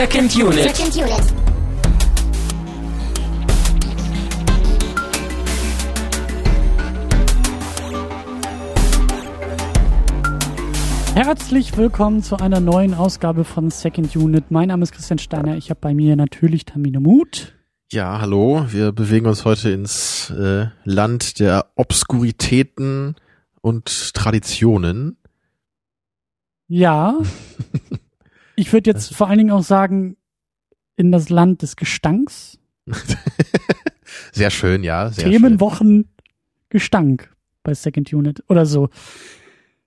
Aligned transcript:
Second 0.00 0.34
Unit. 0.34 0.74
Second 0.74 0.96
Unit. 0.96 1.34
Herzlich 11.14 11.76
willkommen 11.76 12.22
zu 12.22 12.36
einer 12.36 12.60
neuen 12.60 12.94
Ausgabe 12.94 13.44
von 13.44 13.68
Second 13.68 14.16
Unit. 14.16 14.50
Mein 14.50 14.68
Name 14.68 14.84
ist 14.84 14.92
Christian 14.92 15.18
Steiner. 15.18 15.58
Ich 15.58 15.68
habe 15.68 15.80
bei 15.82 15.92
mir 15.92 16.16
natürlich 16.16 16.64
Tamine 16.64 17.00
Mut. 17.00 17.52
Ja, 17.92 18.22
hallo. 18.22 18.64
Wir 18.70 18.92
bewegen 18.92 19.26
uns 19.26 19.44
heute 19.44 19.68
ins 19.68 20.30
äh, 20.30 20.68
Land 20.84 21.40
der 21.40 21.72
Obskuritäten 21.74 23.16
und 23.60 24.14
Traditionen. 24.14 25.18
Ja. 26.68 27.18
ich 28.60 28.72
würde 28.72 28.90
jetzt 28.90 29.14
vor 29.14 29.28
allen 29.28 29.38
Dingen 29.38 29.50
auch 29.50 29.62
sagen, 29.62 30.16
in 30.96 31.10
das 31.12 31.30
Land 31.30 31.62
des 31.62 31.76
Gestanks. 31.76 32.58
sehr 34.32 34.50
schön, 34.50 34.84
ja. 34.84 35.10
Sehr 35.10 35.30
Themenwochen 35.30 36.08
Gestank 36.68 37.34
bei 37.62 37.74
Second 37.74 38.12
Unit 38.12 38.44
oder 38.48 38.66
so. 38.66 38.90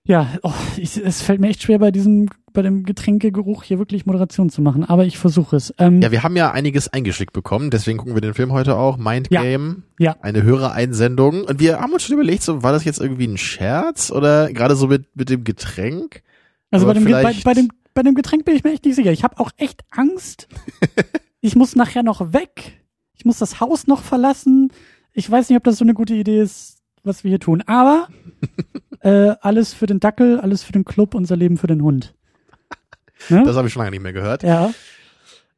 Ja, 0.06 0.28
oh, 0.42 0.52
ich, 0.76 1.02
es 1.02 1.22
fällt 1.22 1.40
mir 1.40 1.48
echt 1.48 1.62
schwer 1.62 1.78
bei 1.78 1.90
diesem, 1.90 2.28
bei 2.52 2.60
dem 2.60 2.82
Getränkegeruch 2.82 3.62
hier 3.62 3.78
wirklich 3.78 4.04
Moderation 4.04 4.50
zu 4.50 4.60
machen, 4.60 4.84
aber 4.84 5.06
ich 5.06 5.16
versuche 5.16 5.56
es. 5.56 5.72
Ähm, 5.78 6.02
Ja, 6.02 6.10
wir 6.10 6.22
haben 6.22 6.36
ja 6.36 6.50
einiges 6.52 6.92
eingeschickt 6.92 7.32
bekommen, 7.32 7.70
deswegen 7.70 7.96
gucken 7.96 8.14
wir 8.14 8.20
den 8.20 8.34
Film 8.34 8.52
heute 8.52 8.76
auch. 8.76 8.98
Mind. 8.98 9.30
Game. 9.30 9.84
Ja. 9.98 10.16
Eine 10.20 10.42
Hörereinsendung. 10.42 11.44
Und 11.44 11.58
wir 11.58 11.80
haben 11.80 11.92
uns 11.92 12.02
schon 12.02 12.14
überlegt, 12.14 12.42
so, 12.42 12.62
war 12.62 12.72
das 12.72 12.84
jetzt 12.84 13.00
irgendwie 13.00 13.26
ein 13.26 13.38
Scherz 13.38 14.10
oder 14.10 14.52
gerade 14.52 14.76
so 14.76 14.88
mit, 14.88 15.06
mit 15.16 15.30
dem 15.30 15.42
Getränk? 15.42 16.22
Also 16.70 16.86
bei 16.86 16.92
dem, 16.92 17.04
bei, 17.04 17.34
bei, 17.42 17.54
dem, 17.54 17.68
bei 17.94 18.02
dem 18.02 18.14
Getränk 18.14 18.44
bin 18.44 18.56
ich 18.56 18.64
mir 18.64 18.72
echt 18.72 18.84
nicht 18.84 18.96
sicher. 18.96 19.12
Ich 19.12 19.24
habe 19.24 19.38
auch 19.38 19.50
echt 19.56 19.84
Angst. 19.90 20.48
ich 21.40 21.56
muss 21.56 21.76
nachher 21.76 22.02
noch 22.02 22.32
weg. 22.32 22.84
Ich 23.14 23.24
muss 23.24 23.38
das 23.38 23.60
Haus 23.60 23.86
noch 23.86 24.02
verlassen. 24.02 24.72
Ich 25.12 25.30
weiß 25.30 25.48
nicht, 25.48 25.56
ob 25.56 25.64
das 25.64 25.78
so 25.78 25.84
eine 25.84 25.94
gute 25.94 26.14
Idee 26.14 26.40
ist, 26.40 26.82
was 27.04 27.24
wir 27.24 27.30
hier 27.30 27.40
tun. 27.40 27.62
Aber 27.66 28.08
äh, 29.00 29.34
alles 29.40 29.72
für 29.72 29.86
den 29.86 30.00
Dackel, 30.00 30.40
alles 30.40 30.64
für 30.64 30.72
den 30.72 30.84
Club, 30.84 31.14
unser 31.14 31.36
Leben 31.36 31.56
für 31.56 31.68
den 31.68 31.82
Hund. 31.82 32.14
Ne? 33.30 33.44
Das 33.44 33.56
habe 33.56 33.68
ich 33.68 33.72
schon 33.72 33.80
lange 33.80 33.92
nicht 33.92 34.02
mehr 34.02 34.12
gehört. 34.12 34.42
ja. 34.42 34.72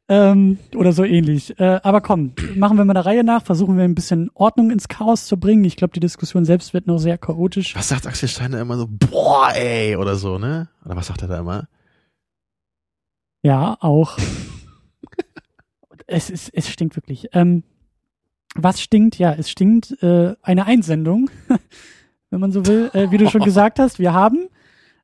Ähm, 0.08 0.58
oder 0.76 0.92
so 0.92 1.02
ähnlich. 1.02 1.58
Äh, 1.58 1.80
aber 1.82 2.00
komm, 2.00 2.32
machen 2.54 2.78
wir 2.78 2.84
mal 2.84 2.94
der 2.94 3.06
Reihe 3.06 3.24
nach, 3.24 3.42
versuchen 3.42 3.76
wir 3.76 3.82
ein 3.82 3.96
bisschen 3.96 4.30
Ordnung 4.34 4.70
ins 4.70 4.86
Chaos 4.86 5.26
zu 5.26 5.36
bringen. 5.36 5.64
Ich 5.64 5.76
glaube, 5.76 5.94
die 5.94 6.00
Diskussion 6.00 6.44
selbst 6.44 6.74
wird 6.74 6.86
noch 6.86 6.98
sehr 6.98 7.18
chaotisch. 7.18 7.74
Was 7.74 7.88
sagt 7.88 8.06
Axel 8.06 8.28
Steiner 8.28 8.60
immer 8.60 8.76
so, 8.76 8.86
boah, 8.88 9.50
ey, 9.52 9.96
oder 9.96 10.14
so, 10.14 10.38
ne? 10.38 10.68
Oder 10.84 10.94
was 10.94 11.08
sagt 11.08 11.22
er 11.22 11.28
da 11.28 11.40
immer? 11.40 11.66
Ja, 13.42 13.76
auch. 13.80 14.18
es, 16.06 16.30
ist, 16.30 16.50
es 16.52 16.68
stinkt 16.68 16.96
wirklich. 16.96 17.28
Ähm, 17.32 17.62
was 18.54 18.80
stinkt? 18.80 19.18
Ja, 19.18 19.32
es 19.32 19.50
stinkt 19.50 20.02
äh, 20.02 20.34
eine 20.42 20.66
Einsendung, 20.66 21.30
wenn 22.30 22.40
man 22.40 22.52
so 22.52 22.66
will. 22.66 22.90
Äh, 22.94 23.10
wie 23.10 23.18
du 23.18 23.28
schon 23.28 23.42
gesagt 23.44 23.78
hast, 23.78 23.98
wir 23.98 24.12
haben 24.12 24.48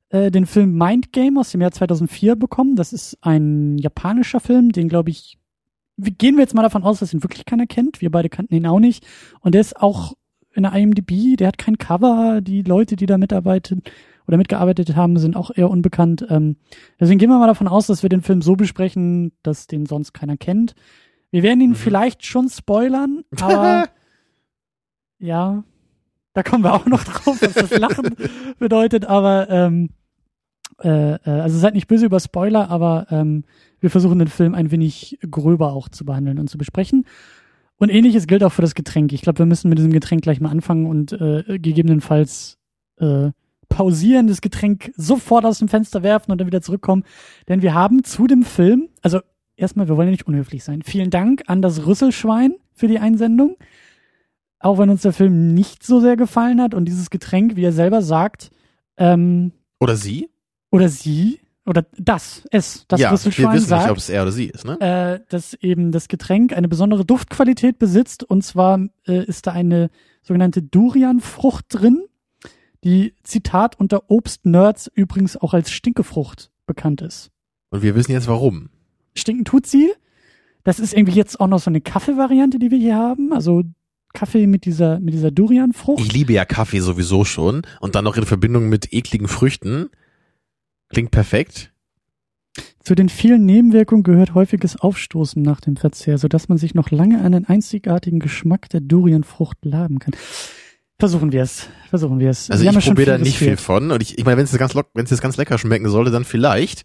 äh, 0.08 0.30
den 0.30 0.46
Film 0.46 0.76
Mind 0.76 1.12
Game 1.12 1.38
aus 1.38 1.50
dem 1.50 1.60
Jahr 1.60 1.72
2004 1.72 2.36
bekommen. 2.36 2.76
Das 2.76 2.92
ist 2.92 3.18
ein 3.20 3.78
japanischer 3.78 4.40
Film, 4.40 4.72
den 4.72 4.88
glaube 4.88 5.10
ich, 5.10 5.38
gehen 5.98 6.36
wir 6.36 6.42
jetzt 6.42 6.54
mal 6.54 6.62
davon 6.62 6.84
aus, 6.84 7.00
dass 7.00 7.12
ihn 7.12 7.22
wirklich 7.22 7.44
keiner 7.44 7.66
kennt. 7.66 8.00
Wir 8.00 8.10
beide 8.10 8.28
kannten 8.28 8.54
ihn 8.54 8.66
auch 8.66 8.80
nicht. 8.80 9.06
Und 9.40 9.54
der 9.54 9.60
ist 9.60 9.76
auch 9.76 10.14
in 10.54 10.64
der 10.64 10.72
IMDb, 10.72 11.36
der 11.36 11.48
hat 11.48 11.58
kein 11.58 11.78
Cover. 11.78 12.40
Die 12.40 12.62
Leute, 12.62 12.96
die 12.96 13.06
da 13.06 13.18
mitarbeiten 13.18 13.82
oder 14.26 14.36
mitgearbeitet 14.36 14.94
haben, 14.96 15.18
sind 15.18 15.36
auch 15.36 15.50
eher 15.54 15.70
unbekannt. 15.70 16.26
Ähm, 16.28 16.56
deswegen 17.00 17.18
gehen 17.18 17.30
wir 17.30 17.38
mal 17.38 17.46
davon 17.46 17.68
aus, 17.68 17.86
dass 17.86 18.02
wir 18.02 18.08
den 18.08 18.22
Film 18.22 18.42
so 18.42 18.56
besprechen, 18.56 19.32
dass 19.42 19.66
den 19.66 19.86
sonst 19.86 20.12
keiner 20.12 20.36
kennt. 20.36 20.74
Wir 21.30 21.42
werden 21.42 21.60
ihn 21.60 21.70
Mhm. 21.70 21.74
vielleicht 21.76 22.24
schon 22.26 22.48
spoilern, 22.48 23.24
aber 23.40 23.88
ja, 25.18 25.64
da 26.34 26.42
kommen 26.42 26.64
wir 26.64 26.74
auch 26.74 26.86
noch 26.86 27.04
drauf, 27.04 27.40
was 27.40 27.54
das 27.54 27.78
Lachen 27.78 28.16
bedeutet, 28.58 29.04
aber 29.04 29.48
ähm, 29.50 29.90
äh, 30.82 31.14
äh, 31.14 31.20
also 31.24 31.58
seid 31.58 31.74
nicht 31.74 31.86
böse 31.88 32.06
über 32.06 32.20
Spoiler, 32.20 32.70
aber 32.70 33.06
ähm, 33.10 33.44
wir 33.80 33.90
versuchen 33.90 34.18
den 34.18 34.28
Film 34.28 34.54
ein 34.54 34.70
wenig 34.70 35.18
gröber 35.30 35.72
auch 35.72 35.88
zu 35.88 36.04
behandeln 36.04 36.38
und 36.38 36.48
zu 36.48 36.58
besprechen. 36.58 37.06
Und 37.76 37.88
ähnliches 37.90 38.26
gilt 38.26 38.44
auch 38.44 38.52
für 38.52 38.62
das 38.62 38.74
Getränk. 38.74 39.12
Ich 39.12 39.22
glaube, 39.22 39.40
wir 39.40 39.46
müssen 39.46 39.68
mit 39.68 39.78
diesem 39.78 39.92
Getränk 39.92 40.22
gleich 40.22 40.40
mal 40.40 40.50
anfangen 40.50 40.86
und 40.86 41.12
äh, 41.12 41.58
gegebenenfalls 41.58 42.58
äh, 42.98 43.30
pausieren, 43.72 44.26
das 44.26 44.40
Getränk 44.40 44.92
sofort 44.96 45.44
aus 45.44 45.58
dem 45.58 45.68
Fenster 45.68 46.02
werfen 46.02 46.30
und 46.30 46.38
dann 46.38 46.46
wieder 46.46 46.60
zurückkommen. 46.60 47.04
Denn 47.48 47.62
wir 47.62 47.74
haben 47.74 48.04
zu 48.04 48.26
dem 48.26 48.42
Film, 48.42 48.88
also 49.00 49.20
erstmal, 49.56 49.88
wir 49.88 49.96
wollen 49.96 50.08
ja 50.08 50.12
nicht 50.12 50.26
unhöflich 50.26 50.62
sein. 50.62 50.82
Vielen 50.82 51.10
Dank 51.10 51.44
an 51.46 51.62
das 51.62 51.86
Rüsselschwein 51.86 52.54
für 52.74 52.86
die 52.86 52.98
Einsendung. 52.98 53.56
Auch 54.58 54.78
wenn 54.78 54.90
uns 54.90 55.02
der 55.02 55.12
Film 55.12 55.54
nicht 55.54 55.84
so 55.84 56.00
sehr 56.00 56.16
gefallen 56.16 56.60
hat 56.60 56.74
und 56.74 56.84
dieses 56.84 57.10
Getränk, 57.10 57.56
wie 57.56 57.64
er 57.64 57.72
selber 57.72 58.02
sagt, 58.02 58.50
ähm, 58.96 59.52
Oder 59.80 59.96
sie? 59.96 60.28
oder 60.70 60.88
sie, 60.88 61.40
oder 61.66 61.84
das, 61.96 62.42
es, 62.50 62.86
das 62.88 63.00
ja, 63.00 63.08
wir 63.08 63.12
Rüsselschwein 63.12 63.54
wissen 63.54 63.66
sagt, 63.66 63.82
nicht, 63.82 63.90
ob 63.90 63.98
es 63.98 64.08
er 64.08 64.22
oder 64.22 64.32
sie 64.32 64.46
ist, 64.46 64.64
ne? 64.64 64.80
äh, 64.80 65.20
dass 65.28 65.54
eben 65.54 65.92
das 65.92 66.08
Getränk 66.08 66.52
eine 66.52 66.68
besondere 66.68 67.04
Duftqualität 67.04 67.78
besitzt. 67.78 68.24
Und 68.24 68.42
zwar 68.42 68.80
äh, 69.06 69.24
ist 69.24 69.46
da 69.46 69.52
eine 69.52 69.90
sogenannte 70.22 70.62
Durianfrucht 70.62 71.66
drin, 71.68 72.04
die, 72.84 73.14
Zitat, 73.22 73.78
unter 73.78 74.10
Obstnerds 74.10 74.90
übrigens 74.94 75.36
auch 75.36 75.54
als 75.54 75.70
Stinkefrucht 75.70 76.50
bekannt 76.66 77.00
ist. 77.00 77.30
Und 77.70 77.82
wir 77.82 77.94
wissen 77.94 78.12
jetzt 78.12 78.28
warum. 78.28 78.70
Stinken 79.14 79.44
tut 79.44 79.66
sie. 79.66 79.92
Das 80.64 80.78
ist 80.78 80.94
irgendwie 80.94 81.16
jetzt 81.16 81.40
auch 81.40 81.48
noch 81.48 81.58
so 81.58 81.70
eine 81.70 81.80
Kaffeevariante, 81.80 82.58
die 82.58 82.70
wir 82.70 82.78
hier 82.78 82.96
haben. 82.96 83.32
Also 83.32 83.62
Kaffee 84.12 84.46
mit 84.46 84.64
dieser, 84.64 85.00
mit 85.00 85.14
dieser 85.14 85.30
Durianfrucht. 85.30 86.04
Ich 86.04 86.12
liebe 86.12 86.32
ja 86.32 86.44
Kaffee 86.44 86.80
sowieso 86.80 87.24
schon 87.24 87.62
und 87.80 87.94
dann 87.94 88.04
noch 88.04 88.16
in 88.16 88.26
Verbindung 88.26 88.68
mit 88.68 88.92
ekligen 88.92 89.28
Früchten. 89.28 89.88
Klingt 90.88 91.10
perfekt. 91.10 91.72
Zu 92.80 92.94
den 92.94 93.08
vielen 93.08 93.46
Nebenwirkungen 93.46 94.02
gehört 94.02 94.34
häufiges 94.34 94.76
Aufstoßen 94.76 95.40
nach 95.40 95.60
dem 95.60 95.76
Verzehr, 95.76 96.18
sodass 96.18 96.48
man 96.48 96.58
sich 96.58 96.74
noch 96.74 96.90
lange 96.90 97.22
an 97.22 97.32
den 97.32 97.46
einzigartigen 97.46 98.18
Geschmack 98.18 98.68
der 98.68 98.80
Durianfrucht 98.80 99.64
laben 99.64 99.98
kann. 100.00 100.14
Versuchen 101.02 101.32
wir 101.32 101.42
es. 101.42 101.66
Versuchen 101.90 102.20
wir 102.20 102.30
es. 102.30 102.48
Also 102.48 102.62
Wir 102.62 102.70
ich 102.70 102.86
probiere 102.86 103.10
da 103.10 103.18
nicht 103.18 103.36
viel 103.36 103.56
von 103.56 103.90
und 103.90 104.00
ich, 104.00 104.18
ich 104.18 104.24
meine, 104.24 104.36
wenn 104.36 104.44
es 104.44 104.56
ganz 104.56 104.72
lock, 104.72 104.86
wenn 104.94 105.02
es 105.04 105.10
jetzt 105.10 105.20
ganz 105.20 105.36
lecker 105.36 105.58
schmecken 105.58 105.88
sollte, 105.88 106.12
dann 106.12 106.24
vielleicht. 106.24 106.84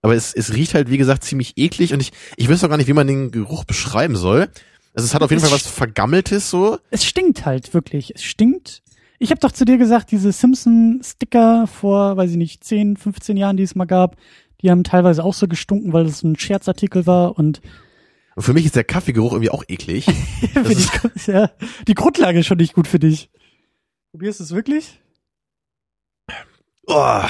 Aber 0.00 0.16
es, 0.16 0.34
es 0.34 0.52
riecht 0.52 0.74
halt, 0.74 0.90
wie 0.90 0.98
gesagt, 0.98 1.22
ziemlich 1.22 1.52
eklig 1.56 1.94
und 1.94 2.00
ich, 2.00 2.10
ich 2.36 2.48
wüsste 2.48 2.66
auch 2.66 2.70
gar 2.70 2.76
nicht, 2.76 2.88
wie 2.88 2.92
man 2.92 3.06
den 3.06 3.30
Geruch 3.30 3.62
beschreiben 3.62 4.16
soll. 4.16 4.48
Also 4.94 5.06
es 5.06 5.14
hat 5.14 5.22
auf 5.22 5.30
jeden 5.30 5.40
Es 5.44 5.48
Fall 5.48 5.56
was 5.56 5.64
Vergammeltes 5.64 6.50
so. 6.50 6.80
Es 6.90 7.04
stinkt 7.04 7.46
halt 7.46 7.72
wirklich. 7.72 8.12
Es 8.16 8.24
stinkt. 8.24 8.82
Ich 9.20 9.30
habe 9.30 9.38
doch 9.38 9.52
zu 9.52 9.64
dir 9.64 9.78
gesagt, 9.78 10.10
diese 10.10 10.32
Simpson-Sticker 10.32 11.68
vor, 11.68 12.16
weiß 12.16 12.32
ich 12.32 12.36
nicht, 12.36 12.64
10, 12.64 12.96
15 12.96 13.36
Jahren, 13.36 13.56
die 13.56 13.62
es 13.62 13.76
mal 13.76 13.84
gab, 13.84 14.16
die 14.60 14.72
haben 14.72 14.82
teilweise 14.82 15.22
auch 15.22 15.34
so 15.34 15.46
gestunken, 15.46 15.92
weil 15.92 16.06
es 16.06 16.24
ein 16.24 16.36
Scherzartikel 16.36 17.06
war 17.06 17.38
und 17.38 17.60
Und 18.34 18.42
für 18.42 18.54
mich 18.54 18.66
ist 18.66 18.74
der 18.74 18.82
Kaffeegeruch 18.82 19.34
irgendwie 19.34 19.50
auch 19.50 19.62
eklig. 19.68 20.06
die, 20.42 21.30
ja, 21.30 21.52
die 21.86 21.94
Grundlage 21.94 22.40
ist 22.40 22.46
schon 22.46 22.58
nicht 22.58 22.74
gut 22.74 22.88
für 22.88 22.98
dich. 22.98 23.30
Probierst 24.12 24.40
du 24.40 24.44
es 24.44 24.50
wirklich? 24.54 25.00
Oh. 26.86 27.22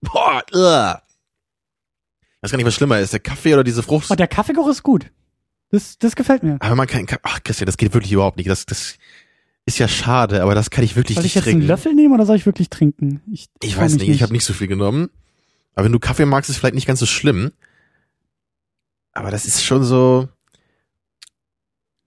Boah, 0.00 0.42
ugh. 0.52 1.00
Ich 2.20 2.42
weiß 2.42 2.50
gar 2.52 2.56
nicht, 2.56 2.66
was 2.66 2.74
schlimmer 2.74 2.98
ist, 3.00 3.12
der 3.12 3.20
Kaffee 3.20 3.54
oder 3.54 3.64
diese 3.64 3.82
Frucht. 3.82 4.10
Oh, 4.10 4.14
der 4.14 4.28
Kaffeegeruch 4.28 4.68
ist 4.68 4.82
gut. 4.82 5.10
Das, 5.70 5.98
das 5.98 6.16
gefällt 6.16 6.42
mir. 6.42 6.56
Aber 6.60 6.74
man 6.76 6.86
kann, 6.86 7.06
kann 7.06 7.18
ach 7.22 7.42
Christian, 7.42 7.66
das 7.66 7.76
geht 7.76 7.92
wirklich 7.94 8.12
überhaupt 8.12 8.36
nicht. 8.36 8.48
Das, 8.48 8.64
das 8.66 8.96
ist 9.66 9.78
ja 9.78 9.86
schade, 9.88 10.42
aber 10.42 10.54
das 10.54 10.70
kann 10.70 10.84
ich 10.84 10.96
wirklich 10.96 11.16
Soll 11.16 11.24
ich 11.24 11.30
nicht 11.30 11.34
jetzt 11.36 11.44
trinken. 11.44 11.60
einen 11.62 11.68
Löffel 11.68 11.94
nehmen 11.94 12.14
oder 12.14 12.24
soll 12.26 12.36
ich 12.36 12.46
wirklich 12.46 12.70
trinken? 12.70 13.20
Ich, 13.30 13.48
Ich 13.62 13.76
weiß 13.76 13.92
mich 13.94 14.02
nicht, 14.02 14.10
ich 14.14 14.22
habe 14.22 14.32
nicht 14.32 14.44
so 14.44 14.54
viel 14.54 14.68
genommen. 14.68 15.10
Aber 15.74 15.84
wenn 15.84 15.92
du 15.92 15.98
Kaffee 15.98 16.24
magst, 16.26 16.48
ist 16.48 16.56
es 16.56 16.60
vielleicht 16.60 16.74
nicht 16.74 16.86
ganz 16.86 17.00
so 17.00 17.06
schlimm. 17.06 17.52
Aber 19.12 19.30
das 19.30 19.44
ist 19.46 19.64
schon 19.64 19.84
so. 19.84 20.28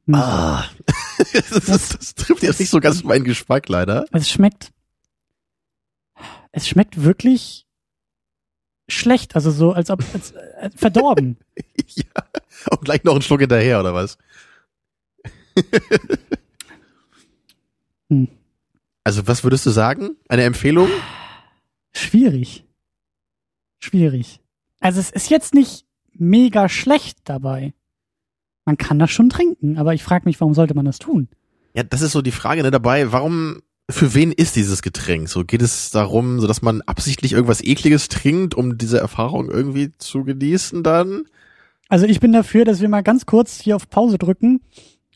Hm. 0.08 0.16
Ah. 0.16 0.66
das, 1.34 1.50
das, 1.50 1.90
das 1.90 2.16
trifft 2.16 2.44
jetzt 2.44 2.60
nicht 2.60 2.70
so 2.70 2.80
ganz 2.80 3.04
meinen 3.04 3.24
Geschmack 3.24 3.70
leider. 3.70 4.06
Es 4.12 4.30
schmeckt. 4.30 4.72
Es 6.52 6.68
schmeckt 6.68 7.04
wirklich 7.04 7.66
schlecht, 8.90 9.36
also 9.36 9.52
so 9.52 9.72
als 9.72 9.90
ob 9.90 10.04
als, 10.14 10.32
äh, 10.32 10.70
verdorben. 10.76 11.38
ja. 11.88 12.24
Und 12.70 12.82
gleich 12.86 13.04
noch 13.04 13.14
einen 13.14 13.22
Schluck 13.22 13.40
hinterher 13.40 13.80
oder 13.80 13.94
was? 13.94 14.18
Hm. 18.10 18.28
Also 19.04 19.26
was 19.28 19.44
würdest 19.44 19.66
du 19.66 19.70
sagen? 19.70 20.18
Eine 20.28 20.44
Empfehlung? 20.44 20.90
Schwierig. 21.94 22.66
Schwierig. 23.80 24.42
Also 24.80 25.00
es 25.00 25.10
ist 25.10 25.30
jetzt 25.30 25.54
nicht 25.54 25.86
mega 26.14 26.70
schlecht 26.70 27.20
dabei. 27.24 27.74
Man 28.66 28.78
kann 28.78 29.00
das 29.00 29.12
schon 29.12 29.30
trinken, 29.30 29.78
aber 29.78 29.94
ich 29.94 30.04
frage 30.04 30.26
mich, 30.26 30.40
warum 30.40 30.54
sollte 30.54 30.74
man 30.76 30.86
das 30.86 31.00
tun? 31.00 31.28
Ja, 31.74 31.84
das 31.84 32.02
ist 32.02 32.12
so 32.12 32.22
die 32.22 32.32
Frage 32.32 32.62
ne, 32.64 32.72
dabei. 32.72 33.12
Warum, 33.12 33.62
für 33.90 34.14
wen 34.14 34.32
ist 34.32 34.56
dieses 34.56 34.82
Getränk? 34.82 35.30
So 35.30 35.44
geht 35.44 35.62
es 35.62 35.90
darum, 35.90 36.40
so 36.40 36.48
dass 36.48 36.62
man 36.62 36.82
absichtlich 36.82 37.34
irgendwas 37.34 37.64
Ekliges 37.64 38.10
trinkt, 38.10 38.56
um 38.56 38.78
diese 38.78 39.00
Erfahrung 39.00 39.50
irgendwie 39.50 39.92
zu 39.98 40.24
genießen 40.24 40.84
dann? 40.84 41.24
Also 41.90 42.06
ich 42.06 42.20
bin 42.20 42.32
dafür, 42.32 42.66
dass 42.66 42.82
wir 42.82 42.90
mal 42.90 43.04
ganz 43.04 43.26
kurz 43.26 43.60
hier 43.60 43.76
auf 43.76 43.90
Pause 43.90 44.18
drücken. 44.18 44.62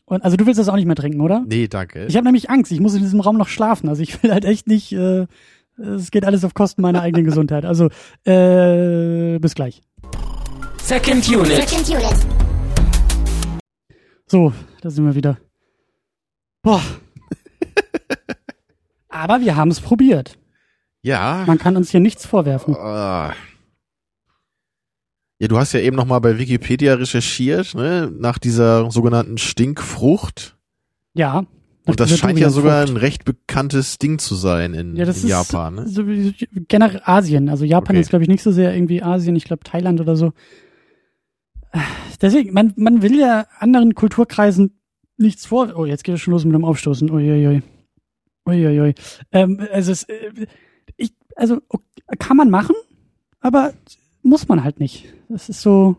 Und 0.04 0.22
also 0.22 0.36
du 0.36 0.46
willst 0.46 0.60
das 0.60 0.68
auch 0.68 0.76
nicht 0.76 0.86
mehr 0.86 0.94
trinken, 0.94 1.20
oder? 1.20 1.44
Nee, 1.46 1.68
danke. 1.68 2.06
Ich 2.06 2.16
habe 2.16 2.24
nämlich 2.24 2.50
Angst. 2.50 2.70
Ich 2.70 2.80
muss 2.80 2.94
in 2.94 3.00
diesem 3.00 3.20
Raum 3.20 3.36
noch 3.36 3.48
schlafen. 3.48 3.88
Also 3.88 4.02
ich 4.02 4.22
will 4.22 4.30
halt 4.32 4.44
echt 4.44 4.66
nicht. 4.66 4.92
Äh, 4.92 5.26
es 5.78 6.10
geht 6.10 6.24
alles 6.24 6.44
auf 6.44 6.54
Kosten 6.54 6.82
meiner 6.82 7.02
eigenen 7.02 7.24
Gesundheit. 7.26 7.64
Also 7.64 7.86
äh, 8.24 9.38
bis 9.38 9.54
gleich. 9.54 9.82
Second 10.82 11.28
Unit. 11.28 11.66
Second 11.66 11.88
Unit. 11.88 12.45
So, 14.28 14.52
da 14.80 14.90
sind 14.90 15.04
wir 15.04 15.14
wieder. 15.14 15.38
Boah. 16.62 16.82
Aber 19.08 19.40
wir 19.40 19.56
haben 19.56 19.70
es 19.70 19.80
probiert. 19.80 20.36
ja. 21.02 21.44
Man 21.46 21.58
kann 21.58 21.76
uns 21.76 21.90
hier 21.90 22.00
nichts 22.00 22.26
vorwerfen. 22.26 22.74
Ah. 22.76 23.32
Ja, 25.38 25.48
du 25.48 25.58
hast 25.58 25.72
ja 25.74 25.80
eben 25.80 25.96
noch 25.96 26.06
mal 26.06 26.18
bei 26.18 26.38
Wikipedia 26.38 26.94
recherchiert, 26.94 27.74
ne, 27.74 28.10
nach 28.18 28.38
dieser 28.38 28.90
sogenannten 28.90 29.36
Stinkfrucht. 29.38 30.56
Ja. 31.14 31.44
Und 31.84 32.00
das 32.00 32.18
scheint 32.18 32.38
ja 32.38 32.50
sogar 32.50 32.84
ein 32.84 32.96
recht 32.96 33.24
bekanntes 33.24 33.98
Ding 33.98 34.18
zu 34.18 34.34
sein 34.34 34.74
in, 34.74 34.96
ja, 34.96 35.04
das 35.04 35.18
in 35.18 35.24
ist 35.24 35.30
Japan. 35.30 35.74
Ne? 35.76 35.88
So 35.88 36.02
generell 36.66 37.00
Asien. 37.04 37.48
Also 37.48 37.64
Japan 37.64 37.94
Okay. 37.96 38.00
ist, 38.00 38.10
glaube 38.10 38.24
ich, 38.24 38.28
nicht 38.28 38.42
so 38.42 38.50
sehr 38.50 38.74
irgendwie 38.74 39.02
Asien. 39.02 39.36
Ich 39.36 39.44
glaube 39.44 39.62
Thailand 39.62 40.00
oder 40.00 40.16
so. 40.16 40.32
Deswegen, 42.20 42.52
man, 42.52 42.72
man 42.76 43.02
will 43.02 43.18
ja 43.18 43.46
anderen 43.58 43.94
Kulturkreisen 43.94 44.80
nichts 45.16 45.46
vor. 45.46 45.74
Oh, 45.76 45.84
jetzt 45.84 46.04
geht 46.04 46.14
es 46.14 46.20
schon 46.20 46.32
los 46.32 46.44
mit 46.44 46.54
dem 46.54 46.64
Aufstoßen. 46.64 47.10
Uiuiui. 47.10 47.62
Uiuiui. 48.46 48.94
Ähm, 49.32 49.66
also, 49.72 49.92
es, 49.92 50.04
äh, 50.04 50.46
ich, 50.96 51.12
also 51.34 51.60
kann 52.18 52.36
man 52.36 52.50
machen, 52.50 52.76
aber 53.40 53.74
muss 54.22 54.48
man 54.48 54.64
halt 54.64 54.80
nicht. 54.80 55.12
Das 55.28 55.48
ist 55.48 55.62
so. 55.62 55.96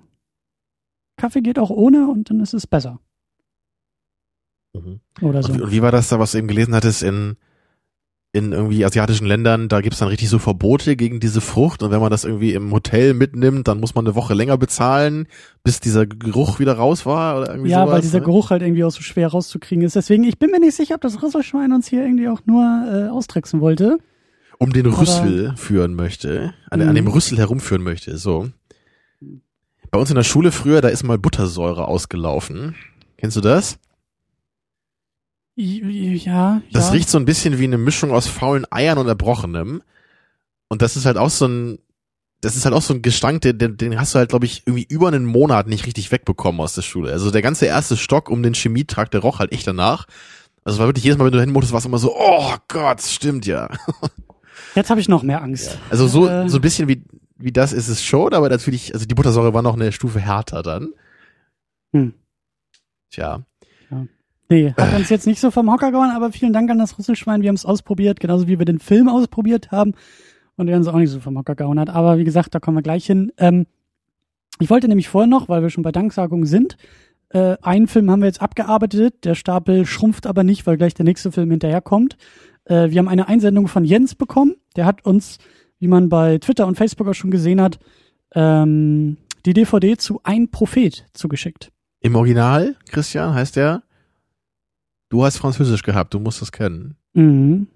Kaffee 1.18 1.42
geht 1.42 1.58
auch 1.58 1.72
ohne 1.72 2.08
und 2.10 2.30
dann 2.30 2.40
ist 2.40 2.54
es 2.54 2.68
besser. 2.68 3.00
Mhm. 4.74 5.00
Oder 5.22 5.42
so. 5.42 5.56
Wie- 5.56 5.62
und 5.62 5.72
wie 5.72 5.82
war 5.82 5.92
das 5.92 6.10
da, 6.10 6.20
was 6.20 6.34
du 6.34 6.38
eben 6.38 6.48
gelesen 6.48 6.76
hattest 6.76 7.02
in, 7.02 7.38
in 8.34 8.52
irgendwie 8.52 8.86
asiatischen 8.86 9.26
Ländern, 9.26 9.68
da 9.70 9.82
gibt's 9.82 10.00
dann 10.00 10.10
richtig 10.10 10.30
so 10.30 10.38
Verbote 10.38 10.96
gegen 10.96 11.20
diese 11.20 11.42
Frucht 11.42 11.82
und 11.82 11.92
wenn 11.92 12.02
man 12.02 12.12
das 12.12 12.24
irgendwie 12.26 12.54
im 12.54 12.72
Hotel 12.72 13.14
mitnimmt, 13.14 13.68
dann 13.68 13.80
muss 13.80 13.96
man 13.96 14.06
eine 14.06 14.16
Woche 14.16 14.34
länger 14.34 14.58
bezahlen, 14.58 15.28
bis 15.64 15.80
dieser 15.80 16.06
Geruch 16.06 16.60
wieder 16.60 16.74
raus 16.74 17.06
war 17.06 17.38
oder 17.40 17.50
irgendwie 17.52 17.72
Ja, 17.72 17.82
sowas. 17.84 17.94
weil 17.96 18.02
dieser 18.02 18.20
ne? 18.20 18.26
Geruch 18.26 18.50
halt 18.52 18.62
irgendwie 18.62 18.84
auch 18.84 18.92
so 18.92 19.02
schwer 19.02 19.30
rauszukriegen 19.30 19.84
ist. 19.84 19.96
Deswegen, 19.96 20.24
ich 20.26 20.38
bin 20.38 20.52
mir 20.52 20.60
nicht 20.60 20.76
sicher, 20.76 20.96
ob 20.96 21.02
das 21.02 21.22
Rüsselschwein 21.24 21.72
uns 21.72 21.88
hier 21.88 22.04
irgendwie 22.04 22.28
auch 22.28 22.42
nur 22.46 22.64
äh, 22.64 23.10
austricksen 23.10 23.60
wollte. 23.62 23.98
um 24.60 24.74
den 24.74 24.88
Aber- 24.88 25.00
Rüssel 25.00 25.54
führen 25.56 25.94
möchte, 25.96 26.54
an, 26.70 26.82
an 26.82 26.90
Mhm. 26.90 26.96
dem 26.96 27.08
Rüssel 27.08 27.38
herumführen 27.38 27.82
möchte, 27.84 28.18
so. 28.18 28.50
Bei 29.90 30.00
uns 30.00 30.10
in 30.10 30.16
der 30.16 30.24
Schule 30.24 30.52
früher, 30.52 30.82
da 30.82 30.90
ist 30.90 31.04
mal 31.04 31.18
Buttersäure 31.18 31.88
ausgelaufen. 31.88 32.76
Kennst 33.18 33.38
du 33.38 33.42
das? 33.42 33.80
Ja, 35.60 36.62
Das 36.72 36.88
ja. 36.88 36.92
riecht 36.92 37.10
so 37.10 37.18
ein 37.18 37.26
bisschen 37.26 37.58
wie 37.58 37.64
eine 37.64 37.80
Mischung 37.80 38.12
aus 38.12 38.28
faulen 38.28 38.66
Eiern 38.70 39.00
und 39.00 39.08
Erbrochenem. 39.08 39.82
Und 40.70 40.82
das 40.84 40.96
ist 40.96 41.06
halt 41.06 41.18
auch 41.18 41.32
so 41.32 41.48
ein, 41.48 41.80
das 42.42 42.56
ist 42.56 42.66
halt 42.66 42.76
auch 42.76 42.82
so 42.84 42.94
ein 42.94 43.02
Gestank, 43.02 43.42
den, 43.42 43.58
den, 43.78 44.00
hast 44.00 44.14
du 44.14 44.20
halt, 44.20 44.30
glaube 44.30 44.46
ich, 44.46 44.62
irgendwie 44.68 44.86
über 44.88 45.08
einen 45.08 45.26
Monat 45.26 45.66
nicht 45.68 45.88
richtig 45.88 46.12
wegbekommen 46.12 46.62
aus 46.62 46.76
der 46.76 46.84
Schule. 46.84 47.12
Also 47.12 47.32
der 47.32 47.42
ganze 47.42 47.66
erste 47.66 47.98
Stock 47.98 48.30
um 48.30 48.44
den 48.44 48.54
Chemietrakt, 48.54 49.16
der 49.16 49.22
roch 49.22 49.40
halt 49.40 49.52
echt 49.52 49.66
danach. 49.66 50.06
Also 50.64 50.78
war 50.80 50.88
wirklich 50.88 51.06
jedes 51.06 51.18
Mal, 51.18 51.26
wenn 51.26 51.32
du 51.32 51.40
hin 51.40 51.52
musstest, 51.52 51.74
war 51.74 51.80
es 51.80 51.86
immer 51.86 51.98
so, 51.98 52.14
oh 52.16 52.54
Gott, 52.68 53.02
stimmt 53.02 53.48
ja. 53.48 53.70
Jetzt 54.76 54.92
habe 54.92 55.00
ich 55.00 55.08
noch 55.10 55.24
mehr 55.24 55.42
Angst. 55.42 55.80
Also 55.90 56.08
so, 56.08 56.28
Äh. 56.28 56.48
so 56.50 56.58
ein 56.60 56.62
bisschen 56.62 56.88
wie, 56.88 57.04
wie 57.38 57.52
das 57.52 57.74
ist 57.74 57.88
es 57.88 58.04
schon, 58.04 58.34
aber 58.36 58.50
natürlich, 58.50 58.94
also 58.94 59.08
die 59.08 59.16
Buttersäure 59.16 59.56
war 59.56 59.64
noch 59.64 59.76
eine 59.76 59.92
Stufe 59.92 60.20
härter 60.20 60.62
dann. 60.62 60.90
Hm. 61.94 62.14
Tja. 63.10 63.44
Nee, 64.50 64.74
hat 64.78 64.96
uns 64.96 65.10
jetzt 65.10 65.28
nicht 65.28 65.42
so 65.42 65.52
vom 65.52 65.72
Hocker 65.72 65.92
gehauen, 65.92 66.12
aber 66.12 66.32
vielen 66.32 66.54
Dank 66.54 66.70
an 66.70 66.80
das 66.80 66.98
Rüsselschwein. 66.98 67.42
Wir 67.42 67.50
haben 67.50 67.56
es 67.56 67.66
ausprobiert, 67.66 68.20
genauso 68.20 68.48
wie 68.48 68.60
wir 68.60 68.66
den 68.66 68.80
Film 68.80 69.10
ausprobiert 69.10 69.72
haben. 69.72 69.94
Und 70.56 70.68
der 70.68 70.78
uns 70.78 70.88
auch 70.88 70.96
nicht 70.96 71.12
so 71.12 71.20
vom 71.20 71.38
Hocker 71.38 71.56
gehauen 71.56 71.80
hat. 71.80 71.90
Aber 71.90 72.18
wie 72.18 72.24
gesagt, 72.24 72.56
da 72.56 72.60
kommen 72.60 72.78
wir 72.78 72.82
gleich 72.82 73.06
hin. 73.06 73.32
Ähm, 73.38 73.68
ich 74.60 74.70
wollte 74.70 74.88
nämlich 74.88 75.10
vorher 75.10 75.28
noch, 75.28 75.50
weil 75.50 75.62
wir 75.62 75.70
schon 75.70 75.84
bei 75.84 75.92
Danksagungen 75.92 76.46
sind, 76.46 76.78
äh, 77.30 77.58
einen 77.62 77.88
Film 77.88 78.10
haben 78.10 78.22
wir 78.22 78.28
jetzt 78.28 78.42
abgearbeitet. 78.42 79.26
Der 79.26 79.36
Stapel 79.36 79.86
schrumpft 79.86 80.28
aber 80.28 80.44
nicht, 80.44 80.66
weil 80.66 80.78
gleich 80.78 80.94
der 80.94 81.06
nächste 81.06 81.32
Film 81.32 81.52
hinterherkommt. 81.52 82.18
Äh, 82.66 82.90
wir 82.90 83.00
haben 83.00 83.08
eine 83.08 83.28
Einsendung 83.28 83.68
von 83.68 83.84
Jens 83.84 84.16
bekommen. 84.16 84.56
Der 84.76 84.86
hat 84.86 85.06
uns, 85.06 85.38
wie 85.80 85.88
man 85.88 86.10
bei 86.10 86.38
Twitter 86.38 86.68
und 86.68 86.76
Facebook 86.76 87.08
auch 87.08 87.14
schon 87.14 87.32
gesehen 87.32 87.62
hat, 87.62 87.80
ähm, 88.34 89.18
die 89.46 89.54
DVD 89.54 89.98
zu 89.98 90.22
Ein 90.24 90.50
Prophet 90.50 91.06
zugeschickt. 91.14 91.72
Im 92.00 92.16
Original, 92.16 92.76
Christian, 92.90 93.34
heißt 93.34 93.56
der, 93.56 93.84
du 95.10 95.24
hast 95.24 95.38
Französisch 95.38 95.84
gehabt, 95.84 96.14
du 96.14 96.20
musst 96.20 96.42
das 96.42 96.52
kennen. 96.52 96.96
Mhm. 97.14 97.68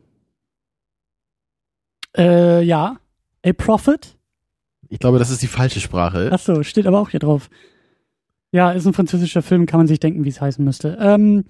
Äh, 2.18 2.64
ja. 2.64 2.98
A 3.44 3.54
Prophet. 3.54 4.18
Ich 4.90 5.00
glaube, 5.00 5.20
das 5.20 5.30
ist 5.30 5.42
die 5.42 5.48
falsche 5.48 5.80
Sprache. 5.80 6.30
Ach 6.32 6.40
so, 6.40 6.64
steht 6.64 6.86
aber 6.86 7.00
auch 7.00 7.10
hier 7.10 7.20
drauf. 7.20 7.50
Ja, 8.52 8.72
ist 8.72 8.86
ein 8.86 8.94
französischer 8.94 9.42
Film, 9.42 9.66
kann 9.66 9.80
man 9.80 9.88
sich 9.88 10.00
denken, 10.00 10.26
wie 10.26 10.30
es 10.30 10.42
heißen 10.42 10.64
müsste. 10.64 10.98
Ähm, 11.00 11.46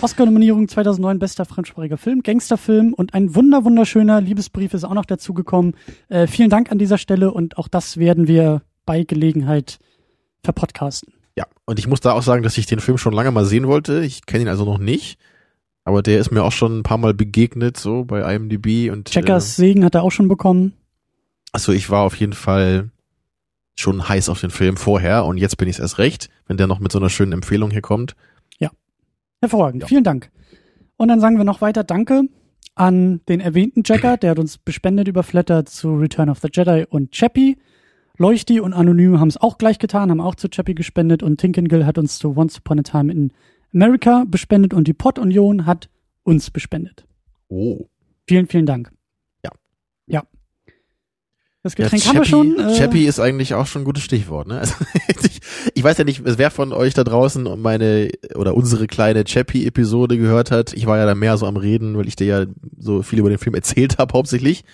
Oscar-Nominierung 0.00 0.68
2009, 0.68 1.18
bester 1.18 1.44
fremdsprachiger 1.44 1.96
Film, 1.96 2.22
Gangsterfilm 2.22 2.94
und 2.94 3.14
ein 3.14 3.34
wunder 3.34 3.64
wunderschöner 3.64 4.20
Liebesbrief 4.20 4.74
ist 4.74 4.84
auch 4.84 4.94
noch 4.94 5.04
dazugekommen. 5.04 5.74
Äh, 6.08 6.26
vielen 6.26 6.50
Dank 6.50 6.70
an 6.70 6.78
dieser 6.78 6.98
Stelle 6.98 7.32
und 7.32 7.58
auch 7.58 7.68
das 7.68 7.96
werden 7.96 8.28
wir 8.28 8.62
bei 8.86 9.04
Gelegenheit 9.04 9.78
verpodcasten. 10.42 11.13
Ja, 11.36 11.46
und 11.64 11.78
ich 11.78 11.86
muss 11.86 12.00
da 12.00 12.12
auch 12.12 12.22
sagen, 12.22 12.42
dass 12.42 12.58
ich 12.58 12.66
den 12.66 12.80
Film 12.80 12.98
schon 12.98 13.12
lange 13.12 13.30
mal 13.30 13.44
sehen 13.44 13.66
wollte. 13.66 14.04
Ich 14.04 14.26
kenne 14.26 14.42
ihn 14.42 14.48
also 14.48 14.64
noch 14.64 14.78
nicht. 14.78 15.18
Aber 15.84 16.02
der 16.02 16.18
ist 16.18 16.30
mir 16.30 16.42
auch 16.44 16.52
schon 16.52 16.78
ein 16.78 16.82
paar 16.82 16.98
Mal 16.98 17.12
begegnet, 17.12 17.76
so 17.76 18.04
bei 18.04 18.34
IMDb 18.34 18.90
und. 18.90 19.10
Checkers 19.10 19.56
Segen 19.56 19.84
hat 19.84 19.94
er 19.94 20.02
auch 20.02 20.12
schon 20.12 20.28
bekommen. 20.28 20.72
Also 21.52 21.72
ich 21.72 21.90
war 21.90 22.02
auf 22.02 22.16
jeden 22.16 22.32
Fall 22.32 22.90
schon 23.76 24.08
heiß 24.08 24.28
auf 24.28 24.40
den 24.40 24.50
Film 24.50 24.76
vorher 24.76 25.24
und 25.24 25.36
jetzt 25.36 25.56
bin 25.56 25.68
ich 25.68 25.76
es 25.76 25.80
erst 25.80 25.98
recht, 25.98 26.30
wenn 26.46 26.56
der 26.56 26.66
noch 26.68 26.78
mit 26.78 26.92
so 26.92 26.98
einer 26.98 27.10
schönen 27.10 27.32
Empfehlung 27.32 27.70
hier 27.70 27.82
kommt. 27.82 28.14
Hervorragend, 29.40 29.82
Ja. 29.82 29.88
vielen 29.88 30.04
Dank. 30.04 30.30
Und 30.96 31.08
dann 31.08 31.20
sagen 31.20 31.36
wir 31.36 31.44
noch 31.44 31.60
weiter 31.60 31.84
Danke 31.84 32.22
an 32.74 33.20
den 33.28 33.40
erwähnten 33.40 33.82
Jacker, 33.84 34.16
der 34.16 34.30
hat 34.30 34.38
uns 34.38 34.56
bespendet 34.56 35.06
über 35.06 35.22
Flatter 35.22 35.66
zu 35.66 35.94
Return 35.96 36.30
of 36.30 36.38
the 36.40 36.48
Jedi 36.50 36.86
und 36.88 37.10
Chappie. 37.12 37.58
Leuchti 38.16 38.60
und 38.60 38.72
Anonym 38.72 39.18
haben 39.18 39.28
es 39.28 39.36
auch 39.36 39.58
gleich 39.58 39.78
getan, 39.78 40.10
haben 40.10 40.20
auch 40.20 40.36
zu 40.36 40.48
Chappie 40.48 40.74
gespendet 40.74 41.22
und 41.22 41.40
Tinkengill 41.40 41.84
hat 41.84 41.98
uns 41.98 42.18
zu 42.18 42.36
Once 42.36 42.58
Upon 42.58 42.78
a 42.78 42.82
Time 42.82 43.12
in 43.12 43.32
America 43.74 44.24
bespendet 44.26 44.72
und 44.72 44.86
die 44.86 44.92
Pod 44.92 45.18
Union 45.18 45.66
hat 45.66 45.88
uns 46.22 46.50
bespendet. 46.50 47.06
Oh. 47.48 47.88
Vielen, 48.26 48.46
vielen 48.46 48.66
Dank. 48.66 48.92
Ja. 49.44 49.50
Ja. 50.06 50.22
Das 51.64 51.74
Ja, 51.76 51.84
Getränk 51.84 52.06
haben 52.06 52.18
wir 52.18 52.24
schon. 52.24 52.58
Äh, 52.58 52.76
Chappie 52.76 53.06
ist 53.06 53.18
eigentlich 53.18 53.54
auch 53.54 53.66
schon 53.66 53.82
ein 53.82 53.84
gutes 53.86 54.04
Stichwort. 54.04 54.46
Ne? 54.46 54.60
Also, 54.60 54.74
ich, 55.08 55.40
ich 55.74 55.82
weiß 55.82 55.98
ja 55.98 56.04
nicht, 56.04 56.22
wer 56.24 56.50
von 56.50 56.72
euch 56.72 56.94
da 56.94 57.04
draußen 57.04 57.60
meine 57.60 58.10
oder 58.34 58.54
unsere 58.54 58.86
kleine 58.86 59.24
Chappie-Episode 59.24 60.18
gehört 60.18 60.50
hat. 60.50 60.72
Ich 60.74 60.86
war 60.86 60.98
ja 60.98 61.06
da 61.06 61.14
mehr 61.14 61.36
so 61.36 61.46
am 61.46 61.56
Reden, 61.56 61.96
weil 61.96 62.06
ich 62.06 62.16
dir 62.16 62.26
ja 62.26 62.46
so 62.78 63.02
viel 63.02 63.18
über 63.18 63.30
den 63.30 63.38
Film 63.38 63.54
erzählt 63.54 63.98
habe 63.98 64.12
hauptsächlich. 64.12 64.64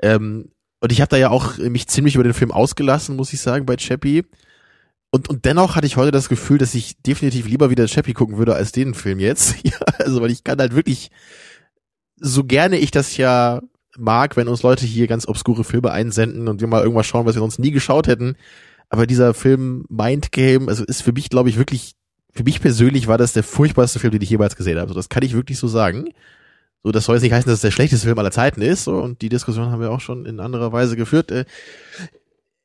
Ähm, 0.00 0.50
und 0.84 0.92
ich 0.92 1.00
habe 1.00 1.08
da 1.08 1.16
ja 1.16 1.30
auch 1.30 1.56
mich 1.56 1.88
ziemlich 1.88 2.14
über 2.14 2.24
den 2.24 2.34
Film 2.34 2.50
ausgelassen, 2.50 3.16
muss 3.16 3.32
ich 3.32 3.40
sagen, 3.40 3.64
bei 3.64 3.76
Chappie. 3.76 4.26
Und, 5.10 5.30
und 5.30 5.46
dennoch 5.46 5.76
hatte 5.76 5.86
ich 5.86 5.96
heute 5.96 6.10
das 6.10 6.28
Gefühl, 6.28 6.58
dass 6.58 6.74
ich 6.74 7.00
definitiv 7.00 7.48
lieber 7.48 7.70
wieder 7.70 7.86
Chappie 7.86 8.12
gucken 8.12 8.36
würde 8.36 8.54
als 8.54 8.70
den 8.70 8.92
Film 8.92 9.18
jetzt. 9.18 9.54
Ja, 9.64 9.78
also 9.96 10.20
weil 10.20 10.30
ich 10.30 10.44
kann 10.44 10.58
halt 10.58 10.74
wirklich, 10.74 11.10
so 12.20 12.44
gerne 12.44 12.76
ich 12.76 12.90
das 12.90 13.16
ja 13.16 13.62
mag, 13.96 14.36
wenn 14.36 14.46
uns 14.46 14.62
Leute 14.62 14.84
hier 14.84 15.06
ganz 15.06 15.26
obskure 15.26 15.64
Filme 15.64 15.90
einsenden 15.90 16.48
und 16.48 16.60
wir 16.60 16.68
mal 16.68 16.82
irgendwas 16.82 17.06
schauen, 17.06 17.24
was 17.24 17.34
wir 17.34 17.40
sonst 17.40 17.60
nie 17.60 17.70
geschaut 17.70 18.06
hätten. 18.06 18.36
Aber 18.90 19.06
dieser 19.06 19.32
Film 19.32 19.86
Mind 19.88 20.32
Game, 20.32 20.68
also 20.68 20.84
ist 20.84 21.00
für 21.00 21.12
mich, 21.12 21.30
glaube 21.30 21.48
ich, 21.48 21.56
wirklich, 21.56 21.94
für 22.30 22.44
mich 22.44 22.60
persönlich 22.60 23.06
war 23.08 23.16
das 23.16 23.32
der 23.32 23.42
furchtbarste 23.42 24.00
Film, 24.00 24.10
den 24.10 24.20
ich 24.20 24.28
jemals 24.28 24.54
gesehen 24.54 24.78
habe. 24.78 24.88
So, 24.88 24.94
das 24.94 25.08
kann 25.08 25.22
ich 25.22 25.32
wirklich 25.32 25.56
so 25.56 25.66
sagen. 25.66 26.10
So, 26.84 26.92
das 26.92 27.06
soll 27.06 27.16
jetzt 27.16 27.22
nicht 27.22 27.32
heißen, 27.32 27.48
dass 27.48 27.56
es 27.56 27.62
der 27.62 27.70
schlechteste 27.70 28.06
Film 28.06 28.18
aller 28.18 28.30
Zeiten 28.30 28.60
ist. 28.62 28.84
So, 28.84 28.98
und 28.98 29.22
die 29.22 29.30
Diskussion 29.30 29.70
haben 29.70 29.80
wir 29.80 29.90
auch 29.90 30.00
schon 30.02 30.26
in 30.26 30.38
anderer 30.38 30.70
Weise 30.70 30.96
geführt. 30.96 31.30
Äh, 31.32 31.46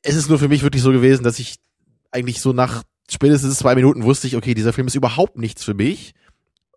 Es 0.02 0.14
ist 0.14 0.28
nur 0.28 0.38
für 0.38 0.48
mich 0.48 0.62
wirklich 0.62 0.82
so 0.82 0.92
gewesen, 0.92 1.24
dass 1.24 1.38
ich 1.38 1.56
eigentlich 2.10 2.40
so 2.40 2.52
nach 2.52 2.82
spätestens 3.10 3.56
zwei 3.58 3.74
Minuten 3.74 4.04
wusste 4.04 4.26
ich, 4.26 4.36
okay, 4.36 4.54
dieser 4.54 4.72
Film 4.72 4.86
ist 4.86 4.94
überhaupt 4.94 5.38
nichts 5.38 5.64
für 5.64 5.74
mich. 5.74 6.12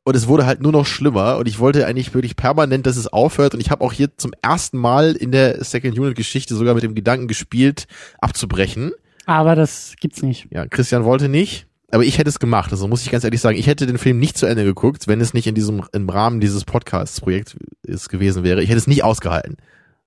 Und 0.06 0.16
es 0.16 0.28
wurde 0.28 0.46
halt 0.46 0.62
nur 0.62 0.72
noch 0.74 0.86
schlimmer 0.86 1.38
und 1.38 1.48
ich 1.48 1.60
wollte 1.60 1.86
eigentlich 1.86 2.14
wirklich 2.14 2.36
permanent, 2.36 2.86
dass 2.86 2.98
es 2.98 3.08
aufhört 3.08 3.54
und 3.54 3.62
ich 3.62 3.72
habe 3.72 3.84
auch 3.86 3.94
hier 3.94 4.18
zum 4.18 4.34
ersten 4.42 4.78
Mal 4.78 5.14
in 5.14 5.32
der 5.32 5.64
Second 5.64 5.98
Unit 5.98 6.16
Geschichte 6.18 6.56
sogar 6.56 6.74
mit 6.74 6.84
dem 6.84 6.94
Gedanken 6.94 7.28
gespielt, 7.30 7.88
abzubrechen. 8.20 8.92
aber 9.26 9.56
das 9.56 9.94
gibt's 10.02 10.22
nicht. 10.22 10.48
Ja, 10.52 10.66
Christian 10.68 11.06
wollte 11.06 11.30
nicht, 11.30 11.68
aber 11.94 12.04
ich 12.04 12.18
hätte 12.18 12.30
es 12.30 12.40
gemacht. 12.40 12.72
Also 12.72 12.88
muss 12.88 13.04
ich 13.04 13.12
ganz 13.12 13.24
ehrlich 13.24 13.42
sagen, 13.42 13.58
ich 13.58 13.68
hätte 13.68 13.86
den 13.86 13.98
Film 13.98 14.18
nicht 14.20 14.38
zu 14.38 14.46
Ende 14.46 14.64
geguckt, 14.64 15.08
wenn 15.08 15.22
es 15.22 15.34
nicht 15.34 15.48
in 15.48 15.56
diesem 15.56 15.84
im 15.94 16.10
Rahmen 16.10 16.40
dieses 16.40 16.66
Podcasts 16.66 17.22
Projekt 17.22 17.56
ist 17.84 18.10
gewesen 18.10 18.44
wäre. 18.44 18.64
Ich 18.64 18.70
hätte 18.70 18.80
es 18.80 18.88
nicht 18.88 19.04
ausgehalten. 19.04 19.58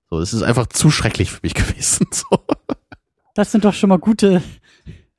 So, 0.09 0.19
das 0.19 0.33
ist 0.33 0.41
einfach 0.41 0.67
zu 0.67 0.91
schrecklich 0.91 1.31
für 1.31 1.39
mich 1.43 1.53
gewesen. 1.53 2.07
So. 2.11 2.39
Das 3.35 3.51
sind 3.51 3.63
doch 3.63 3.73
schon 3.73 3.89
mal 3.89 3.99
gute, 3.99 4.41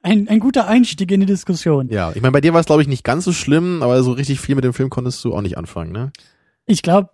ein, 0.03 0.29
ein 0.29 0.41
guter 0.41 0.69
Einstieg 0.69 1.11
in 1.11 1.21
die 1.21 1.27
Diskussion. 1.27 1.89
Ja, 1.89 2.13
ich 2.15 2.21
meine, 2.21 2.33
bei 2.33 2.41
dir 2.41 2.53
war 2.53 2.61
es, 2.61 2.67
glaube 2.67 2.83
ich, 2.83 2.89
nicht 2.89 3.05
ganz 3.05 3.25
so 3.25 3.33
schlimm, 3.33 3.83
aber 3.83 4.03
so 4.03 4.13
richtig 4.13 4.41
viel 4.41 4.55
mit 4.55 4.65
dem 4.65 4.75
Film 4.75 4.91
konntest 4.91 5.25
du 5.25 5.35
auch 5.35 5.43
nicht 5.43 5.57
anfangen, 5.57 5.93
ne? 5.93 6.13
Ich 6.67 6.83
glaube, 6.83 7.09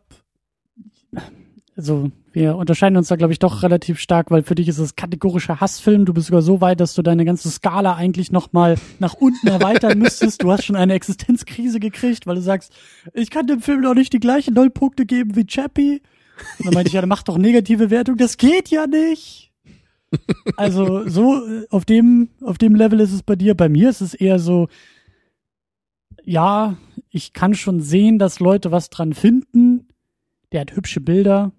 also 1.77 2.11
wir 2.35 2.57
unterscheiden 2.57 2.97
uns 2.97 3.07
da, 3.07 3.15
glaube 3.15 3.33
ich, 3.33 3.39
doch 3.39 3.63
relativ 3.63 4.01
stark, 4.01 4.33
weil 4.33 4.43
für 4.43 4.57
dich 4.57 4.67
ist 4.67 4.79
es 4.79 4.97
kategorischer 4.97 5.61
Hassfilm. 5.61 6.05
Du 6.05 6.13
bist 6.13 6.27
sogar 6.27 6.43
so 6.43 6.61
weit, 6.61 6.81
dass 6.81 6.95
du 6.95 7.03
deine 7.03 7.25
ganze 7.25 7.49
Skala 7.49 7.95
eigentlich 7.95 8.33
nochmal 8.33 8.75
nach 8.99 9.15
unten 9.15 9.47
erweitern 9.47 9.99
müsstest. 10.01 10.43
Du 10.43 10.51
hast 10.51 10.65
schon 10.65 10.75
eine 10.75 10.95
Existenzkrise 10.95 11.79
gekriegt, 11.79 12.27
weil 12.27 12.35
du 12.35 12.43
sagst, 12.43 12.73
ich 13.13 13.31
kann 13.31 13.47
dem 13.47 13.61
Film 13.61 13.83
doch 13.83 13.95
nicht 13.95 14.13
die 14.13 14.19
gleichen 14.19 14.55
Nullpunkte 14.55 15.07
geben 15.07 15.37
wie 15.37 15.47
Chappie. 15.47 16.03
Und 16.59 16.67
dann 16.67 16.75
meinte 16.75 16.89
ich, 16.89 16.95
ja, 16.95 17.03
dann 17.03 17.09
mach 17.09 17.23
doch 17.23 17.39
negative 17.39 17.91
Wertung. 17.91 18.17
Das 18.17 18.37
geht 18.37 18.69
ja 18.69 18.89
nicht. 18.89 19.53
Also 20.57 21.09
so 21.09 21.45
äh, 21.47 21.67
auf 21.71 21.85
dem 21.85 22.31
auf 22.41 22.59
dem 22.59 22.75
Level 22.75 22.99
ist 23.01 23.13
es 23.13 23.23
bei 23.23 23.37
dir. 23.37 23.55
Bei 23.55 23.69
mir 23.69 23.91
ist 23.91 24.01
es 24.01 24.15
eher 24.15 24.39
so, 24.39 24.69
ja, 26.25 26.77
ich 27.11 27.33
kann 27.33 27.55
schon 27.55 27.81
sehen, 27.81 28.19
dass 28.19 28.41
Leute 28.41 28.73
was 28.73 28.91
dran 28.91 29.13
finden. 29.13 29.89
Der 30.53 30.63
hat 30.63 30.75
hübsche 30.75 31.01
Bilder, 31.01 31.53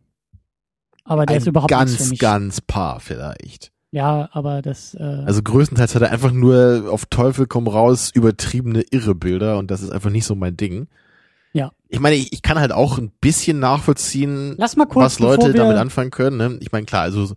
aber 1.06 1.26
der 1.26 1.38
ist 1.38 1.48
überhaupt 1.48 1.70
ganz, 1.70 2.18
ganz 2.18 2.62
paar 2.62 3.00
vielleicht. 3.00 3.72
Ja, 3.92 4.28
aber 4.34 4.62
das. 4.62 4.94
Äh, 4.96 5.24
Also 5.26 5.42
größtenteils 5.42 5.96
hat 5.96 6.02
er 6.02 6.12
einfach 6.12 6.32
nur 6.32 6.88
auf 6.90 7.06
Teufel 7.06 7.48
komm 7.48 7.68
raus 7.68 8.12
übertriebene 8.14 8.84
irre 8.92 9.16
Bilder 9.16 9.58
und 9.58 9.72
das 9.72 9.82
ist 9.82 9.92
einfach 9.92 10.10
nicht 10.10 10.26
so 10.26 10.36
mein 10.36 10.58
Ding. 10.58 10.88
Ja. 11.54 11.72
Ich 11.88 12.02
meine, 12.02 12.18
ich, 12.18 12.34
ich 12.34 12.42
kann 12.42 12.60
halt 12.60 12.74
auch 12.74 12.98
ein 12.98 13.12
bisschen 13.22 13.60
nachvollziehen, 13.60 14.56
was 14.58 15.20
Leute 15.20 15.54
damit 15.54 15.78
anfangen 15.78 16.12
können. 16.12 16.36
Ne? 16.36 16.58
Ich 16.60 16.74
meine, 16.74 16.86
klar, 16.86 17.04
also 17.04 17.34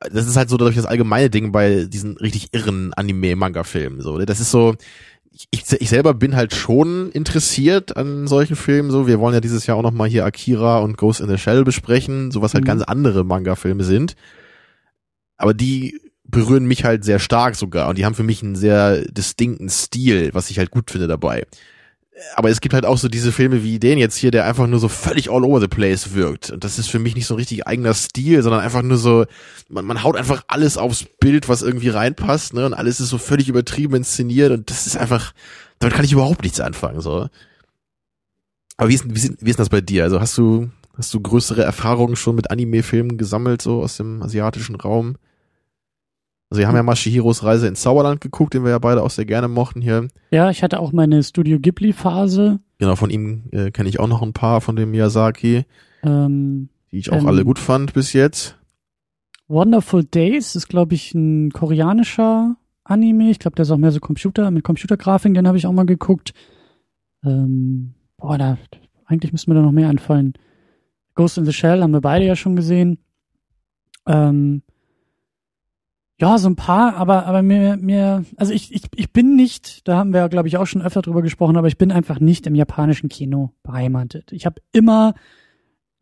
das 0.00 0.28
ist 0.28 0.36
halt 0.36 0.48
so 0.48 0.56
dadurch 0.56 0.76
das 0.76 0.86
allgemeine 0.86 1.30
Ding 1.30 1.50
bei 1.50 1.86
diesen 1.86 2.16
richtig 2.18 2.48
irren 2.52 2.92
Anime-Manga-Filmen. 2.94 4.00
So, 4.00 4.18
ne? 4.18 4.26
Das 4.26 4.38
ist 4.38 4.52
so, 4.52 4.76
ich, 5.50 5.72
ich 5.72 5.88
selber 5.88 6.14
bin 6.14 6.36
halt 6.36 6.54
schon 6.54 7.10
interessiert 7.10 7.96
an 7.96 8.26
solchen 8.26 8.56
Filmen. 8.56 8.90
So, 8.90 9.06
wir 9.06 9.18
wollen 9.18 9.34
ja 9.34 9.40
dieses 9.40 9.66
Jahr 9.66 9.76
auch 9.76 9.82
noch 9.82 9.90
mal 9.92 10.08
hier 10.08 10.24
Akira 10.24 10.78
und 10.78 10.96
Ghost 10.96 11.20
in 11.20 11.28
the 11.28 11.38
Shell 11.38 11.64
besprechen, 11.64 12.30
so 12.30 12.40
was 12.40 12.54
halt 12.54 12.64
Mhm. 12.64 12.68
ganz 12.68 12.82
andere 12.82 13.24
Manga-Filme 13.24 13.84
sind. 13.84 14.14
Aber 15.36 15.54
die 15.54 16.00
berühren 16.26 16.66
mich 16.66 16.84
halt 16.84 17.04
sehr 17.04 17.18
stark 17.18 17.54
sogar 17.56 17.88
und 17.88 17.98
die 17.98 18.04
haben 18.04 18.14
für 18.14 18.22
mich 18.22 18.42
einen 18.42 18.56
sehr 18.56 19.02
distinkten 19.02 19.68
Stil, 19.68 20.30
was 20.32 20.50
ich 20.50 20.58
halt 20.58 20.70
gut 20.70 20.90
finde 20.90 21.06
dabei. 21.08 21.44
Aber 22.36 22.48
es 22.48 22.60
gibt 22.60 22.74
halt 22.74 22.86
auch 22.86 22.98
so 22.98 23.08
diese 23.08 23.32
Filme 23.32 23.64
wie 23.64 23.80
den 23.80 23.98
jetzt 23.98 24.16
hier, 24.16 24.30
der 24.30 24.44
einfach 24.44 24.68
nur 24.68 24.78
so 24.78 24.88
völlig 24.88 25.30
all 25.30 25.44
over 25.44 25.60
the 25.60 25.68
place 25.68 26.14
wirkt. 26.14 26.50
Und 26.50 26.62
das 26.62 26.78
ist 26.78 26.88
für 26.88 27.00
mich 27.00 27.16
nicht 27.16 27.26
so 27.26 27.34
ein 27.34 27.38
richtig 27.38 27.66
eigener 27.66 27.92
Stil, 27.92 28.42
sondern 28.42 28.60
einfach 28.60 28.82
nur 28.82 28.98
so, 28.98 29.24
man, 29.68 29.84
man 29.84 30.02
haut 30.04 30.16
einfach 30.16 30.44
alles 30.46 30.76
aufs 30.76 31.06
Bild, 31.18 31.48
was 31.48 31.62
irgendwie 31.62 31.88
reinpasst, 31.88 32.54
ne? 32.54 32.66
Und 32.66 32.74
alles 32.74 33.00
ist 33.00 33.08
so 33.08 33.18
völlig 33.18 33.48
übertrieben 33.48 33.96
inszeniert 33.96 34.52
und 34.52 34.70
das 34.70 34.86
ist 34.86 34.96
einfach, 34.96 35.32
damit 35.80 35.96
kann 35.96 36.04
ich 36.04 36.12
überhaupt 36.12 36.42
nichts 36.42 36.60
anfangen, 36.60 37.00
so. 37.00 37.28
Aber 38.76 38.88
wie 38.88 38.94
ist, 38.94 39.04
wie 39.08 39.18
ist, 39.18 39.34
wie 39.40 39.50
ist 39.50 39.58
das 39.58 39.68
bei 39.68 39.80
dir? 39.80 40.04
Also 40.04 40.20
hast 40.20 40.38
du, 40.38 40.70
hast 40.96 41.12
du 41.14 41.20
größere 41.20 41.62
Erfahrungen 41.62 42.16
schon 42.16 42.36
mit 42.36 42.50
Anime-Filmen 42.50 43.18
gesammelt, 43.18 43.60
so 43.60 43.82
aus 43.82 43.96
dem 43.96 44.22
asiatischen 44.22 44.76
Raum? 44.76 45.16
Also 46.54 46.60
wir 46.60 46.68
haben 46.68 46.76
ja 46.76 46.84
mal 46.84 46.94
Shihiros 46.94 47.42
Reise 47.42 47.66
ins 47.66 47.80
Zauberland 47.80 48.20
geguckt, 48.20 48.54
den 48.54 48.62
wir 48.62 48.70
ja 48.70 48.78
beide 48.78 49.02
auch 49.02 49.10
sehr 49.10 49.24
gerne 49.24 49.48
mochten 49.48 49.80
hier. 49.80 50.06
Ja, 50.30 50.50
ich 50.50 50.62
hatte 50.62 50.78
auch 50.78 50.92
meine 50.92 51.20
Studio 51.24 51.58
Ghibli-Phase. 51.58 52.60
Genau, 52.78 52.94
von 52.94 53.10
ihm 53.10 53.46
äh, 53.50 53.72
kenne 53.72 53.88
ich 53.88 53.98
auch 53.98 54.06
noch 54.06 54.22
ein 54.22 54.32
paar 54.32 54.60
von 54.60 54.76
dem 54.76 54.92
Miyazaki, 54.92 55.64
Ähm, 56.04 56.68
die 56.92 56.98
ich 56.98 57.10
auch 57.10 57.16
Ähm, 57.16 57.26
alle 57.26 57.44
gut 57.44 57.58
fand 57.58 57.92
bis 57.92 58.12
jetzt. 58.12 58.56
Wonderful 59.48 60.04
Days 60.04 60.54
ist, 60.54 60.68
glaube 60.68 60.94
ich, 60.94 61.12
ein 61.12 61.50
koreanischer 61.50 62.54
Anime. 62.84 63.30
Ich 63.30 63.40
glaube, 63.40 63.56
der 63.56 63.64
ist 63.64 63.72
auch 63.72 63.76
mehr 63.76 63.90
so 63.90 63.98
Computer, 63.98 64.48
mit 64.52 64.62
Computergrafik, 64.62 65.34
den 65.34 65.48
habe 65.48 65.58
ich 65.58 65.66
auch 65.66 65.72
mal 65.72 65.86
geguckt. 65.86 66.34
Ähm, 67.24 67.94
boah, 68.16 68.38
da, 68.38 68.58
eigentlich 69.06 69.32
müsste 69.32 69.50
mir 69.50 69.56
da 69.56 69.62
noch 69.62 69.72
mehr 69.72 69.88
einfallen. 69.88 70.34
Ghost 71.16 71.36
in 71.36 71.46
the 71.46 71.52
Shell 71.52 71.82
haben 71.82 71.90
wir 71.92 72.00
beide 72.00 72.24
ja 72.24 72.36
schon 72.36 72.54
gesehen. 72.54 72.98
Ähm, 74.06 74.62
ja, 76.20 76.38
so 76.38 76.48
ein 76.48 76.56
paar, 76.56 76.96
aber, 76.96 77.26
aber 77.26 77.42
mir, 77.42 77.76
mir, 77.76 78.24
also 78.36 78.52
ich, 78.52 78.72
ich, 78.72 78.82
ich 78.94 79.12
bin 79.12 79.34
nicht, 79.34 79.86
da 79.88 79.96
haben 79.96 80.12
wir 80.12 80.28
glaube 80.28 80.48
ich, 80.48 80.56
auch 80.56 80.66
schon 80.66 80.82
öfter 80.82 81.02
drüber 81.02 81.22
gesprochen, 81.22 81.56
aber 81.56 81.66
ich 81.66 81.78
bin 81.78 81.90
einfach 81.90 82.20
nicht 82.20 82.46
im 82.46 82.54
japanischen 82.54 83.08
Kino 83.08 83.50
beheimatet. 83.62 84.30
Ich 84.32 84.46
habe 84.46 84.62
immer 84.72 85.14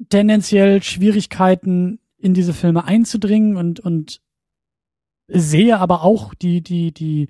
tendenziell 0.09 0.83
Schwierigkeiten, 0.83 1.99
in 2.19 2.35
diese 2.35 2.52
Filme 2.52 2.85
einzudringen 2.85 3.57
und, 3.57 3.81
und 3.81 4.21
sehe 5.28 5.78
aber 5.78 6.02
auch 6.02 6.35
die, 6.35 6.62
die, 6.62 6.92
die, 6.92 7.28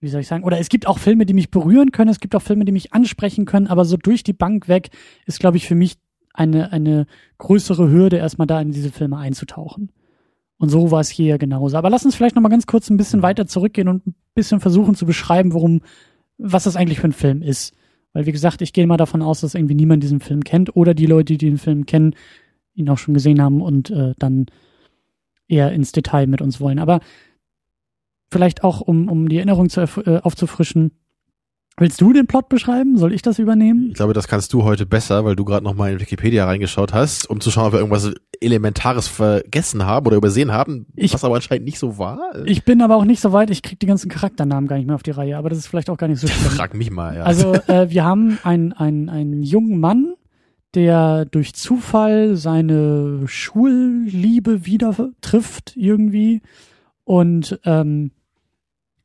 wie 0.00 0.08
soll 0.08 0.22
ich 0.22 0.28
sagen, 0.28 0.44
oder 0.44 0.58
es 0.58 0.68
gibt 0.68 0.86
auch 0.86 0.98
Filme, 0.98 1.26
die 1.26 1.34
mich 1.34 1.50
berühren 1.50 1.92
können, 1.92 2.10
es 2.10 2.20
gibt 2.20 2.34
auch 2.34 2.42
Filme, 2.42 2.64
die 2.64 2.72
mich 2.72 2.94
ansprechen 2.94 3.44
können, 3.44 3.66
aber 3.66 3.84
so 3.84 3.96
durch 3.96 4.22
die 4.22 4.32
Bank 4.32 4.68
weg 4.68 4.90
ist, 5.26 5.40
glaube 5.40 5.56
ich, 5.56 5.66
für 5.66 5.74
mich 5.74 5.96
eine, 6.32 6.72
eine 6.72 7.06
größere 7.38 7.90
Hürde, 7.90 8.16
erstmal 8.16 8.46
da 8.46 8.60
in 8.60 8.70
diese 8.70 8.92
Filme 8.92 9.18
einzutauchen. 9.18 9.90
Und 10.58 10.70
so 10.70 10.90
war 10.90 11.00
es 11.00 11.08
hier 11.08 11.26
ja 11.26 11.36
genauso. 11.36 11.76
Aber 11.76 11.88
lass 11.88 12.04
uns 12.04 12.16
vielleicht 12.16 12.34
nochmal 12.34 12.50
ganz 12.50 12.66
kurz 12.66 12.90
ein 12.90 12.96
bisschen 12.96 13.22
weiter 13.22 13.46
zurückgehen 13.46 13.88
und 13.88 14.06
ein 14.06 14.14
bisschen 14.34 14.60
versuchen 14.60 14.94
zu 14.94 15.06
beschreiben, 15.06 15.52
worum, 15.52 15.82
was 16.36 16.64
das 16.64 16.76
eigentlich 16.76 17.00
für 17.00 17.08
ein 17.08 17.12
Film 17.12 17.42
ist. 17.42 17.74
Weil, 18.12 18.26
wie 18.26 18.32
gesagt, 18.32 18.60
ich 18.62 18.72
gehe 18.72 18.86
mal 18.86 18.96
davon 18.96 19.22
aus, 19.22 19.40
dass 19.40 19.54
irgendwie 19.54 19.76
niemand 19.76 20.02
diesen 20.02 20.20
Film 20.20 20.42
kennt 20.42 20.74
oder 20.74 20.94
die 20.94 21.06
Leute, 21.06 21.36
die 21.36 21.46
den 21.46 21.58
Film 21.58 21.86
kennen, 21.86 22.14
ihn 22.74 22.88
auch 22.88 22.98
schon 22.98 23.14
gesehen 23.14 23.40
haben 23.40 23.60
und 23.60 23.90
äh, 23.90 24.14
dann 24.18 24.46
eher 25.46 25.72
ins 25.72 25.92
Detail 25.92 26.26
mit 26.26 26.42
uns 26.42 26.60
wollen. 26.60 26.78
Aber 26.78 27.00
vielleicht 28.30 28.64
auch, 28.64 28.80
um, 28.80 29.08
um 29.08 29.28
die 29.28 29.36
Erinnerung 29.36 29.68
zu, 29.68 29.82
äh, 29.82 30.20
aufzufrischen, 30.22 30.92
willst 31.78 32.00
du 32.00 32.12
den 32.12 32.26
Plot 32.26 32.48
beschreiben? 32.48 32.96
Soll 32.98 33.12
ich 33.12 33.22
das 33.22 33.38
übernehmen? 33.38 33.88
Ich 33.90 33.94
glaube, 33.94 34.12
das 34.12 34.28
kannst 34.28 34.52
du 34.52 34.64
heute 34.64 34.86
besser, 34.86 35.24
weil 35.24 35.36
du 35.36 35.44
gerade 35.44 35.64
noch 35.64 35.74
mal 35.74 35.92
in 35.92 36.00
Wikipedia 36.00 36.44
reingeschaut 36.44 36.92
hast, 36.92 37.28
um 37.28 37.40
zu 37.40 37.50
schauen, 37.50 37.66
ob 37.68 37.72
wir 37.72 37.78
irgendwas 37.80 38.12
Elementares 38.40 39.08
vergessen 39.08 39.84
haben 39.84 40.06
oder 40.06 40.16
übersehen 40.16 40.52
haben, 40.52 40.86
Ich- 40.94 41.12
was 41.14 41.24
aber 41.24 41.34
anscheinend 41.36 41.64
nicht 41.64 41.78
so 41.78 41.98
war. 41.98 42.18
Ich 42.44 42.64
bin 42.64 42.82
aber 42.82 42.96
auch 42.96 43.04
nicht 43.04 43.20
so 43.20 43.32
weit, 43.32 43.50
ich 43.50 43.62
krieg 43.62 43.80
die 43.80 43.86
ganzen 43.86 44.08
Charakternamen 44.08 44.68
gar 44.68 44.76
nicht 44.76 44.86
mehr 44.86 44.94
auf 44.94 45.02
die 45.02 45.10
Reihe, 45.10 45.36
aber 45.36 45.48
das 45.48 45.58
ist 45.58 45.66
vielleicht 45.66 45.90
auch 45.90 45.96
gar 45.96 46.06
nicht 46.08 46.20
so 46.20 46.26
schlimm. 46.28 46.50
Frag 46.52 46.74
mich 46.74 46.90
mal, 46.90 47.16
ja. 47.16 47.22
Also 47.24 47.54
äh, 47.54 47.90
wir 47.90 48.04
haben 48.04 48.38
einen, 48.44 48.72
einen, 48.72 49.08
einen 49.08 49.42
jungen 49.42 49.80
Mann, 49.80 50.14
der 50.74 51.24
durch 51.24 51.54
Zufall 51.54 52.36
seine 52.36 53.22
Schulliebe 53.26 54.66
wieder 54.66 54.94
trifft 55.20 55.72
irgendwie 55.76 56.42
und 57.04 57.58
ähm, 57.64 58.10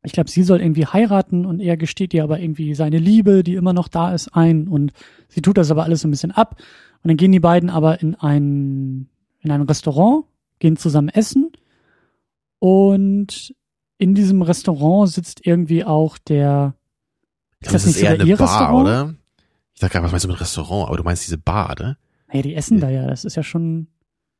ich 0.04 0.12
glaube, 0.12 0.30
sie 0.30 0.42
soll 0.42 0.60
irgendwie 0.60 0.86
heiraten 0.86 1.46
und 1.46 1.60
er 1.60 1.76
gesteht 1.76 2.12
ihr 2.14 2.22
aber 2.22 2.38
irgendwie 2.38 2.74
seine 2.74 2.98
Liebe, 2.98 3.42
die 3.42 3.54
immer 3.54 3.72
noch 3.72 3.88
da 3.88 4.12
ist, 4.12 4.28
ein 4.34 4.68
und 4.68 4.92
sie 5.28 5.40
tut 5.42 5.56
das 5.56 5.70
aber 5.70 5.84
alles 5.84 6.02
so 6.02 6.08
ein 6.08 6.10
bisschen 6.10 6.30
ab 6.30 6.56
und 7.02 7.08
dann 7.08 7.16
gehen 7.16 7.32
die 7.32 7.40
beiden 7.40 7.70
aber 7.70 8.00
in 8.00 8.14
ein 8.14 9.08
in 9.40 9.50
ein 9.50 9.62
Restaurant, 9.62 10.24
gehen 10.58 10.76
zusammen 10.76 11.08
essen 11.08 11.52
und 12.58 13.54
in 13.98 14.14
diesem 14.14 14.42
Restaurant 14.42 15.10
sitzt 15.10 15.46
irgendwie 15.46 15.84
auch 15.84 16.18
der 16.18 16.74
Ich 17.60 17.68
glaube, 17.68 17.76
ist 17.76 17.84
das 17.84 17.84
das 17.84 17.84
ist 17.84 17.96
nicht 17.96 18.04
eher 18.04 18.10
sogar 18.12 18.22
eine 18.22 18.30
ihr 18.30 18.36
Bar, 18.36 18.48
Restaurant? 18.48 18.84
oder? 18.84 19.14
Ich 19.74 19.80
dachte 19.80 19.92
gerade, 19.92 20.04
was 20.04 20.12
meinst 20.12 20.24
du 20.24 20.28
mit 20.28 20.40
Restaurant? 20.40 20.88
Aber 20.88 20.96
du 20.96 21.02
meinst 21.02 21.24
diese 21.26 21.38
Bar, 21.38 21.74
ne? 21.80 21.96
Naja, 22.28 22.42
die 22.42 22.54
essen 22.54 22.80
da 22.80 22.90
ja, 22.90 23.06
das 23.06 23.24
ist 23.24 23.36
ja 23.36 23.42
schon 23.42 23.88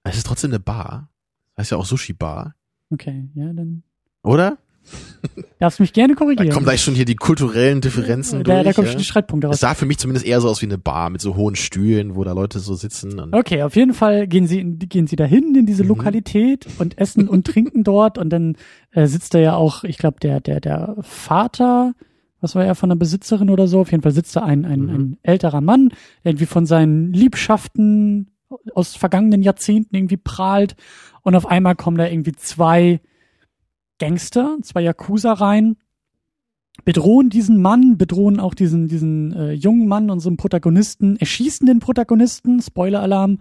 Es 0.04 0.16
ist 0.16 0.26
trotzdem 0.26 0.50
eine 0.50 0.60
Bar. 0.60 1.10
Das 1.54 1.64
heißt 1.64 1.70
ja 1.72 1.78
auch 1.78 1.86
Sushi-Bar. 1.86 2.54
okay, 2.90 3.28
ja, 3.34 3.52
dann 3.52 3.82
Oder? 4.22 4.58
darfst 5.58 5.80
mich 5.80 5.92
gerne 5.92 6.14
Da 6.14 6.18
korrigieren. 6.18 6.50
kommen 6.50 6.64
gleich 6.64 6.82
schon 6.82 6.94
hier 6.94 7.04
die 7.04 7.16
kulturellen 7.16 7.80
Differenzen 7.80 8.44
da, 8.44 8.54
durch. 8.54 8.64
da 8.64 8.72
kommen 8.72 8.86
ja? 8.86 8.92
schon 8.92 8.98
die 8.98 9.04
Streitpunkte 9.04 9.46
Es 9.46 9.50
raus. 9.52 9.60
sah 9.60 9.74
für 9.74 9.86
mich 9.86 9.98
zumindest 9.98 10.26
eher 10.26 10.40
so 10.40 10.48
aus 10.48 10.60
wie 10.62 10.66
eine 10.66 10.78
Bar 10.78 11.10
mit 11.10 11.20
so 11.20 11.36
hohen 11.36 11.56
Stühlen, 11.56 12.14
wo 12.16 12.24
da 12.24 12.32
Leute 12.32 12.58
so 12.58 12.74
sitzen. 12.74 13.32
Okay, 13.34 13.62
auf 13.62 13.76
jeden 13.76 13.94
Fall 13.94 14.26
gehen 14.26 14.46
sie 14.46 14.62
gehen 14.64 15.06
sie 15.06 15.16
dahin 15.16 15.54
in 15.54 15.66
diese 15.66 15.82
Mhm. 15.84 15.88
Lokalität 15.90 16.66
und 16.78 16.98
essen 16.98 17.28
und 17.28 17.46
trinken 17.46 17.84
dort 17.84 18.18
und 18.18 18.30
dann 18.30 18.56
äh, 18.92 19.06
sitzt 19.06 19.34
da 19.34 19.38
ja 19.38 19.54
auch, 19.56 19.84
ich 19.84 19.98
glaube, 19.98 20.18
der 20.20 20.40
der 20.40 20.60
der 20.60 20.96
Vater, 21.00 21.94
was 22.40 22.54
war 22.54 22.64
er 22.64 22.74
von 22.74 22.90
der 22.90 22.96
Besitzerin 22.96 23.48
oder 23.50 23.66
so, 23.68 23.80
auf 23.80 23.90
jeden 23.90 24.02
Fall 24.02 24.12
sitzt 24.12 24.36
da 24.36 24.42
ein 24.42 24.64
ein, 24.64 24.80
Mhm. 24.80 24.90
ein 24.90 25.16
älterer 25.22 25.60
Mann, 25.62 25.88
der 26.24 26.32
irgendwie 26.32 26.46
von 26.46 26.66
seinen 26.66 27.12
Liebschaften 27.12 28.30
aus 28.74 28.94
vergangenen 28.94 29.42
Jahrzehnten 29.42 29.96
irgendwie 29.96 30.16
prahlt 30.16 30.76
und 31.22 31.34
auf 31.34 31.46
einmal 31.46 31.74
kommen 31.74 31.96
da 31.96 32.06
irgendwie 32.06 32.32
zwei 32.32 33.00
Gangster, 33.98 34.56
zwei 34.62 34.82
Yakuza 34.82 35.32
rein, 35.32 35.76
bedrohen 36.84 37.30
diesen 37.30 37.62
Mann, 37.62 37.96
bedrohen 37.96 38.40
auch 38.40 38.54
diesen, 38.54 38.88
diesen 38.88 39.32
äh, 39.32 39.52
jungen 39.52 39.86
Mann, 39.86 40.10
unseren 40.10 40.36
Protagonisten, 40.36 41.16
erschießen 41.16 41.66
den 41.66 41.78
Protagonisten, 41.78 42.60
Spoiler-Alarm, 42.60 43.38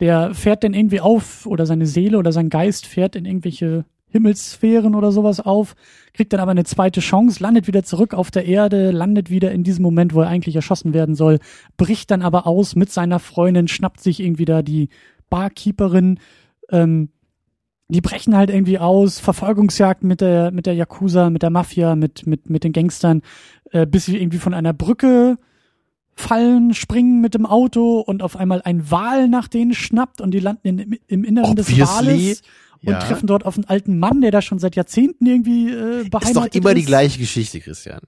der 0.00 0.34
fährt 0.34 0.64
dann 0.64 0.74
irgendwie 0.74 1.00
auf 1.00 1.46
oder 1.46 1.66
seine 1.66 1.86
Seele 1.86 2.18
oder 2.18 2.32
sein 2.32 2.50
Geist 2.50 2.86
fährt 2.86 3.16
in 3.16 3.24
irgendwelche 3.24 3.84
Himmelssphären 4.10 4.94
oder 4.94 5.12
sowas 5.12 5.40
auf, 5.40 5.74
kriegt 6.14 6.32
dann 6.32 6.40
aber 6.40 6.52
eine 6.52 6.64
zweite 6.64 7.00
Chance, 7.00 7.42
landet 7.42 7.66
wieder 7.66 7.82
zurück 7.82 8.14
auf 8.14 8.30
der 8.30 8.46
Erde, 8.46 8.90
landet 8.90 9.28
wieder 9.28 9.52
in 9.52 9.64
diesem 9.64 9.82
Moment, 9.82 10.14
wo 10.14 10.22
er 10.22 10.28
eigentlich 10.28 10.56
erschossen 10.56 10.94
werden 10.94 11.14
soll, 11.14 11.38
bricht 11.76 12.10
dann 12.10 12.22
aber 12.22 12.46
aus 12.46 12.74
mit 12.74 12.90
seiner 12.90 13.18
Freundin, 13.18 13.68
schnappt 13.68 14.00
sich 14.00 14.20
irgendwie 14.20 14.46
da 14.46 14.62
die 14.62 14.88
Barkeeperin, 15.28 16.20
ähm, 16.70 17.10
die 17.88 18.00
brechen 18.02 18.36
halt 18.36 18.50
irgendwie 18.50 18.78
aus, 18.78 19.18
Verfolgungsjagd 19.18 20.04
mit 20.04 20.20
der, 20.20 20.50
mit 20.50 20.66
der 20.66 20.74
Yakuza, 20.74 21.30
mit 21.30 21.42
der 21.42 21.50
Mafia, 21.50 21.96
mit, 21.96 22.26
mit, 22.26 22.50
mit 22.50 22.62
den 22.64 22.72
Gangstern, 22.72 23.22
äh, 23.70 23.86
bis 23.86 24.04
sie 24.06 24.16
irgendwie 24.18 24.38
von 24.38 24.52
einer 24.54 24.72
Brücke 24.74 25.38
fallen, 26.14 26.74
springen 26.74 27.20
mit 27.20 27.34
dem 27.34 27.46
Auto 27.46 28.00
und 28.00 28.22
auf 28.22 28.36
einmal 28.36 28.60
ein 28.62 28.90
Wal 28.90 29.28
nach 29.28 29.48
denen 29.48 29.72
schnappt 29.72 30.20
und 30.20 30.32
die 30.32 30.40
landen 30.40 30.66
in, 30.78 30.98
im 31.06 31.24
Inneren 31.24 31.56
des 31.56 31.68
Obviously. 31.68 32.08
Wales 32.08 32.42
und 32.84 32.92
Ja. 32.92 32.98
treffen 32.98 33.26
dort 33.26 33.46
auf 33.46 33.56
einen 33.56 33.64
alten 33.64 33.98
Mann, 33.98 34.20
der 34.20 34.32
da 34.32 34.42
schon 34.42 34.58
seit 34.58 34.76
Jahrzehnten 34.76 35.26
irgendwie 35.26 35.70
äh, 35.70 36.08
beheimatet 36.08 36.26
Ist 36.26 36.36
doch 36.36 36.54
immer 36.54 36.74
die 36.74 36.84
gleiche 36.84 37.18
Geschichte, 37.18 37.60
Christian. 37.60 38.00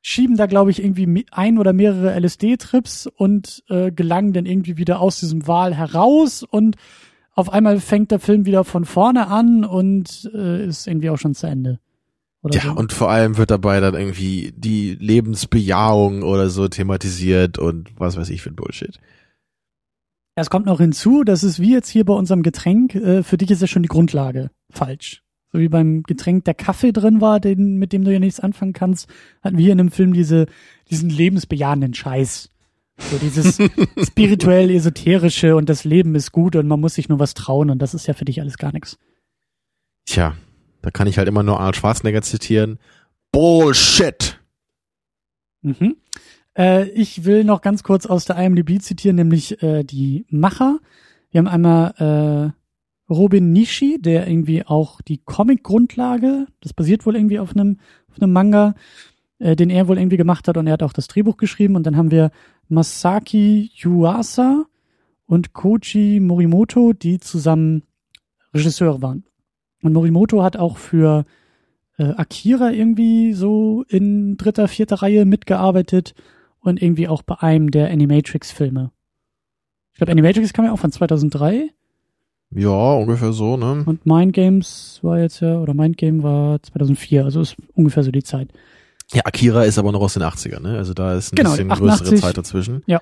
schieben 0.00 0.36
da, 0.36 0.46
glaube 0.46 0.70
ich, 0.70 0.82
irgendwie 0.82 1.26
ein 1.32 1.58
oder 1.58 1.72
mehrere 1.72 2.18
LSD-Trips 2.18 3.08
und 3.08 3.64
äh, 3.68 3.90
gelangen 3.90 4.32
dann 4.32 4.46
irgendwie 4.46 4.76
wieder 4.78 5.00
aus 5.00 5.18
diesem 5.20 5.46
Wal 5.48 5.74
heraus 5.74 6.42
und 6.44 6.76
auf 7.36 7.52
einmal 7.52 7.80
fängt 7.80 8.10
der 8.10 8.18
Film 8.18 8.46
wieder 8.46 8.64
von 8.64 8.84
vorne 8.84 9.28
an 9.28 9.64
und 9.64 10.28
äh, 10.34 10.66
ist 10.66 10.86
irgendwie 10.88 11.10
auch 11.10 11.18
schon 11.18 11.34
zu 11.34 11.46
Ende. 11.46 11.78
Ja, 12.50 12.62
so. 12.62 12.72
und 12.72 12.92
vor 12.92 13.10
allem 13.10 13.36
wird 13.36 13.50
dabei 13.50 13.80
dann 13.80 13.94
irgendwie 13.94 14.52
die 14.56 14.94
Lebensbejahung 14.94 16.22
oder 16.22 16.48
so 16.48 16.68
thematisiert 16.68 17.58
und 17.58 17.90
was 17.98 18.16
weiß 18.16 18.30
ich 18.30 18.42
für 18.42 18.50
ein 18.50 18.56
Bullshit. 18.56 18.98
Es 20.34 20.50
kommt 20.50 20.66
noch 20.66 20.78
hinzu, 20.78 21.24
das 21.24 21.44
ist 21.44 21.60
wie 21.60 21.72
jetzt 21.72 21.88
hier 21.88 22.04
bei 22.04 22.14
unserem 22.14 22.42
Getränk, 22.42 22.94
äh, 22.94 23.22
für 23.22 23.36
dich 23.36 23.50
ist 23.50 23.60
ja 23.60 23.66
schon 23.66 23.82
die 23.82 23.88
Grundlage 23.88 24.50
falsch. 24.70 25.22
So 25.52 25.58
wie 25.58 25.68
beim 25.68 26.02
Getränk 26.02 26.44
der 26.44 26.54
Kaffee 26.54 26.92
drin 26.92 27.20
war, 27.20 27.40
den, 27.40 27.76
mit 27.76 27.92
dem 27.92 28.04
du 28.04 28.12
ja 28.12 28.18
nichts 28.18 28.40
anfangen 28.40 28.72
kannst, 28.72 29.08
hatten 29.42 29.58
wir 29.58 29.72
in 29.72 29.78
dem 29.78 29.90
Film 29.90 30.12
diese, 30.12 30.46
diesen 30.90 31.10
lebensbejahenden 31.10 31.94
Scheiß. 31.94 32.50
So 32.98 33.18
dieses 33.18 33.58
spirituell 34.02 34.70
esoterische 34.70 35.54
und 35.56 35.68
das 35.68 35.84
Leben 35.84 36.14
ist 36.14 36.32
gut 36.32 36.56
und 36.56 36.66
man 36.66 36.80
muss 36.80 36.94
sich 36.94 37.08
nur 37.08 37.18
was 37.18 37.34
trauen 37.34 37.70
und 37.70 37.80
das 37.80 37.94
ist 37.94 38.06
ja 38.06 38.14
für 38.14 38.24
dich 38.24 38.40
alles 38.40 38.58
gar 38.58 38.72
nichts. 38.72 38.98
Tja, 40.06 40.34
da 40.82 40.90
kann 40.90 41.06
ich 41.06 41.18
halt 41.18 41.28
immer 41.28 41.42
nur 41.42 41.58
Arnold 41.58 41.76
Schwarzenegger 41.76 42.22
zitieren. 42.22 42.78
Bullshit! 43.32 44.40
Mhm. 45.62 45.96
Äh, 46.56 46.88
ich 46.90 47.24
will 47.24 47.44
noch 47.44 47.60
ganz 47.60 47.82
kurz 47.82 48.06
aus 48.06 48.24
der 48.24 48.36
IMDb 48.36 48.80
zitieren, 48.80 49.16
nämlich 49.16 49.62
äh, 49.62 49.84
die 49.84 50.24
Macher. 50.30 50.78
Wir 51.30 51.40
haben 51.40 51.48
einmal 51.48 52.54
äh, 53.08 53.12
Robin 53.12 53.52
Nishi, 53.52 53.98
der 54.00 54.26
irgendwie 54.26 54.64
auch 54.64 55.00
die 55.02 55.18
Comic-Grundlage, 55.18 56.46
das 56.60 56.72
basiert 56.72 57.04
wohl 57.06 57.16
irgendwie 57.16 57.38
auf 57.38 57.54
einem 57.54 57.78
auf 58.10 58.22
einem 58.22 58.32
Manga, 58.32 58.74
äh, 59.38 59.54
den 59.54 59.70
er 59.70 59.88
wohl 59.88 59.98
irgendwie 59.98 60.16
gemacht 60.16 60.48
hat 60.48 60.56
und 60.56 60.66
er 60.66 60.74
hat 60.74 60.82
auch 60.82 60.92
das 60.92 61.08
Drehbuch 61.08 61.36
geschrieben. 61.36 61.76
Und 61.76 61.84
dann 61.84 61.96
haben 61.96 62.10
wir 62.10 62.30
Masaki 62.68 63.70
Yuasa 63.74 64.64
und 65.26 65.52
Koji 65.52 66.20
Morimoto, 66.20 66.92
die 66.92 67.18
zusammen 67.18 67.82
Regisseure 68.54 69.02
waren. 69.02 69.24
Und 69.82 69.92
Morimoto 69.92 70.42
hat 70.42 70.56
auch 70.56 70.76
für 70.76 71.24
äh, 71.98 72.04
Akira 72.16 72.72
irgendwie 72.72 73.32
so 73.32 73.84
in 73.88 74.36
dritter, 74.36 74.68
vierter 74.68 74.96
Reihe 74.96 75.24
mitgearbeitet 75.24 76.14
und 76.60 76.82
irgendwie 76.82 77.08
auch 77.08 77.22
bei 77.22 77.36
einem 77.40 77.70
der 77.70 77.90
Animatrix-Filme. 77.90 78.90
Ich 79.92 79.98
glaube, 79.98 80.12
Animatrix 80.12 80.52
kam 80.52 80.64
ja 80.64 80.72
auch 80.72 80.78
von 80.78 80.92
2003 80.92 81.70
Ja, 82.50 82.94
ungefähr 82.94 83.32
so, 83.32 83.56
ne? 83.56 83.82
und 83.86 84.04
Mind 84.04 84.32
Games 84.32 84.98
war 85.02 85.18
jetzt 85.18 85.40
ja, 85.40 85.58
oder 85.58 85.74
Mind 85.74 85.96
Game 85.96 86.22
war 86.22 86.62
2004, 86.62 87.24
also 87.24 87.40
ist 87.40 87.56
ungefähr 87.74 88.02
so 88.02 88.10
die 88.10 88.22
Zeit. 88.22 88.48
Ja, 89.12 89.22
Akira 89.24 89.64
ist 89.64 89.78
aber 89.78 89.92
noch 89.92 90.00
aus 90.00 90.14
den 90.14 90.22
80ern, 90.22 90.60
ne? 90.60 90.76
Also 90.78 90.92
da 90.94 91.14
ist 91.14 91.32
ein 91.32 91.36
Genau, 91.36 91.50
bisschen 91.50 91.70
88. 91.70 92.00
größere 92.08 92.20
Zeit 92.20 92.36
dazwischen. 92.38 92.82
Ja. 92.86 93.00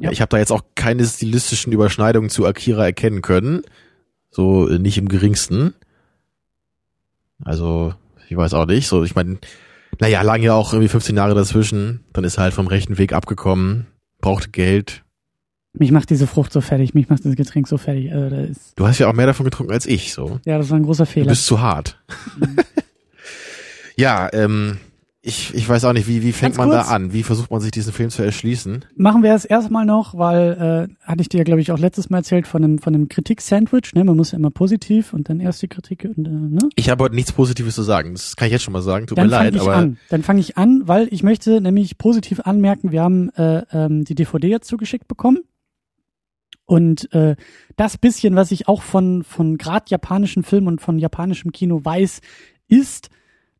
Ja, 0.00 0.10
ich 0.12 0.20
habe 0.20 0.28
da 0.30 0.38
jetzt 0.38 0.52
auch 0.52 0.62
keine 0.76 1.04
stilistischen 1.04 1.72
Überschneidungen 1.72 2.30
zu 2.30 2.46
Akira 2.46 2.84
erkennen 2.84 3.20
können. 3.22 3.62
So 4.30 4.68
äh, 4.68 4.78
nicht 4.78 4.96
im 4.98 5.08
geringsten. 5.08 5.74
Also, 7.44 7.94
ich 8.28 8.36
weiß 8.36 8.54
auch 8.54 8.66
nicht. 8.66 8.88
So, 8.88 9.04
ich 9.04 9.14
meine, 9.14 9.38
naja, 10.00 10.22
lagen 10.22 10.42
ja 10.42 10.54
auch 10.54 10.72
irgendwie 10.72 10.88
15 10.88 11.16
Jahre 11.16 11.34
dazwischen. 11.34 12.04
Dann 12.12 12.24
ist 12.24 12.36
er 12.38 12.44
halt 12.44 12.54
vom 12.54 12.66
rechten 12.66 12.98
Weg 12.98 13.12
abgekommen, 13.12 13.86
brauchte 14.20 14.50
Geld. 14.50 15.04
Mich 15.72 15.92
macht 15.92 16.10
diese 16.10 16.26
Frucht 16.26 16.52
so 16.52 16.60
fertig, 16.60 16.94
mich 16.94 17.08
macht 17.08 17.24
das 17.24 17.36
Getränk 17.36 17.68
so 17.68 17.76
fertig. 17.78 18.12
Also 18.12 18.34
da 18.34 18.42
ist, 18.42 18.72
Du 18.76 18.86
hast 18.86 18.98
ja 18.98 19.08
auch 19.08 19.12
mehr 19.12 19.26
davon 19.26 19.44
getrunken 19.44 19.72
als 19.72 19.86
ich, 19.86 20.12
so. 20.14 20.40
ja, 20.44 20.58
das 20.58 20.70
war 20.70 20.76
ein 20.78 20.82
großer 20.82 21.04
Du 21.04 21.10
Fehler. 21.10 21.28
bist 21.28 21.46
zu 21.46 21.60
hart. 21.60 21.98
Mhm. 22.38 22.56
ja, 23.96 24.28
ähm, 24.32 24.78
ich, 25.28 25.54
ich 25.54 25.68
weiß 25.68 25.84
auch 25.84 25.92
nicht, 25.92 26.08
wie, 26.08 26.22
wie 26.22 26.32
fängt 26.32 26.56
Ganz 26.56 26.56
man 26.56 26.70
kurz. 26.70 26.88
da 26.88 26.94
an? 26.94 27.12
Wie 27.12 27.22
versucht 27.22 27.50
man 27.50 27.60
sich 27.60 27.70
diesen 27.70 27.92
Film 27.92 28.08
zu 28.08 28.22
erschließen? 28.22 28.86
Machen 28.96 29.22
wir 29.22 29.34
es 29.34 29.44
erstmal 29.44 29.84
noch, 29.84 30.16
weil 30.16 30.88
äh, 30.90 31.06
hatte 31.06 31.20
ich 31.20 31.28
dir, 31.28 31.44
glaube 31.44 31.60
ich, 31.60 31.70
auch 31.70 31.78
letztes 31.78 32.08
Mal 32.08 32.18
erzählt 32.18 32.46
von 32.46 32.64
einem, 32.64 32.78
von 32.78 32.94
einem 32.94 33.08
Kritik-Sandwich. 33.08 33.92
Ne? 33.94 34.04
Man 34.04 34.16
muss 34.16 34.32
ja 34.32 34.38
immer 34.38 34.50
positiv 34.50 35.12
und 35.12 35.28
dann 35.28 35.38
erst 35.40 35.60
die 35.60 35.68
Kritik 35.68 36.04
und 36.16 36.26
äh, 36.26 36.30
ne? 36.30 36.70
Ich 36.76 36.88
habe 36.88 37.04
heute 37.04 37.14
nichts 37.14 37.32
Positives 37.32 37.74
zu 37.74 37.82
sagen. 37.82 38.12
Das 38.12 38.36
kann 38.36 38.46
ich 38.46 38.52
jetzt 38.52 38.62
schon 38.62 38.72
mal 38.72 38.80
sagen. 38.80 39.06
Tut 39.06 39.18
Dann 39.18 39.26
mir 39.26 39.32
leid, 39.32 39.54
ich 39.54 39.60
aber 39.60 39.76
an. 39.76 39.98
Dann 40.08 40.22
fange 40.22 40.40
ich 40.40 40.56
an, 40.56 40.88
weil 40.88 41.08
ich 41.10 41.22
möchte 41.22 41.60
nämlich 41.60 41.98
positiv 41.98 42.40
anmerken, 42.40 42.90
wir 42.90 43.02
haben 43.02 43.28
äh, 43.34 43.64
ähm, 43.70 44.04
die 44.04 44.14
DVD 44.14 44.48
jetzt 44.48 44.68
zugeschickt 44.68 45.08
bekommen. 45.08 45.40
Und 46.64 47.12
äh, 47.12 47.36
das 47.76 47.98
bisschen, 47.98 48.34
was 48.34 48.50
ich 48.50 48.66
auch 48.66 48.80
von, 48.80 49.24
von 49.24 49.58
grad 49.58 49.90
japanischen 49.90 50.42
Filmen 50.42 50.68
und 50.68 50.80
von 50.80 50.98
japanischem 50.98 51.52
Kino 51.52 51.84
weiß, 51.84 52.20
ist, 52.68 53.10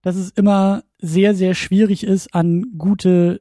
dass 0.02 0.16
es 0.16 0.30
immer 0.30 0.84
sehr, 0.98 1.34
sehr 1.34 1.54
schwierig 1.54 2.04
ist, 2.04 2.34
an 2.34 2.78
gute 2.78 3.40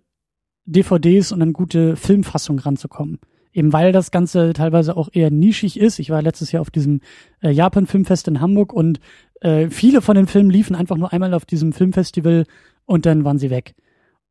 DVDs 0.66 1.32
und 1.32 1.42
an 1.42 1.54
gute 1.54 1.96
Filmfassungen 1.96 2.60
ranzukommen. 2.60 3.20
Eben 3.54 3.74
weil 3.74 3.92
das 3.92 4.12
Ganze 4.12 4.54
teilweise 4.54 4.96
auch 4.96 5.10
eher 5.12 5.32
nischig 5.32 5.80
ist. 5.80 6.00
Ich 6.00 6.10
war 6.10 6.22
letztes 6.22 6.52
Jahr 6.52 6.62
auf 6.62 6.70
diesem 6.70 7.02
äh, 7.42 7.50
Japan-Filmfest 7.50 8.28
in 8.28 8.42
Hamburg 8.42 8.74
und 8.74 9.00
äh, 9.42 9.70
viele 9.70 10.02
von 10.02 10.16
den 10.16 10.28
Filmen 10.28 10.52
liefen 10.52 10.76
einfach 10.76 10.98
nur 10.98 11.14
einmal 11.14 11.34
auf 11.34 11.46
diesem 11.46 11.74
Filmfestival 11.74 12.46
und 12.86 13.06
dann 13.06 13.24
waren 13.24 13.40
sie 13.40 13.50
weg. 13.50 13.76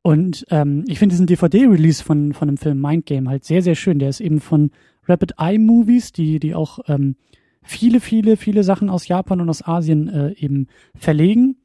Und 0.03 0.47
ähm, 0.51 0.85
ich 0.87 1.01
finde 1.01 1.15
diesen 1.15 1.27
DVD-Release 1.27 2.05
von, 2.05 2.33
von 2.33 2.47
dem 2.47 2.59
Film 2.59 2.81
Mind 2.81 3.07
Game 3.07 3.29
halt 3.29 3.45
sehr, 3.45 3.63
sehr 3.63 3.75
schön. 3.75 3.99
Der 3.99 4.11
ist 4.11 4.21
eben 4.21 4.41
von 4.41 4.71
Rapid 5.09 5.35
Eye 5.39 5.59
Movies, 5.59 6.13
die, 6.13 6.39
die 6.39 6.55
auch 6.55 6.79
ähm, 6.87 7.17
viele, 7.63 7.99
viele, 7.99 8.37
viele 8.37 8.63
Sachen 8.63 8.89
aus 8.89 9.09
Japan 9.09 9.41
und 9.41 9.51
aus 9.51 9.67
Asien 9.67 10.09
äh, 10.09 10.33
eben 10.35 10.69
verlegen. 10.95 11.57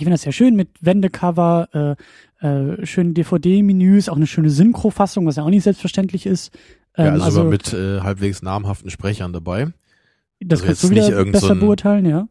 Ich 0.00 0.04
finde 0.04 0.14
das 0.14 0.22
sehr 0.22 0.32
schön 0.32 0.56
mit 0.56 0.70
Wendecover, 0.80 1.96
äh, 2.40 2.46
äh, 2.46 2.86
schönen 2.86 3.12
DVD-Menüs, 3.12 4.08
auch 4.08 4.16
eine 4.16 4.26
schöne 4.26 4.48
Synchrofassung, 4.48 5.26
was 5.26 5.36
ja 5.36 5.42
auch 5.42 5.50
nicht 5.50 5.62
selbstverständlich 5.62 6.24
ist. 6.24 6.54
Ähm, 6.96 7.04
ja, 7.04 7.12
also, 7.12 7.30
sogar 7.30 7.50
mit 7.50 7.70
äh, 7.74 8.00
halbwegs 8.00 8.40
namhaften 8.40 8.88
Sprechern 8.88 9.34
dabei. 9.34 9.68
das 10.40 10.60
also 10.60 10.66
kannst 10.66 10.84
du 10.84 10.90
wieder 10.90 11.24
besser 11.26 11.48
so 11.48 11.52
ein- 11.52 11.60
beurteilen, 11.60 12.06
ja. 12.06 12.28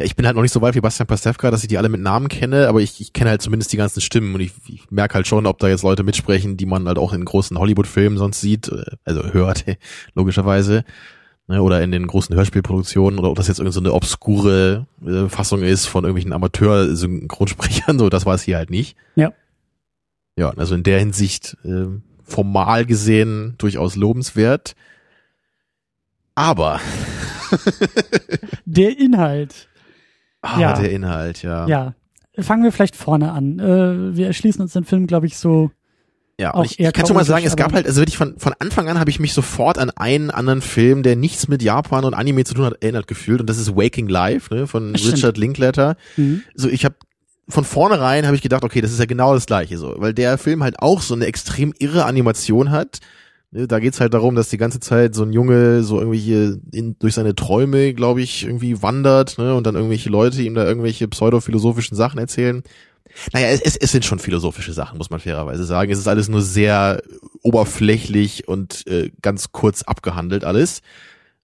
Ja, 0.00 0.06
ich 0.06 0.16
bin 0.16 0.24
halt 0.24 0.36
noch 0.36 0.42
nicht 0.42 0.52
so 0.52 0.62
weit 0.62 0.74
wie 0.74 0.80
Bastian 0.80 1.06
Pastewka, 1.06 1.50
dass 1.50 1.62
ich 1.62 1.68
die 1.68 1.76
alle 1.76 1.90
mit 1.90 2.00
Namen 2.00 2.28
kenne, 2.28 2.66
aber 2.66 2.80
ich, 2.80 2.98
ich 3.02 3.12
kenne 3.12 3.28
halt 3.28 3.42
zumindest 3.42 3.74
die 3.74 3.76
ganzen 3.76 4.00
Stimmen 4.00 4.34
und 4.34 4.40
ich, 4.40 4.52
ich 4.68 4.90
merke 4.90 5.16
halt 5.16 5.26
schon, 5.26 5.44
ob 5.44 5.58
da 5.58 5.68
jetzt 5.68 5.82
Leute 5.82 6.04
mitsprechen, 6.04 6.56
die 6.56 6.64
man 6.64 6.88
halt 6.88 6.96
auch 6.96 7.12
in 7.12 7.26
großen 7.26 7.58
Hollywood-Filmen 7.58 8.16
sonst 8.16 8.40
sieht, 8.40 8.68
äh, 8.68 8.84
also 9.04 9.34
hört, 9.34 9.66
logischerweise, 10.14 10.84
ne, 11.48 11.62
oder 11.62 11.82
in 11.82 11.90
den 11.90 12.06
großen 12.06 12.34
Hörspielproduktionen 12.34 13.18
oder 13.18 13.30
ob 13.30 13.36
das 13.36 13.48
jetzt 13.48 13.58
irgendeine 13.58 13.72
so 13.72 13.80
eine 13.90 13.94
obskure 13.94 14.86
äh, 15.06 15.28
Fassung 15.28 15.62
ist 15.62 15.86
von 15.86 16.04
irgendwelchen 16.04 16.32
Amateur-Synchronsprechern, 16.32 17.98
so 17.98 18.08
das 18.08 18.26
war 18.26 18.34
es 18.34 18.42
hier 18.42 18.56
halt 18.56 18.70
nicht. 18.70 18.96
Ja. 19.16 19.32
Ja, 20.36 20.50
also 20.56 20.74
in 20.74 20.82
der 20.82 20.98
Hinsicht 20.98 21.56
äh, 21.64 21.86
formal 22.24 22.86
gesehen 22.86 23.54
durchaus 23.58 23.96
lobenswert. 23.96 24.74
Aber 26.34 26.80
Der 28.64 28.98
Inhalt. 28.98 29.68
ah, 30.42 30.58
Ja. 30.60 30.72
der 30.72 30.90
Inhalt, 30.90 31.42
ja. 31.42 31.66
Ja. 31.66 31.94
Fangen 32.38 32.64
wir 32.64 32.72
vielleicht 32.72 32.96
vorne 32.96 33.32
an. 33.32 33.58
Äh, 33.58 34.16
wir 34.16 34.26
erschließen 34.26 34.62
uns 34.62 34.72
den 34.72 34.84
Film, 34.84 35.06
glaube 35.06 35.26
ich, 35.26 35.36
so. 35.36 35.70
Ja, 36.40 36.52
und 36.54 36.64
ich, 36.64 36.80
ich 36.80 36.92
kann 36.92 37.06
schon 37.06 37.14
mal 37.16 37.24
sagen, 37.24 37.46
es 37.46 37.56
gab 37.56 37.72
halt, 37.72 37.86
also 37.86 38.00
wirklich 38.00 38.16
von, 38.16 38.38
von 38.38 38.54
Anfang 38.58 38.88
an 38.88 38.98
habe 38.98 39.10
ich 39.10 39.20
mich 39.20 39.32
sofort 39.32 39.78
an 39.78 39.90
einen 39.90 40.30
anderen 40.30 40.62
Film, 40.62 41.02
der 41.02 41.14
nichts 41.14 41.46
mit 41.46 41.62
Japan 41.62 42.04
und 42.04 42.14
Anime 42.14 42.44
zu 42.44 42.54
tun 42.54 42.64
hat, 42.64 42.82
erinnert 42.82 43.06
gefühlt 43.06 43.40
und 43.40 43.48
das 43.50 43.58
ist 43.58 43.76
Waking 43.76 44.08
Life, 44.08 44.52
ne, 44.52 44.66
von 44.66 44.92
Das 44.92 45.02
stimmt. 45.02 45.18
Richard 45.18 45.36
Linklater. 45.36 45.96
Mhm. 46.16 46.42
So, 46.54 46.68
ich 46.68 46.84
habe 46.84 46.96
von 47.48 47.64
vornherein 47.64 48.24
habe 48.26 48.34
ich 48.34 48.42
gedacht, 48.42 48.64
okay, 48.64 48.80
das 48.80 48.92
ist 48.92 48.98
ja 48.98 49.04
genau 49.04 49.34
das 49.34 49.46
gleiche 49.46 49.76
so, 49.76 49.94
weil 49.98 50.14
der 50.14 50.38
Film 50.38 50.62
halt 50.62 50.78
auch 50.78 51.02
so 51.02 51.14
eine 51.14 51.26
extrem 51.26 51.74
irre 51.78 52.06
Animation 52.06 52.70
hat. 52.70 53.00
Ne, 53.50 53.68
Da 53.68 53.78
geht's 53.78 54.00
halt 54.00 54.14
darum, 54.14 54.34
dass 54.34 54.48
die 54.48 54.56
ganze 54.58 54.80
Zeit 54.80 55.14
so 55.14 55.24
ein 55.24 55.32
Junge 55.32 55.82
so 55.82 55.98
irgendwie 55.98 56.18
hier 56.18 56.58
in, 56.72 56.96
durch 56.98 57.14
seine 57.14 57.34
Träume, 57.34 57.92
glaube 57.92 58.22
ich, 58.22 58.44
irgendwie 58.44 58.82
wandert, 58.82 59.36
ne, 59.38 59.54
und 59.54 59.66
dann 59.66 59.74
irgendwelche 59.74 60.08
Leute 60.08 60.40
ihm 60.40 60.54
da 60.54 60.64
irgendwelche 60.64 61.06
pseudophilosophischen 61.08 61.96
Sachen 61.96 62.18
erzählen. 62.18 62.62
Naja, 63.32 63.48
es, 63.48 63.60
es, 63.60 63.76
es 63.76 63.92
sind 63.92 64.04
schon 64.04 64.18
philosophische 64.18 64.72
Sachen, 64.72 64.98
muss 64.98 65.10
man 65.10 65.20
fairerweise 65.20 65.64
sagen. 65.64 65.92
Es 65.92 65.98
ist 65.98 66.08
alles 66.08 66.28
nur 66.28 66.42
sehr 66.42 67.02
oberflächlich 67.42 68.48
und 68.48 68.86
äh, 68.86 69.10
ganz 69.20 69.52
kurz 69.52 69.82
abgehandelt 69.82 70.44
alles. 70.44 70.82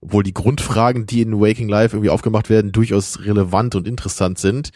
Obwohl 0.01 0.23
die 0.23 0.35
Grundfragen, 0.35 1.07
die 1.07 1.23
in 1.23 1.41
Waking 1.41 1.69
Life 1.69 1.97
irgendwie 1.97 2.11
aufgemacht 2.11 2.51
werden, 2.51 2.73
durchaus 2.73 3.25
relevant 3.25 3.75
und 3.75 3.89
interessant 3.89 4.39
sind. 4.39 4.71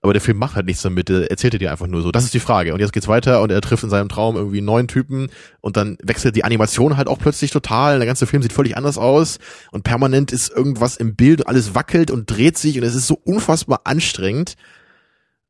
Aber 0.00 0.12
der 0.12 0.22
Film 0.22 0.38
macht 0.38 0.54
halt 0.54 0.66
nichts 0.66 0.82
damit, 0.82 1.10
er 1.10 1.28
erzählt 1.28 1.60
dir 1.60 1.72
einfach 1.72 1.88
nur 1.88 2.02
so. 2.02 2.12
Das 2.12 2.22
ist 2.22 2.32
die 2.32 2.38
Frage. 2.38 2.72
Und 2.72 2.78
jetzt 2.78 2.92
geht's 2.92 3.08
weiter 3.08 3.42
und 3.42 3.50
er 3.50 3.60
trifft 3.60 3.82
in 3.82 3.90
seinem 3.90 4.08
Traum 4.08 4.36
irgendwie 4.36 4.60
neun 4.60 4.86
Typen 4.86 5.28
und 5.60 5.76
dann 5.76 5.98
wechselt 6.00 6.36
die 6.36 6.44
Animation 6.44 6.96
halt 6.96 7.08
auch 7.08 7.18
plötzlich 7.18 7.50
total. 7.50 7.98
Der 7.98 8.06
ganze 8.06 8.28
Film 8.28 8.40
sieht 8.40 8.52
völlig 8.52 8.76
anders 8.76 8.96
aus 8.96 9.38
und 9.72 9.82
permanent 9.82 10.30
ist 10.30 10.50
irgendwas 10.50 10.96
im 10.96 11.16
Bild 11.16 11.40
und 11.40 11.48
alles 11.48 11.74
wackelt 11.74 12.12
und 12.12 12.30
dreht 12.30 12.56
sich 12.56 12.78
und 12.78 12.84
es 12.84 12.94
ist 12.94 13.08
so 13.08 13.18
unfassbar 13.24 13.80
anstrengend. 13.84 14.54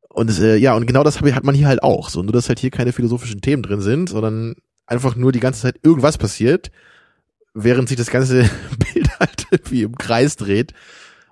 Und 0.09 0.37
äh, 0.39 0.55
ja, 0.57 0.73
und 0.75 0.85
genau 0.87 1.03
das 1.03 1.21
hat 1.21 1.43
man 1.43 1.55
hier 1.55 1.67
halt 1.67 1.83
auch. 1.83 2.09
So, 2.09 2.23
nur 2.23 2.33
dass 2.33 2.49
halt 2.49 2.59
hier 2.59 2.71
keine 2.71 2.91
philosophischen 2.91 3.41
Themen 3.41 3.63
drin 3.63 3.81
sind, 3.81 4.09
sondern 4.09 4.55
einfach 4.87 5.15
nur 5.15 5.31
die 5.31 5.39
ganze 5.39 5.61
Zeit 5.61 5.75
irgendwas 5.83 6.17
passiert, 6.17 6.71
während 7.53 7.87
sich 7.89 7.97
das 7.97 8.09
ganze 8.09 8.49
Bild 8.93 9.09
halt 9.19 9.47
wie 9.69 9.83
im 9.83 9.95
Kreis 9.97 10.35
dreht. 10.35 10.73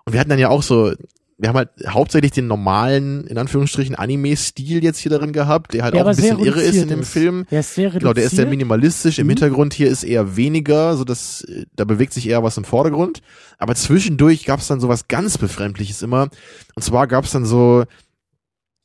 Und 0.06 0.14
wir 0.14 0.20
hatten 0.20 0.30
dann 0.30 0.40
ja 0.40 0.50
auch 0.50 0.64
so, 0.64 0.94
wir 1.40 1.50
haben 1.50 1.58
halt 1.58 1.70
hauptsächlich 1.88 2.32
den 2.32 2.48
normalen, 2.48 3.26
in 3.28 3.38
Anführungsstrichen, 3.38 3.96
Anime-Stil 3.96 4.84
jetzt 4.84 5.00
hier 5.00 5.12
darin 5.12 5.34
gehabt, 5.34 5.74
der 5.74 5.84
halt 5.84 5.94
Der 5.94 6.04
auch 6.04 6.08
ein 6.08 6.16
bisschen 6.16 6.40
irre 6.40 6.62
ist 6.62 6.76
in 6.76 6.88
dem 6.90 7.02
ist. 7.02 7.10
Film. 7.10 7.46
Der 7.52 7.60
ist 7.60 7.76
sehr 7.76 7.90
Genau, 7.92 8.14
der 8.14 8.24
ist 8.26 8.36
sehr 8.36 8.48
minimalistisch. 8.48 9.20
Im 9.20 9.26
Mhm. 9.28 9.32
Hintergrund 9.32 9.74
hier 9.74 9.88
ist 9.90 10.04
eher 10.04 10.36
weniger, 10.36 10.96
so 10.96 11.04
dass 11.04 11.42
äh, 11.42 11.66
da 11.76 11.84
bewegt 11.84 12.14
sich 12.14 12.28
eher 12.28 12.42
was 12.44 12.58
im 12.58 12.64
Vordergrund. 12.64 13.22
Aber 13.58 13.76
zwischendurch 13.76 14.46
gab 14.46 14.60
es 14.62 14.68
dann 14.68 14.80
so 14.80 14.88
was 14.88 15.08
ganz 15.08 15.38
Befremdliches 15.38 16.02
immer. 16.02 16.30
Und 16.76 16.82
zwar 16.84 17.06
gab 17.08 17.26
es 17.26 17.32
dann 17.32 17.46
so, 17.46 17.84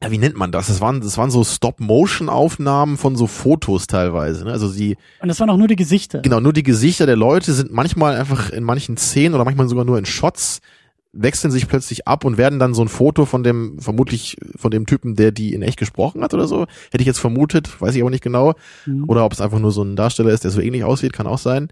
ja, 0.03 0.11
wie 0.11 0.19
nennt 0.19 0.37
man 0.37 0.51
das? 0.51 0.67
Das 0.67 0.81
waren, 0.81 1.01
das 1.01 1.17
waren 1.17 1.31
so 1.31 1.45
Stop-Motion-Aufnahmen 1.45 2.97
von 2.97 3.17
so 3.17 3.27
Fotos 3.27 3.87
teilweise. 3.87 4.45
Ne? 4.45 4.53
Also 4.53 4.69
sie, 4.69 4.97
Und 5.21 5.29
das 5.29 5.39
waren 5.41 5.51
auch 5.51 5.57
nur 5.57 5.69
die 5.69 5.77
Gesichter. 5.77 6.21
genau, 6.21 6.41
nur 6.41 6.53
die 6.53 6.63
Gesichter 6.63 7.07
der 7.07 7.17
Leute 7.17 7.53
sind 7.53 7.73
manchmal 7.73 8.17
einfach 8.17 8.51
in 8.51 8.65
manchen 8.65 8.97
Szenen 8.97 9.35
oder 9.35 9.45
manchmal 9.45 9.69
sogar 9.69 9.85
nur 9.85 9.99
in 9.99 10.07
Shots 10.07 10.61
wechseln 11.13 11.51
sich 11.51 11.69
plötzlich 11.69 12.09
ab 12.09 12.25
und 12.25 12.39
werden 12.39 12.59
dann 12.59 12.75
so 12.75 12.83
ein 12.83 12.89
Foto 12.89 13.27
von 13.27 13.43
dem, 13.45 13.79
vermutlich 13.79 14.39
von 14.57 14.71
dem 14.71 14.87
Typen, 14.87 15.15
der 15.15 15.31
die 15.31 15.53
in 15.53 15.63
echt 15.63 15.79
gesprochen 15.79 16.23
hat 16.23 16.33
oder 16.33 16.49
so. 16.49 16.63
Hätte 16.91 17.03
ich 17.03 17.07
jetzt 17.07 17.21
vermutet, 17.21 17.81
weiß 17.81 17.95
ich 17.95 18.01
aber 18.01 18.11
nicht 18.11 18.25
genau. 18.25 18.55
Mhm. 18.87 19.05
Oder 19.09 19.25
ob 19.25 19.33
es 19.33 19.41
einfach 19.41 19.59
nur 19.59 19.73
so 19.73 19.83
ein 19.83 19.95
Darsteller 19.95 20.31
ist, 20.31 20.45
der 20.45 20.51
so 20.51 20.61
ähnlich 20.61 20.85
aussieht, 20.85 21.13
kann 21.13 21.27
auch 21.27 21.39
sein. 21.39 21.69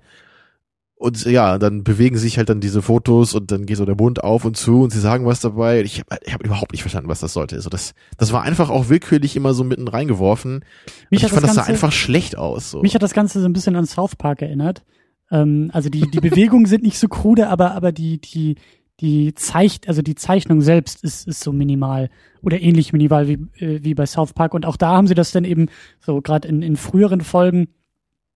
Und 1.00 1.24
ja, 1.24 1.56
dann 1.56 1.82
bewegen 1.82 2.18
sich 2.18 2.36
halt 2.36 2.50
dann 2.50 2.60
diese 2.60 2.82
Fotos 2.82 3.32
und 3.32 3.50
dann 3.50 3.64
geht 3.64 3.78
so 3.78 3.86
der 3.86 3.94
Mund 3.94 4.22
auf 4.22 4.44
und 4.44 4.58
zu 4.58 4.82
und 4.82 4.90
sie 4.90 5.00
sagen 5.00 5.24
was 5.24 5.40
dabei. 5.40 5.80
Ich 5.80 6.00
habe 6.00 6.20
ich 6.26 6.34
hab 6.34 6.44
überhaupt 6.44 6.72
nicht 6.72 6.82
verstanden, 6.82 7.08
was 7.08 7.20
das 7.20 7.32
sollte. 7.32 7.56
Also 7.56 7.70
das, 7.70 7.94
das 8.18 8.34
war 8.34 8.42
einfach 8.42 8.68
auch 8.68 8.90
willkürlich 8.90 9.34
immer 9.34 9.54
so 9.54 9.64
mitten 9.64 9.88
reingeworfen. 9.88 10.56
Mich 10.56 10.62
und 10.62 11.16
ich 11.16 11.22
hat 11.24 11.30
fand, 11.30 11.44
das 11.44 11.48
das 11.48 11.54
sah 11.54 11.60
Ganze- 11.62 11.72
einfach 11.72 11.92
schlecht 11.92 12.36
aus. 12.36 12.70
So. 12.70 12.82
Mich 12.82 12.94
hat 12.94 13.02
das 13.02 13.14
Ganze 13.14 13.40
so 13.40 13.48
ein 13.48 13.54
bisschen 13.54 13.76
an 13.76 13.86
South 13.86 14.14
Park 14.14 14.42
erinnert. 14.42 14.82
Ähm, 15.30 15.70
also 15.72 15.88
die, 15.88 16.02
die 16.02 16.20
Bewegungen 16.20 16.66
sind 16.66 16.82
nicht 16.82 16.98
so 16.98 17.08
krude, 17.08 17.48
aber, 17.48 17.72
aber 17.72 17.92
die, 17.92 18.20
die, 18.20 18.56
die 19.00 19.32
Zeich, 19.34 19.80
also 19.86 20.02
die 20.02 20.16
Zeichnung 20.16 20.60
selbst 20.60 21.02
ist, 21.02 21.26
ist 21.26 21.40
so 21.42 21.50
minimal 21.50 22.10
oder 22.42 22.60
ähnlich 22.60 22.92
minimal 22.92 23.26
wie, 23.26 23.38
äh, 23.64 23.82
wie 23.82 23.94
bei 23.94 24.04
South 24.04 24.34
Park. 24.34 24.52
Und 24.52 24.66
auch 24.66 24.76
da 24.76 24.88
haben 24.96 25.06
sie 25.06 25.14
das 25.14 25.32
dann 25.32 25.44
eben 25.44 25.68
so 25.98 26.20
gerade 26.20 26.46
in, 26.46 26.60
in 26.60 26.76
früheren 26.76 27.22
Folgen 27.22 27.68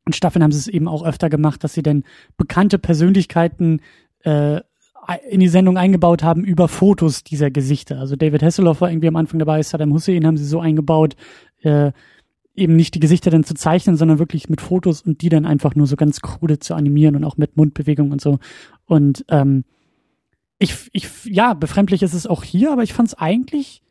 und 0.05 0.15
Staffeln 0.15 0.43
haben 0.43 0.53
sie 0.53 0.59
es 0.59 0.69
eben 0.69 0.89
auch 0.89 1.05
öfter 1.05 1.31
gemacht, 1.31 1.65
dass 1.65 1.75
sie 1.75 1.83
dann 1.83 2.05
bekannte 2.37 2.79
Persönlichkeiten 2.79 3.81
äh, 4.21 4.61
in 5.29 5.41
die 5.41 5.49
Sendung 5.49 5.77
eingebaut 5.77 6.23
haben 6.23 6.45
über 6.45 6.69
Fotos 6.69 7.25
dieser 7.25 7.51
Gesichter. 7.51 7.99
Also 7.99 8.17
David 8.17 8.43
Hasselhoff 8.43 8.81
war 8.81 8.91
irgendwie 8.91 9.09
am 9.09 9.17
Anfang 9.17 9.39
dabei, 9.39 9.63
Saddam 9.63 9.93
Hussein 9.93 10.27
haben 10.27 10.37
sie 10.37 10.47
so 10.47 10.61
eingebaut, 10.61 11.15
äh, 11.63 11.93
eben 12.55 12.77
nicht 12.77 12.95
die 12.95 13.01
Gesichter 13.01 13.31
dann 13.31 13.45
zu 13.45 13.55
zeichnen, 13.55 13.97
sondern 13.97 14.19
wirklich 14.19 14.49
mit 14.49 14.61
Fotos 14.61 15.03
und 15.03 15.23
die 15.23 15.29
dann 15.29 15.45
einfach 15.45 15.75
nur 15.75 15.87
so 15.87 15.97
ganz 15.97 16.21
krude 16.21 16.59
zu 16.59 16.75
animieren 16.75 17.17
und 17.17 17.25
auch 17.25 17.37
mit 17.37 17.57
Mundbewegungen 17.57 18.13
und 18.13 18.21
so. 18.21 18.39
Und 18.87 19.25
ähm, 19.29 19.65
ich, 20.59 20.89
ich, 20.93 21.09
ja, 21.25 21.55
befremdlich 21.55 22.03
ist 22.03 22.15
es 22.15 22.27
auch 22.27 22.45
hier, 22.45 22.73
aber 22.73 22.83
ich 22.83 22.93
fand 22.93 23.09
es 23.09 23.15
eigentlich 23.15 23.83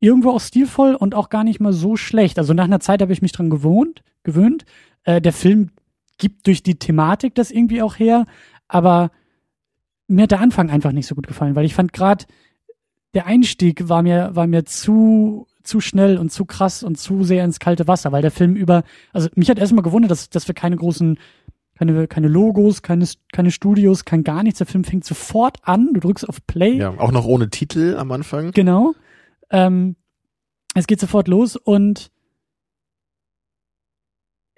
irgendwo 0.00 0.30
auch 0.30 0.40
stilvoll 0.40 0.94
und 0.94 1.14
auch 1.14 1.28
gar 1.28 1.44
nicht 1.44 1.60
mal 1.60 1.74
so 1.74 1.96
schlecht. 1.96 2.38
Also 2.38 2.54
nach 2.54 2.64
einer 2.64 2.80
Zeit 2.80 3.02
habe 3.02 3.12
ich 3.12 3.22
mich 3.22 3.32
dran 3.32 3.50
gewohnt, 3.50 4.02
gewöhnt. 4.22 4.64
Äh, 5.04 5.20
der 5.20 5.32
Film 5.32 5.70
gibt 6.18 6.46
durch 6.46 6.62
die 6.62 6.78
Thematik 6.78 7.34
das 7.34 7.50
irgendwie 7.50 7.82
auch 7.82 7.98
her, 7.98 8.26
aber 8.68 9.10
mir 10.06 10.24
hat 10.24 10.32
der 10.32 10.40
Anfang 10.40 10.70
einfach 10.70 10.92
nicht 10.92 11.06
so 11.06 11.14
gut 11.14 11.26
gefallen, 11.26 11.54
weil 11.54 11.64
ich 11.64 11.74
fand 11.74 11.92
gerade 11.92 12.26
der 13.14 13.26
Einstieg 13.26 13.88
war 13.88 14.02
mir 14.02 14.30
war 14.34 14.46
mir 14.46 14.64
zu 14.64 15.46
zu 15.62 15.80
schnell 15.80 16.18
und 16.18 16.30
zu 16.30 16.44
krass 16.44 16.82
und 16.82 16.96
zu 16.96 17.22
sehr 17.22 17.44
ins 17.44 17.58
kalte 17.58 17.86
Wasser, 17.88 18.12
weil 18.12 18.22
der 18.22 18.30
Film 18.30 18.54
über 18.54 18.82
also 19.12 19.28
mich 19.34 19.50
hat 19.50 19.58
erstmal 19.58 19.82
gewundert, 19.82 20.10
dass 20.10 20.30
dass 20.30 20.46
wir 20.46 20.54
keine 20.54 20.76
großen 20.76 21.18
keine 21.76 22.06
keine 22.06 22.28
Logos, 22.28 22.82
keine 22.82 23.06
keine 23.32 23.50
Studios, 23.50 24.04
kein 24.04 24.24
gar 24.24 24.42
nichts. 24.42 24.58
Der 24.58 24.66
Film 24.66 24.84
fängt 24.84 25.04
sofort 25.04 25.58
an, 25.62 25.90
du 25.94 26.00
drückst 26.00 26.28
auf 26.28 26.46
Play 26.46 26.76
ja, 26.76 26.90
auch 26.98 27.12
noch 27.12 27.24
ohne 27.24 27.50
Titel 27.50 27.96
am 27.96 28.12
Anfang. 28.12 28.52
Genau. 28.52 28.94
Ähm, 29.50 29.96
es 30.74 30.86
geht 30.86 31.00
sofort 31.00 31.28
los 31.28 31.56
und 31.56 32.10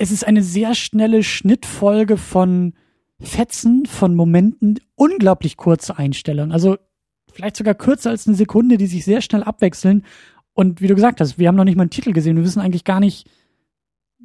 es 0.03 0.11
ist 0.11 0.27
eine 0.27 0.43
sehr 0.43 0.75
schnelle 0.75 1.23
Schnittfolge 1.23 2.17
von 2.17 2.75
Fetzen, 3.21 3.87
von 3.87 4.17
Momenten, 4.17 4.81
unglaublich 4.97 5.57
kurze 5.57 5.97
Einstellungen. 5.97 6.51
Also 6.51 6.77
vielleicht 7.33 7.55
sogar 7.55 7.75
kürzer 7.75 8.11
als 8.11 8.27
eine 8.27 8.35
Sekunde, 8.35 8.79
die 8.79 8.89
sich 8.89 9.05
sehr 9.05 9.21
schnell 9.21 9.45
abwechseln. 9.45 10.05
Und 10.55 10.81
wie 10.81 10.89
du 10.89 10.97
gesagt 10.97 11.21
hast, 11.21 11.39
wir 11.39 11.47
haben 11.47 11.55
noch 11.55 11.63
nicht 11.63 11.77
mal 11.77 11.85
einen 11.85 11.91
Titel 11.91 12.13
gesehen. 12.13 12.35
Wir 12.35 12.43
wissen 12.43 12.59
eigentlich 12.59 12.83
gar 12.83 12.99
nicht, 12.99 13.31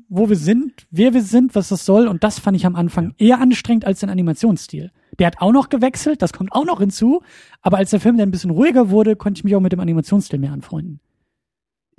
wo 0.09 0.29
wir 0.29 0.35
sind, 0.35 0.87
wer 0.89 1.13
wir 1.13 1.21
sind, 1.21 1.53
was 1.53 1.69
das 1.69 1.85
soll. 1.85 2.07
Und 2.07 2.23
das 2.23 2.39
fand 2.39 2.57
ich 2.57 2.65
am 2.65 2.75
Anfang 2.75 3.13
eher 3.19 3.39
anstrengend 3.39 3.85
als 3.85 3.99
den 3.99 4.09
Animationsstil. 4.09 4.91
Der 5.19 5.27
hat 5.27 5.41
auch 5.41 5.51
noch 5.51 5.69
gewechselt, 5.69 6.23
das 6.23 6.33
kommt 6.33 6.53
auch 6.53 6.65
noch 6.65 6.79
hinzu. 6.79 7.21
Aber 7.61 7.77
als 7.77 7.91
der 7.91 7.99
Film 7.99 8.17
dann 8.17 8.29
ein 8.29 8.31
bisschen 8.31 8.49
ruhiger 8.49 8.89
wurde, 8.89 9.15
konnte 9.15 9.41
ich 9.41 9.43
mich 9.43 9.55
auch 9.55 9.61
mit 9.61 9.73
dem 9.73 9.79
Animationsstil 9.79 10.39
mehr 10.39 10.53
anfreunden. 10.53 11.01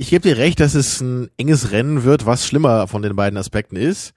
Ich 0.00 0.10
gebe 0.10 0.22
dir 0.28 0.36
recht, 0.38 0.60
dass 0.60 0.74
es 0.74 1.00
ein 1.00 1.28
enges 1.36 1.72
Rennen 1.72 2.04
wird, 2.04 2.24
was 2.24 2.46
schlimmer 2.46 2.86
von 2.86 3.02
den 3.02 3.16
beiden 3.16 3.36
Aspekten 3.36 3.76
ist. 3.76 4.14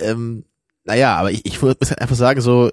Ähm, 0.00 0.44
naja, 0.84 1.16
aber 1.16 1.32
ich, 1.32 1.44
ich 1.44 1.60
muss 1.60 1.74
halt 1.90 2.00
einfach 2.00 2.16
sagen, 2.16 2.40
so 2.40 2.70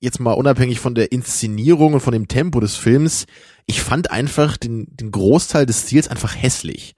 jetzt 0.00 0.20
mal 0.20 0.32
unabhängig 0.32 0.80
von 0.80 0.94
der 0.94 1.12
Inszenierung 1.12 1.94
und 1.94 2.00
von 2.00 2.12
dem 2.12 2.28
Tempo 2.28 2.60
des 2.60 2.76
Films, 2.76 3.26
ich 3.66 3.82
fand 3.82 4.10
einfach 4.10 4.56
den, 4.56 4.86
den 4.96 5.10
Großteil 5.10 5.66
des 5.66 5.82
Stils 5.82 6.08
einfach 6.08 6.34
hässlich. 6.36 6.94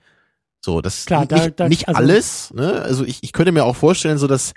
So, 0.61 0.81
das 0.81 1.07
Klar, 1.07 1.27
da- 1.27 1.37
nicht, 1.37 1.61
da- 1.61 1.69
nicht 1.69 1.89
also- 1.89 1.99
alles, 1.99 2.55
ne? 2.55 2.83
Also 2.83 3.05
ich, 3.05 3.19
ich 3.23 3.33
könnte 3.33 3.51
mir 3.53 3.65
auch 3.65 3.75
vorstellen, 3.77 4.19
so 4.19 4.27
dass 4.29 4.55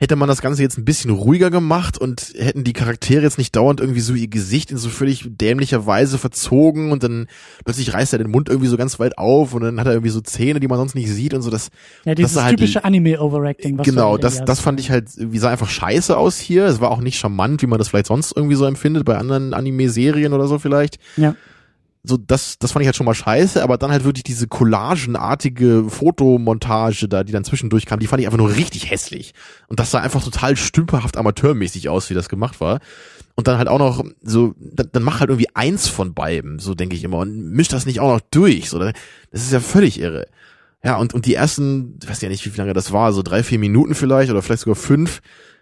hätte 0.00 0.16
man 0.16 0.28
das 0.28 0.42
Ganze 0.42 0.60
jetzt 0.62 0.76
ein 0.76 0.84
bisschen 0.84 1.10
ruhiger 1.12 1.50
gemacht 1.50 1.98
und 1.98 2.34
hätten 2.36 2.64
die 2.64 2.72
Charaktere 2.72 3.22
jetzt 3.22 3.38
nicht 3.38 3.54
dauernd 3.54 3.80
irgendwie 3.80 4.00
so 4.00 4.12
ihr 4.14 4.26
Gesicht 4.28 4.70
in 4.72 4.76
so 4.76 4.88
völlig 4.88 5.24
dämlicher 5.26 5.86
Weise 5.86 6.18
verzogen 6.18 6.90
und 6.90 7.02
dann 7.04 7.26
plötzlich 7.64 7.94
reißt 7.94 8.12
er 8.12 8.18
den 8.18 8.30
Mund 8.30 8.48
irgendwie 8.48 8.66
so 8.68 8.76
ganz 8.76 8.98
weit 8.98 9.16
auf 9.18 9.54
und 9.54 9.62
dann 9.62 9.78
hat 9.78 9.86
er 9.86 9.92
irgendwie 9.92 10.10
so 10.10 10.20
Zähne, 10.20 10.58
die 10.58 10.66
man 10.68 10.78
sonst 10.78 10.94
nicht 10.96 11.08
sieht 11.08 11.32
und 11.32 11.42
so 11.42 11.50
das 11.50 11.68
Ja, 12.04 12.14
dieses 12.14 12.32
sah 12.34 12.44
halt- 12.44 12.58
typische 12.58 12.84
Anime-Overacting. 12.84 13.78
was 13.78 13.84
genau, 13.86 14.16
das 14.18 14.44
das 14.44 14.60
fand 14.60 14.80
ich 14.80 14.90
halt 14.90 15.08
wie 15.16 15.38
sah 15.38 15.50
einfach 15.50 15.68
scheiße 15.70 16.16
aus 16.16 16.38
hier. 16.38 16.66
Es 16.66 16.80
war 16.80 16.90
auch 16.90 17.00
nicht 17.00 17.16
charmant, 17.18 17.62
wie 17.62 17.66
man 17.66 17.78
das 17.78 17.88
vielleicht 17.88 18.06
sonst 18.06 18.36
irgendwie 18.36 18.56
so 18.56 18.64
empfindet 18.64 19.04
bei 19.04 19.16
anderen 19.16 19.54
Anime 19.54 19.88
Serien 19.88 20.32
oder 20.32 20.48
so 20.48 20.58
vielleicht. 20.58 20.98
Ja. 21.16 21.36
So 22.06 22.18
das 22.18 22.58
das 22.58 22.72
fand 22.72 22.82
ich 22.82 22.86
halt 22.86 22.96
schon 22.96 23.06
mal 23.06 23.14
scheiße, 23.14 23.62
aber 23.62 23.78
dann 23.78 23.90
halt 23.90 24.04
wirklich 24.04 24.24
diese 24.24 24.46
collagenartige 24.46 25.86
Fotomontage 25.88 27.08
da, 27.08 27.24
die 27.24 27.32
dann 27.32 27.44
zwischendurch 27.44 27.86
kam, 27.86 27.98
die 27.98 28.06
fand 28.06 28.20
ich 28.20 28.26
einfach 28.26 28.38
nur 28.38 28.54
richtig 28.54 28.90
hässlich 28.90 29.32
und 29.68 29.80
das 29.80 29.90
sah 29.90 30.00
einfach 30.00 30.22
total 30.22 30.56
stümperhaft 30.56 31.16
amateurmäßig 31.16 31.88
aus, 31.88 32.10
wie 32.10 32.14
das 32.14 32.28
gemacht 32.28 32.60
war. 32.60 32.80
Und 33.36 33.48
dann 33.48 33.58
halt 33.58 33.68
auch 33.68 33.78
noch 33.78 34.04
so, 34.22 34.54
dann, 34.60 34.90
dann 34.92 35.02
mach 35.02 35.18
halt 35.20 35.30
irgendwie 35.30 35.48
eins 35.54 35.88
von 35.88 36.14
beiden, 36.14 36.60
so 36.60 36.74
denke 36.74 36.94
ich 36.94 37.02
immer, 37.02 37.18
und 37.18 37.50
misch 37.50 37.68
das 37.68 37.86
nicht 37.86 37.98
auch 38.00 38.12
noch 38.12 38.20
durch, 38.30 38.70
so, 38.70 38.78
das 38.78 38.92
ist 39.32 39.52
ja 39.52 39.60
völlig 39.60 39.98
irre. 39.98 40.26
Ja, 40.84 40.98
und, 40.98 41.14
und 41.14 41.24
die 41.24 41.34
ersten, 41.34 41.98
ich 42.02 42.08
weiß 42.08 42.20
ja 42.20 42.28
nicht, 42.28 42.44
wie 42.44 42.56
lange 42.56 42.74
das 42.74 42.92
war, 42.92 43.12
so 43.12 43.22
drei, 43.22 43.42
vier 43.42 43.58
Minuten 43.58 43.94
vielleicht 43.94 44.30
oder 44.30 44.42
vielleicht 44.42 44.62
sogar 44.62 44.76
fünf, 44.76 45.20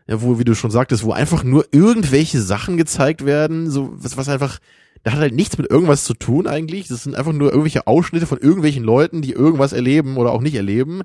ja, 0.09 0.20
wo, 0.20 0.38
wie 0.38 0.44
du 0.44 0.55
schon 0.55 0.72
sagtest, 0.72 1.05
wo 1.05 1.12
einfach 1.12 1.44
nur 1.44 1.64
irgendwelche 1.70 2.42
Sachen 2.42 2.76
gezeigt 2.76 3.24
werden, 3.24 3.70
so, 3.70 3.92
was, 3.94 4.16
was 4.16 4.28
einfach, 4.28 4.59
da 5.03 5.12
hat 5.12 5.21
halt 5.21 5.35
nichts 5.35 5.59
mit 5.59 5.71
irgendwas 5.71 6.05
zu 6.05 6.15
tun 6.15 6.47
eigentlich. 6.47 6.88
Das 6.88 7.03
sind 7.03 7.17
einfach 7.17 7.33
nur 7.33 7.51
irgendwelche 7.51 7.87
Ausschnitte 7.87 8.27
von 8.27 8.38
irgendwelchen 8.38 8.85
Leuten, 8.85 9.23
die 9.23 9.33
irgendwas 9.33 9.73
erleben 9.73 10.17
oder 10.17 10.33
auch 10.33 10.41
nicht 10.41 10.55
erleben. 10.55 11.03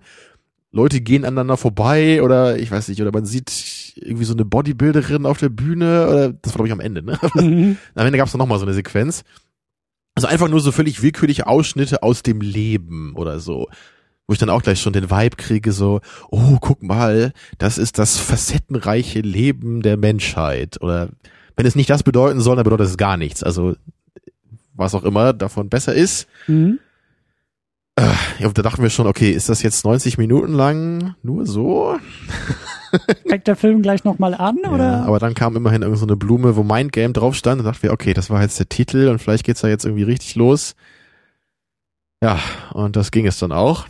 Leute 0.72 1.02
gehen 1.02 1.26
aneinander 1.26 1.58
vorbei 1.58 2.22
oder 2.22 2.60
ich 2.60 2.70
weiß 2.70 2.90
nicht, 2.90 3.02
oder 3.02 3.12
man 3.12 3.26
sieht 3.26 3.94
irgendwie 3.96 4.26
so 4.26 4.34
eine 4.34 4.46
Bodybuilderin 4.46 5.26
auf 5.26 5.40
der 5.40 5.50
Bühne 5.50 6.08
oder 6.08 6.34
das 6.34 6.54
war 6.54 6.58
glaube 6.58 6.68
ich 6.68 6.74
am 6.74 6.80
Ende, 6.80 7.02
ne? 7.02 7.18
Mhm. 7.36 7.78
Am 7.96 8.06
Ende 8.06 8.18
gab 8.18 8.28
es 8.28 8.34
noch 8.36 8.46
mal 8.46 8.60
so 8.60 8.66
eine 8.66 8.74
Sequenz. 8.74 9.24
Also 10.16 10.28
einfach 10.28 10.50
nur 10.50 10.60
so 10.60 10.72
völlig 10.72 11.02
willkürliche 11.02 11.48
Ausschnitte 11.48 12.04
aus 12.04 12.24
dem 12.24 12.42
Leben 12.42 13.14
oder 13.16 13.40
so. 13.40 13.68
Wo 14.28 14.34
ich 14.34 14.40
dann 14.40 14.50
auch 14.50 14.62
gleich 14.62 14.82
schon 14.82 14.92
den 14.94 15.10
Vibe 15.10 15.38
kriege, 15.38 15.72
so, 15.72 16.02
oh, 16.30 16.58
guck 16.60 16.84
mal, 16.84 17.34
das 17.60 17.78
ist 17.78 17.98
das 17.98 18.18
facettenreiche 18.18 19.22
Leben 19.22 19.82
der 19.82 19.96
Menschheit. 19.96 20.82
Oder 20.82 21.10
wenn 21.58 21.66
es 21.66 21.76
nicht 21.76 21.90
das 21.90 22.04
bedeuten 22.04 22.40
soll, 22.40 22.56
dann 22.56 22.64
bedeutet 22.64 22.88
es 22.88 22.98
gar 22.98 23.18
nichts. 23.18 23.44
Also 23.44 23.76
was 24.74 24.96
auch 24.96 25.04
immer 25.04 25.34
davon 25.34 25.70
besser 25.70 25.94
ist. 25.94 26.28
Mhm. 26.48 26.80
Ja, 28.38 28.46
und 28.48 28.56
da 28.56 28.62
dachten 28.62 28.84
wir 28.84 28.92
schon, 28.92 29.08
okay, 29.08 29.32
ist 29.32 29.50
das 29.50 29.64
jetzt 29.64 29.84
90 29.84 30.20
Minuten 30.20 30.54
lang 30.54 31.16
nur 31.24 31.48
so? 31.48 31.98
Fängt 33.28 33.48
der 33.48 33.56
Film 33.56 33.82
gleich 33.82 34.04
nochmal 34.04 34.36
an, 34.36 34.58
Ja, 34.64 34.72
oder? 34.72 35.04
aber 35.04 35.18
dann 35.18 35.34
kam 35.34 35.56
immerhin 35.56 35.82
irgendeine 35.82 36.00
so 36.00 36.06
eine 36.06 36.16
Blume, 36.16 36.56
wo 36.56 36.62
Mind 36.62 36.92
Game 36.92 37.14
drauf 37.14 37.34
stand. 37.36 37.60
Und 37.60 37.66
dachten 37.66 37.82
wir, 37.82 37.92
okay, 37.92 38.14
das 38.14 38.30
war 38.30 38.44
jetzt 38.44 38.60
der 38.60 38.70
Titel 38.70 39.08
und 39.08 39.18
vielleicht 39.18 39.44
geht's 39.44 39.62
da 39.62 39.68
jetzt 39.68 39.84
irgendwie 39.84 40.04
richtig 40.04 40.36
los. 40.36 40.76
Ja, 42.22 42.40
und 42.72 42.96
das 42.96 43.10
ging 43.10 43.26
es 43.26 43.40
dann 43.40 43.52
auch. 43.52 43.88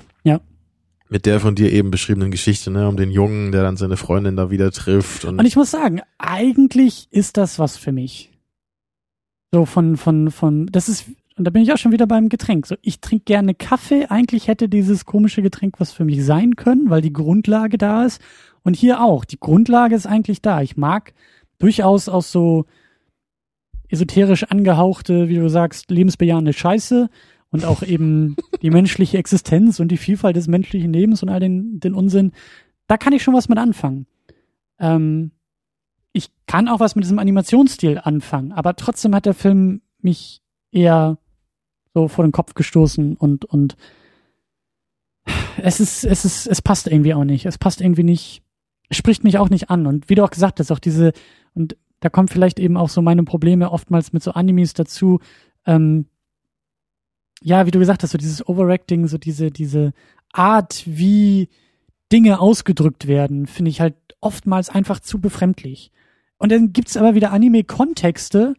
Mit 1.10 1.26
der 1.26 1.40
von 1.40 1.56
dir 1.56 1.72
eben 1.72 1.92
beschriebenen 1.92 2.32
Geschichte, 2.32 2.70
ne, 2.70 2.88
um 2.88 2.98
den 2.98 3.12
Jungen, 3.12 3.52
der 3.52 3.64
dann 3.64 3.78
seine 3.78 3.98
Freundin 3.98 4.36
da 4.36 4.52
wieder 4.52 4.72
trifft. 4.72 5.24
Und, 5.26 5.40
Und 5.40 5.46
ich 5.46 5.56
muss 5.56 5.72
sagen, 5.72 6.02
eigentlich 6.18 7.08
ist 7.12 7.38
das 7.38 7.60
was 7.60 7.78
für 7.78 7.92
mich. 7.92 8.32
So 9.52 9.66
von, 9.66 9.96
von, 9.96 10.32
von, 10.32 10.68
das 10.68 10.90
ist, 10.90 11.06
und 11.38 11.46
da 11.46 11.52
bin 11.52 11.62
ich 11.62 11.72
auch 11.72 11.78
schon 11.78 11.92
wieder 11.94 12.08
beim 12.08 12.30
Getränk. 12.30 12.66
So, 12.68 12.76
ich 12.82 13.00
trinke 13.00 13.26
gerne 13.26 13.54
Kaffee. 13.54 14.08
Eigentlich 14.10 14.48
hätte 14.48 14.68
dieses 14.68 15.06
komische 15.06 15.42
Getränk 15.42 15.80
was 15.80 15.94
für 15.94 16.04
mich 16.04 16.26
sein 16.26 16.56
können, 16.56 16.90
weil 16.90 17.02
die 17.02 17.14
Grundlage 17.14 17.78
da 17.78 18.06
ist. 18.06 18.22
Und 18.64 18.76
hier 18.76 19.02
auch. 19.02 19.24
Die 19.24 19.40
Grundlage 19.40 19.96
ist 19.96 20.08
eigentlich 20.08 20.42
da. 20.42 20.62
Ich 20.62 20.76
mag 20.76 21.14
durchaus 21.60 22.10
auch 22.10 22.24
so 22.24 22.66
esoterisch 23.88 24.44
angehauchte, 24.44 25.30
wie 25.30 25.36
du 25.36 25.48
sagst, 25.48 25.90
lebensbejahende 25.92 26.54
Scheiße 26.54 27.10
und 27.52 27.66
auch 27.66 27.84
eben 27.84 28.36
die 28.62 28.70
menschliche 28.70 29.18
Existenz 29.18 29.80
und 29.80 29.90
die 29.90 29.98
Vielfalt 29.98 30.36
des 30.36 30.48
menschlichen 30.48 30.92
Lebens 30.92 31.24
und 31.24 31.30
all 31.30 31.40
den, 31.40 31.80
den 31.80 31.94
Unsinn. 31.94 32.32
Da 32.88 32.98
kann 32.98 33.14
ich 33.14 33.24
schon 33.24 33.34
was 33.34 33.50
mit 33.50 33.58
anfangen. 33.58 34.06
Ähm, 34.80 35.32
ich 36.14 36.30
kann 36.46 36.68
auch 36.68 36.80
was 36.80 36.96
mit 36.96 37.04
diesem 37.04 37.20
Animationsstil 37.20 38.00
anfangen, 38.04 38.52
aber 38.52 38.76
trotzdem 38.76 39.14
hat 39.14 39.26
der 39.26 39.34
Film 39.34 39.82
mich 40.02 40.42
eher 40.72 41.18
so 41.94 42.08
vor 42.08 42.26
den 42.26 42.32
Kopf 42.32 42.54
gestoßen 42.54 43.16
und, 43.16 43.46
und 43.46 43.76
es 45.58 45.80
ist, 45.80 46.04
es 46.04 46.26
ist, 46.26 46.48
es 46.48 46.62
passt 46.62 46.88
irgendwie 46.88 47.14
auch 47.14 47.24
nicht. 47.24 47.46
Es 47.46 47.58
passt 47.58 47.82
irgendwie 47.82 48.04
nicht, 48.04 48.44
spricht 48.92 49.24
mich 49.24 49.38
auch 49.38 49.50
nicht 49.50 49.70
an. 49.70 49.88
Und 49.88 50.10
wie 50.10 50.16
du 50.16 50.24
auch 50.24 50.30
gesagt 50.30 50.60
hast, 50.60 50.72
auch 50.72 50.80
diese, 50.80 51.14
und 51.54 51.76
da 52.00 52.10
kommen 52.10 52.28
vielleicht 52.28 52.60
eben 52.60 52.78
auch 52.78 52.90
so 52.90 53.02
meine 53.02 53.24
Probleme 53.24 53.72
oftmals 53.72 54.14
mit 54.14 54.24
so 54.24 54.32
Animes 54.32 54.74
dazu, 54.74 55.20
ähm, 55.66 56.06
ja, 57.42 57.66
wie 57.66 57.72
du 57.72 57.80
gesagt 57.80 58.04
hast, 58.04 58.12
so 58.12 58.18
dieses 58.18 58.48
Overacting, 58.48 59.08
so 59.08 59.18
diese, 59.18 59.52
diese 59.52 59.94
Art, 60.32 60.84
wie 60.86 61.50
Dinge 62.12 62.40
ausgedrückt 62.40 63.08
werden, 63.08 63.48
finde 63.48 63.70
ich 63.70 63.82
halt 63.82 63.96
oftmals 64.22 64.70
einfach 64.70 65.00
zu 65.00 65.20
befremdlich. 65.20 65.92
Und 66.38 66.52
dann 66.52 66.74
gibt's 66.74 66.98
aber 66.98 67.16
wieder 67.16 67.32
Anime-Kontexte. 67.32 68.56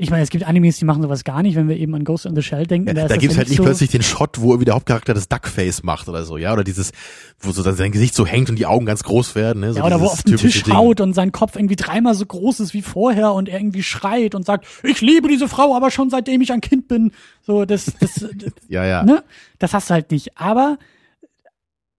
Ich 0.00 0.10
meine, 0.10 0.22
es 0.22 0.30
gibt 0.30 0.44
Animes, 0.44 0.78
die 0.78 0.84
machen 0.84 1.02
sowas 1.02 1.24
gar 1.24 1.42
nicht, 1.42 1.56
wenn 1.56 1.68
wir 1.68 1.76
eben 1.76 1.92
an 1.96 2.04
Ghost 2.04 2.24
in 2.24 2.36
the 2.36 2.42
Shell 2.42 2.68
denken. 2.68 2.86
ja, 2.86 2.94
da 2.94 3.08
da 3.08 3.16
gibt's 3.16 3.34
ja 3.34 3.38
halt 3.40 3.48
nicht 3.48 3.56
so, 3.56 3.64
plötzlich 3.64 3.90
den 3.90 4.04
Shot, 4.04 4.40
wo 4.40 4.52
irgendwie 4.52 4.66
der 4.66 4.74
Hauptcharakter 4.76 5.12
das 5.12 5.28
Duckface 5.28 5.82
macht 5.82 6.08
oder 6.08 6.24
so, 6.24 6.36
ja, 6.36 6.52
oder 6.52 6.62
dieses, 6.62 6.92
wo 7.40 7.50
so 7.50 7.62
sein 7.62 7.90
Gesicht 7.90 8.14
so 8.14 8.24
hängt 8.24 8.48
und 8.48 8.56
die 8.60 8.66
Augen 8.66 8.86
ganz 8.86 9.02
groß 9.02 9.34
werden, 9.34 9.58
ne, 9.58 9.72
so 9.72 9.80
Ja, 9.80 9.84
oder 9.84 10.00
wo 10.00 10.04
auf 10.06 10.22
den 10.22 10.36
Tisch 10.36 10.62
Ding. 10.62 10.72
haut 10.72 11.00
und 11.00 11.14
sein 11.14 11.32
Kopf 11.32 11.56
irgendwie 11.56 11.74
dreimal 11.74 12.14
so 12.14 12.24
groß 12.24 12.60
ist 12.60 12.74
wie 12.74 12.82
vorher 12.82 13.32
und 13.32 13.48
er 13.48 13.58
irgendwie 13.58 13.82
schreit 13.82 14.36
und 14.36 14.46
sagt, 14.46 14.66
ich 14.84 15.00
liebe 15.00 15.26
diese 15.26 15.48
Frau, 15.48 15.74
aber 15.74 15.90
schon 15.90 16.10
seitdem 16.10 16.42
ich 16.42 16.52
ein 16.52 16.60
Kind 16.60 16.86
bin. 16.86 17.10
So, 17.44 17.64
das, 17.64 17.86
das, 17.98 18.24
Ja, 18.68 18.84
ja. 18.86 19.02
ne? 19.02 19.24
Das 19.58 19.74
hast 19.74 19.90
du 19.90 19.94
halt 19.94 20.12
nicht. 20.12 20.38
Aber 20.38 20.78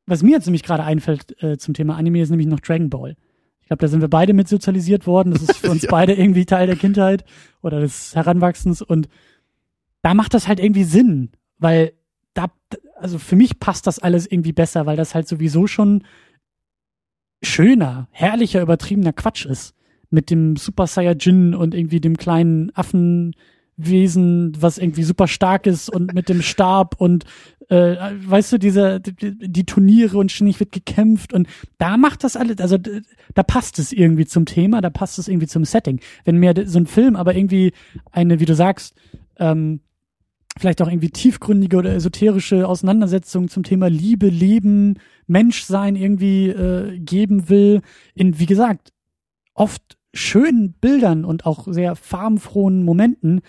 was 0.05 0.23
mir 0.23 0.31
jetzt 0.31 0.45
nämlich 0.45 0.63
gerade 0.63 0.85
einfällt 0.85 1.35
äh, 1.43 1.57
zum 1.57 1.73
Thema 1.73 1.97
Anime, 1.97 2.21
ist 2.21 2.29
nämlich 2.29 2.47
noch 2.47 2.61
Dragon 2.61 2.89
Ball. 2.89 3.17
Ich 3.69 3.77
glaube, 3.77 3.81
da 3.81 3.87
sind 3.87 4.01
wir 4.01 4.07
beide 4.07 4.33
mit 4.33 4.47
sozialisiert 4.47 5.05
worden. 5.05 5.31
Das 5.31 5.43
ist 5.43 5.57
für 5.57 5.69
uns 5.71 5.83
Ja. 5.83 5.91
beide 5.91 6.13
irgendwie 6.15 6.45
Teil 6.47 6.65
der 6.65 6.75
Kindheit 6.75 7.23
oder 7.61 7.79
des 7.79 8.15
Heranwachsens. 8.15 8.81
Und 8.81 9.07
da 10.01 10.15
macht 10.15 10.33
das 10.33 10.47
halt 10.47 10.59
irgendwie 10.59 10.85
Sinn, 10.85 11.29
weil 11.59 11.93
da, 12.33 12.47
also 12.95 13.19
für 13.19 13.35
mich 13.35 13.59
passt 13.59 13.85
das 13.85 13.99
alles 13.99 14.25
irgendwie 14.25 14.53
besser, 14.53 14.87
weil 14.87 14.97
das 14.97 15.13
halt 15.13 15.27
sowieso 15.27 15.67
schon 15.67 16.03
schöner, 17.43 18.07
herrlicher, 18.11 18.61
übertriebener 18.61 19.13
Quatsch 19.13 19.45
ist. 19.45 19.75
Mit 20.09 20.31
dem 20.31 20.55
Super 20.55 20.87
Saiyajin 20.87 21.53
und 21.53 21.75
irgendwie 21.75 22.01
dem 22.01 22.17
kleinen 22.17 22.71
Affenwesen, 23.79 24.53
was 24.59 24.77
irgendwie 24.77 25.03
super 25.03 25.27
stark 25.27 25.65
ist 25.65 25.89
und 25.89 26.13
mit 26.13 26.29
dem 26.29 26.41
Stab 26.41 26.95
und 26.99 27.25
äh, 27.69 27.95
weißt 28.25 28.53
du, 28.53 28.57
diese 28.57 28.99
die, 28.99 29.37
die 29.37 29.65
Turniere 29.65 30.17
und 30.17 30.31
ständig 30.31 30.59
wird 30.59 30.71
gekämpft 30.71 31.33
und 31.33 31.47
da 31.77 31.97
macht 31.97 32.23
das 32.23 32.35
alles, 32.35 32.59
also 32.59 32.77
da 32.77 33.43
passt 33.43 33.79
es 33.79 33.91
irgendwie 33.91 34.25
zum 34.25 34.45
Thema, 34.45 34.81
da 34.81 34.89
passt 34.89 35.19
es 35.19 35.27
irgendwie 35.27 35.47
zum 35.47 35.65
Setting. 35.65 35.99
Wenn 36.25 36.37
mir 36.37 36.53
so 36.65 36.79
ein 36.79 36.87
Film 36.87 37.15
aber 37.15 37.35
irgendwie 37.35 37.73
eine, 38.11 38.39
wie 38.39 38.45
du 38.45 38.55
sagst, 38.55 38.95
ähm, 39.37 39.81
vielleicht 40.57 40.81
auch 40.81 40.87
irgendwie 40.87 41.11
tiefgründige 41.11 41.77
oder 41.77 41.93
esoterische 41.93 42.67
Auseinandersetzungen 42.67 43.49
zum 43.49 43.63
Thema 43.63 43.87
Liebe, 43.87 44.27
Leben, 44.27 44.95
Menschsein 45.27 45.95
irgendwie 45.95 46.49
äh, 46.49 46.99
geben 46.99 47.49
will, 47.49 47.81
in, 48.15 48.39
wie 48.39 48.47
gesagt, 48.47 48.91
oft 49.53 49.98
schönen 50.13 50.73
Bildern 50.73 51.25
und 51.25 51.45
auch 51.45 51.67
sehr 51.69 51.95
farbenfrohen 51.95 52.83
Momenten, 52.83 53.41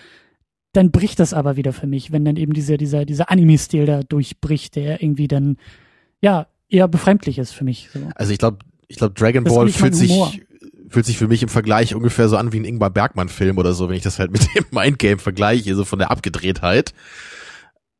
dann 0.72 0.90
bricht 0.90 1.18
das 1.18 1.32
aber 1.32 1.56
wieder 1.56 1.72
für 1.72 1.86
mich, 1.86 2.12
wenn 2.12 2.24
dann 2.24 2.36
eben 2.36 2.52
dieser, 2.52 2.76
dieser, 2.76 3.04
dieser 3.04 3.30
Anime-Stil 3.30 3.86
da 3.86 4.02
durchbricht, 4.02 4.76
der 4.76 5.02
irgendwie 5.02 5.28
dann, 5.28 5.56
ja, 6.20 6.46
eher 6.68 6.86
befremdlich 6.86 7.38
ist 7.38 7.52
für 7.52 7.64
mich. 7.64 7.88
So. 7.92 8.00
Also 8.14 8.32
ich 8.32 8.38
glaube, 8.38 8.58
ich 8.86 8.96
glaube, 8.96 9.14
Dragon 9.14 9.44
Ball 9.44 9.68
fühlt 9.68 9.96
sich, 9.96 10.12
fühlt 10.88 11.06
sich 11.06 11.18
für 11.18 11.28
mich 11.28 11.42
im 11.42 11.48
Vergleich 11.48 11.94
ungefähr 11.94 12.28
so 12.28 12.36
an 12.36 12.52
wie 12.52 12.60
ein 12.60 12.64
Ingmar 12.64 12.90
Bergmann-Film 12.90 13.58
oder 13.58 13.72
so, 13.72 13.88
wenn 13.88 13.96
ich 13.96 14.02
das 14.02 14.18
halt 14.18 14.30
mit 14.32 14.42
dem 14.54 14.66
Mindgame 14.70 15.18
vergleiche, 15.18 15.74
so 15.74 15.84
von 15.84 15.98
der 15.98 16.10
Abgedrehtheit. 16.10 16.94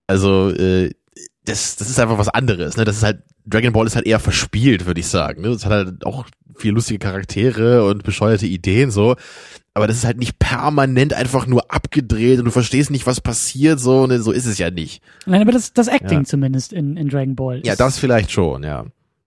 Also, 0.06 0.50
äh, 0.50 0.90
das, 1.44 1.76
das 1.76 1.88
ist 1.88 1.98
einfach 1.98 2.18
was 2.18 2.29
anderes, 2.29 2.76
ne? 2.76 2.85
Das 2.85 2.96
ist 2.98 3.03
halt, 3.03 3.22
Dragon 3.46 3.72
Ball 3.72 3.87
ist 3.87 3.96
halt 3.96 4.07
eher 4.07 4.20
verspielt, 4.20 4.87
würde 4.87 5.00
ich 5.00 5.07
sagen. 5.09 5.42
Ne? 5.42 5.48
Das 5.48 5.64
hat 5.64 5.72
halt 5.72 6.07
auch 6.07 6.26
viele 6.57 6.74
lustige 6.74 6.98
Charaktere 6.98 7.85
und 7.87 8.03
bescheuerte 8.03 8.46
Ideen 8.46 8.90
so. 8.90 9.16
Aber 9.72 9.87
das 9.87 9.96
ist 9.96 10.05
halt 10.05 10.18
nicht 10.18 10.38
permanent 10.38 11.14
einfach 11.14 11.46
nur 11.46 11.72
abgedreht 11.72 12.38
und 12.40 12.44
du 12.44 12.50
verstehst 12.50 12.90
nicht, 12.90 13.07
was 13.07 13.20
passiert, 13.20 13.81
so, 13.81 14.07
ne? 14.07 14.20
so 14.20 14.33
ist 14.33 14.44
es 14.46 14.59
ja 14.59 14.70
nicht. 14.70 15.03
Nein, 15.26 15.40
aber 15.42 15.53
das, 15.53 15.72
das 15.72 15.88
Acting 15.88 16.18
Ja. 16.18 16.24
zumindest 16.24 16.72
in, 16.72 16.96
in 16.96 17.09
Dragon 17.09 17.37
Ball. 17.37 17.62
Ja, 17.64 17.72
ist- 17.72 17.81
das 17.81 17.98
vielleicht 17.98 18.31
schon, 18.31 18.62
ja. 18.62 18.85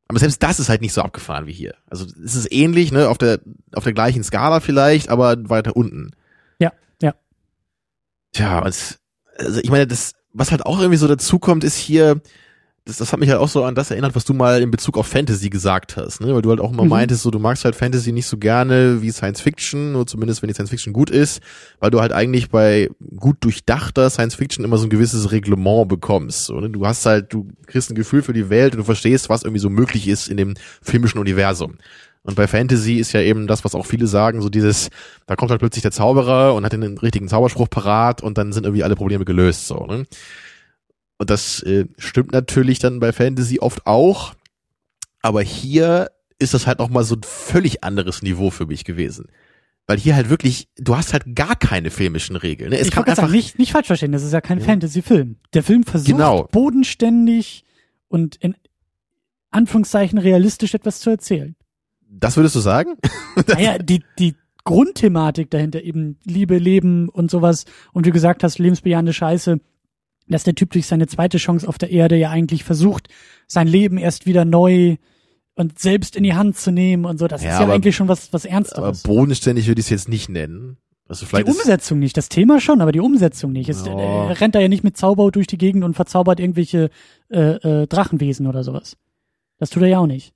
Aber 0.09 0.19
selbst 0.19 0.43
das 0.43 0.59
ist 0.59 0.69
halt 0.69 0.81
nicht 0.81 0.93
so 0.93 1.01
abgefahren 1.01 1.47
wie 1.47 1.53
hier. 1.53 1.73
Also 1.89 2.05
es 2.23 2.35
ist 2.35 2.51
ähnlich, 2.51 2.91
ne, 2.91 3.07
auf 3.09 3.17
der 3.17 3.39
auf 3.73 3.83
der 3.85 3.93
gleichen 3.93 4.23
Skala 4.23 4.59
vielleicht, 4.59 5.09
aber 5.09 5.37
weiter 5.49 5.75
unten. 5.75 6.11
Ja, 6.59 6.71
ja. 7.01 7.15
Tja, 8.33 8.59
und, 8.59 8.99
also 9.37 9.59
ich 9.63 9.69
meine, 9.71 9.87
das, 9.87 10.13
was 10.33 10.51
halt 10.51 10.65
auch 10.65 10.79
irgendwie 10.79 10.97
so 10.97 11.07
dazu 11.07 11.39
kommt, 11.39 11.63
ist 11.63 11.77
hier, 11.77 12.21
das, 12.85 12.97
das 12.97 13.13
hat 13.13 13.19
mich 13.21 13.29
halt 13.29 13.39
auch 13.39 13.47
so 13.47 13.63
an 13.63 13.75
das 13.75 13.91
erinnert, 13.91 14.13
was 14.13 14.25
du 14.25 14.33
mal 14.33 14.61
in 14.61 14.69
Bezug 14.69 14.97
auf 14.97 15.07
Fantasy 15.07 15.49
gesagt 15.49 15.95
hast, 15.95 16.19
ne? 16.19 16.35
Weil 16.35 16.41
du 16.41 16.49
halt 16.49 16.59
auch 16.59 16.73
immer 16.73 16.83
Mhm. 16.83 16.89
meintest, 16.89 17.23
so 17.23 17.31
du 17.31 17.39
magst 17.39 17.63
halt 17.63 17.75
Fantasy 17.75 18.11
nicht 18.11 18.25
so 18.25 18.37
gerne 18.37 19.01
wie 19.01 19.09
Science 19.11 19.39
Fiction, 19.39 19.93
nur 19.93 20.05
zumindest 20.05 20.41
wenn 20.41 20.49
die 20.49 20.53
Science 20.53 20.69
Fiction 20.71 20.91
gut 20.91 21.09
ist, 21.09 21.39
weil 21.79 21.91
du 21.91 22.01
halt 22.01 22.11
eigentlich 22.11 22.49
bei 22.49 22.89
gut 23.15 23.37
durchdachter 23.39 24.09
Science 24.09 24.35
Fiction 24.35 24.65
immer 24.65 24.77
so 24.77 24.85
ein 24.85 24.89
gewisses 24.89 25.31
Reglement 25.31 25.87
bekommst. 25.87 26.45
So, 26.45 26.59
ne? 26.59 26.69
Du 26.69 26.85
hast 26.85 27.05
halt, 27.05 27.31
du 27.31 27.47
kriegst 27.67 27.89
ein 27.89 27.95
Gefühl 27.95 28.21
für 28.21 28.33
die 28.33 28.49
Welt 28.49 28.73
und 28.73 28.79
du 28.79 28.83
verstehst, 28.85 29.29
was 29.29 29.43
irgendwie 29.43 29.61
so 29.61 29.69
möglich 29.69 30.09
ist 30.09 30.27
in 30.27 30.35
dem 30.35 30.55
filmischen 30.81 31.21
Universum. 31.21 31.75
Und 32.23 32.35
bei 32.35 32.47
Fantasy 32.47 32.95
ist 32.95 33.11
ja 33.11 33.21
eben 33.21 33.47
das, 33.47 33.65
was 33.65 33.75
auch 33.75 33.85
viele 33.85 34.07
sagen, 34.07 34.41
so 34.41 34.49
dieses, 34.49 34.89
da 35.27 35.35
kommt 35.35 35.51
halt 35.51 35.59
plötzlich 35.59 35.81
der 35.81 35.91
Zauberer 35.91 36.53
und 36.55 36.63
hat 36.63 36.71
den 36.73 36.97
richtigen 36.97 37.27
Zauberspruch 37.27 37.69
parat 37.69 38.21
und 38.23 38.37
dann 38.37 38.53
sind 38.53 38.65
irgendwie 38.65 38.83
alle 38.83 38.95
Probleme 38.95 39.25
gelöst, 39.25 39.67
so, 39.67 39.85
ne? 39.85 40.05
Und 41.17 41.29
das 41.29 41.61
äh, 41.63 41.85
stimmt 41.97 42.31
natürlich 42.31 42.79
dann 42.79 42.99
bei 42.99 43.11
Fantasy 43.13 43.59
oft 43.59 43.85
auch, 43.85 44.33
aber 45.21 45.41
hier 45.41 46.11
ist 46.39 46.53
das 46.53 46.65
halt 46.67 46.79
noch 46.79 46.89
mal 46.89 47.03
so 47.03 47.15
ein 47.15 47.23
völlig 47.23 47.83
anderes 47.83 48.21
Niveau 48.21 48.49
für 48.49 48.65
mich 48.65 48.83
gewesen. 48.83 49.27
Weil 49.85 49.97
hier 49.97 50.15
halt 50.15 50.29
wirklich, 50.29 50.69
du 50.77 50.95
hast 50.95 51.11
halt 51.13 51.35
gar 51.35 51.55
keine 51.57 51.91
filmischen 51.91 52.35
Regeln. 52.37 52.69
Ne? 52.71 52.77
Es 52.79 52.87
ich 52.87 52.93
kann 52.93 53.03
einfach, 53.03 53.23
sagen, 53.23 53.31
nicht, 53.33 53.59
nicht 53.59 53.73
falsch 53.73 53.87
verstehen, 53.87 54.13
das 54.13 54.23
ist 54.23 54.31
ja 54.31 54.39
kein 54.41 54.59
Ja. 54.59 54.65
Fantasy-Film. 54.65 55.37
Der 55.53 55.63
Film 55.63 55.83
versucht 55.83 56.09
Genau. 56.11 56.47
bodenständig 56.51 57.63
und 58.07 58.37
in 58.37 58.55
Anführungszeichen 59.51 60.17
realistisch 60.17 60.73
etwas 60.73 60.99
zu 60.99 61.09
erzählen. 61.09 61.55
Das 62.19 62.37
würdest 62.37 62.55
du 62.55 62.59
sagen? 62.59 62.95
Naja, 63.47 63.77
die, 63.79 64.03
die 64.19 64.35
Grundthematik 64.63 65.49
dahinter, 65.49 65.81
eben 65.81 66.17
Liebe, 66.25 66.57
Leben 66.57 67.09
und 67.09 67.29
sowas, 67.31 67.65
und 67.91 68.05
wie 68.05 68.09
du 68.09 68.13
gesagt 68.13 68.43
hast, 68.43 68.59
lebensbejahende 68.59 69.11
Scheiße, 69.13 69.59
dass 70.27 70.43
der 70.43 70.55
Typ 70.55 70.71
durch 70.71 70.87
seine 70.87 71.07
zweite 71.07 71.37
Chance 71.37 71.67
auf 71.67 71.77
der 71.77 71.89
Erde 71.91 72.15
ja 72.15 72.29
eigentlich 72.29 72.63
versucht, 72.63 73.09
sein 73.47 73.67
Leben 73.67 73.97
erst 73.97 74.25
wieder 74.25 74.45
neu 74.45 74.95
und 75.55 75.79
selbst 75.79 76.15
in 76.15 76.23
die 76.23 76.33
Hand 76.33 76.57
zu 76.57 76.71
nehmen 76.71 77.05
und 77.05 77.17
so, 77.19 77.27
das 77.27 77.43
Ja, 77.43 77.49
ist 77.49 77.57
ja 77.59 77.63
aber- 77.65 77.73
eigentlich 77.73 77.95
schon 77.95 78.07
was, 78.07 78.31
was 78.31 78.45
Aber 78.45 78.53
Ernsteres. 78.53 79.03
bodenständig 79.03 79.67
würde 79.67 79.79
ich 79.81 79.87
es 79.87 79.89
jetzt 79.91 80.09
nicht 80.09 80.29
nennen. 80.29 80.77
Also 81.09 81.25
Die 81.25 81.29
vielleicht 81.29 81.47
ist, 81.49 81.57
Umsetzung 81.59 81.99
nicht, 81.99 82.15
das 82.15 82.29
Thema 82.29 82.61
schon, 82.61 82.79
aber 82.79 82.93
die 82.93 83.01
Umsetzung 83.01 83.51
nicht. 83.51 83.67
Es, 83.69 83.85
Ja. 83.85 83.93
äh, 83.93 84.31
rennt 84.31 84.55
da 84.55 84.59
ja 84.61 84.69
nicht 84.69 84.83
mit 84.85 84.95
Zauberhaut 84.95 85.35
durch 85.35 85.47
die 85.47 85.57
Gegend 85.57 85.83
und 85.83 85.95
verzaubert 85.95 86.39
irgendwelche 86.39 86.89
äh, 87.29 87.81
äh, 87.83 87.87
Drachenwesen 87.87 88.47
oder 88.47 88.63
sowas. 88.63 88.95
Das 89.59 89.69
tut 89.69 89.83
er 89.83 89.89
ja 89.89 89.99
auch 89.99 90.07
nicht. 90.07 90.33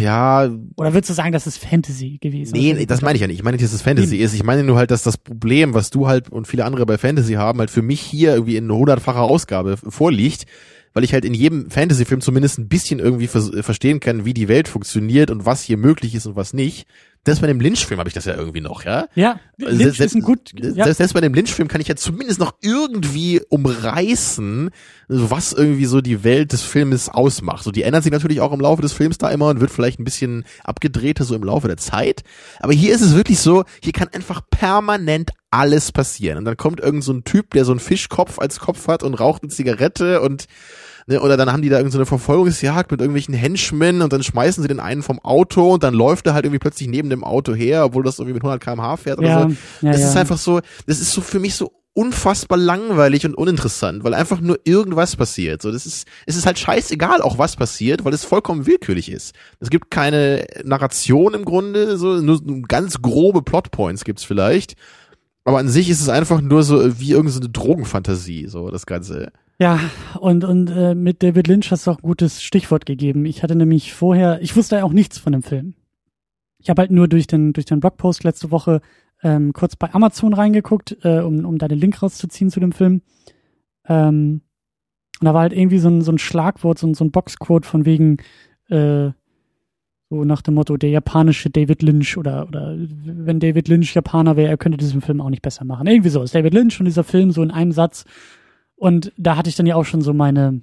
Ja, 0.00 0.48
Oder 0.76 0.94
würdest 0.94 1.10
du 1.10 1.14
sagen, 1.14 1.32
das 1.32 1.46
ist 1.46 1.58
Fantasy 1.58 2.18
gewesen? 2.20 2.52
Nee, 2.54 2.72
nee, 2.74 2.86
das 2.86 3.02
meine 3.02 3.16
ich 3.16 3.20
ja 3.20 3.26
nicht. 3.26 3.38
Ich 3.38 3.44
meine 3.44 3.56
nicht, 3.56 3.64
dass 3.64 3.72
es 3.72 3.82
Fantasy 3.82 4.16
ist. 4.16 4.34
Ich 4.34 4.42
meine 4.42 4.64
nur 4.64 4.76
halt, 4.76 4.90
dass 4.90 5.02
das 5.02 5.16
Problem, 5.18 5.74
was 5.74 5.90
du 5.90 6.06
halt 6.06 6.30
und 6.30 6.46
viele 6.46 6.64
andere 6.64 6.86
bei 6.86 6.98
Fantasy 6.98 7.34
haben, 7.34 7.58
halt 7.58 7.70
für 7.70 7.82
mich 7.82 8.00
hier 8.00 8.34
irgendwie 8.34 8.56
in 8.56 8.70
hundertfacher 8.70 9.22
Ausgabe 9.22 9.76
vorliegt, 9.76 10.46
weil 10.92 11.04
ich 11.04 11.12
halt 11.12 11.24
in 11.24 11.34
jedem 11.34 11.70
Fantasy-Film 11.70 12.20
zumindest 12.20 12.58
ein 12.58 12.68
bisschen 12.68 12.98
irgendwie 12.98 13.26
vers 13.26 13.50
verstehen 13.60 14.00
kann, 14.00 14.24
wie 14.24 14.34
die 14.34 14.48
Welt 14.48 14.68
funktioniert 14.68 15.30
und 15.30 15.44
was 15.44 15.62
hier 15.62 15.76
möglich 15.76 16.14
ist 16.14 16.26
und 16.26 16.36
was 16.36 16.52
nicht. 16.54 16.86
Selbst 17.26 17.40
bei 17.40 17.46
dem 17.46 17.60
Lynch-Film 17.60 17.98
habe 17.98 18.08
ich 18.08 18.14
das 18.14 18.26
ja 18.26 18.34
irgendwie 18.34 18.60
noch, 18.60 18.84
ja. 18.84 19.06
Ja, 19.14 19.40
Also 19.62 19.76
Lynch 19.76 19.96
selbst, 19.96 20.00
ist 20.00 20.14
ein 20.14 20.22
gut, 20.22 20.52
ja, 20.54 20.84
selbst, 20.84 20.98
selbst 20.98 21.14
bei 21.14 21.20
dem 21.20 21.32
Lynch-Film 21.32 21.68
kann 21.68 21.80
ich 21.80 21.88
ja 21.88 21.96
zumindest 21.96 22.38
noch 22.38 22.54
irgendwie 22.60 23.40
umreißen, 23.48 24.70
was 25.08 25.52
irgendwie 25.52 25.86
so 25.86 26.00
die 26.00 26.22
Welt 26.22 26.52
des 26.52 26.62
Filmes 26.62 27.08
ausmacht. 27.08 27.64
So, 27.64 27.70
die 27.70 27.82
ändert 27.82 28.02
sich 28.02 28.12
natürlich 28.12 28.40
auch 28.40 28.52
im 28.52 28.60
Laufe 28.60 28.82
des 28.82 28.92
Films 28.92 29.16
da 29.18 29.30
immer 29.30 29.48
und 29.48 29.60
wird 29.60 29.70
vielleicht 29.70 30.00
ein 30.00 30.04
bisschen 30.04 30.44
abgedrehter 30.64 31.24
so 31.24 31.34
im 31.34 31.44
Laufe 31.44 31.68
der 31.68 31.78
Zeit. 31.78 32.24
Aber 32.60 32.72
hier 32.74 32.94
ist 32.94 33.00
es 33.00 33.14
wirklich 33.14 33.38
so, 33.38 33.64
hier 33.82 33.92
kann 33.92 34.08
einfach 34.08 34.42
permanent 34.50 35.30
alles 35.50 35.92
passieren. 35.92 36.38
Und 36.38 36.44
dann 36.44 36.56
kommt 36.56 36.80
irgend 36.80 37.04
so 37.04 37.12
ein 37.12 37.24
Typ, 37.24 37.50
der 37.50 37.64
so 37.64 37.72
einen 37.72 37.80
Fischkopf 37.80 38.38
als 38.38 38.58
Kopf 38.58 38.88
hat 38.88 39.02
und 39.02 39.14
raucht 39.14 39.42
eine 39.42 39.50
Zigarette 39.50 40.20
und 40.20 40.46
Ne, 41.06 41.20
oder 41.20 41.36
dann 41.36 41.52
haben 41.52 41.60
die 41.60 41.68
da 41.68 41.76
irgendeine 41.76 41.92
so 41.92 41.98
eine 41.98 42.06
Verfolgungsjagd 42.06 42.90
mit 42.90 43.00
irgendwelchen 43.00 43.34
Henchmen 43.34 44.00
und 44.00 44.12
dann 44.12 44.22
schmeißen 44.22 44.62
sie 44.62 44.68
den 44.68 44.80
einen 44.80 45.02
vom 45.02 45.18
Auto 45.18 45.74
und 45.74 45.82
dann 45.82 45.92
läuft 45.92 46.26
er 46.26 46.34
halt 46.34 46.46
irgendwie 46.46 46.60
plötzlich 46.60 46.88
neben 46.88 47.10
dem 47.10 47.24
Auto 47.24 47.54
her, 47.54 47.84
obwohl 47.84 48.02
das 48.02 48.18
irgendwie 48.18 48.34
mit 48.34 48.42
100 48.42 48.62
km/h 48.62 48.96
fährt 48.96 49.18
oder 49.18 49.28
ja, 49.28 49.42
so. 49.42 49.48
ja, 49.82 49.92
Das 49.92 50.00
ja. 50.00 50.08
ist 50.08 50.16
einfach 50.16 50.38
so, 50.38 50.60
das 50.86 51.00
ist 51.00 51.12
so 51.12 51.20
für 51.20 51.40
mich 51.40 51.54
so 51.54 51.72
unfassbar 51.94 52.58
langweilig 52.58 53.24
und 53.24 53.34
uninteressant, 53.34 54.02
weil 54.02 54.14
einfach 54.14 54.40
nur 54.40 54.58
irgendwas 54.64 55.14
passiert. 55.14 55.62
So, 55.62 55.70
das 55.70 55.86
ist, 55.86 56.08
es 56.26 56.36
ist 56.36 56.44
halt 56.44 56.58
scheißegal, 56.58 57.22
auch 57.22 57.38
was 57.38 57.54
passiert, 57.54 58.04
weil 58.04 58.12
es 58.12 58.24
vollkommen 58.24 58.66
willkürlich 58.66 59.10
ist. 59.10 59.34
Es 59.60 59.70
gibt 59.70 59.90
keine 59.90 60.44
Narration 60.64 61.34
im 61.34 61.44
Grunde, 61.44 61.96
so 61.96 62.16
nur 62.16 62.40
ganz 62.62 63.00
grobe 63.00 63.42
Plotpoints 63.42 64.04
gibt's 64.04 64.24
vielleicht. 64.24 64.74
Aber 65.44 65.58
an 65.58 65.68
sich 65.68 65.88
ist 65.88 66.00
es 66.00 66.08
einfach 66.08 66.40
nur 66.40 66.62
so 66.64 66.98
wie 66.98 67.12
irgendeine 67.12 67.50
Drogenfantasie, 67.50 68.48
so 68.48 68.70
das 68.70 68.86
Ganze. 68.86 69.30
Ja, 69.58 69.78
und, 70.18 70.44
und 70.44 70.68
äh, 70.70 70.94
mit 70.94 71.22
David 71.22 71.46
Lynch 71.46 71.70
hast 71.70 71.86
du 71.86 71.92
auch 71.92 71.98
ein 71.98 72.02
gutes 72.02 72.42
Stichwort 72.42 72.86
gegeben. 72.86 73.24
Ich 73.24 73.42
hatte 73.42 73.54
nämlich 73.54 73.92
vorher, 73.92 74.40
ich 74.42 74.56
wusste 74.56 74.76
ja 74.76 74.84
auch 74.84 74.92
nichts 74.92 75.18
von 75.18 75.32
dem 75.32 75.42
Film. 75.42 75.74
Ich 76.58 76.70
habe 76.70 76.82
halt 76.82 76.90
nur 76.90 77.08
durch 77.08 77.26
den, 77.26 77.52
durch 77.52 77.66
den 77.66 77.80
Blogpost 77.80 78.24
letzte 78.24 78.50
Woche 78.50 78.80
ähm, 79.22 79.52
kurz 79.52 79.76
bei 79.76 79.92
Amazon 79.94 80.34
reingeguckt, 80.34 80.96
äh, 81.02 81.20
um, 81.20 81.44
um 81.44 81.58
da 81.58 81.68
den 81.68 81.78
Link 81.78 82.02
rauszuziehen 82.02 82.50
zu 82.50 82.58
dem 82.58 82.72
Film. 82.72 83.02
Ähm, 83.86 84.40
und 85.20 85.24
da 85.24 85.34
war 85.34 85.42
halt 85.42 85.52
irgendwie 85.52 85.78
so 85.78 85.88
ein, 85.88 86.02
so 86.02 86.10
ein 86.10 86.18
Schlagwort, 86.18 86.78
so 86.78 86.88
ein, 86.88 86.94
so 86.94 87.04
ein 87.04 87.12
Boxquote 87.12 87.68
von 87.68 87.84
wegen, 87.84 88.16
äh, 88.68 89.10
so 90.10 90.24
nach 90.24 90.42
dem 90.42 90.54
Motto, 90.54 90.76
der 90.76 90.90
japanische 90.90 91.50
David 91.50 91.82
Lynch 91.82 92.16
oder, 92.16 92.48
oder 92.48 92.76
wenn 92.76 93.40
David 93.40 93.68
Lynch 93.68 93.94
Japaner 93.94 94.36
wäre, 94.36 94.50
er 94.50 94.58
könnte 94.58 94.78
diesen 94.78 95.00
Film 95.00 95.20
auch 95.20 95.30
nicht 95.30 95.42
besser 95.42 95.64
machen. 95.64 95.86
Irgendwie 95.86 96.10
so 96.10 96.22
ist 96.22 96.34
David 96.34 96.54
Lynch 96.54 96.78
und 96.80 96.86
dieser 96.86 97.04
Film 97.04 97.30
so 97.30 97.42
in 97.42 97.50
einem 97.50 97.72
Satz. 97.72 98.04
Und 98.84 99.12
da 99.16 99.38
hatte 99.38 99.48
ich 99.48 99.56
dann 99.56 99.64
ja 99.64 99.76
auch 99.76 99.86
schon 99.86 100.02
so 100.02 100.12
meine 100.12 100.60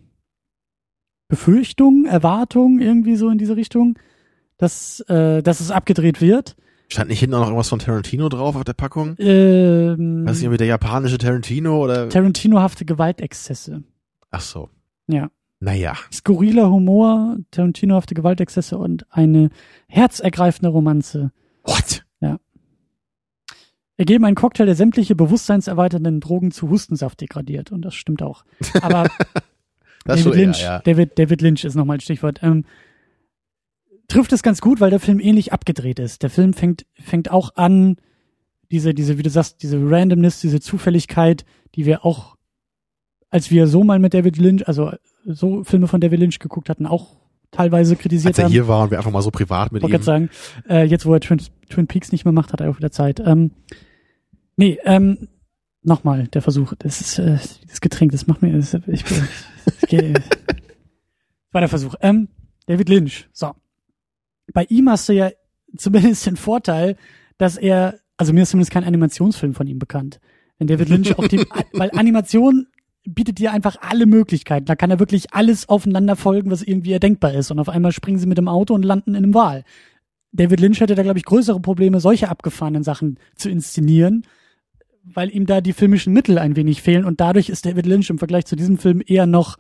Befürchtungen, 1.27 2.05
Erwartungen 2.05 2.79
irgendwie 2.79 3.15
so 3.15 3.29
in 3.31 3.39
diese 3.39 3.55
Richtung, 3.55 3.97
dass, 4.57 4.99
äh, 5.10 5.41
dass 5.41 5.60
es 5.60 5.71
abgedreht 5.71 6.21
wird. 6.21 6.55
Stand 6.88 7.10
nicht 7.10 7.19
hinten 7.19 7.34
auch 7.34 7.39
noch 7.39 7.47
irgendwas 7.47 7.69
von 7.69 7.79
Tarantino 7.79 8.29
drauf 8.29 8.55
auf 8.55 8.63
der 8.63 8.73
Packung? 8.73 9.15
Ähm, 9.17 10.23
Weiß 10.23 10.39
nicht, 10.39 10.47
ob 10.47 10.55
der 10.55 10.67
japanische 10.67 11.17
Tarantino 11.17 11.84
oder. 11.84 12.10
Tarantino-hafte 12.10 12.86
Gewaltexzesse. 12.86 13.81
Ach 14.29 14.41
so. 14.41 14.69
Ja. 15.07 15.31
Naja. 15.60 15.95
Skurriler 16.13 16.69
Humor, 16.69 17.38
Tarantino-hafte 17.49 18.13
Gewaltexzesse 18.13 18.77
und 18.77 19.07
eine 19.10 19.49
herzergreifende 19.88 20.69
Romanze. 20.69 21.31
What? 21.63 22.05
Ergeben 23.97 24.25
einen 24.25 24.36
Cocktail, 24.36 24.65
der 24.65 24.75
sämtliche 24.75 25.15
bewusstseinserweiternden 25.15 26.19
Drogen 26.19 26.51
zu 26.51 26.69
Hustensaft 26.69 27.21
degradiert. 27.21 27.71
Und 27.71 27.84
das 27.84 27.95
stimmt 27.95 28.23
auch. 28.23 28.45
Aber 28.82 29.10
David 30.06 30.23
schon 30.23 30.34
eher, 30.34 30.45
Lynch, 30.45 30.62
ja. 30.62 30.80
David, 30.80 31.19
David 31.19 31.41
Lynch 31.41 31.63
ist 31.63 31.75
nochmal 31.75 31.97
ein 31.97 32.01
Stichwort. 32.01 32.39
Ähm, 32.41 32.65
trifft 34.08 34.34
es 34.34 34.43
ganz 34.43 34.62
gut, 34.62 34.80
weil 34.80 34.89
der 34.89 34.99
Film 34.99 35.19
ähnlich 35.19 35.54
abgedreht 35.54 35.99
ist. 35.99 36.23
Der 36.23 36.30
Film 36.30 36.54
fängt, 36.54 36.86
fängt 36.93 37.32
auch 37.32 37.56
an, 37.56 37.97
diese, 38.71 38.93
diese, 38.93 39.17
wie 39.17 39.23
du 39.23 39.30
sagst, 39.30 39.62
diese 39.63 39.77
Randomness, 39.77 40.41
diese 40.41 40.60
Zufälligkeit, 40.60 41.45
die 41.75 41.86
wir 41.86 42.06
auch, 42.06 42.38
als 43.30 43.51
wir 43.51 43.67
so 43.67 43.84
mal 43.84 43.99
mit 43.99 44.13
David 44.13 44.38
Lynch, 44.38 44.67
also 44.67 44.91
so 45.25 45.63
Filme 45.63 45.88
von 45.88 46.01
David 46.01 46.19
Lynch 46.19 46.39
geguckt 46.39 46.69
hatten, 46.69 46.86
auch 46.86 47.20
teilweise 47.51 47.95
kritisiert 47.95 48.31
Als 48.31 48.37
er 48.39 48.45
haben. 48.45 48.51
hier 48.51 48.67
war 48.67 48.83
und 48.83 48.91
wir 48.91 48.97
einfach 48.97 49.11
mal 49.11 49.21
so 49.21 49.31
privat 49.31 49.71
mit 49.71 49.81
wollte 49.81 49.91
ihm. 49.95 50.01
gerade 50.01 50.03
sagen, 50.05 50.29
äh, 50.69 50.83
jetzt 50.85 51.05
wo 51.05 51.13
er 51.13 51.19
Twin, 51.19 51.41
Twin 51.69 51.87
Peaks 51.87 52.11
nicht 52.11 52.25
mehr 52.25 52.31
macht, 52.31 52.53
hat 52.53 52.61
er 52.61 52.69
auch 52.69 52.77
wieder 52.77 52.91
Zeit. 52.91 53.19
Ähm, 53.19 53.51
nee, 54.55 54.77
ähm, 54.85 55.27
nochmal, 55.83 56.27
der 56.27 56.41
Versuch, 56.41 56.73
das 56.79 57.01
ist 57.01 57.19
äh, 57.19 57.37
das 57.67 57.81
Getränk, 57.81 58.11
das 58.11 58.27
macht 58.27 58.41
mir, 58.41 58.53
das, 58.53 58.73
ich, 58.73 59.03
bin- 59.03 59.27
ich, 59.81 59.87
geh- 59.89 60.13
war 61.51 61.61
der 61.61 61.69
Versuch. 61.69 61.95
Ähm, 62.01 62.29
David 62.67 62.89
Lynch, 62.89 63.27
so. 63.33 63.51
Bei 64.53 64.63
ihm 64.65 64.89
hast 64.89 65.07
du 65.09 65.13
ja 65.13 65.31
zumindest 65.77 66.25
den 66.25 66.35
Vorteil, 66.37 66.95
dass 67.37 67.57
er, 67.57 67.99
also 68.17 68.33
mir 68.33 68.43
ist 68.43 68.51
zumindest 68.51 68.71
kein 68.71 68.83
Animationsfilm 68.83 69.53
von 69.53 69.67
ihm 69.67 69.79
bekannt. 69.79 70.19
Wenn 70.57 70.67
David 70.67 70.89
Lynch 70.89 71.17
auf 71.17 71.27
dem, 71.27 71.45
weil 71.73 71.89
Animation 71.97 72.67
bietet 73.03 73.39
dir 73.39 73.51
einfach 73.51 73.77
alle 73.81 74.05
Möglichkeiten. 74.05 74.65
Da 74.65 74.75
kann 74.75 74.91
er 74.91 74.99
wirklich 74.99 75.33
alles 75.33 75.67
aufeinander 75.69 76.15
folgen, 76.15 76.51
was 76.51 76.61
irgendwie 76.61 76.93
erdenkbar 76.93 77.33
ist. 77.33 77.51
Und 77.51 77.59
auf 77.59 77.69
einmal 77.69 77.91
springen 77.91 78.19
sie 78.19 78.27
mit 78.27 78.37
dem 78.37 78.47
Auto 78.47 78.73
und 78.73 78.83
landen 78.83 79.11
in 79.11 79.23
einem 79.23 79.33
Wal. 79.33 79.63
David 80.31 80.59
Lynch 80.59 80.79
hätte 80.79 80.95
da, 80.95 81.03
glaube 81.03 81.19
ich, 81.19 81.25
größere 81.25 81.59
Probleme, 81.59 81.99
solche 81.99 82.29
abgefahrenen 82.29 82.83
Sachen 82.83 83.17
zu 83.35 83.49
inszenieren, 83.49 84.25
weil 85.03 85.33
ihm 85.33 85.45
da 85.45 85.61
die 85.61 85.73
filmischen 85.73 86.13
Mittel 86.13 86.37
ein 86.37 86.55
wenig 86.55 86.81
fehlen. 86.81 87.05
Und 87.05 87.19
dadurch 87.19 87.49
ist 87.49 87.65
David 87.65 87.85
Lynch 87.85 88.09
im 88.09 88.19
Vergleich 88.19 88.45
zu 88.45 88.55
diesem 88.55 88.77
Film 88.77 89.01
eher 89.05 89.25
noch 89.25 89.57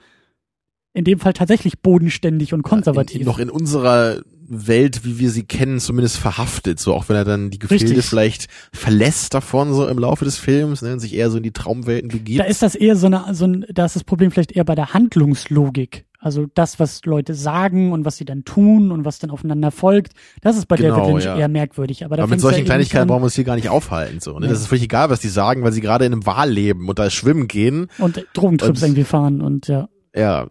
in 0.93 1.03
dem 1.03 1.19
Fall 1.19 1.33
tatsächlich 1.33 1.79
bodenständig 1.81 2.53
und 2.53 2.63
konservativ. 2.63 3.21
In, 3.21 3.25
noch 3.25 3.39
in 3.39 3.49
unserer 3.49 4.21
Welt, 4.53 5.03
wie 5.05 5.19
wir 5.19 5.29
sie 5.31 5.43
kennen, 5.43 5.79
zumindest 5.79 6.17
verhaftet. 6.17 6.79
So 6.79 6.93
auch 6.93 7.09
wenn 7.09 7.15
er 7.15 7.25
dann 7.25 7.49
die 7.49 7.59
Gefilde 7.59 7.85
Richtig. 7.85 8.05
vielleicht 8.05 8.47
verlässt 8.73 9.33
davon 9.33 9.73
so 9.73 9.87
im 9.87 9.97
Laufe 9.97 10.25
des 10.25 10.37
Films 10.37 10.81
ne, 10.81 10.93
und 10.93 10.99
sich 10.99 11.15
eher 11.15 11.29
so 11.31 11.37
in 11.37 11.43
die 11.43 11.51
Traumwelten 11.51 12.09
begibt. 12.09 12.39
Da 12.39 12.43
ist 12.45 12.61
das 12.61 12.75
eher 12.75 12.95
so 12.95 13.07
eine, 13.07 13.25
so 13.33 13.45
ein, 13.45 13.65
da 13.73 13.85
ist 13.85 13.95
das 13.95 14.03
Problem 14.03 14.31
vielleicht 14.31 14.51
eher 14.51 14.63
bei 14.65 14.75
der 14.75 14.93
Handlungslogik. 14.93 16.05
Also 16.23 16.45
das, 16.53 16.79
was 16.79 17.03
Leute 17.05 17.33
sagen 17.33 17.91
und 17.91 18.05
was 18.05 18.17
sie 18.17 18.25
dann 18.25 18.43
tun 18.45 18.91
und 18.91 19.05
was 19.05 19.17
dann 19.17 19.31
aufeinander 19.31 19.71
folgt, 19.71 20.13
das 20.41 20.55
ist 20.55 20.67
bei 20.67 20.75
Genau, 20.75 20.97
David 20.97 21.09
Lynch 21.13 21.25
ja. 21.25 21.35
eher 21.35 21.47
merkwürdig. 21.47 22.05
Aber, 22.05 22.15
da 22.15 22.23
Aber 22.23 22.29
mit 22.29 22.39
ja 22.39 22.41
solchen 22.43 22.59
eben 22.59 22.65
Kleinigkeiten 22.67 23.07
brauchen 23.07 23.21
wir 23.21 23.25
uns 23.25 23.33
hier 23.35 23.43
gar 23.43 23.55
nicht 23.55 23.69
aufhalten. 23.69 24.19
So, 24.19 24.33
ne? 24.33 24.41
Nee. 24.41 24.47
Das 24.51 24.59
ist 24.59 24.67
völlig 24.67 24.83
egal, 24.83 25.09
was 25.09 25.19
die 25.19 25.29
sagen, 25.29 25.63
weil 25.63 25.71
sie 25.71 25.81
gerade 25.81 26.05
in 26.05 26.13
einem 26.13 26.25
Wal 26.27 26.51
leben 26.51 26.87
und 26.89 26.99
da 26.99 27.09
schwimmen 27.09 27.47
gehen. 27.47 27.87
Und 27.97 28.23
Drogentrips 28.33 28.83
irgendwie 28.83 29.03
fahren 29.03 29.41
und 29.41 29.67
ja, 29.67 29.89
Ja, 30.15 30.45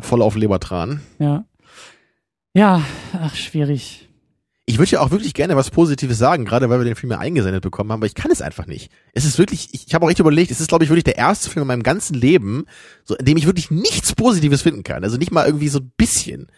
voll 0.00 0.20
auf 0.20 0.34
Lebertran. 0.34 1.00
ja. 1.20 1.44
Ja, 2.54 2.82
ach, 3.12 3.34
schwierig. 3.34 4.08
Ich 4.66 4.78
würde 4.78 4.90
ja 4.90 5.00
auch 5.00 5.10
wirklich 5.10 5.32
gerne 5.32 5.56
was 5.56 5.70
Positives 5.70 6.18
sagen, 6.18 6.44
gerade 6.44 6.68
weil 6.68 6.78
wir 6.78 6.84
den 6.84 6.94
Film 6.94 7.10
ja 7.10 7.18
eingesendet 7.18 7.62
bekommen 7.62 7.90
haben, 7.90 8.00
aber 8.00 8.06
ich 8.06 8.14
kann 8.14 8.30
es 8.30 8.42
einfach 8.42 8.66
nicht. 8.66 8.90
Es 9.14 9.24
ist 9.24 9.38
wirklich, 9.38 9.70
ich, 9.72 9.86
ich 9.86 9.94
habe 9.94 10.04
auch 10.04 10.10
echt 10.10 10.18
überlegt, 10.18 10.50
es 10.50 10.60
ist, 10.60 10.68
glaube 10.68 10.84
ich, 10.84 10.90
wirklich 10.90 11.04
der 11.04 11.16
erste 11.16 11.48
Film 11.48 11.62
in 11.62 11.68
meinem 11.68 11.82
ganzen 11.82 12.12
Leben, 12.12 12.66
so, 13.02 13.16
in 13.16 13.24
dem 13.24 13.38
ich 13.38 13.46
wirklich 13.46 13.70
nichts 13.70 14.14
Positives 14.14 14.60
finden 14.60 14.82
kann. 14.82 15.04
Also 15.04 15.16
nicht 15.16 15.32
mal 15.32 15.46
irgendwie 15.46 15.68
so 15.68 15.78
ein 15.78 15.90
bisschen. 15.96 16.48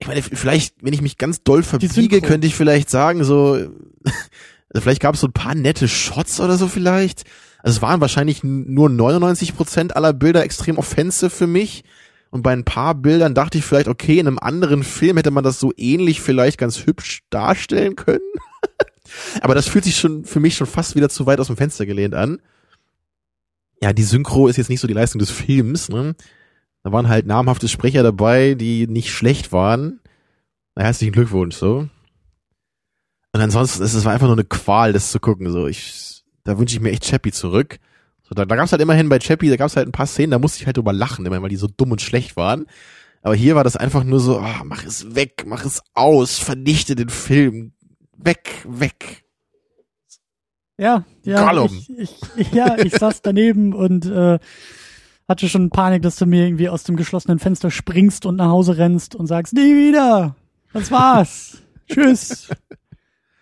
Ich 0.00 0.08
meine, 0.08 0.22
vielleicht, 0.22 0.76
wenn 0.82 0.92
ich 0.92 1.00
mich 1.00 1.16
ganz 1.16 1.42
doll 1.42 1.62
verbiege, 1.62 2.20
könnte 2.20 2.48
ich 2.48 2.56
vielleicht 2.56 2.90
sagen, 2.90 3.22
so, 3.22 3.52
also 4.04 4.80
vielleicht 4.80 5.02
gab 5.02 5.14
es 5.14 5.20
so 5.20 5.28
ein 5.28 5.32
paar 5.32 5.54
nette 5.54 5.86
Shots 5.86 6.40
oder 6.40 6.56
so 6.56 6.66
vielleicht. 6.66 7.22
Also 7.62 7.76
es 7.76 7.82
waren 7.82 8.00
wahrscheinlich 8.00 8.42
nur 8.42 8.88
99 8.88 9.56
Prozent 9.56 9.94
aller 9.94 10.12
Bilder 10.12 10.42
extrem 10.42 10.78
offensive 10.78 11.30
für 11.30 11.46
mich. 11.46 11.84
Und 12.30 12.42
bei 12.42 12.52
ein 12.52 12.64
paar 12.64 12.94
Bildern 12.94 13.34
dachte 13.34 13.58
ich 13.58 13.64
vielleicht, 13.64 13.88
okay, 13.88 14.18
in 14.18 14.26
einem 14.26 14.38
anderen 14.38 14.82
Film 14.82 15.16
hätte 15.16 15.30
man 15.30 15.44
das 15.44 15.58
so 15.58 15.72
ähnlich 15.76 16.20
vielleicht 16.20 16.58
ganz 16.58 16.86
hübsch 16.86 17.22
darstellen 17.30 17.96
können. 17.96 18.20
Aber 19.40 19.54
das 19.54 19.68
fühlt 19.68 19.84
sich 19.84 19.96
schon 19.96 20.24
für 20.24 20.40
mich 20.40 20.54
schon 20.54 20.66
fast 20.66 20.94
wieder 20.94 21.08
zu 21.08 21.24
weit 21.26 21.40
aus 21.40 21.46
dem 21.46 21.56
Fenster 21.56 21.86
gelehnt 21.86 22.14
an. 22.14 22.40
Ja, 23.80 23.92
die 23.92 24.02
Synchro 24.02 24.48
ist 24.48 24.56
jetzt 24.56 24.68
nicht 24.68 24.80
so 24.80 24.88
die 24.88 24.94
Leistung 24.94 25.20
des 25.20 25.30
Films. 25.30 25.88
Ne? 25.88 26.14
Da 26.82 26.92
waren 26.92 27.08
halt 27.08 27.26
namhafte 27.26 27.68
Sprecher 27.68 28.02
dabei, 28.02 28.54
die 28.54 28.86
nicht 28.86 29.10
schlecht 29.10 29.52
waren. 29.52 30.00
Na, 30.74 30.84
herzlichen 30.84 31.12
Glückwunsch, 31.12 31.56
so. 31.56 31.88
Und 33.32 33.40
ansonsten 33.40 33.82
ist 33.82 33.94
es 33.94 34.04
war 34.04 34.12
einfach 34.12 34.26
nur 34.26 34.36
eine 34.36 34.44
Qual, 34.44 34.92
das 34.92 35.10
zu 35.10 35.20
gucken. 35.20 35.50
So, 35.50 35.66
ich, 35.66 36.24
da 36.44 36.58
wünsche 36.58 36.74
ich 36.74 36.80
mir 36.80 36.90
echt 36.90 37.04
Chappie 37.04 37.32
zurück. 37.32 37.78
So, 38.28 38.34
da, 38.34 38.44
da 38.44 38.56
gab 38.56 38.66
es 38.66 38.72
halt 38.72 38.82
immerhin 38.82 39.08
bei 39.08 39.18
Chappie, 39.18 39.48
da 39.48 39.56
gab 39.56 39.68
es 39.68 39.76
halt 39.76 39.88
ein 39.88 39.92
paar 39.92 40.06
Szenen, 40.06 40.32
da 40.32 40.38
musste 40.38 40.60
ich 40.60 40.66
halt 40.66 40.76
drüber 40.76 40.92
lachen, 40.92 41.24
immer, 41.24 41.40
weil 41.40 41.48
die 41.48 41.56
so 41.56 41.66
dumm 41.66 41.92
und 41.92 42.02
schlecht 42.02 42.36
waren. 42.36 42.66
Aber 43.22 43.34
hier 43.34 43.56
war 43.56 43.64
das 43.64 43.76
einfach 43.76 44.04
nur 44.04 44.20
so, 44.20 44.38
ah, 44.38 44.62
mach 44.64 44.84
es 44.84 45.14
weg, 45.14 45.44
mach 45.46 45.64
es 45.64 45.82
aus, 45.94 46.38
vernichte 46.38 46.94
den 46.94 47.08
Film. 47.08 47.72
Weg, 48.16 48.64
weg. 48.66 49.24
Ja, 50.76 51.04
ja, 51.24 51.44
Gollum. 51.44 51.84
ich, 51.96 52.20
ich, 52.36 52.52
ja, 52.52 52.78
ich 52.78 52.94
saß 52.94 53.22
daneben 53.22 53.72
und 53.72 54.06
äh, 54.06 54.38
hatte 55.26 55.48
schon 55.48 55.70
Panik, 55.70 56.02
dass 56.02 56.16
du 56.16 56.26
mir 56.26 56.44
irgendwie 56.44 56.68
aus 56.68 56.84
dem 56.84 56.96
geschlossenen 56.96 57.38
Fenster 57.38 57.70
springst 57.70 58.26
und 58.26 58.36
nach 58.36 58.48
Hause 58.48 58.76
rennst 58.76 59.14
und 59.14 59.26
sagst, 59.26 59.54
nie 59.54 59.74
wieder. 59.88 60.36
Das 60.72 60.90
war's. 60.90 61.58
Tschüss. 61.90 62.48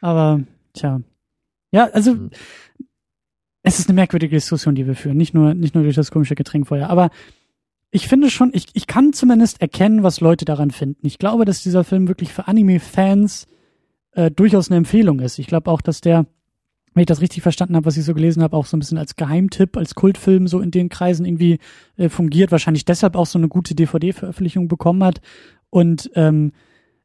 Aber, 0.00 0.40
tja. 0.72 1.00
Ja, 1.72 1.90
also, 1.92 2.12
Hm. 2.12 2.30
Es 3.66 3.80
ist 3.80 3.88
eine 3.88 3.96
merkwürdige 3.96 4.36
Diskussion, 4.36 4.76
die 4.76 4.86
wir 4.86 4.94
führen. 4.94 5.16
Nicht 5.16 5.34
nur, 5.34 5.52
nicht 5.52 5.74
nur 5.74 5.82
durch 5.82 5.96
das 5.96 6.12
komische 6.12 6.36
Getränk 6.36 6.68
vorher. 6.68 6.88
Aber 6.88 7.10
ich 7.90 8.06
finde 8.06 8.30
schon, 8.30 8.52
ich, 8.54 8.66
ich 8.74 8.86
kann 8.86 9.12
zumindest 9.12 9.60
erkennen, 9.60 10.04
was 10.04 10.20
Leute 10.20 10.44
daran 10.44 10.70
finden. 10.70 11.04
Ich 11.04 11.18
glaube, 11.18 11.44
dass 11.44 11.64
dieser 11.64 11.82
Film 11.82 12.06
wirklich 12.06 12.32
für 12.32 12.46
Anime-Fans 12.46 13.48
äh, 14.12 14.30
durchaus 14.30 14.70
eine 14.70 14.76
Empfehlung 14.76 15.18
ist. 15.18 15.40
Ich 15.40 15.48
glaube 15.48 15.68
auch, 15.68 15.80
dass 15.80 16.00
der, 16.00 16.26
wenn 16.94 17.00
ich 17.00 17.06
das 17.08 17.20
richtig 17.20 17.42
verstanden 17.42 17.74
habe, 17.74 17.86
was 17.86 17.96
ich 17.96 18.04
so 18.04 18.14
gelesen 18.14 18.40
habe, 18.40 18.56
auch 18.56 18.66
so 18.66 18.76
ein 18.76 18.80
bisschen 18.80 18.98
als 18.98 19.16
Geheimtipp, 19.16 19.76
als 19.76 19.96
Kultfilm 19.96 20.46
so 20.46 20.60
in 20.60 20.70
den 20.70 20.88
Kreisen 20.88 21.26
irgendwie 21.26 21.58
äh, 21.96 22.08
fungiert, 22.08 22.52
wahrscheinlich 22.52 22.84
deshalb 22.84 23.16
auch 23.16 23.26
so 23.26 23.36
eine 23.36 23.48
gute 23.48 23.74
DVD-Veröffentlichung 23.74 24.68
bekommen 24.68 25.02
hat. 25.02 25.20
Und 25.70 26.08
ähm, 26.14 26.52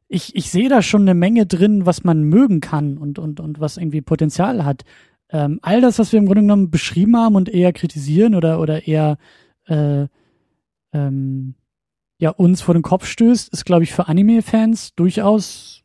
ich, 0.06 0.36
ich 0.36 0.48
sehe 0.52 0.68
da 0.68 0.80
schon 0.80 1.02
eine 1.02 1.14
Menge 1.14 1.44
drin, 1.44 1.86
was 1.86 2.04
man 2.04 2.22
mögen 2.22 2.60
kann 2.60 2.98
und, 2.98 3.18
und, 3.18 3.40
und 3.40 3.58
was 3.58 3.78
irgendwie 3.78 4.00
Potenzial 4.00 4.64
hat. 4.64 4.84
Ähm, 5.32 5.58
all 5.62 5.80
das, 5.80 5.98
was 5.98 6.12
wir 6.12 6.18
im 6.18 6.26
Grunde 6.26 6.42
genommen 6.42 6.70
beschrieben 6.70 7.16
haben 7.16 7.36
und 7.36 7.48
eher 7.48 7.72
kritisieren 7.72 8.34
oder, 8.34 8.60
oder 8.60 8.86
eher 8.86 9.16
äh, 9.66 10.06
ähm, 10.92 11.54
ja, 12.18 12.30
uns 12.30 12.60
vor 12.60 12.74
den 12.74 12.82
Kopf 12.82 13.06
stößt, 13.06 13.48
ist, 13.48 13.64
glaube 13.64 13.82
ich, 13.82 13.92
für 13.92 14.08
Anime-Fans 14.08 14.94
durchaus, 14.94 15.82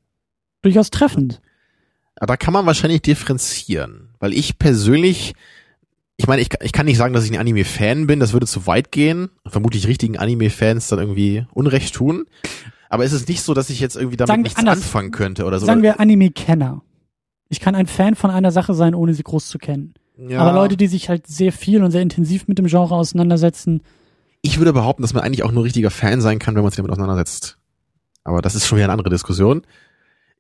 durchaus 0.62 0.92
treffend. 0.92 1.42
Aber 2.16 2.28
da 2.28 2.38
kann 2.38 2.54
man 2.54 2.66
wahrscheinlich 2.66 3.02
differenzieren, 3.02 4.10
weil 4.20 4.34
ich 4.34 4.60
persönlich, 4.60 5.34
ich 6.18 6.28
meine, 6.28 6.42
ich, 6.42 6.50
ich 6.62 6.74
kann 6.74 6.86
nicht 6.86 6.98
sagen, 6.98 7.14
dass 7.14 7.24
ich 7.24 7.32
ein 7.32 7.40
Anime-Fan 7.40 8.06
bin, 8.06 8.20
das 8.20 8.34
würde 8.34 8.48
zu 8.48 8.68
weit 8.68 8.92
gehen. 8.92 9.30
Vermutlich 9.46 9.88
richtigen 9.88 10.18
Anime-Fans 10.18 10.90
dann 10.90 11.00
irgendwie 11.00 11.46
Unrecht 11.54 11.96
tun. 11.96 12.26
Aber 12.90 13.06
es 13.06 13.14
ist 13.14 13.28
nicht 13.28 13.42
so, 13.42 13.54
dass 13.54 13.70
ich 13.70 13.80
jetzt 13.80 13.96
irgendwie 13.96 14.18
damit 14.18 14.44
nichts 14.44 14.60
anders. 14.60 14.78
anfangen 14.78 15.12
könnte 15.12 15.46
oder 15.46 15.60
so. 15.60 15.66
Sagen 15.66 15.84
wir 15.84 16.00
Anime-Kenner. 16.00 16.82
Ich 17.50 17.60
kann 17.60 17.76
ein 17.76 17.88
Fan 17.88 18.16
von 18.16 18.30
einer 18.30 18.52
Sache 18.52 18.74
sein, 18.74 18.96
ohne 18.96 19.14
sie 19.14 19.24
groß 19.24 19.48
zu 19.48 19.58
kennen. 19.58 19.94
ja, 20.18 20.40
Aber 20.40 20.54
Leute, 20.54 20.78
die 20.78 20.88
sich 20.88 21.10
halt 21.10 21.28
sehr 21.28 21.52
viel 21.52 21.84
und 21.84 21.92
sehr 21.92 22.02
intensiv 22.02 22.48
mit 22.48 22.58
dem 22.58 22.68
Genre 22.68 22.96
auseinandersetzen, 22.96 23.82
ich 24.42 24.60
würde 24.60 24.74
behaupten, 24.74 25.02
dass 25.02 25.14
man 25.14 25.24
eigentlich 25.24 25.44
auch 25.44 25.52
nur 25.52 25.64
richtiger 25.64 25.90
Fan 25.90 26.22
sein 26.22 26.40
kann, 26.40 26.56
wenn 26.56 26.62
man 26.62 26.72
sich 26.72 26.78
damit 26.78 26.92
auseinandersetzt. 26.92 27.58
Aber 28.24 28.42
das 28.42 28.56
ist 28.56 28.68
schon 28.68 28.78
wieder 28.78 28.86
eine 28.86 28.94
andere 28.94 29.10
Diskussion. 29.10 29.64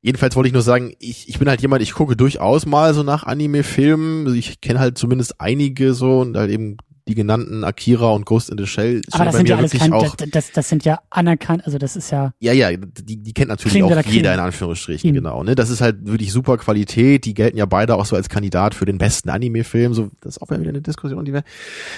Jedenfalls 0.02 0.36
wollte 0.36 0.48
ich 0.48 0.54
nur 0.54 0.62
sagen, 0.62 0.94
ich, 1.00 1.28
ich 1.28 1.40
bin 1.40 1.50
halt 1.50 1.62
jemand, 1.62 1.82
ich 1.82 1.94
gucke 1.94 2.16
durchaus 2.16 2.66
mal 2.66 2.94
so 2.94 3.04
nach 3.04 3.24
Anime-Filmen. 3.24 4.34
Ich 4.36 4.62
kenne 4.62 4.80
halt 4.80 4.98
zumindest 4.98 5.42
einige 5.42 5.94
so 5.94 6.20
und 6.20 6.38
halt 6.38 6.52
eben 6.52 6.78
die 7.08 7.16
genannten 7.16 7.64
Akira 7.64 8.12
und 8.12 8.26
Ghost 8.26 8.50
in 8.50 8.58
the 8.58 8.66
Shell. 8.66 9.02
aber 9.12 9.26
das 9.26 9.38
sind 9.38 9.50
ja 9.50 9.58
alles 9.58 9.72
kein, 9.72 9.94
auch, 9.94 10.16
das, 10.16 10.30
das, 10.30 10.52
das 10.52 10.70
sind 10.70 10.86
ja 10.86 11.00
anerkannt, 11.10 11.66
also 11.66 11.78
das 11.78 11.96
ist 11.96 12.12
ja, 12.12 12.34
Ja, 12.40 12.54
ja, 12.54 12.76
die, 12.76 13.18
die 13.18 13.34
kennt 13.34 13.50
natürlich 13.50 13.82
auch 13.82 14.02
jeder 14.06 14.34
in 14.34 14.40
Anführungsstrichen, 14.40 15.08
Eben. 15.10 15.16
genau. 15.16 15.44
Ne? 15.44 15.56
Das 15.56 15.70
ist 15.70 15.82
halt 15.82 16.06
wirklich 16.06 16.32
super 16.32 16.58
Qualität. 16.58 17.26
Die 17.26 17.34
gelten 17.34 17.58
ja 17.58 17.66
beide 17.66 17.96
auch 17.96 18.06
so 18.06 18.16
als 18.16 18.30
Kandidat 18.30 18.76
für 18.76 18.86
den 18.86 18.98
besten 18.98 19.30
Anime-Film. 19.30 19.94
So, 19.94 20.10
das 20.22 20.38
ist 20.38 20.42
auch 20.42 20.50
wieder 20.50 20.60
eine 20.60 20.82
Diskussion, 20.82 21.26
die 21.26 21.34
wir 21.34 21.44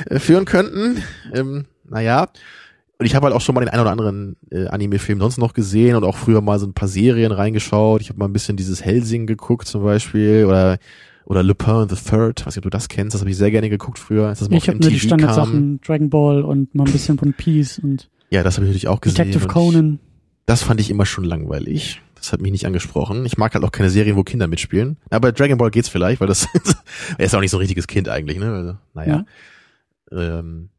äh, 0.09 0.19
führen 0.19 0.45
könnten. 0.45 1.01
Ähm, 1.33 1.65
naja. 1.87 2.27
Und 2.97 3.05
ich 3.05 3.15
habe 3.15 3.25
halt 3.25 3.35
auch 3.35 3.41
schon 3.41 3.55
mal 3.55 3.61
den 3.61 3.69
ein 3.69 3.79
oder 3.79 3.91
anderen 3.91 4.35
äh, 4.51 4.67
Anime-Film 4.67 5.21
sonst 5.21 5.37
noch 5.37 5.53
gesehen 5.53 5.95
und 5.95 6.03
auch 6.03 6.17
früher 6.17 6.41
mal 6.41 6.59
so 6.59 6.67
ein 6.67 6.73
paar 6.73 6.89
Serien 6.89 7.31
reingeschaut. 7.31 8.01
Ich 8.01 8.09
habe 8.09 8.19
mal 8.19 8.25
ein 8.25 8.33
bisschen 8.33 8.57
dieses 8.57 8.83
Helsing 8.83 9.25
geguckt 9.25 9.67
zum 9.67 9.83
Beispiel 9.83 10.45
oder 10.45 10.77
oder 11.25 11.43
Lupin 11.43 11.87
the 11.89 11.95
Third, 11.95 12.45
weiß 12.45 12.55
nicht, 12.55 12.57
ob 12.57 12.63
du 12.63 12.69
das 12.69 12.89
kennst, 12.89 13.13
das 13.13 13.21
habe 13.21 13.29
ich 13.29 13.37
sehr 13.37 13.51
gerne 13.51 13.69
geguckt 13.69 13.99
früher. 13.99 14.23
mal 14.23 14.35
ich 14.51 14.67
habe 14.67 14.79
nur 14.79 14.89
die. 14.89 14.99
Standardsachen, 14.99 15.79
Dragon 15.81 16.09
Ball 16.09 16.43
und 16.43 16.73
mal 16.73 16.85
ein 16.85 16.91
bisschen 16.91 17.19
One 17.19 17.33
Piece 17.33 17.79
und 17.79 18.09
Ja, 18.29 18.43
das 18.43 18.55
habe 18.55 18.65
ich 18.65 18.69
natürlich 18.69 18.87
auch 18.87 19.01
gesehen. 19.01 19.25
Detective 19.25 19.47
Conan. 19.47 19.99
Das 20.45 20.63
fand 20.63 20.79
ich 20.79 20.89
immer 20.89 21.05
schon 21.05 21.23
langweilig. 21.23 22.01
Das 22.15 22.33
hat 22.33 22.41
mich 22.41 22.51
nicht 22.51 22.65
angesprochen. 22.65 23.25
Ich 23.25 23.37
mag 23.37 23.53
halt 23.53 23.63
auch 23.63 23.71
keine 23.71 23.89
Serien, 23.89 24.15
wo 24.15 24.23
Kinder 24.23 24.47
mitspielen. 24.47 24.97
Aber 25.09 25.31
Dragon 25.31 25.57
Ball 25.57 25.71
geht's 25.71 25.89
vielleicht, 25.89 26.19
weil 26.19 26.27
das 26.27 26.47
er 27.17 27.25
ist 27.25 27.35
auch 27.35 27.39
nicht 27.39 27.51
so 27.51 27.57
ein 27.57 27.61
richtiges 27.61 27.87
Kind 27.87 28.09
eigentlich, 28.09 28.39
ne? 28.39 28.51
Also, 28.51 28.77
naja. 28.93 29.25
Ähm, 30.11 30.69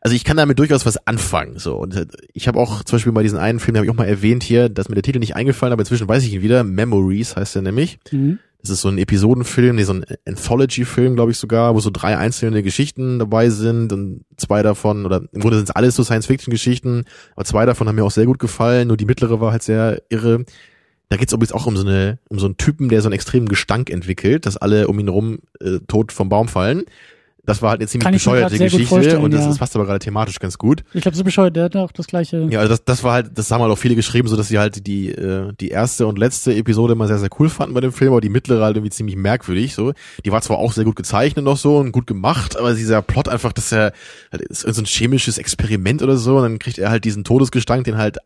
also 0.00 0.14
ich 0.14 0.24
kann 0.24 0.36
damit 0.36 0.58
durchaus 0.58 0.86
was 0.86 1.06
anfangen. 1.06 1.58
So 1.58 1.76
und 1.76 1.94
äh, 1.96 2.06
ich 2.32 2.48
habe 2.48 2.58
auch 2.58 2.82
zum 2.84 2.96
Beispiel 2.96 3.12
bei 3.12 3.22
diesen 3.22 3.38
einen 3.38 3.58
Film, 3.58 3.74
den 3.74 3.78
habe 3.78 3.86
ich 3.86 3.90
auch 3.90 3.98
mal 3.98 4.08
erwähnt 4.08 4.42
hier, 4.42 4.68
dass 4.68 4.88
mir 4.88 4.94
der 4.94 5.02
Titel 5.02 5.18
nicht 5.18 5.36
eingefallen, 5.36 5.72
aber 5.72 5.82
inzwischen 5.82 6.08
weiß 6.08 6.24
ich 6.24 6.32
ihn 6.32 6.42
wieder. 6.42 6.64
Memories 6.64 7.36
heißt 7.36 7.56
er 7.56 7.62
nämlich. 7.62 7.98
Mhm. 8.12 8.38
Das 8.68 8.76
ist 8.76 8.82
so 8.82 8.88
ein 8.88 8.98
Episodenfilm, 8.98 9.76
nee, 9.76 9.84
so 9.84 9.94
ein 9.94 10.04
Anthology-Film, 10.26 11.14
glaube 11.14 11.30
ich 11.30 11.38
sogar, 11.38 11.74
wo 11.74 11.80
so 11.80 11.90
drei 11.90 12.18
einzelne 12.18 12.62
Geschichten 12.62 13.18
dabei 13.18 13.48
sind 13.48 13.92
und 13.92 14.24
zwei 14.36 14.62
davon, 14.62 15.06
oder 15.06 15.22
im 15.32 15.40
Grunde 15.40 15.56
sind 15.56 15.70
es 15.70 15.74
alles 15.74 15.94
so 15.94 16.04
Science-Fiction-Geschichten, 16.04 17.04
aber 17.34 17.44
zwei 17.46 17.64
davon 17.64 17.88
haben 17.88 17.96
mir 17.96 18.04
auch 18.04 18.10
sehr 18.10 18.26
gut 18.26 18.38
gefallen, 18.38 18.88
nur 18.88 18.98
die 18.98 19.06
mittlere 19.06 19.40
war 19.40 19.52
halt 19.52 19.62
sehr 19.62 20.02
irre. 20.10 20.44
Da 21.08 21.16
geht 21.16 21.28
es 21.28 21.32
übrigens 21.32 21.52
auch 21.52 21.66
um 21.66 21.76
so 21.76 21.86
eine, 21.86 22.18
um 22.28 22.38
so 22.38 22.44
einen 22.44 22.58
Typen, 22.58 22.90
der 22.90 23.00
so 23.00 23.08
einen 23.08 23.14
extremen 23.14 23.48
Gestank 23.48 23.88
entwickelt, 23.88 24.44
dass 24.44 24.58
alle 24.58 24.88
um 24.88 24.98
ihn 24.98 25.08
rum 25.08 25.38
äh, 25.60 25.78
tot 25.88 26.12
vom 26.12 26.28
Baum 26.28 26.48
fallen. 26.48 26.84
Das 27.48 27.62
war 27.62 27.70
halt 27.70 27.80
eine 27.80 27.88
ziemlich 27.88 28.04
Kann 28.04 28.12
bescheuerte 28.12 28.58
Geschichte 28.58 29.18
und 29.20 29.32
das, 29.32 29.40
ja. 29.40 29.48
das 29.48 29.56
passt 29.56 29.74
aber 29.74 29.86
gerade 29.86 30.00
thematisch 30.00 30.38
ganz 30.38 30.58
gut. 30.58 30.84
Ich 30.92 31.00
glaube, 31.00 31.16
so 31.16 31.24
bescheuert, 31.24 31.56
der 31.56 31.64
hat 31.64 31.76
auch 31.76 31.92
das 31.92 32.06
gleiche. 32.06 32.46
Ja, 32.50 32.60
also 32.60 32.74
das, 32.74 32.84
das 32.84 33.02
war 33.02 33.14
halt, 33.14 33.30
das 33.38 33.50
haben 33.50 33.62
halt 33.62 33.72
auch 33.72 33.78
viele 33.78 33.94
geschrieben, 33.94 34.28
so 34.28 34.36
dass 34.36 34.48
sie 34.48 34.58
halt 34.58 34.86
die, 34.86 35.08
äh, 35.08 35.54
die 35.58 35.68
erste 35.68 36.06
und 36.06 36.18
letzte 36.18 36.54
Episode 36.54 36.92
immer 36.92 37.06
sehr, 37.06 37.16
sehr 37.16 37.30
cool 37.38 37.48
fanden 37.48 37.72
bei 37.72 37.80
dem 37.80 37.90
Film, 37.90 38.12
aber 38.12 38.20
die 38.20 38.28
mittlere 38.28 38.62
halt 38.62 38.76
irgendwie 38.76 38.90
ziemlich 38.90 39.16
merkwürdig, 39.16 39.74
so. 39.74 39.94
Die 40.26 40.30
war 40.30 40.42
zwar 40.42 40.58
auch 40.58 40.72
sehr 40.74 40.84
gut 40.84 40.96
gezeichnet 40.96 41.42
noch 41.42 41.56
so 41.56 41.78
und 41.78 41.90
gut 41.90 42.06
gemacht, 42.06 42.58
aber 42.58 42.74
dieser 42.74 43.00
Plot 43.00 43.30
einfach, 43.30 43.54
dass 43.54 43.72
er, 43.72 43.92
halt, 44.30 44.42
ist 44.42 44.60
so 44.60 44.82
ein 44.82 44.84
chemisches 44.84 45.38
Experiment 45.38 46.02
oder 46.02 46.18
so, 46.18 46.36
und 46.36 46.42
dann 46.42 46.58
kriegt 46.58 46.76
er 46.76 46.90
halt 46.90 47.06
diesen 47.06 47.24
Todesgestank, 47.24 47.84
den 47.84 47.96
halt, 47.96 48.18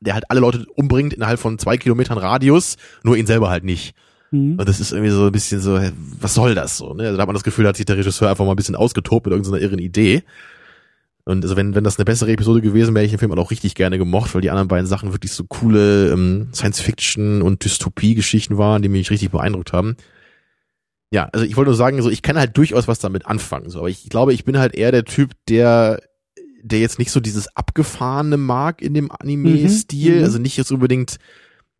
der 0.00 0.12
halt 0.12 0.24
alle 0.28 0.40
Leute 0.40 0.66
umbringt 0.74 1.14
innerhalb 1.14 1.40
von 1.40 1.58
zwei 1.58 1.78
Kilometern 1.78 2.18
Radius, 2.18 2.76
nur 3.02 3.16
ihn 3.16 3.24
selber 3.24 3.48
halt 3.48 3.64
nicht. 3.64 3.94
Mhm. 4.30 4.58
Und 4.58 4.68
das 4.68 4.80
ist 4.80 4.92
irgendwie 4.92 5.10
so 5.10 5.26
ein 5.26 5.32
bisschen 5.32 5.60
so, 5.60 5.80
was 6.20 6.34
soll 6.34 6.54
das 6.54 6.76
so? 6.76 6.94
Ne? 6.94 7.04
Also 7.04 7.16
da 7.16 7.22
hat 7.22 7.28
man 7.28 7.34
das 7.34 7.44
Gefühl, 7.44 7.64
da 7.64 7.70
hat 7.70 7.76
sich 7.76 7.86
der 7.86 7.96
Regisseur 7.96 8.28
einfach 8.28 8.44
mal 8.44 8.52
ein 8.52 8.56
bisschen 8.56 8.76
ausgetobt 8.76 9.26
mit 9.26 9.32
irgendeiner 9.32 9.62
irren 9.62 9.78
Idee. 9.78 10.22
Und 11.24 11.44
also 11.44 11.56
wenn, 11.56 11.74
wenn 11.74 11.84
das 11.84 11.98
eine 11.98 12.06
bessere 12.06 12.32
Episode 12.32 12.62
gewesen 12.62 12.94
wäre, 12.94 13.02
hätte 13.02 13.14
ich 13.14 13.20
den 13.20 13.28
Film 13.28 13.38
auch 13.38 13.50
richtig 13.50 13.74
gerne 13.74 13.98
gemocht, 13.98 14.34
weil 14.34 14.40
die 14.40 14.50
anderen 14.50 14.68
beiden 14.68 14.86
Sachen 14.86 15.12
wirklich 15.12 15.32
so 15.32 15.44
coole 15.44 16.10
ähm, 16.10 16.48
Science-Fiction- 16.54 17.42
und 17.42 17.64
Dystopie-Geschichten 17.64 18.56
waren, 18.56 18.80
die 18.80 18.88
mich 18.88 19.10
richtig 19.10 19.30
beeindruckt 19.30 19.72
haben. 19.74 19.96
Ja, 21.10 21.28
also 21.32 21.44
ich 21.44 21.56
wollte 21.56 21.70
nur 21.70 21.76
sagen, 21.76 22.00
so 22.02 22.10
ich 22.10 22.22
kann 22.22 22.38
halt 22.38 22.56
durchaus 22.56 22.88
was 22.88 22.98
damit 22.98 23.26
anfangen, 23.26 23.70
so, 23.70 23.78
aber 23.80 23.88
ich 23.88 24.08
glaube, 24.08 24.32
ich 24.34 24.44
bin 24.44 24.58
halt 24.58 24.74
eher 24.74 24.92
der 24.92 25.04
Typ, 25.04 25.32
der 25.48 26.00
der 26.62 26.80
jetzt 26.80 26.98
nicht 26.98 27.12
so 27.12 27.20
dieses 27.20 27.54
abgefahrene 27.56 28.36
mag 28.36 28.82
in 28.82 28.92
dem 28.92 29.10
Anime-Stil, 29.10 30.12
Mhm, 30.12 30.18
mhm. 30.18 30.24
also 30.24 30.38
nicht 30.38 30.56
jetzt 30.56 30.72
unbedingt 30.72 31.18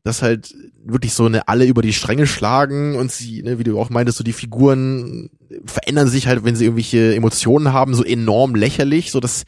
dass 0.09 0.23
halt 0.23 0.55
wirklich 0.85 1.15
so 1.15 1.27
eine 1.27 1.47
alle 1.49 1.67
über 1.67 1.83
die 1.83 1.93
Stränge 1.93 2.27
schlagen 2.27 2.97
und 2.97 3.13
sie, 3.13 3.43
ne, 3.43 3.59
wie 3.59 3.65
du 3.65 3.79
auch 3.79 3.91
meintest, 3.91 4.19
so 4.19 4.25
die 4.25 4.33
Figuren 4.33 5.31
verändern 5.67 6.09
sich 6.09 6.27
halt, 6.27 6.45
wenn 6.45 6.57
sie 6.57 6.65
irgendwelche 6.65 7.15
Emotionen 7.15 7.73
haben, 7.73 7.95
so 7.95 8.03
enorm 8.05 8.55
lächerlich. 8.55 9.11
So 9.13 9.21
das, 9.21 9.45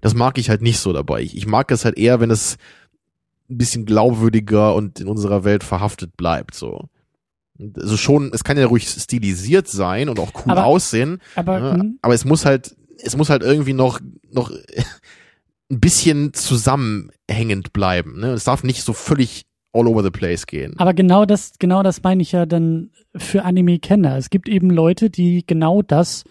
das 0.00 0.14
mag 0.14 0.38
ich 0.38 0.50
halt 0.50 0.62
nicht 0.62 0.78
so 0.78 0.92
dabei. 0.92 1.22
Ich, 1.22 1.36
ich 1.36 1.46
mag 1.46 1.70
es 1.70 1.84
halt 1.84 1.98
eher, 1.98 2.20
wenn 2.20 2.30
es 2.30 2.56
ein 3.50 3.58
bisschen 3.58 3.84
glaubwürdiger 3.86 4.74
und 4.74 5.00
in 5.00 5.08
unserer 5.08 5.44
Welt 5.44 5.64
verhaftet 5.64 6.16
bleibt. 6.16 6.54
So. 6.54 6.88
Also 7.76 7.96
schon, 7.96 8.30
es 8.32 8.44
kann 8.44 8.56
ja 8.58 8.66
ruhig 8.66 8.88
stilisiert 8.88 9.68
sein 9.68 10.08
und 10.08 10.18
auch 10.20 10.32
cool 10.46 10.52
Aber- 10.52 10.64
aussehen, 10.66 11.20
Aber 11.34 11.58
ja, 11.58 11.74
hm, 11.74 11.98
aber 12.02 12.14
es 12.14 12.24
muss 12.24 12.44
halt, 12.44 12.74
es 12.98 13.16
muss 13.16 13.30
halt 13.30 13.42
irgendwie 13.42 13.72
noch, 13.74 14.00
noch 14.30 14.50
ein 15.70 15.80
bisschen 15.80 16.34
zusammenhängend 16.34 17.72
bleiben. 17.72 18.20
Ne? 18.20 18.32
Es 18.32 18.44
darf 18.44 18.62
nicht 18.62 18.82
so 18.82 18.92
völlig 18.92 19.44
all 19.72 19.88
over 19.88 20.02
the 20.02 20.10
place 20.10 20.46
gehen. 20.46 20.74
Aber 20.78 20.94
genau 20.94 21.24
das, 21.24 21.54
genau 21.58 21.82
das 21.82 22.02
meine 22.02 22.22
ich 22.22 22.32
ja 22.32 22.46
dann 22.46 22.90
für 23.16 23.44
Anime-Kenner. 23.44 24.16
Es 24.16 24.30
gibt 24.30 24.48
eben 24.48 24.70
Leute, 24.70 25.10
die 25.10 25.44
genau 25.46 25.82
das 25.82 26.24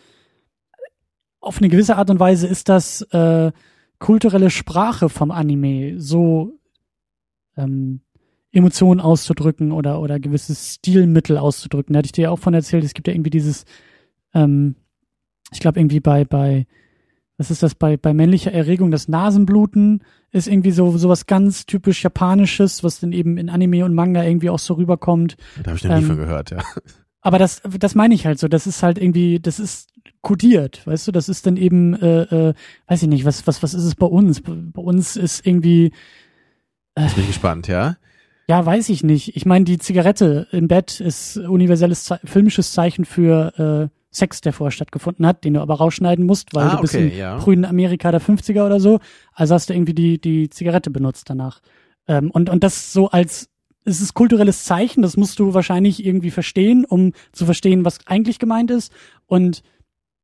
auf 1.39 1.57
eine 1.57 1.69
gewisse 1.69 1.97
Art 1.97 2.09
und 2.09 2.19
Weise 2.19 2.47
ist 2.47 2.69
das 2.69 3.01
äh, 3.11 3.51
kulturelle 3.99 4.49
Sprache 4.49 5.09
vom 5.09 5.31
Anime, 5.31 5.99
so 5.99 6.59
ähm, 7.57 8.01
Emotionen 8.51 8.99
auszudrücken 8.99 9.71
oder 9.71 10.01
oder 10.01 10.19
gewisses 10.19 10.75
Stilmittel 10.75 11.37
auszudrücken. 11.37 11.93
Da 11.93 11.99
hatte 11.99 12.07
ich 12.07 12.11
dir 12.11 12.23
ja 12.23 12.29
auch 12.29 12.39
von 12.39 12.53
erzählt, 12.53 12.83
es 12.83 12.93
gibt 12.93 13.07
ja 13.07 13.13
irgendwie 13.13 13.29
dieses, 13.29 13.65
ähm, 14.33 14.75
ich 15.51 15.59
glaube 15.59 15.79
irgendwie 15.79 15.99
bei 15.99 16.25
bei 16.25 16.67
was 17.41 17.49
ist 17.49 17.63
das 17.63 17.73
bei 17.73 17.97
bei 17.97 18.13
männlicher 18.13 18.51
Erregung 18.51 18.91
das 18.91 19.07
Nasenbluten 19.07 20.03
ist 20.29 20.47
irgendwie 20.47 20.69
so 20.69 20.95
sowas 20.95 21.25
ganz 21.25 21.65
typisch 21.65 22.03
japanisches, 22.03 22.83
was 22.83 22.99
dann 22.99 23.13
eben 23.13 23.39
in 23.39 23.49
Anime 23.49 23.83
und 23.83 23.95
Manga 23.95 24.23
irgendwie 24.23 24.51
auch 24.51 24.59
so 24.59 24.75
rüberkommt. 24.75 25.37
Da 25.63 25.71
habe 25.71 25.77
ich 25.77 25.83
noch 25.83 25.95
nie 25.95 26.01
ähm, 26.01 26.07
von 26.07 26.17
gehört, 26.17 26.51
ja. 26.51 26.59
Aber 27.21 27.39
das, 27.39 27.63
das 27.79 27.95
meine 27.95 28.13
ich 28.13 28.27
halt 28.27 28.37
so. 28.37 28.47
Das 28.47 28.67
ist 28.67 28.83
halt 28.83 28.99
irgendwie, 28.99 29.39
das 29.39 29.59
ist 29.59 29.89
kodiert, 30.21 30.85
weißt 30.85 31.07
du? 31.07 31.11
Das 31.11 31.29
ist 31.29 31.47
dann 31.47 31.57
eben, 31.57 31.95
äh, 31.95 32.49
äh, 32.49 32.53
weiß 32.85 33.01
ich 33.01 33.09
nicht, 33.09 33.25
was, 33.25 33.47
was, 33.47 33.63
was 33.63 33.73
ist 33.73 33.85
es 33.85 33.95
bei 33.95 34.05
uns? 34.05 34.41
Bei 34.41 34.53
bei 34.53 34.81
uns 34.83 35.15
ist 35.15 35.45
irgendwie, 35.45 35.91
Jetzt 36.95 37.15
bin 37.15 37.23
ich 37.23 37.29
gespannt, 37.29 37.67
ja. 37.67 37.97
ja, 38.47 38.63
weiß 38.63 38.89
ich 38.89 39.03
nicht. 39.03 39.35
Ich 39.35 39.47
meine, 39.47 39.65
die 39.65 39.79
Zigarette 39.79 40.47
im 40.51 40.67
Bett 40.67 40.99
ist 40.99 41.37
universelles 41.37 42.13
filmisches 42.23 42.71
Zeichen 42.71 43.05
für 43.05 43.89
äh, 43.89 44.00
Sex, 44.11 44.41
der 44.41 44.53
vorher 44.53 44.71
stattgefunden 44.71 45.25
hat, 45.25 45.43
den 45.43 45.53
du 45.53 45.61
aber 45.61 45.75
rausschneiden 45.75 46.25
musst, 46.25 46.53
weil 46.53 46.67
Ah, 46.67 46.75
du 46.75 46.81
bist 46.81 46.95
okay, 46.95 47.07
im 47.09 47.17
ja. 47.17 47.39
frühen 47.39 47.65
Amerika 47.65 48.11
der 48.11 48.21
50er 48.21 48.65
oder 48.65 48.79
so. 48.79 48.99
Also 49.33 49.53
hast 49.55 49.69
du 49.69 49.73
irgendwie 49.73 49.93
die, 49.93 50.19
die 50.19 50.49
Zigarette 50.49 50.91
benutzt 50.91 51.29
danach. 51.29 51.61
Ähm, 52.07 52.29
und, 52.31 52.49
und 52.49 52.63
das 52.63 52.91
so 52.91 53.09
als, 53.09 53.49
es 53.85 54.01
ist 54.01 54.13
kulturelles 54.13 54.65
Zeichen, 54.65 55.01
das 55.01 55.17
musst 55.17 55.39
du 55.39 55.53
wahrscheinlich 55.53 56.05
irgendwie 56.05 56.31
verstehen, 56.31 56.85
um 56.85 57.13
zu 57.31 57.45
verstehen, 57.45 57.85
was 57.85 58.05
eigentlich 58.05 58.37
gemeint 58.37 58.69
ist. 58.69 58.91
Und 59.27 59.63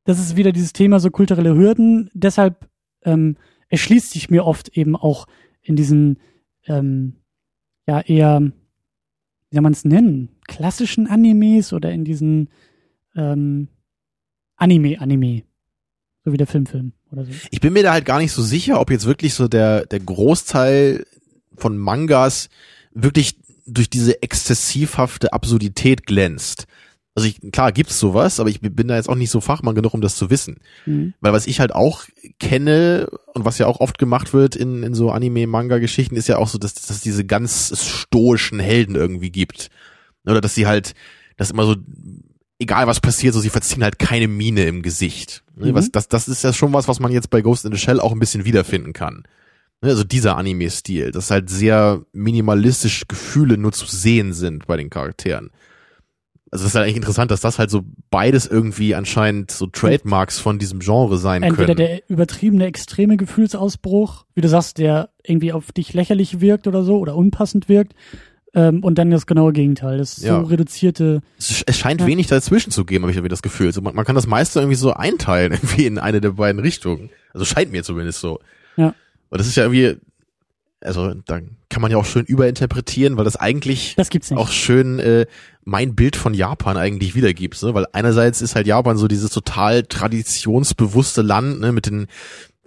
das 0.04 0.18
ist 0.18 0.36
wieder 0.36 0.52
dieses 0.52 0.72
Thema 0.72 1.00
so 1.00 1.10
kulturelle 1.10 1.54
Hürden. 1.54 2.10
Deshalb 2.12 2.68
ähm, 3.04 3.36
erschließt 3.68 4.10
sich 4.10 4.28
mir 4.28 4.44
oft 4.44 4.76
eben 4.76 4.96
auch 4.96 5.26
in 5.62 5.76
diesen 5.76 6.18
ähm, 6.66 7.16
ja 7.86 8.00
eher 8.00 8.52
wie 9.50 9.56
soll 9.56 9.62
man 9.62 9.72
es 9.72 9.84
nennen, 9.84 10.28
klassischen 10.46 11.06
Animes 11.06 11.72
oder 11.72 11.90
in 11.90 12.04
diesen 12.04 12.50
ähm, 13.16 13.68
Anime-Anime. 14.58 15.42
So 16.24 16.32
wie 16.32 16.36
der 16.36 16.46
Filmfilm 16.46 16.92
oder 17.10 17.24
so. 17.24 17.30
Ich 17.50 17.60
bin 17.60 17.72
mir 17.72 17.82
da 17.82 17.92
halt 17.92 18.04
gar 18.04 18.18
nicht 18.18 18.32
so 18.32 18.42
sicher, 18.42 18.80
ob 18.80 18.90
jetzt 18.90 19.06
wirklich 19.06 19.34
so 19.34 19.48
der, 19.48 19.86
der 19.86 20.00
Großteil 20.00 21.06
von 21.56 21.78
Mangas 21.78 22.48
wirklich 22.92 23.38
durch 23.66 23.88
diese 23.88 24.22
exzessivhafte 24.22 25.32
Absurdität 25.32 26.06
glänzt. 26.06 26.66
Also 27.14 27.28
ich, 27.28 27.40
klar 27.50 27.72
gibt's 27.72 27.98
sowas, 27.98 28.38
aber 28.38 28.48
ich 28.48 28.60
bin 28.60 28.86
da 28.86 28.94
jetzt 28.94 29.08
auch 29.08 29.16
nicht 29.16 29.30
so 29.30 29.40
Fachmann 29.40 29.74
genug, 29.74 29.92
um 29.92 30.00
das 30.00 30.16
zu 30.16 30.30
wissen. 30.30 30.60
Mhm. 30.86 31.14
Weil 31.20 31.32
was 31.32 31.48
ich 31.48 31.58
halt 31.58 31.74
auch 31.74 32.04
kenne 32.38 33.08
und 33.34 33.44
was 33.44 33.58
ja 33.58 33.66
auch 33.66 33.80
oft 33.80 33.98
gemacht 33.98 34.32
wird 34.32 34.54
in, 34.54 34.84
in 34.84 34.94
so 34.94 35.10
Anime-Manga-Geschichten, 35.10 36.14
ist 36.14 36.28
ja 36.28 36.38
auch 36.38 36.46
so, 36.46 36.58
dass 36.58 36.74
dass 36.74 36.90
es 36.90 37.00
diese 37.00 37.24
ganz 37.24 37.72
stoischen 37.76 38.60
Helden 38.60 38.94
irgendwie 38.94 39.30
gibt. 39.30 39.70
Oder 40.24 40.40
dass 40.40 40.54
sie 40.54 40.66
halt, 40.66 40.94
das 41.36 41.50
immer 41.50 41.64
so, 41.64 41.74
egal 42.58 42.86
was 42.86 43.00
passiert, 43.00 43.34
so 43.34 43.40
sie 43.40 43.50
verziehen 43.50 43.82
halt 43.82 43.98
keine 43.98 44.28
Miene 44.28 44.64
im 44.64 44.82
Gesicht. 44.82 45.44
Ne? 45.56 45.66
Mhm. 45.68 45.74
Was, 45.74 45.90
das, 45.90 46.08
das 46.08 46.28
ist 46.28 46.44
ja 46.44 46.52
schon 46.52 46.72
was, 46.72 46.88
was 46.88 47.00
man 47.00 47.12
jetzt 47.12 47.30
bei 47.30 47.40
Ghost 47.40 47.64
in 47.64 47.72
the 47.72 47.78
Shell 47.78 48.00
auch 48.00 48.12
ein 48.12 48.18
bisschen 48.18 48.44
wiederfinden 48.44 48.92
kann. 48.92 49.24
Ne? 49.80 49.90
Also 49.90 50.04
dieser 50.04 50.36
Anime-Stil, 50.36 51.12
dass 51.12 51.30
halt 51.30 51.50
sehr 51.50 52.02
minimalistisch 52.12 53.06
Gefühle 53.08 53.58
nur 53.58 53.72
zu 53.72 53.86
sehen 53.86 54.32
sind 54.32 54.66
bei 54.66 54.76
den 54.76 54.90
Charakteren. 54.90 55.50
Also 56.50 56.64
das 56.64 56.72
ist 56.72 56.76
halt 56.76 56.84
eigentlich 56.84 56.96
interessant, 56.96 57.30
dass 57.30 57.42
das 57.42 57.58
halt 57.58 57.70
so 57.70 57.82
beides 58.10 58.46
irgendwie 58.46 58.94
anscheinend 58.94 59.50
so 59.50 59.66
Trademarks 59.66 60.38
von 60.38 60.58
diesem 60.58 60.78
Genre 60.78 61.18
sein 61.18 61.42
Entweder 61.42 61.74
können. 61.74 61.88
der 61.88 62.08
übertriebene, 62.08 62.64
extreme 62.64 63.18
Gefühlsausbruch, 63.18 64.24
wie 64.34 64.40
du 64.40 64.48
sagst, 64.48 64.78
der 64.78 65.10
irgendwie 65.22 65.52
auf 65.52 65.72
dich 65.72 65.92
lächerlich 65.92 66.40
wirkt 66.40 66.66
oder 66.66 66.84
so 66.84 66.98
oder 66.98 67.16
unpassend 67.16 67.68
wirkt. 67.68 67.94
Ähm, 68.54 68.82
und 68.82 68.96
dann 68.96 69.10
das 69.10 69.26
genaue 69.26 69.52
Gegenteil, 69.52 69.98
das 69.98 70.16
Ja. 70.22 70.40
so 70.40 70.46
reduzierte. 70.46 71.20
es, 71.38 71.62
es 71.66 71.78
scheint 71.78 72.00
Ja. 72.00 72.06
wenig 72.06 72.28
dazwischen 72.28 72.70
zu 72.72 72.84
geben, 72.84 73.04
habe 73.04 73.10
ich 73.10 73.16
irgendwie 73.18 73.28
das 73.30 73.42
Gefühl. 73.42 73.72
So, 73.72 73.82
man, 73.82 73.94
man 73.94 74.04
kann 74.04 74.14
das 74.14 74.26
meiste 74.26 74.60
irgendwie 74.60 74.76
so 74.76 74.92
einteilen, 74.94 75.52
irgendwie 75.62 75.86
in 75.86 75.98
eine 75.98 76.20
der 76.20 76.30
beiden 76.30 76.60
Richtungen. 76.60 77.10
Also 77.34 77.44
scheint 77.44 77.70
mir 77.72 77.82
zumindest 77.84 78.20
so. 78.20 78.40
Ja. 78.76 78.94
Und 79.28 79.38
das 79.38 79.46
ist 79.46 79.56
ja 79.56 79.64
irgendwie, 79.64 79.96
also 80.80 81.12
da 81.26 81.40
kann 81.68 81.82
man 81.82 81.90
ja 81.90 81.98
auch 81.98 82.06
schön 82.06 82.24
überinterpretieren, 82.24 83.16
weil 83.18 83.24
das 83.24 83.36
eigentlich 83.36 83.94
Das 83.96 84.08
auch 84.32 84.48
schön 84.48 84.98
äh, 84.98 85.26
mein 85.64 85.94
Bild 85.94 86.16
von 86.16 86.32
Japan 86.32 86.78
eigentlich 86.78 87.14
wiedergibt, 87.14 87.62
ne? 87.62 87.74
weil 87.74 87.86
einerseits 87.92 88.40
ist 88.40 88.54
halt 88.54 88.66
Japan 88.66 88.96
so 88.96 89.06
dieses 89.08 89.30
total 89.30 89.82
traditionsbewusste 89.82 91.20
Land, 91.20 91.60
ne, 91.60 91.72
mit 91.72 91.84
den 91.86 92.06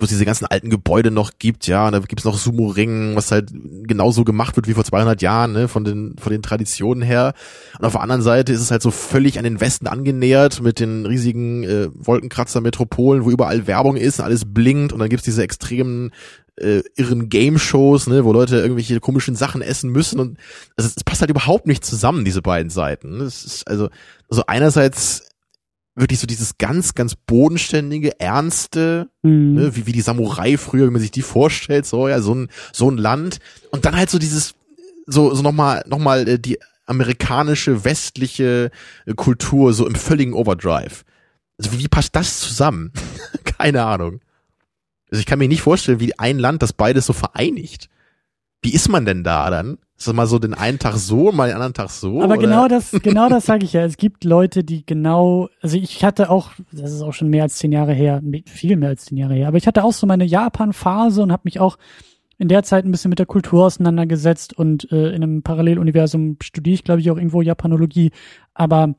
wo 0.01 0.05
es 0.05 0.09
diese 0.09 0.25
ganzen 0.25 0.47
alten 0.47 0.71
Gebäude 0.71 1.11
noch 1.11 1.33
gibt, 1.37 1.67
ja, 1.67 1.85
und 1.85 1.93
da 1.93 1.99
gibt's 1.99 2.25
noch 2.25 2.35
Sumo-Ring, 2.35 3.15
was 3.15 3.31
halt 3.31 3.51
genauso 3.83 4.23
gemacht 4.23 4.55
wird 4.55 4.67
wie 4.67 4.73
vor 4.73 4.83
200 4.83 5.21
Jahren, 5.21 5.53
ne, 5.53 5.67
von 5.67 5.83
den, 5.83 6.15
von 6.17 6.31
den 6.31 6.41
Traditionen 6.41 7.03
her. 7.03 7.33
Und 7.77 7.85
auf 7.85 7.91
der 7.91 8.01
anderen 8.01 8.23
Seite 8.23 8.51
ist 8.51 8.61
es 8.61 8.71
halt 8.71 8.81
so 8.81 8.89
völlig 8.89 9.37
an 9.37 9.43
den 9.43 9.61
Westen 9.61 9.85
angenähert 9.85 10.59
mit 10.61 10.79
den 10.79 11.05
riesigen 11.05 11.63
äh, 11.63 11.89
Wolkenkratzer-Metropolen, 11.93 13.25
wo 13.25 13.29
überall 13.29 13.67
Werbung 13.67 13.95
ist 13.95 14.17
und 14.17 14.25
alles 14.25 14.43
blinkt 14.45 14.91
und 14.91 14.97
dann 14.97 15.09
gibt's 15.09 15.25
diese 15.25 15.43
extremen 15.43 16.11
äh, 16.55 16.81
irren 16.95 17.29
Game-Shows, 17.29 18.07
ne, 18.07 18.25
wo 18.25 18.33
Leute 18.33 18.57
irgendwelche 18.57 18.99
komischen 18.99 19.35
Sachen 19.35 19.61
essen 19.61 19.91
müssen 19.91 20.19
und 20.19 20.39
also 20.77 20.89
es 20.95 21.03
passt 21.03 21.21
halt 21.21 21.29
überhaupt 21.29 21.67
nicht 21.67 21.85
zusammen, 21.85 22.25
diese 22.25 22.41
beiden 22.41 22.71
Seiten. 22.71 23.21
Es 23.21 23.45
ist 23.45 23.67
also, 23.67 23.89
also 24.29 24.43
einerseits 24.47 25.30
wirklich 26.01 26.19
so 26.19 26.27
dieses 26.27 26.57
ganz, 26.57 26.93
ganz 26.95 27.15
bodenständige, 27.15 28.19
ernste, 28.19 29.09
Mhm. 29.23 29.53
ne, 29.53 29.75
wie, 29.75 29.85
wie 29.85 29.91
die 29.93 30.01
Samurai 30.01 30.57
früher, 30.57 30.87
wie 30.87 30.91
man 30.91 31.01
sich 31.01 31.11
die 31.11 31.21
vorstellt, 31.21 31.85
so, 31.85 32.07
ja, 32.07 32.21
so 32.21 32.35
ein, 32.35 32.49
so 32.73 32.89
ein 32.89 32.97
Land. 32.97 33.39
Und 33.71 33.85
dann 33.85 33.95
halt 33.95 34.09
so 34.09 34.19
dieses, 34.19 34.55
so, 35.05 35.33
so 35.33 35.41
nochmal, 35.41 35.83
nochmal 35.87 36.27
äh, 36.27 36.39
die 36.39 36.57
amerikanische, 36.85 37.85
westliche 37.85 38.71
äh, 39.05 39.13
Kultur 39.13 39.73
so 39.73 39.87
im 39.87 39.95
völligen 39.95 40.33
Overdrive. 40.33 41.03
Also 41.57 41.71
wie, 41.71 41.79
wie 41.79 41.87
passt 41.87 42.15
das 42.15 42.39
zusammen? 42.39 42.91
Keine 43.43 43.83
Ahnung. 43.85 44.19
Also 45.11 45.19
ich 45.19 45.25
kann 45.25 45.39
mir 45.39 45.47
nicht 45.47 45.61
vorstellen, 45.61 45.99
wie 45.99 46.17
ein 46.17 46.39
Land 46.39 46.61
das 46.63 46.73
beides 46.73 47.05
so 47.05 47.13
vereinigt. 47.13 47.89
Wie 48.61 48.73
ist 48.73 48.89
man 48.89 49.05
denn 49.05 49.23
da 49.23 49.49
dann? 49.49 49.77
Ist 50.01 50.07
das 50.07 50.15
mal 50.15 50.25
so 50.25 50.39
den 50.39 50.55
einen 50.55 50.79
Tag 50.79 50.95
so, 50.95 51.31
mal 51.31 51.49
den 51.49 51.53
anderen 51.53 51.75
Tag 51.75 51.91
so? 51.91 52.23
Aber 52.23 52.33
oder? 52.33 52.41
genau 52.41 52.67
das, 52.67 52.89
genau 53.03 53.29
das 53.29 53.45
sage 53.45 53.65
ich 53.65 53.73
ja. 53.73 53.85
Es 53.85 53.97
gibt 53.97 54.23
Leute, 54.23 54.63
die 54.63 54.83
genau, 54.83 55.47
also 55.61 55.77
ich 55.77 56.03
hatte 56.03 56.31
auch, 56.31 56.53
das 56.71 56.91
ist 56.91 57.03
auch 57.03 57.13
schon 57.13 57.29
mehr 57.29 57.43
als 57.43 57.59
zehn 57.59 57.71
Jahre 57.71 57.93
her, 57.93 58.19
viel 58.47 58.77
mehr 58.77 58.89
als 58.89 59.05
zehn 59.05 59.19
Jahre 59.19 59.35
her, 59.35 59.47
aber 59.47 59.57
ich 59.57 59.67
hatte 59.67 59.83
auch 59.83 59.93
so 59.93 60.07
meine 60.07 60.25
Japan-Phase 60.25 61.21
und 61.21 61.31
habe 61.31 61.43
mich 61.45 61.59
auch 61.59 61.77
in 62.39 62.47
der 62.47 62.63
Zeit 62.63 62.83
ein 62.83 62.91
bisschen 62.91 63.09
mit 63.09 63.19
der 63.19 63.27
Kultur 63.27 63.67
auseinandergesetzt 63.67 64.57
und 64.57 64.91
äh, 64.91 65.09
in 65.09 65.21
einem 65.21 65.43
Paralleluniversum 65.43 66.37
studiere 66.41 66.73
ich, 66.73 66.83
glaube 66.83 67.01
ich, 67.01 67.11
auch 67.11 67.17
irgendwo 67.17 67.43
Japanologie. 67.43 68.09
Aber 68.55 68.95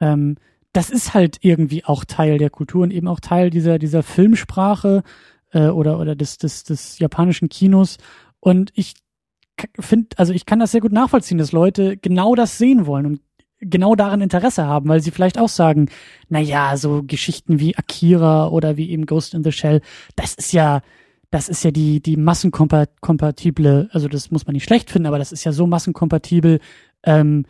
ähm, 0.00 0.36
das 0.72 0.88
ist 0.88 1.12
halt 1.12 1.40
irgendwie 1.42 1.84
auch 1.84 2.06
Teil 2.06 2.38
der 2.38 2.48
Kultur 2.48 2.84
und 2.84 2.90
eben 2.90 3.06
auch 3.06 3.20
Teil 3.20 3.50
dieser, 3.50 3.78
dieser 3.78 4.02
Filmsprache 4.02 5.02
äh, 5.52 5.66
oder, 5.66 5.98
oder 5.98 6.16
des, 6.16 6.38
des, 6.38 6.64
des 6.64 6.98
japanischen 6.98 7.50
Kinos. 7.50 7.98
Und 8.40 8.72
ich 8.74 8.94
finde, 9.78 10.08
also 10.16 10.32
ich 10.32 10.46
kann 10.46 10.58
das 10.58 10.72
sehr 10.72 10.80
gut 10.80 10.92
nachvollziehen, 10.92 11.38
dass 11.38 11.52
Leute 11.52 11.96
genau 11.96 12.34
das 12.34 12.58
sehen 12.58 12.86
wollen 12.86 13.06
und 13.06 13.20
genau 13.60 13.94
daran 13.94 14.20
Interesse 14.20 14.66
haben, 14.66 14.88
weil 14.88 15.00
sie 15.02 15.10
vielleicht 15.10 15.38
auch 15.38 15.48
sagen, 15.48 15.88
na 16.28 16.40
ja, 16.40 16.76
so 16.76 17.02
Geschichten 17.02 17.60
wie 17.60 17.76
Akira 17.76 18.48
oder 18.48 18.76
wie 18.76 18.90
eben 18.90 19.06
Ghost 19.06 19.34
in 19.34 19.44
the 19.44 19.52
Shell, 19.52 19.80
das 20.16 20.34
ist 20.34 20.52
ja, 20.52 20.80
das 21.30 21.48
ist 21.48 21.62
ja 21.62 21.70
die, 21.70 22.00
die 22.00 22.16
massenkompatible, 22.16 23.88
also 23.92 24.08
das 24.08 24.30
muss 24.30 24.46
man 24.46 24.54
nicht 24.54 24.64
schlecht 24.64 24.90
finden, 24.90 25.06
aber 25.06 25.18
das 25.18 25.32
ist 25.32 25.44
ja 25.44 25.52
so 25.52 25.66
massenkompatibel, 25.66 26.60
ähm, 27.04 27.44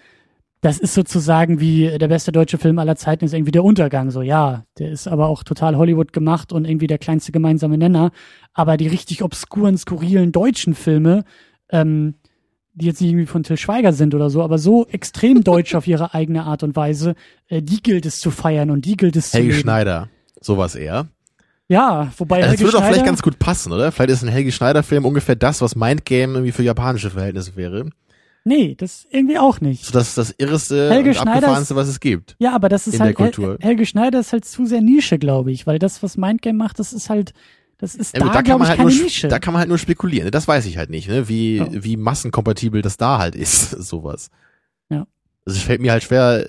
das 0.60 0.78
ist 0.78 0.92
sozusagen 0.92 1.58
wie 1.60 1.96
der 1.98 2.08
beste 2.08 2.32
deutsche 2.32 2.58
Film 2.58 2.78
aller 2.78 2.96
Zeiten 2.96 3.24
ist 3.24 3.32
irgendwie 3.32 3.50
der 3.50 3.64
Untergang. 3.64 4.10
So, 4.10 4.20
ja, 4.20 4.64
der 4.78 4.90
ist 4.90 5.08
aber 5.08 5.28
auch 5.28 5.42
total 5.42 5.76
Hollywood 5.76 6.12
gemacht 6.12 6.52
und 6.52 6.66
irgendwie 6.66 6.86
der 6.86 6.98
kleinste 6.98 7.32
gemeinsame 7.32 7.78
Nenner. 7.78 8.10
Aber 8.52 8.76
die 8.76 8.86
richtig 8.86 9.22
obskuren, 9.22 9.78
skurrilen 9.78 10.32
deutschen 10.32 10.74
Filme, 10.74 11.24
ähm, 11.72 12.14
die 12.74 12.86
jetzt 12.86 13.00
nicht 13.00 13.10
irgendwie 13.10 13.26
von 13.26 13.42
Till 13.42 13.56
Schweiger 13.56 13.92
sind 13.92 14.14
oder 14.14 14.30
so, 14.30 14.42
aber 14.42 14.58
so 14.58 14.86
extrem 14.86 15.44
deutsch 15.44 15.74
auf 15.74 15.86
ihre 15.86 16.14
eigene 16.14 16.44
Art 16.44 16.62
und 16.62 16.76
Weise, 16.76 17.14
äh, 17.48 17.62
die 17.62 17.82
gilt 17.82 18.06
es 18.06 18.20
zu 18.20 18.30
feiern 18.30 18.70
und 18.70 18.84
die 18.84 18.96
gilt 18.96 19.16
es 19.16 19.32
Helge 19.32 19.48
zu 19.48 19.52
leben. 19.52 19.62
Schneider, 19.62 20.08
sowas 20.40 20.74
eher. 20.74 21.08
Ja, 21.68 22.10
wobei 22.18 22.40
Das 22.40 22.48
Helge 22.48 22.62
würde 22.62 22.72
doch 22.72 22.78
Schneider, 22.78 22.94
vielleicht 22.94 23.06
ganz 23.06 23.22
gut 23.22 23.38
passen, 23.38 23.72
oder? 23.72 23.92
Vielleicht 23.92 24.10
ist 24.10 24.22
ein 24.24 24.28
Helge 24.28 24.50
Schneider-Film 24.50 25.04
ungefähr 25.04 25.36
das, 25.36 25.60
was 25.60 25.76
Mindgame 25.76 26.34
irgendwie 26.34 26.52
für 26.52 26.64
japanische 26.64 27.10
Verhältnisse 27.10 27.54
wäre. 27.54 27.90
nee, 28.42 28.74
das 28.76 29.06
irgendwie 29.10 29.38
auch 29.38 29.60
nicht. 29.60 29.84
So 29.84 29.92
das, 29.92 30.16
das 30.16 30.34
irreste 30.36 30.90
Helge 30.90 31.10
und 31.10 31.14
Schneider 31.16 31.34
abgefahrenste, 31.34 31.76
was 31.76 31.86
es 31.86 32.00
gibt. 32.00 32.34
Ja, 32.40 32.54
aber 32.56 32.68
das 32.68 32.88
ist 32.88 32.94
in 32.94 33.00
halt, 33.00 33.10
der 33.10 33.26
Kultur. 33.26 33.56
Hel 33.60 33.68
Helge 33.68 33.86
Schneider 33.86 34.18
ist 34.18 34.32
halt 34.32 34.44
zu 34.44 34.66
sehr 34.66 34.80
Nische, 34.80 35.18
glaube 35.18 35.52
ich, 35.52 35.66
weil 35.66 35.78
das, 35.78 36.02
was 36.02 36.16
Mindgame 36.16 36.58
macht, 36.58 36.80
das 36.80 36.92
ist 36.92 37.08
halt, 37.08 37.34
das 37.80 37.94
ist 37.94 38.14
Ja, 38.16 38.24
da, 38.24 38.32
da, 38.32 38.42
kann 38.42 38.58
man 38.58 38.62
ich, 38.62 38.68
halt 38.78 38.80
nur, 38.80 38.88
Nische. 38.90 39.28
da 39.28 39.38
kann 39.38 39.52
man 39.52 39.60
halt 39.60 39.68
nur 39.68 39.78
spekulieren. 39.78 40.26
ne? 40.26 40.30
Das 40.30 40.46
weiß 40.46 40.66
ich 40.66 40.76
halt 40.76 40.90
nicht, 40.90 41.08
ne? 41.08 41.28
wie, 41.28 41.56
Ja. 41.56 41.66
wie 41.70 41.96
massenkompatibel 41.96 42.82
das 42.82 42.96
da 42.96 43.18
halt 43.18 43.34
ist, 43.34 43.70
sowas. 43.82 44.30
Ja. 44.90 45.06
Also 45.46 45.58
es 45.58 45.62
fällt 45.64 45.80
mir 45.80 45.92
halt 45.92 46.02
schwer, 46.02 46.48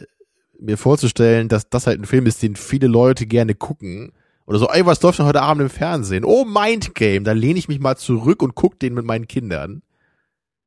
mir 0.59 0.77
vorzustellen, 0.77 1.47
dass 1.47 1.69
das 1.69 1.87
halt 1.87 1.99
ein 1.99 2.05
Film 2.05 2.25
ist, 2.27 2.43
den 2.43 2.55
viele 2.55 2.87
Leute 2.87 3.25
gerne 3.25 3.55
gucken. 3.55 4.11
Oder 4.45 4.59
so, 4.59 4.67
ey, 4.67 4.85
was 4.85 5.01
läuft 5.01 5.19
denn 5.19 5.25
heute 5.25 5.41
Abend 5.41 5.61
im 5.61 5.69
Fernsehen? 5.69 6.25
Oh, 6.25 6.43
Mindgame, 6.45 7.21
da 7.23 7.31
lehne 7.31 7.57
ich 7.57 7.67
mich 7.67 7.79
mal 7.79 7.95
zurück 7.95 8.43
und 8.43 8.53
guck 8.55 8.77
den 8.79 8.93
mit 8.93 9.05
meinen 9.05 9.27
Kindern. 9.27 9.81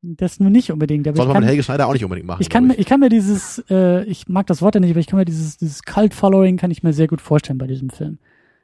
das 0.02 0.40
nur 0.40 0.48
nicht 0.50 0.70
unbedingt. 0.72 1.06
Aber 1.06 1.16
Soll 1.16 1.24
ich 1.24 1.28
man 1.28 1.34
kann, 1.34 1.42
mit 1.42 1.48
Helge 1.50 1.62
Schneider 1.62 1.86
auch 1.86 1.92
nicht 1.92 2.04
unbedingt 2.04 2.26
machen. 2.26 2.40
ich, 2.40 2.48
kann 2.48 2.66
mir, 2.68 2.74
ich 2.78 2.86
kann 2.86 3.00
mir 3.00 3.08
dieses, 3.10 3.62
äh, 3.70 4.04
ich 4.04 4.26
mag 4.28 4.46
das 4.46 4.62
Wort 4.62 4.74
ja 4.74 4.80
nicht, 4.80 4.90
aber 4.92 5.00
ich 5.00 5.06
kann 5.06 5.18
mir 5.18 5.24
dieses, 5.26 5.58
dieses 5.58 5.82
Cult-Following 5.82 6.56
kann 6.56 6.70
ich 6.70 6.82
mir 6.82 6.92
sehr 6.94 7.08
gut 7.08 7.20
vorstellen 7.20 7.58
bei 7.58 7.66
diesem 7.66 7.90
Film. 7.90 8.18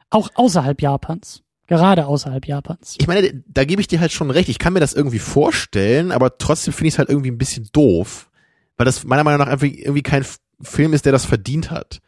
Auch 0.08 0.30
außerhalb 0.34 0.80
Japans. 0.80 1.42
Gerade 1.70 2.06
außerhalb 2.06 2.44
Japans. 2.46 2.96
Ich 2.98 3.06
meine, 3.06 3.44
da 3.46 3.64
gebe 3.64 3.80
ich 3.80 3.86
dir 3.86 4.00
halt 4.00 4.10
schon 4.10 4.32
recht. 4.32 4.48
Ich 4.48 4.58
kann 4.58 4.72
mir 4.72 4.80
das 4.80 4.92
irgendwie 4.92 5.20
vorstellen, 5.20 6.10
aber 6.10 6.36
trotzdem 6.36 6.74
finde 6.74 6.88
ich 6.88 6.94
es 6.94 6.98
halt 6.98 7.08
irgendwie 7.08 7.30
ein 7.30 7.38
bisschen 7.38 7.68
doof, 7.72 8.28
weil 8.76 8.86
das 8.86 9.04
meiner 9.04 9.22
Meinung 9.22 9.38
nach 9.38 9.46
einfach 9.46 9.68
irgendwie 9.68 10.02
kein 10.02 10.26
Film 10.60 10.92
ist, 10.92 11.04
der 11.04 11.12
das 11.12 11.24
verdient 11.24 11.70
hat. 11.70 12.00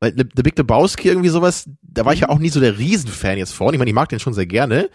Weil 0.00 0.14
The 0.14 0.42
Big 0.42 0.58
Lebowski 0.58 1.08
irgendwie 1.08 1.30
sowas, 1.30 1.66
da 1.80 2.04
war 2.04 2.12
ich 2.12 2.20
ja 2.20 2.28
auch 2.28 2.38
nie 2.38 2.50
so 2.50 2.60
der 2.60 2.78
Riesenfan 2.78 3.38
jetzt 3.38 3.54
von. 3.54 3.72
Ich 3.72 3.78
meine, 3.78 3.88
ich 3.88 3.94
mag 3.94 4.10
den 4.10 4.20
schon 4.20 4.34
sehr 4.34 4.44
gerne, 4.44 4.90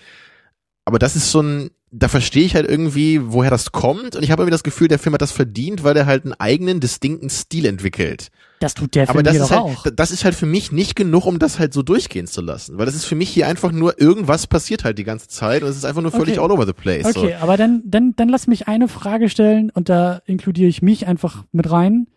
aber 0.86 1.00
das 1.00 1.16
ist 1.16 1.32
so 1.32 1.42
ein, 1.42 1.72
da 1.92 2.08
verstehe 2.08 2.46
ich 2.46 2.56
halt 2.56 2.70
irgendwie, 2.70 3.20
woher 3.22 3.50
das 3.50 3.74
kommt 3.74 4.16
und 4.16 4.24
ich 4.24 4.32
habe 4.32 4.42
irgendwie 4.42 4.54
das 4.54 4.64
Gefühl, 4.64 4.88
der 4.88 4.98
Film 4.98 5.14
hat 5.14 5.22
das 5.22 5.34
verdient, 5.34 5.84
weil 5.84 5.94
der 5.94 6.06
halt 6.06 6.24
einen 6.24 6.34
eigenen, 6.34 6.80
distinkten 6.80 7.30
Stil 7.30 7.66
entwickelt. 7.66 8.30
Das 8.62 8.76
tut 8.76 8.96
der 8.96 9.08
Film 9.08 9.18
Aber 9.18 9.24
das 9.24 9.36
ist 9.36 9.52
halt, 9.52 9.60
auch. 9.60 9.86
das 9.94 10.12
ist 10.12 10.24
halt 10.24 10.36
für 10.36 10.46
mich 10.46 10.72
nicht 10.72 10.96
genug, 10.96 11.26
um 11.26 11.38
das 11.38 11.60
halt 11.60 11.74
so 11.74 11.82
durchgehen 11.82 12.28
zu 12.28 12.42
lassen. 12.42 12.78
Weil 12.78 12.86
das 12.86 12.96
ist 12.96 13.06
für 13.06 13.16
mich 13.16 13.30
hier 13.30 13.48
einfach 13.48 13.72
nur 13.72 14.00
irgendwas 14.00 14.48
passiert 14.48 14.84
halt 14.84 15.00
die 15.00 15.04
ganze 15.04 15.28
Zeit 15.28 15.64
und 15.64 15.70
es 15.70 15.76
ist 15.78 15.84
einfach 15.86 16.02
nur 16.02 16.12
völlig 16.12 16.38
Okay. 16.38 16.46
all 16.46 16.52
over 16.52 16.66
the 16.66 16.74
place. 16.74 17.06
Okay, 17.06 17.34
aber 17.34 17.58
dann, 17.58 17.82
dann, 17.86 18.14
dann 18.16 18.30
lass 18.30 18.48
mich 18.48 18.68
eine 18.68 18.88
Frage 18.88 19.30
stellen 19.30 19.70
und 19.72 19.90
da 19.90 20.22
inkludiere 20.26 20.70
ich 20.70 20.82
mich 20.82 21.08
einfach 21.08 21.44
mit 21.52 21.70
rein. 21.72 22.08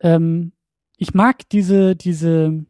Ähm, 0.00 0.52
ich 0.96 1.12
mag 1.12 1.48
diese, 1.50 1.94
diese. 1.96 2.64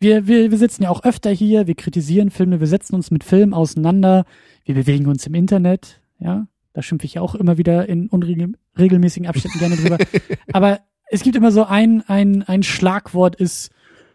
Wir, 0.00 0.26
wir, 0.26 0.50
wir 0.50 0.58
sitzen 0.58 0.82
ja 0.82 0.90
auch 0.90 1.04
öfter 1.04 1.30
hier, 1.30 1.66
wir 1.66 1.74
kritisieren 1.74 2.30
Filme, 2.30 2.60
wir 2.60 2.66
setzen 2.66 2.94
uns 2.94 3.10
mit 3.10 3.24
Filmen 3.24 3.54
auseinander, 3.54 4.24
wir 4.64 4.74
bewegen 4.74 5.06
uns 5.06 5.26
im 5.26 5.34
Internet, 5.34 6.00
ja. 6.18 6.46
Da 6.72 6.82
schimpfe 6.82 7.06
ich 7.06 7.14
ja 7.14 7.22
auch 7.22 7.36
immer 7.36 7.56
wieder 7.56 7.88
in 7.88 8.08
unregelmäßigen 8.08 9.28
Abständen 9.28 9.60
gerne 9.60 9.76
drüber. 9.76 9.96
Aber 10.52 10.80
es 11.08 11.22
gibt 11.22 11.36
immer 11.36 11.52
so 11.52 11.64
ein, 11.64 12.02
ein, 12.08 12.42
ein 12.42 12.64
Schlagwort 12.64 13.36
ist, 13.36 13.70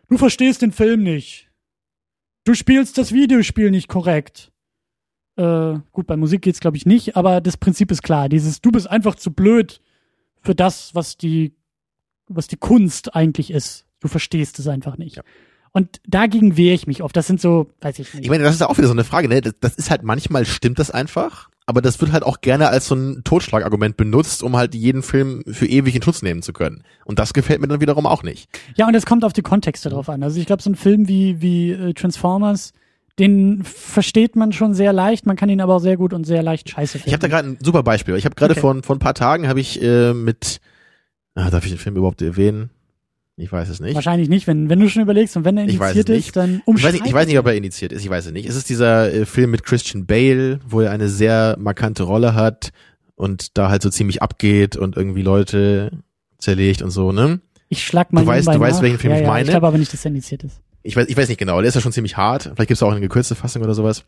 du 0.10 0.18
verstehst 0.18 0.62
den 0.62 0.74
Film 0.74 1.02
nicht. 1.04 1.50
Du 2.44 2.54
spielst 2.54 2.98
das 2.98 3.14
Videospiel 3.14 3.72
nicht 3.72 3.88
korrekt. 3.88 4.52
Äh, 5.38 5.80
gut, 5.94 6.06
bei 6.06 6.18
Musik 6.18 6.42
geht's 6.42 6.60
glaube 6.60 6.76
ich 6.76 6.86
nicht, 6.86 7.16
aber 7.16 7.40
das 7.40 7.56
Prinzip 7.56 7.92
ist 7.92 8.04
klar. 8.04 8.28
Dieses, 8.28 8.60
du 8.60 8.72
bist 8.72 8.90
einfach 8.90 9.16
zu 9.16 9.32
blöd 9.32 9.82
für 10.42 10.54
das, 10.54 10.94
was 10.96 11.16
die, 11.16 11.54
was 12.28 12.48
die 12.48 12.58
Kunst 12.58 13.16
eigentlich 13.16 13.52
ist. 13.52 13.86
Du 14.02 14.10
verstehst 14.10 14.60
es 14.60 14.68
einfach 14.68 14.98
nicht. 14.98 15.18
Ja. 15.18 15.24
Und 15.72 16.02
dagegen 16.08 16.58
wehre 16.58 16.74
ich 16.74 16.88
mich 16.88 17.04
oft. 17.04 17.16
Das 17.16 17.28
sind 17.28 17.40
so, 17.40 17.68
weiß 17.82 18.00
ich 18.00 18.14
nicht. 18.14 18.24
Ich 18.24 18.30
meine, 18.30 18.44
das 18.44 18.54
ist 18.56 18.62
ja 18.62 18.68
auch 18.70 18.78
wieder 18.78 18.88
so 18.88 18.94
eine 18.94 19.04
Frage, 19.04 19.28
ne? 19.28 19.42
Das, 19.42 19.54
das 19.60 19.76
ist 19.76 19.92
halt 19.92 20.04
manchmal 20.04 20.46
stimmt 20.46 20.80
das 20.80 20.90
einfach, 20.90 21.50
aber 21.68 21.82
das 21.82 22.02
wird 22.02 22.12
halt 22.12 22.24
auch 22.24 22.42
gerne 22.42 22.70
als 22.70 22.88
so 22.88 22.96
ein 22.96 23.24
Totschlagargument 23.24 23.96
benutzt, 23.96 24.42
um 24.42 24.56
halt 24.58 24.74
jeden 24.74 25.04
Film 25.04 25.44
für 25.48 25.68
ewig 25.68 25.96
in 25.96 26.02
Schutz 26.02 26.22
nehmen 26.24 26.42
zu 26.42 26.54
können. 26.54 26.84
Und 27.06 27.20
das 27.20 27.34
gefällt 27.34 27.62
mir 27.62 27.68
dann 27.68 27.82
wiederum 27.82 28.08
auch 28.08 28.24
nicht. 28.24 28.50
Ja, 28.76 28.88
und 28.88 28.96
es 28.96 29.06
kommt 29.06 29.24
auf 29.24 29.34
die 29.34 29.44
Kontexte 29.44 29.90
drauf 29.90 30.10
an. 30.10 30.24
Also 30.24 30.40
ich 30.40 30.48
glaube, 30.48 30.64
so 30.64 30.72
ein 30.72 30.76
Film 30.76 31.08
wie, 31.08 31.40
wie 31.42 31.72
äh, 31.72 31.94
Transformers, 31.94 32.74
den 33.20 33.64
versteht 33.64 34.36
man 34.36 34.52
schon 34.54 34.74
sehr 34.74 34.94
leicht, 34.94 35.26
man 35.28 35.36
kann 35.36 35.50
ihn 35.50 35.62
aber 35.62 35.76
auch 35.76 35.82
sehr 35.82 35.98
gut 35.98 36.14
und 36.14 36.24
sehr 36.26 36.42
leicht 36.42 36.70
scheiße 36.70 36.94
finden. 37.00 37.10
Ich 37.10 37.14
habe 37.14 37.22
da 37.22 37.28
gerade 37.28 37.50
ein 37.50 37.58
super 37.62 37.84
Beispiel. 37.84 38.16
Ich 38.16 38.26
habe 38.26 38.34
gerade 38.36 38.54
Okay. 38.54 38.62
vor, 38.62 38.82
vor 38.82 38.96
ein 38.96 39.00
paar 39.00 39.14
Tagen 39.14 39.48
habe 39.48 39.60
ich 39.60 39.80
äh, 39.84 40.14
mit, 40.14 40.62
ah, 41.36 41.50
darf 41.52 41.66
ich 41.66 41.72
den 41.72 41.78
Film 41.80 41.98
überhaupt 41.98 42.22
erwähnen? 42.24 42.72
Ich 43.42 43.52
weiß 43.52 43.70
es 43.70 43.80
nicht. 43.80 43.96
Wahrscheinlich 43.96 44.28
nicht, 44.28 44.48
wenn, 44.48 44.70
wenn 44.70 44.80
du 44.80 44.90
schon 44.90 45.02
überlegst 45.02 45.38
und 45.38 45.46
wenn 45.46 45.56
er 45.58 45.64
indiziert 45.64 46.10
es 46.10 46.16
ist, 46.18 46.26
nicht. 46.26 46.36
dann 46.36 46.62
Ich 46.76 46.84
weiß, 46.84 46.92
nicht, 46.94 47.06
ich 47.06 47.14
weiß 47.14 47.26
nicht, 47.28 47.40
ob 47.40 47.46
er 47.48 47.56
initiiert 47.56 47.94
ist, 47.94 48.04
ich 48.04 48.10
weiß 48.10 48.26
es 48.28 48.32
nicht. 48.34 48.48
Es 48.50 48.56
ist 48.56 48.70
dieser 48.70 49.14
äh, 49.14 49.26
Film 49.26 49.52
mit 49.52 49.64
Christian 49.64 50.06
Bale, 50.06 50.60
wo 50.68 50.82
er 50.82 50.92
eine 50.92 51.08
sehr 51.08 51.56
markante 51.60 52.04
Rolle 52.04 52.34
hat 52.36 52.72
und 53.16 53.58
da 53.58 53.70
halt 53.70 53.82
so 53.82 53.90
ziemlich 53.90 54.22
abgeht 54.22 54.76
und 54.76 54.98
irgendwie 54.98 55.22
Leute 55.22 55.92
zerlegt 56.38 56.82
und 56.82 56.92
so, 56.92 57.12
ne? 57.12 57.40
Ich 57.70 57.84
schlag 57.86 58.12
mal 58.12 58.26
Du 58.26 58.30
weißt- 58.32 58.52
du 58.54 58.60
weißt, 58.60 58.78
nach. 58.78 58.82
welchen 58.84 58.98
Film 58.98 59.12
ja, 59.14 59.20
ich 59.20 59.24
ja, 59.26 59.30
meine? 59.30 59.44
Ich 59.46 59.50
glaube 59.52 59.68
aber 59.68 59.78
nicht, 59.78 59.94
dass 59.94 60.04
er 60.04 60.10
indiziert 60.10 60.44
ist. 60.44 60.60
Ich 60.84 60.96
weiß, 60.96 61.08
ich 61.08 61.16
weiß 61.16 61.30
nicht 61.30 61.38
genau, 61.38 61.60
der 61.62 61.70
ist 61.70 61.76
ja 61.76 61.82
schon 61.82 61.92
ziemlich 61.92 62.18
hart. 62.18 62.44
Vielleicht 62.44 62.68
gibt's 62.68 62.84
auch 62.84 62.92
eine 62.92 63.02
gekürzte 63.02 63.36
Fassung 63.36 63.62
oder 63.64 63.74
sowas. 63.74 64.04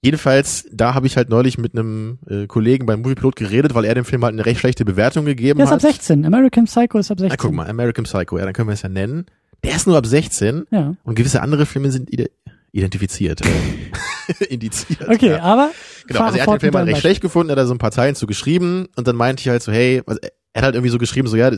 Jedenfalls, 0.00 0.66
da 0.72 0.94
habe 0.94 1.08
ich 1.08 1.16
halt 1.16 1.28
neulich 1.28 1.58
mit 1.58 1.74
einem 1.74 2.18
äh, 2.28 2.46
Kollegen 2.46 2.86
beim 2.86 3.00
Moviepilot 3.02 3.34
geredet, 3.34 3.74
weil 3.74 3.84
er 3.84 3.94
dem 3.96 4.04
Film 4.04 4.24
halt 4.24 4.32
eine 4.32 4.46
recht 4.46 4.60
schlechte 4.60 4.84
Bewertung 4.84 5.24
gegeben 5.24 5.58
Der 5.58 5.64
ist 5.66 5.72
ab 5.72 5.82
hat. 5.82 5.92
16. 5.92 6.24
American 6.24 6.66
Psycho 6.66 6.98
ist 6.98 7.10
ab 7.10 7.18
16. 7.18 7.28
Na, 7.30 7.36
guck 7.36 7.52
mal, 7.52 7.66
American 7.68 8.04
Psycho, 8.04 8.38
ja, 8.38 8.44
dann 8.44 8.54
können 8.54 8.68
wir 8.68 8.74
es 8.74 8.82
ja 8.82 8.88
nennen. 8.88 9.26
Der 9.64 9.74
ist 9.74 9.88
nur 9.88 9.96
ab 9.96 10.06
16 10.06 10.66
Ja. 10.70 10.94
und 11.02 11.14
gewisse 11.16 11.42
andere 11.42 11.66
Filme 11.66 11.90
sind 11.90 12.12
ide 12.12 12.30
identifiziert. 12.70 13.40
äh, 13.40 14.44
indiziert. 14.48 15.08
Okay, 15.08 15.30
ja. 15.30 15.40
aber 15.42 15.70
Genau, 16.06 16.20
also 16.20 16.38
er 16.38 16.46
hat 16.46 16.52
den 16.54 16.60
Film 16.60 16.74
halt 16.76 16.86
recht 16.88 17.00
schlecht 17.00 17.20
gefunden, 17.20 17.50
er 17.50 17.52
hat 17.52 17.58
da 17.58 17.66
so 17.66 17.74
ein 17.74 17.78
paar 17.78 17.90
Zeilen 17.90 18.14
zu 18.14 18.26
geschrieben 18.28 18.86
und 18.94 19.08
dann 19.08 19.16
meinte 19.16 19.40
ich 19.40 19.48
halt 19.48 19.62
so, 19.62 19.72
hey, 19.72 20.02
also 20.06 20.20
er 20.52 20.60
hat 20.60 20.64
halt 20.64 20.74
irgendwie 20.76 20.92
so 20.92 20.98
geschrieben, 20.98 21.26
so 21.26 21.36
ja, 21.36 21.50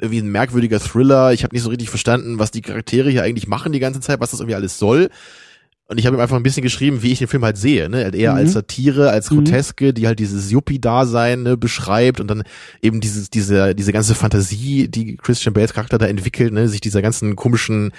irgendwie 0.00 0.18
ein 0.18 0.28
merkwürdiger 0.30 0.78
Thriller, 0.78 1.32
ich 1.32 1.42
habe 1.42 1.54
nicht 1.54 1.62
so 1.62 1.70
richtig 1.70 1.88
verstanden, 1.88 2.38
was 2.38 2.50
die 2.50 2.60
Charaktere 2.60 3.08
hier 3.08 3.22
eigentlich 3.22 3.48
machen 3.48 3.72
die 3.72 3.78
ganze 3.80 4.00
Zeit, 4.00 4.20
was 4.20 4.30
das 4.32 4.40
irgendwie 4.40 4.56
alles 4.56 4.78
soll. 4.78 5.08
Und 5.90 5.96
ich 5.96 6.06
habe 6.06 6.16
ihm 6.16 6.20
einfach 6.20 6.36
ein 6.36 6.42
bisschen 6.42 6.62
geschrieben, 6.62 7.02
wie 7.02 7.12
ich 7.12 7.18
den 7.18 7.28
Film 7.28 7.42
halt 7.44 7.56
sehe, 7.56 7.88
ne? 7.88 8.04
Halt 8.04 8.14
eher 8.14 8.32
Mhm. 8.32 8.36
als 8.38 8.52
Satire, 8.52 9.08
als 9.10 9.30
Mhm. 9.30 9.36
Groteske, 9.36 9.94
die 9.94 10.06
halt 10.06 10.18
dieses 10.18 10.50
Yuppie-Dasein 10.50 11.42
ne, 11.42 11.56
beschreibt 11.56 12.20
und 12.20 12.28
dann 12.28 12.42
eben 12.82 13.00
dieses, 13.00 13.30
diese, 13.30 13.74
diese 13.74 13.92
ganze 13.92 14.14
Fantasie, 14.14 14.88
die 14.88 15.16
Christian 15.16 15.54
Bales 15.54 15.72
Charakter 15.72 15.96
da 15.96 16.04
entwickelt, 16.06 16.52
ne, 16.52 16.68
sich 16.68 16.82
dieser 16.82 17.00
ganzen 17.00 17.36
komischen 17.36 17.92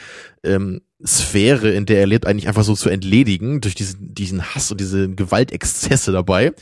ähm, 0.43 0.81
Sphäre, 1.03 1.71
in 1.71 1.87
der 1.87 1.99
er 1.99 2.05
lebt, 2.05 2.27
eigentlich 2.27 2.47
einfach 2.47 2.63
so 2.63 2.75
zu 2.75 2.89
entledigen, 2.89 3.59
durch 3.59 3.73
diesen, 3.73 4.13
diesen 4.13 4.43
Hass 4.53 4.71
und 4.71 4.79
diese 4.79 5.09
Gewaltexzesse 5.09 6.11
dabei. 6.11 6.53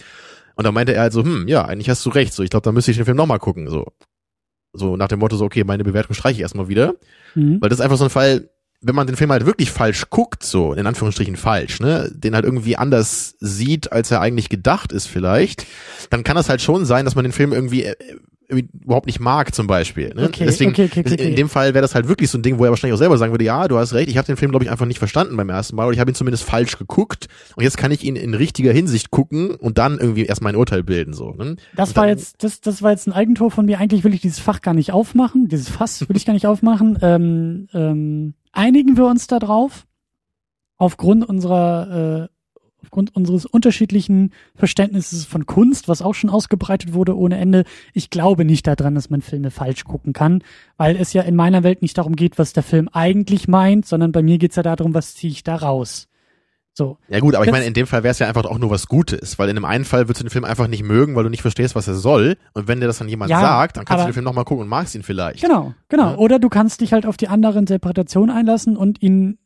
Und 0.56 0.64
da 0.66 0.72
meinte 0.72 0.94
er 0.94 1.02
halt 1.02 1.14
so, 1.14 1.24
hm, 1.24 1.48
ja, 1.50 1.66
eigentlich 1.66 1.90
hast 1.90 2.06
du 2.06 2.10
recht, 2.10 2.34
so, 2.34 2.42
ich 2.42 2.50
glaube, 2.52 2.64
da 2.64 2.72
müsste 2.72 2.92
ich 2.92 2.98
den 2.98 3.06
Film 3.06 3.18
nochmal 3.18 3.40
gucken, 3.40 3.70
so. 3.70 3.86
So 4.74 4.96
nach 4.96 5.08
dem 5.10 5.20
Motto, 5.20 5.36
so, 5.36 5.44
okay, 5.46 5.64
meine 5.66 5.84
Bewertung 5.84 6.14
streiche 6.16 6.36
ich 6.38 6.42
erstmal 6.42 6.70
wieder. 6.70 6.96
Mhm. 7.36 7.60
Weil 7.60 7.70
das 7.70 7.80
ist 7.80 7.84
einfach 7.84 7.98
so 7.98 8.06
ein 8.06 8.10
Fall, 8.10 8.50
wenn 8.82 8.96
man 8.96 9.08
den 9.08 9.16
Film 9.16 9.32
halt 9.32 9.46
wirklich 9.46 9.72
falsch 9.72 10.10
guckt, 10.10 10.44
so, 10.44 10.74
in 10.74 10.86
Anführungsstrichen 10.86 11.36
falsch, 11.36 11.80
ne, 11.80 12.12
den 12.14 12.36
halt 12.36 12.46
irgendwie 12.46 12.78
anders 12.78 13.36
sieht, 13.40 13.92
als 13.92 14.12
er 14.12 14.22
eigentlich 14.22 14.50
gedacht 14.50 14.92
ist 14.92 15.08
vielleicht, 15.08 15.66
dann 16.10 16.24
kann 16.24 16.36
das 16.36 16.50
halt 16.50 16.62
schon 16.62 16.86
sein, 16.86 17.06
dass 17.06 17.16
man 17.16 17.24
den 17.24 17.32
Film 17.32 17.54
irgendwie, 17.54 17.84
äh, 17.84 17.96
irgendwie 18.50 18.70
überhaupt 18.84 19.08
nicht 19.08 19.20
mag, 19.20 19.54
zum 19.54 19.68
Beispiel. 19.68 20.14
Ne? 20.16 20.26
Okay, 20.26 20.46
Deswegen, 20.46 20.72
okay, 20.72 20.90
okay, 20.96 21.16
in 21.16 21.36
dem 21.36 21.50
Fall 21.50 21.74
wäre 21.74 21.82
das 21.82 21.96
halt 21.96 22.08
wirklich 22.08 22.30
so 22.30 22.38
ein 22.38 22.44
Ding, 22.44 22.60
wo 22.60 22.64
er 22.64 22.70
wahrscheinlich 22.70 22.94
auch 22.94 23.00
selber 23.00 23.18
sagen 23.18 23.34
würde, 23.34 23.44
ja, 23.44 23.68
du 23.68 23.78
hast 23.78 23.94
recht, 23.94 24.10
ich 24.10 24.18
habe 24.18 24.26
den 24.26 24.38
Film, 24.38 24.52
glaube 24.52 24.64
ich, 24.64 24.72
einfach 24.72 24.86
nicht 24.86 25.00
verstanden 25.00 25.36
beim 25.36 25.50
ersten 25.50 25.76
Mal 25.76 25.86
oder 25.86 25.94
ich 25.94 26.00
habe 26.00 26.12
ihn 26.12 26.16
zumindest 26.16 26.44
falsch 26.44 26.78
geguckt 26.78 27.28
und 27.56 27.64
jetzt 27.64 27.78
kann 27.78 27.92
ich 27.92 28.04
ihn 28.04 28.16
in 28.16 28.34
richtiger 28.34 28.72
Hinsicht 28.72 29.12
gucken 29.12 29.56
und 29.56 29.78
dann 29.78 29.98
irgendwie 29.98 30.26
erst 30.26 30.42
mein 30.42 30.56
Urteil 30.56 30.84
bilden, 30.84 31.14
so. 31.14 31.32
Ne? 31.32 31.58
Das 31.76 31.90
Und 31.90 31.96
war 31.98 32.08
jetzt, 32.08 32.44
das, 32.44 32.62
das 32.62 32.82
war 32.82 32.92
jetzt 32.92 33.08
ein 33.08 33.14
Eigentor 33.14 33.52
von 33.52 33.66
mir. 33.66 33.80
Eigentlich 33.80 34.04
will 34.06 34.14
ich 34.14 34.22
dieses 34.22 34.40
Fach 34.40 34.62
gar 34.62 34.74
nicht 34.74 34.92
aufmachen. 34.94 35.50
Dieses 35.50 35.68
Fass 35.68 36.08
will 36.08 36.16
ich 36.16 36.26
gar 36.26 36.34
nicht 36.34 36.48
aufmachen. 36.48 36.98
Ähm, 37.02 37.68
ähm, 37.74 38.34
einigen 38.58 38.98
wir 38.98 39.06
uns 39.06 39.28
da 39.28 39.40
drauf? 39.40 39.86
Aufgrund 40.78 41.28
unserer, 41.28 42.30
äh, 42.30 42.62
aufgrund 42.84 43.16
unseres 43.16 43.46
unterschiedlichen 43.46 44.32
Verständnisses 44.56 45.26
von 45.26 45.46
Kunst, 45.46 45.88
was 45.88 46.02
auch 46.02 46.14
schon 46.14 46.30
ausgebreitet 46.30 46.94
wurde 46.94 47.18
ohne 47.18 47.38
Ende. 47.38 47.64
Ich 47.94 48.10
glaube 48.10 48.46
nicht 48.46 48.68
daran, 48.68 48.96
dass 48.96 49.10
man 49.10 49.22
Filme 49.22 49.52
falsch 49.52 49.84
gucken 49.86 50.14
kann, 50.14 50.44
weil 50.78 50.96
es 50.96 51.14
ja 51.14 51.24
in 51.24 51.36
meiner 51.36 51.64
Welt 51.64 51.82
nicht 51.82 51.98
darum 51.98 52.16
geht, 52.16 52.38
was 52.38 52.54
der 52.54 52.64
Film 52.64 52.90
eigentlich 52.92 53.48
meint, 53.48 53.86
sondern 53.86 54.12
bei 54.12 54.22
mir 54.22 54.38
geht's 54.38 54.56
ja 54.56 54.64
darum, 54.64 54.94
was 54.94 55.16
ziehe 55.16 55.32
ich 55.32 55.44
da 55.44 55.56
raus. 55.56 56.08
So. 56.78 57.00
Ja 57.10 57.20
gut, 57.22 57.34
aber 57.34 57.44
ich 57.44 57.52
meine, 57.52 57.66
in 57.66 57.74
dem 57.74 57.88
Fall 57.88 58.04
wäre 58.04 58.12
es 58.12 58.20
ja 58.20 58.28
einfach 58.28 58.46
auch 58.46 58.60
nur 58.60 58.70
was 58.70 58.86
Gutes, 58.88 59.40
weil 59.40 59.50
in 59.50 59.56
dem 59.56 59.66
einen 59.66 59.84
Fall 59.84 60.08
würdest 60.08 60.20
du 60.20 60.26
den 60.26 60.30
Film 60.30 60.46
einfach 60.46 60.68
nicht 60.68 60.84
mögen, 60.84 61.16
weil 61.16 61.24
du 61.24 61.30
nicht 61.32 61.42
verstehst, 61.42 61.74
was 61.74 61.88
er 61.88 61.96
soll. 61.96 62.38
Und 62.54 62.68
wenn 62.68 62.80
dir 62.80 62.86
das 62.86 63.00
dann 63.00 63.10
jemand 63.10 63.32
Ja, 63.32 63.42
sagt, 63.42 63.78
dann 63.78 63.86
kannst 63.86 64.04
du 64.04 64.10
den 64.10 64.14
Film 64.14 64.26
nochmal 64.26 64.46
gucken 64.46 64.62
und 64.62 64.70
magst 64.70 64.94
ihn 64.94 65.02
vielleicht. 65.02 65.42
Genau, 65.42 65.74
genau. 65.90 66.12
Ja. 66.12 66.18
Oder 66.18 66.38
du 66.38 66.50
kannst 66.50 66.82
dich 66.82 66.94
halt 66.94 67.08
auf 67.08 67.18
die 67.18 67.30
andere 67.30 67.58
Interpretation 67.58 68.30
einlassen 68.30 68.78
und 68.78 69.02
ihn. 69.02 69.40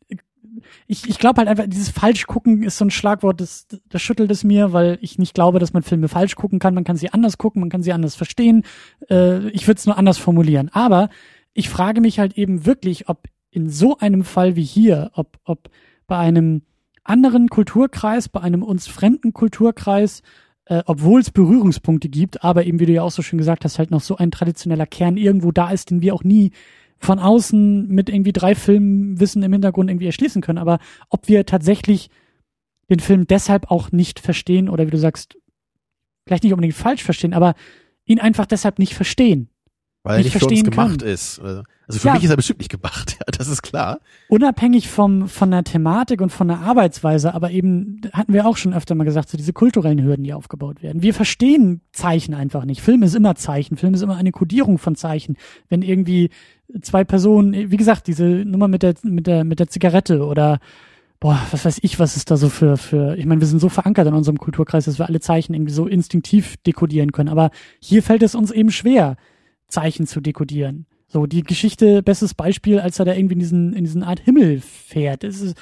Ich, 0.88 1.08
ich 1.08 1.20
glaube 1.20 1.38
halt 1.38 1.48
einfach, 1.48 1.64
dieses 1.68 1.88
falsch 1.88 2.28
gucken 2.28 2.64
ist 2.64 2.78
so 2.78 2.84
ein 2.84 2.92
Schlagwort, 2.92 3.40
das, 3.40 3.66
das 3.88 4.02
schüttelt 4.02 4.30
es 4.30 4.44
mir, 4.44 4.74
weil 4.74 4.98
ich 5.00 5.18
nicht 5.18 5.34
glaube, 5.34 5.60
dass 5.60 5.72
man 5.72 5.84
Filme 5.84 6.10
falsch 6.10 6.36
gucken 6.36 6.60
kann. 6.60 6.74
Man 6.74 6.84
kann 6.84 6.98
sie 6.98 7.14
anders 7.14 7.38
gucken, 7.38 7.62
man 7.62 7.70
kann 7.70 7.82
sie 7.82 7.94
anders 7.94 8.16
verstehen. 8.16 8.66
Äh, 9.10 9.48
ich 9.52 9.68
würde 9.68 9.80
es 9.80 9.86
nur 9.86 9.98
anders 9.98 10.18
formulieren. 10.18 10.70
Aber 10.74 11.08
ich 11.54 11.70
frage 11.70 12.02
mich 12.02 12.20
halt 12.20 12.38
eben 12.38 12.66
wirklich, 12.66 13.08
ob 13.08 13.24
in 13.52 13.70
so 13.70 13.98
einem 14.00 14.26
Fall 14.26 14.58
wie 14.58 14.66
hier, 14.66 15.12
ob, 15.14 15.38
ob 15.46 15.70
bei 16.08 16.18
einem 16.18 16.64
anderen 17.04 17.50
Kulturkreis, 17.50 18.30
bei 18.30 18.42
einem 18.42 18.64
uns 18.64 18.88
fremden 18.88 19.34
Kulturkreis, 19.34 20.22
äh, 20.66 20.84
obwohl 20.86 21.22
es 21.22 21.32
Berührungspunkte 21.32 22.10
gibt, 22.10 22.44
aber 22.44 22.66
eben, 22.66 22.80
wie 22.80 22.86
du 22.86 22.94
ja 22.94 23.04
auch 23.04 23.12
so 23.12 23.22
schön 23.22 23.40
gesagt 23.40 23.66
hast, 23.66 23.80
halt 23.80 23.92
noch 23.92 24.02
so 24.02 24.18
ein 24.18 24.32
traditioneller 24.32 24.86
Kern 24.86 25.18
irgendwo 25.18 25.52
da 25.52 25.72
ist, 25.72 25.90
den 25.90 26.02
wir 26.02 26.14
auch 26.14 26.24
nie 26.24 26.52
von 27.00 27.18
außen 27.18 27.88
mit 27.88 28.10
irgendwie 28.10 28.32
drei 28.32 28.54
Filmwissen 28.54 29.42
im 29.42 29.52
Hintergrund 29.52 29.90
irgendwie 29.90 30.06
erschließen 30.06 30.42
können. 30.42 30.60
Aber 30.60 30.78
ob 31.10 31.28
wir 31.28 31.46
tatsächlich 31.46 32.10
den 32.90 33.00
Film 33.00 33.26
deshalb 33.26 33.72
auch 33.72 33.92
nicht 33.92 34.20
verstehen 34.20 34.70
oder 34.70 34.86
wie 34.86 34.92
du 34.92 34.98
sagst, 34.98 35.38
vielleicht 36.28 36.44
nicht 36.44 36.54
unbedingt 36.54 36.76
falsch 36.76 37.04
verstehen, 37.04 37.34
aber 37.34 37.56
ihn 38.06 38.20
einfach 38.20 38.46
deshalb 38.46 38.78
nicht 38.78 38.94
verstehen. 38.94 39.50
Weil 40.04 40.14
er 40.14 40.24
nicht 40.24 40.34
nicht 40.34 40.40
für 40.44 40.48
uns 40.50 40.64
gemacht 40.64 41.00
kann. 41.02 41.08
ist. 41.08 41.40
Also 41.40 41.64
für 42.00 42.08
Ja. 42.08 42.14
mich 42.16 42.24
ist 42.24 42.30
er 42.30 42.36
bestimmt 42.38 42.60
nicht 42.60 42.72
gemacht, 42.72 43.12
ja, 43.20 43.26
das 43.38 43.48
ist 43.48 43.62
klar. 43.62 44.00
unabhängig 44.30 44.90
vom, 44.90 45.28
von 45.28 45.52
der 45.52 45.64
Thematik 45.64 46.22
und 46.22 46.32
von 46.32 46.48
der 46.48 46.60
Arbeitsweise, 46.60 47.34
aber 47.34 47.52
eben, 47.52 48.02
hatten 48.14 48.34
wir 48.34 48.46
auch 48.48 48.58
schon 48.58 48.74
öfter 48.74 48.96
mal 48.96 49.04
gesagt, 49.04 49.30
so 49.30 49.38
diese 49.38 49.54
kulturellen 49.54 50.02
Hürden, 50.04 50.24
die 50.24 50.34
aufgebaut 50.34 50.82
werden. 50.82 51.02
Wir 51.04 51.14
verstehen 51.14 51.82
Zeichen 51.92 52.34
einfach 52.34 52.66
nicht. 52.66 52.82
Film 52.82 53.04
ist 53.04 53.14
immer 53.16 53.36
Zeichen. 53.36 53.78
Film 53.78 53.94
ist 53.94 54.02
immer 54.02 54.16
eine 54.16 54.32
Kodierung 54.32 54.78
von 54.78 54.96
Zeichen. 54.96 55.36
Wenn 55.70 55.82
irgendwie 55.82 56.30
zwei 56.82 57.04
Personen, 57.04 57.70
wie 57.72 57.78
gesagt, 57.78 58.08
diese 58.08 58.24
Nummer 58.26 58.68
mit 58.70 58.84
der, 58.84 58.96
mit 59.04 59.28
der, 59.28 59.44
mit 59.44 59.60
der 59.60 59.68
Zigarette 59.68 60.26
oder 60.26 60.60
boah, 61.20 61.40
was 61.52 61.66
weiß 61.66 61.80
ich, 61.84 62.00
was 62.00 62.16
ist 62.18 62.32
da 62.32 62.38
so 62.38 62.50
für, 62.50 62.78
für, 62.78 63.16
ich 63.18 63.26
meine, 63.28 63.42
wir 63.42 63.48
sind 63.48 63.60
so 63.60 63.70
verankert 63.70 64.08
in 64.08 64.14
unserem 64.16 64.40
Kulturkreis, 64.40 64.86
dass 64.86 64.98
wir 64.98 65.08
alle 65.08 65.20
Zeichen 65.20 65.54
irgendwie 65.54 65.74
so 65.74 65.86
instinktiv 65.86 66.56
dekodieren 66.66 67.12
können. 67.12 67.30
Aber 67.30 67.52
hier 67.80 68.02
fällt 68.02 68.24
es 68.24 68.34
uns 68.34 68.50
eben 68.50 68.72
schwer, 68.72 69.18
Zeichen 69.72 70.06
zu 70.08 70.22
dekodieren. 70.22 70.86
So, 71.08 71.26
die 71.26 71.44
Geschichte, 71.44 72.04
bestes 72.04 72.34
Beispiel, 72.34 72.80
als 72.80 72.98
er 73.00 73.06
da 73.06 73.14
irgendwie 73.14 73.34
in 73.34 73.40
diesen, 73.40 73.74
in 73.74 73.84
diesen 73.84 74.04
Art 74.04 74.20
Himmel 74.22 74.62
fährt. 74.62 75.24
Es 75.26 75.42
ist, 75.42 75.58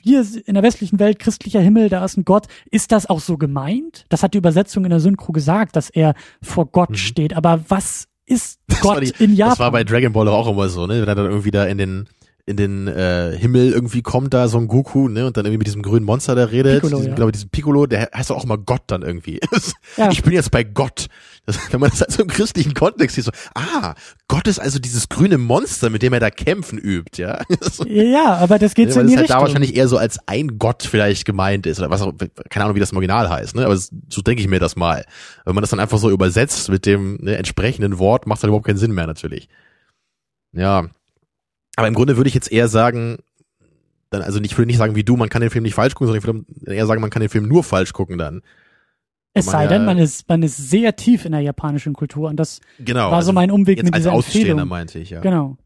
hier 0.00 0.24
in 0.46 0.54
der 0.54 0.62
westlichen 0.62 0.98
Welt 0.98 1.18
christlicher 1.18 1.60
Himmel, 1.60 1.90
da 1.90 2.02
ist 2.04 2.16
ein 2.16 2.24
Gott. 2.24 2.46
Ist 2.70 2.92
das 2.92 3.04
auch 3.10 3.20
so 3.20 3.36
gemeint? 3.36 4.06
Das 4.08 4.22
hat 4.22 4.32
die 4.32 4.38
Übersetzung 4.38 4.84
in 4.84 4.90
der 4.90 5.00
Synchro 5.00 5.32
gesagt, 5.32 5.76
dass 5.76 5.90
er 5.90 6.14
vor 6.40 6.66
Gott 6.66 6.90
Mhm. 6.90 6.94
steht. 6.96 7.34
Aber 7.36 7.62
was 7.68 8.06
ist 8.24 8.58
Das 8.68 8.80
Gott 8.80 9.02
die- 9.02 9.22
in 9.22 9.34
Japan? 9.36 9.50
Das 9.52 9.58
war 9.58 9.70
bei 9.72 9.84
Dragon 9.84 10.12
Ball 10.14 10.28
auch 10.28 10.48
immer 10.48 10.68
so, 10.70 10.86
ne? 10.86 11.02
Wenn 11.02 11.08
er 11.08 11.14
dann 11.14 11.26
irgendwie 11.26 11.50
da 11.50 11.64
in 11.66 11.76
den 11.76 12.08
in 12.48 12.56
den 12.56 12.86
äh, 12.86 13.36
Himmel 13.36 13.72
irgendwie 13.72 14.02
kommt 14.02 14.32
da 14.32 14.46
so 14.46 14.56
ein 14.56 14.68
Goku, 14.68 15.08
ne, 15.08 15.26
und 15.26 15.36
dann 15.36 15.44
irgendwie 15.44 15.58
mit 15.58 15.66
diesem 15.66 15.82
grünen 15.82 16.06
Monster, 16.06 16.36
der 16.36 16.52
redet, 16.52 16.80
Piccolo, 16.80 16.98
diesem, 16.98 17.10
ja. 17.10 17.16
glaube 17.16 17.32
diesem 17.32 17.50
Piccolo, 17.50 17.86
der 17.86 18.08
heißt 18.14 18.30
doch 18.30 18.36
auch 18.36 18.44
immer 18.44 18.56
Gott 18.56 18.82
dann 18.86 19.02
irgendwie. 19.02 19.40
Ja. 19.96 20.10
Ich 20.10 20.22
bin 20.22 20.32
jetzt 20.34 20.50
bei 20.50 20.62
Gott. 20.62 21.06
Das, 21.46 21.58
wenn 21.72 21.80
man 21.80 21.88
das 21.90 22.02
also 22.02 22.22
im 22.22 22.28
christlichen 22.28 22.74
Kontext 22.74 23.16
sieht, 23.16 23.24
so, 23.24 23.30
ah, 23.54 23.94
Gott 24.28 24.46
ist 24.46 24.58
also 24.58 24.78
dieses 24.78 25.08
grüne 25.08 25.38
Monster, 25.38 25.88
mit 25.88 26.02
dem 26.02 26.12
er 26.12 26.20
da 26.20 26.28
kämpfen 26.28 26.76
übt, 26.76 27.22
ja. 27.22 27.40
Ja, 27.86 28.34
aber 28.36 28.58
das 28.58 28.74
geht 28.74 28.88
ne, 28.88 28.92
so 28.92 29.00
in 29.00 29.06
es 29.06 29.12
die 29.12 29.18
halt 29.18 29.30
da 29.30 29.34
Richtung. 29.34 29.46
wahrscheinlich 29.46 29.76
eher 29.76 29.88
so 29.88 29.96
als 29.96 30.18
ein 30.26 30.58
Gott 30.58 30.82
vielleicht 30.82 31.24
gemeint 31.24 31.66
ist 31.66 31.78
oder 31.78 31.88
was 31.88 32.02
auch, 32.02 32.12
keine 32.50 32.64
Ahnung, 32.64 32.76
wie 32.76 32.80
das 32.80 32.90
im 32.90 32.96
Original 32.98 33.30
heißt, 33.30 33.54
ne, 33.54 33.64
aber 33.64 33.74
das, 33.74 33.90
so 34.10 34.20
denke 34.20 34.42
ich 34.42 34.48
mir 34.48 34.60
das 34.60 34.76
mal. 34.76 35.06
Wenn 35.44 35.54
man 35.54 35.62
das 35.62 35.70
dann 35.70 35.80
einfach 35.80 35.98
so 35.98 36.10
übersetzt 36.10 36.68
mit 36.68 36.84
dem 36.84 37.16
ne, 37.22 37.36
entsprechenden 37.36 37.98
Wort, 37.98 38.26
macht 38.26 38.42
das 38.42 38.48
überhaupt 38.48 38.66
keinen 38.66 38.78
Sinn 38.78 38.92
mehr 38.92 39.06
natürlich. 39.06 39.48
Ja. 40.52 40.90
Aber 41.76 41.88
im 41.88 41.94
Grunde 41.94 42.16
würde 42.16 42.28
ich 42.28 42.34
jetzt 42.34 42.50
eher 42.50 42.68
sagen, 42.68 43.18
dann, 44.10 44.22
also 44.22 44.40
ich 44.40 44.56
würde 44.56 44.66
nicht 44.66 44.78
sagen 44.78 44.94
wie 44.96 45.04
du, 45.04 45.16
man 45.16 45.28
kann 45.28 45.40
den 45.42 45.50
Film 45.50 45.62
nicht 45.64 45.74
falsch 45.74 45.94
gucken, 45.94 46.08
sondern 46.12 46.44
ich 46.44 46.54
würde 46.64 46.74
eher 46.74 46.86
sagen, 46.86 47.00
man 47.00 47.10
kann 47.10 47.20
den 47.20 47.28
Film 47.28 47.46
nur 47.48 47.62
falsch 47.64 47.92
gucken 47.92 48.18
dann. 48.18 48.42
es 49.34 49.46
sei 49.46 49.64
ja- 49.64 49.68
denn, 49.68 49.84
man 49.84 49.98
ist, 49.98 50.26
man 50.28 50.42
ist 50.42 50.56
sehr 50.70 50.96
tief 50.96 51.24
in 51.26 51.32
der 51.32 51.42
japanischen 51.42 51.92
Kultur 51.92 52.30
und 52.30 52.36
das 52.36 52.60
Genau. 52.78 53.10
war 53.10 53.22
so 53.22 53.32
mein 53.32 53.50
Umweg 53.50 53.82
mit 53.82 53.92
als 53.92 54.02
dieser 54.04 54.12
Außenstehender 54.14 54.50
Empfehlung. 54.52 54.68
meinte 54.68 54.98
ich, 54.98 55.10
ja. 55.10 55.20
Genau. 55.20 55.58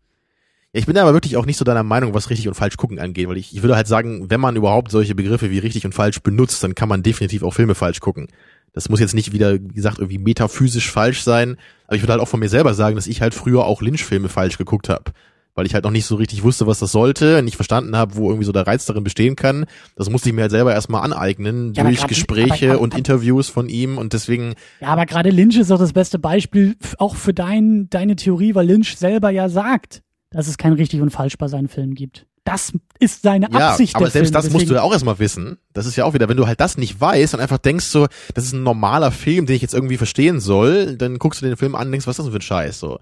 Ich 0.72 0.86
bin 0.86 0.96
aber 0.98 1.12
wirklich 1.12 1.36
auch 1.36 1.46
nicht 1.46 1.56
so 1.56 1.64
deiner 1.64 1.82
Meinung, 1.84 2.14
was 2.14 2.30
richtig 2.30 2.48
und 2.48 2.54
falsch 2.54 2.76
gucken 2.76 2.98
angeht, 2.98 3.28
weil 3.28 3.36
ich, 3.36 3.54
ich 3.54 3.62
würde 3.62 3.76
halt 3.76 3.86
sagen, 3.88 4.28
wenn 4.30 4.40
man 4.40 4.56
überhaupt 4.56 4.90
solche 4.90 5.14
Begriffe 5.16 5.50
wie 5.50 5.58
richtig 5.58 5.84
und 5.84 5.94
falsch 5.94 6.20
benutzt, 6.20 6.62
dann 6.64 6.74
kann 6.76 6.88
man 6.88 7.02
definitiv 7.04 7.42
auch 7.44 7.52
Filme 7.54 7.74
falsch 7.76 8.00
gucken. 8.00 8.28
Das 8.72 8.88
muss 8.88 9.00
jetzt 9.00 9.14
nicht 9.14 9.32
wieder, 9.32 9.54
wie 9.54 9.68
gesagt, 9.74 9.98
irgendwie 9.98 10.18
metaphysisch 10.18 10.90
falsch 10.90 11.22
sein, 11.22 11.56
aber 11.86 11.96
ich 11.96 12.02
würde 12.02 12.12
halt 12.12 12.22
auch 12.22 12.28
von 12.28 12.38
mir 12.40 12.48
selber 12.48 12.72
sagen, 12.74 12.94
dass 12.96 13.08
ich 13.08 13.20
halt 13.20 13.34
früher 13.34 13.64
auch 13.64 13.82
Lynch-Filme 13.82 14.28
falsch 14.28 14.58
geguckt 14.58 14.88
habe. 14.88 15.12
Weil 15.54 15.66
ich 15.66 15.74
halt 15.74 15.84
noch 15.84 15.90
nicht 15.90 16.06
so 16.06 16.14
richtig 16.14 16.42
wusste, 16.44 16.66
was 16.66 16.78
das 16.78 16.92
sollte, 16.92 17.42
nicht 17.42 17.56
verstanden 17.56 17.96
habe, 17.96 18.14
wo 18.16 18.28
irgendwie 18.28 18.44
so 18.44 18.52
der 18.52 18.66
Reiz 18.66 18.86
darin 18.86 19.02
bestehen 19.04 19.34
kann. 19.36 19.66
Das 19.96 20.08
musste 20.08 20.28
ich 20.28 20.34
mir 20.34 20.42
halt 20.42 20.52
selber 20.52 20.72
erstmal 20.72 21.02
aneignen, 21.02 21.74
Ja, 21.74 21.82
aber 21.82 21.90
durch 21.90 22.00
grad- 22.00 22.08
Gespräche 22.08 22.66
aber- 22.66 22.74
aber- 22.74 22.82
und 22.82 22.96
Interviews 22.96 23.48
von 23.48 23.68
ihm 23.68 23.98
und 23.98 24.12
deswegen, 24.12 24.54
Ja, 24.80 24.88
aber 24.88 25.06
gerade 25.06 25.30
Lynch 25.30 25.56
ist 25.58 25.70
auch 25.72 25.78
das 25.78 25.92
beste 25.92 26.18
Beispiel 26.18 26.76
auch 26.98 27.16
für 27.16 27.34
dein, 27.34 27.88
deine 27.90 28.16
Theorie, 28.16 28.54
weil 28.54 28.66
Lynch 28.66 28.96
selber 28.96 29.30
ja 29.30 29.48
sagt, 29.48 30.02
dass 30.30 30.46
es 30.46 30.56
kein 30.56 30.72
richtig 30.74 31.00
und 31.00 31.10
falsch 31.10 31.36
bei 31.36 31.48
seinen 31.48 31.68
Filmen 31.68 31.94
gibt. 31.94 32.26
Das 32.44 32.72
ist 33.00 33.22
seine 33.22 33.48
Ja, 33.52 33.70
Absicht 33.70 33.96
aber 33.96 34.06
der 34.06 34.12
selbst 34.12 34.32
Film. 34.32 34.42
das 34.44 34.52
musst 34.52 34.70
du 34.70 34.74
ja 34.74 34.82
auch 34.82 34.92
erstmal 34.92 35.18
wissen. 35.18 35.58
Das 35.74 35.84
ist 35.84 35.96
ja 35.96 36.04
auch 36.04 36.14
wieder, 36.14 36.28
wenn 36.28 36.36
du 36.38 36.46
halt 36.46 36.58
das 36.60 36.78
nicht 36.78 36.98
weißt 37.00 37.34
und 37.34 37.40
einfach 37.40 37.58
denkst 37.58 37.84
so, 37.86 38.06
das 38.34 38.44
ist 38.44 38.54
ein 38.54 38.62
normaler 38.62 39.10
Film, 39.10 39.44
den 39.46 39.56
ich 39.56 39.62
jetzt 39.62 39.74
irgendwie 39.74 39.98
verstehen 39.98 40.40
soll, 40.40 40.96
dann 40.96 41.18
guckst 41.18 41.42
du 41.42 41.46
den 41.46 41.56
Film 41.56 41.74
an 41.74 41.88
und 41.88 41.92
denkst, 41.92 42.06
was 42.06 42.12
ist 42.14 42.18
das 42.18 42.26
denn 42.26 42.32
für 42.32 42.38
ein 42.38 42.42
Scheiß, 42.42 42.80
so. 42.80 42.98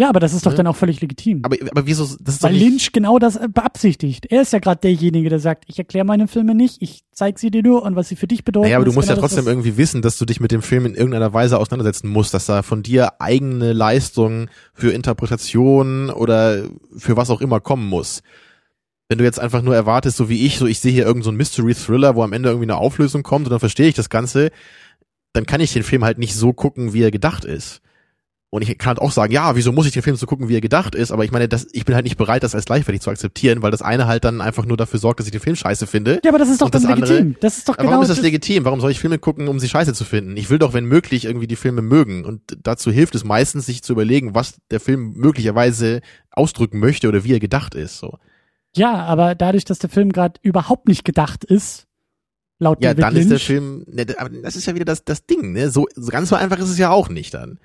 Ja, 0.00 0.08
aber 0.08 0.20
das 0.20 0.32
ist 0.32 0.46
doch 0.46 0.52
Ne? 0.52 0.58
dann 0.58 0.66
auch 0.68 0.76
völlig 0.76 1.00
legitim. 1.00 1.40
Aber, 1.44 1.56
aber 1.72 1.86
wieso, 1.86 2.04
das 2.20 2.36
ist 2.36 2.42
weil 2.44 2.52
nicht, 2.52 2.62
Lynch 2.62 2.92
genau 2.92 3.18
das 3.18 3.34
äh, 3.34 3.48
beabsichtigt. 3.52 4.26
Er 4.30 4.42
ist 4.42 4.52
ja 4.52 4.60
gerade 4.60 4.80
derjenige, 4.80 5.28
der 5.28 5.40
sagt, 5.40 5.64
ich 5.66 5.76
erkläre 5.76 6.04
meine 6.06 6.28
Filme 6.28 6.54
nicht, 6.54 6.76
ich 6.80 7.02
zeig 7.10 7.40
sie 7.40 7.50
dir 7.50 7.64
nur 7.64 7.82
und 7.82 7.96
was 7.96 8.08
sie 8.08 8.14
für 8.14 8.28
dich 8.28 8.44
bedeuten. 8.44 8.66
naja, 8.66 8.76
aber 8.76 8.84
du 8.84 8.92
musst 8.92 9.08
ja 9.08 9.14
genau 9.16 9.22
das, 9.26 9.32
trotzdem 9.32 9.46
was- 9.46 9.52
irgendwie 9.52 9.76
wissen, 9.76 10.00
dass 10.00 10.16
du 10.16 10.24
dich 10.24 10.38
mit 10.38 10.52
dem 10.52 10.62
Film 10.62 10.86
in 10.86 10.94
irgendeiner 10.94 11.32
Weise 11.34 11.58
auseinandersetzen 11.58 12.08
musst, 12.08 12.32
dass 12.32 12.46
da 12.46 12.62
von 12.62 12.84
dir 12.84 13.20
eigene 13.20 13.72
Leistung 13.72 14.48
für 14.72 14.92
Interpretation 14.92 16.10
oder 16.10 16.62
für 16.96 17.16
was 17.16 17.30
auch 17.30 17.40
immer 17.40 17.60
kommen 17.60 17.88
muss. 17.88 18.22
Wenn 19.08 19.18
du 19.18 19.24
jetzt 19.24 19.40
einfach 19.40 19.62
nur 19.62 19.74
erwartest, 19.74 20.16
so 20.16 20.28
wie 20.28 20.44
ich, 20.46 20.58
so 20.58 20.66
ich 20.66 20.80
sehe 20.80 20.92
hier 20.92 21.06
irgendeinen 21.06 21.24
so 21.24 21.30
einen 21.30 21.38
Mystery-Thriller, 21.38 22.14
wo 22.14 22.22
am 22.22 22.32
Ende 22.32 22.50
irgendwie 22.50 22.66
eine 22.66 22.76
Auflösung 22.76 23.22
kommt 23.22 23.46
und 23.46 23.50
dann 23.50 23.58
verstehe 23.60 23.88
ich 23.88 23.94
das 23.94 24.10
Ganze, 24.10 24.50
dann 25.32 25.46
kann 25.46 25.60
ich 25.60 25.72
den 25.72 25.82
Film 25.82 26.04
halt 26.04 26.18
nicht 26.18 26.34
so 26.34 26.52
gucken, 26.52 26.92
wie 26.92 27.02
er 27.02 27.10
gedacht 27.10 27.44
ist. 27.44 27.80
Und 28.50 28.62
ich 28.62 28.78
kann 28.78 28.88
halt 28.88 28.98
auch 29.00 29.12
sagen, 29.12 29.30
ja, 29.30 29.56
wieso 29.56 29.72
muss 29.72 29.84
ich 29.84 29.92
den 29.92 30.00
Film 30.00 30.16
so 30.16 30.24
gucken, 30.24 30.48
wie 30.48 30.54
er 30.56 30.62
gedacht 30.62 30.94
ist? 30.94 31.12
Aber 31.12 31.22
ich 31.22 31.30
meine, 31.30 31.48
das, 31.48 31.66
ich 31.72 31.84
bin 31.84 31.94
halt 31.94 32.04
nicht 32.04 32.16
bereit, 32.16 32.42
das 32.42 32.54
als 32.54 32.64
gleichwertig 32.64 33.02
zu 33.02 33.10
akzeptieren, 33.10 33.60
weil 33.60 33.70
das 33.70 33.82
eine 33.82 34.06
halt 34.06 34.24
dann 34.24 34.40
einfach 34.40 34.64
nur 34.64 34.78
dafür 34.78 34.98
sorgt, 34.98 35.20
dass 35.20 35.26
ich 35.26 35.32
den 35.32 35.40
Film 35.42 35.54
scheiße 35.54 35.86
finde. 35.86 36.18
Ja, 36.24 36.30
aber 36.30 36.38
das 36.38 36.48
ist 36.48 36.62
doch 36.62 36.70
das 36.70 36.82
dann 36.82 36.92
andere- 36.94 37.12
legitim. 37.12 37.36
Das 37.40 37.58
ist 37.58 37.68
doch 37.68 37.76
genau 37.76 37.90
warum 37.90 38.02
ist 38.04 38.08
das 38.08 38.16
das- 38.16 38.24
legitim? 38.24 38.64
Warum 38.64 38.80
soll 38.80 38.90
ich 38.90 39.00
Filme 39.00 39.18
gucken, 39.18 39.48
um 39.48 39.58
sie 39.60 39.68
scheiße 39.68 39.92
zu 39.92 40.04
finden? 40.06 40.34
Ich 40.38 40.48
will 40.48 40.58
doch, 40.58 40.72
wenn 40.72 40.86
möglich, 40.86 41.26
irgendwie 41.26 41.46
die 41.46 41.56
Filme 41.56 41.82
mögen. 41.82 42.24
Und 42.24 42.40
dazu 42.62 42.90
hilft 42.90 43.14
es 43.16 43.22
meistens, 43.24 43.66
sich 43.66 43.82
zu 43.82 43.92
überlegen, 43.92 44.34
was 44.34 44.54
der 44.70 44.80
Film 44.80 45.12
möglicherweise 45.16 46.00
ausdrücken 46.30 46.78
möchte 46.78 47.06
oder 47.08 47.24
wie 47.24 47.34
er 47.34 47.40
gedacht 47.40 47.74
ist. 47.74 47.98
So. 47.98 48.16
Ja, 48.74 48.94
aber 49.04 49.34
dadurch, 49.34 49.66
dass 49.66 49.78
der 49.78 49.90
Film 49.90 50.10
gerade 50.10 50.40
überhaupt 50.42 50.88
nicht 50.88 51.04
gedacht 51.04 51.44
ist, 51.44 51.86
laut 52.58 52.82
Ja, 52.82 52.94
David 52.94 53.04
dann 53.04 53.12
Lynch, 53.12 53.24
ist 53.24 53.30
der 53.30 53.38
Film, 53.40 53.84
ne, 53.88 54.06
aber 54.16 54.30
das 54.42 54.56
ist 54.56 54.64
ja 54.64 54.74
wieder 54.74 54.86
das, 54.86 55.04
das 55.04 55.26
Ding, 55.26 55.52
ne? 55.52 55.70
So, 55.70 55.86
so 55.94 56.10
ganz 56.10 56.30
so 56.30 56.36
einfach 56.36 56.58
ist 56.58 56.70
es 56.70 56.78
ja 56.78 56.88
auch 56.90 57.10
nicht 57.10 57.34
dann. 57.34 57.58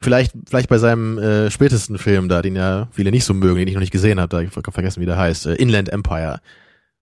Vielleicht, 0.00 0.32
vielleicht 0.48 0.68
bei 0.68 0.78
seinem 0.78 1.18
äh, 1.18 1.50
spätesten 1.50 1.98
Film 1.98 2.28
da, 2.28 2.40
den 2.40 2.54
ja 2.54 2.88
viele 2.92 3.10
nicht 3.10 3.24
so 3.24 3.34
mögen, 3.34 3.58
den 3.58 3.66
ich 3.68 3.74
noch 3.74 3.80
nicht 3.80 3.90
gesehen 3.92 4.20
habe, 4.20 4.28
da 4.28 4.40
ich 4.40 4.50
vergessen, 4.50 5.00
wie 5.00 5.06
der 5.06 5.16
heißt, 5.18 5.46
äh, 5.46 5.54
Inland 5.54 5.88
Empire. 5.88 6.40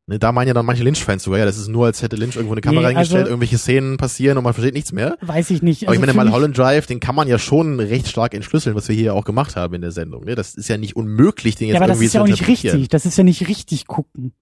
Ne, 0.09 0.18
da 0.20 0.30
meinen 0.30 0.47
ja 0.49 0.55
dann 0.55 0.64
manche 0.64 0.84
Lynch-Fans 0.84 1.24
sogar, 1.24 1.40
ja, 1.40 1.44
das 1.44 1.59
ist 1.59 1.66
nur, 1.66 1.86
als 1.86 2.01
hätte 2.01 2.14
Lynch 2.14 2.36
irgendwo 2.36 2.55
eine 2.55 2.61
Kamera 2.61 2.80
Nee, 2.82 2.86
reingestellt, 2.94 3.22
also- 3.22 3.30
irgendwelche 3.32 3.59
Szenen 3.59 3.97
passieren 3.97 4.38
und 4.38 4.44
man 4.44 4.55
versteht 4.55 4.72
nichts 4.72 4.92
mehr. 4.92 5.18
weiß 5.20 5.51
ich 5.51 5.62
nicht. 5.62 5.82
Aber 5.82 5.94
ich 5.94 6.01
Also 6.01 6.12
meine, 6.14 6.30
mal 6.30 6.32
Holland 6.32 6.57
Drive, 6.57 6.86
den 6.86 7.01
kann 7.01 7.16
man 7.16 7.26
ja 7.26 7.38
schon 7.40 7.80
recht 7.80 8.07
stark 8.09 8.32
entschlüsseln, 8.32 8.76
was 8.76 8.88
wir 8.88 8.94
hier 8.94 9.14
auch 9.14 9.24
gemacht 9.24 9.57
haben 9.57 9.74
in 9.74 9.80
der 9.82 9.90
Sendung. 9.90 10.24
Ne? 10.24 10.36
Das 10.36 10.55
ist 10.55 10.68
ja 10.68 10.76
nicht 10.78 10.94
unmöglich, 10.94 11.57
den 11.57 11.68
jetzt 11.68 11.74
Ja, 11.74 11.80
aber 11.80 11.88
das 11.88 11.97
irgendwie 11.97 12.07
ist 12.07 12.12
ja 12.14 12.20
zu 12.20 12.22
auch 12.22 12.26
nicht 12.28 12.40
interpretieren. 12.40 12.76
richtig. 12.76 12.88
Das 12.90 13.05
ist 13.05 13.18
ja 13.18 13.24
nicht 13.24 13.49
richtig 13.49 13.86
gucken. 13.88 14.32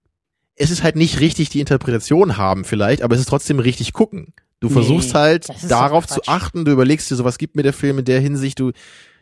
Es 0.55 0.69
ist 0.69 0.83
halt 0.83 0.95
nicht 0.95 1.19
richtig 1.19 1.49
die 1.49 1.59
Interpretation 1.61 2.37
haben 2.37 2.63
vielleicht, 2.63 3.01
aber 3.01 3.15
es 3.15 3.21
ist 3.21 3.27
trotzdem 3.29 3.57
richtig 3.59 3.91
gucken. 3.91 4.33
Du 4.61 4.67
Nee, 4.67 4.73
versuchst 4.73 5.13
halt 5.13 5.49
ist 5.49 5.69
darauf 5.69 6.07
zu 6.07 6.21
achten, 6.27 6.65
du 6.65 6.71
überlegst 6.71 7.11
dir 7.11 7.15
so, 7.15 7.23
was 7.25 7.37
gibt 7.37 7.55
mir 7.55 7.63
der 7.63 7.73
Film 7.73 7.99
in 7.99 8.05
der 8.05 8.19
Hinsicht, 8.21 8.59
du, 8.59 8.71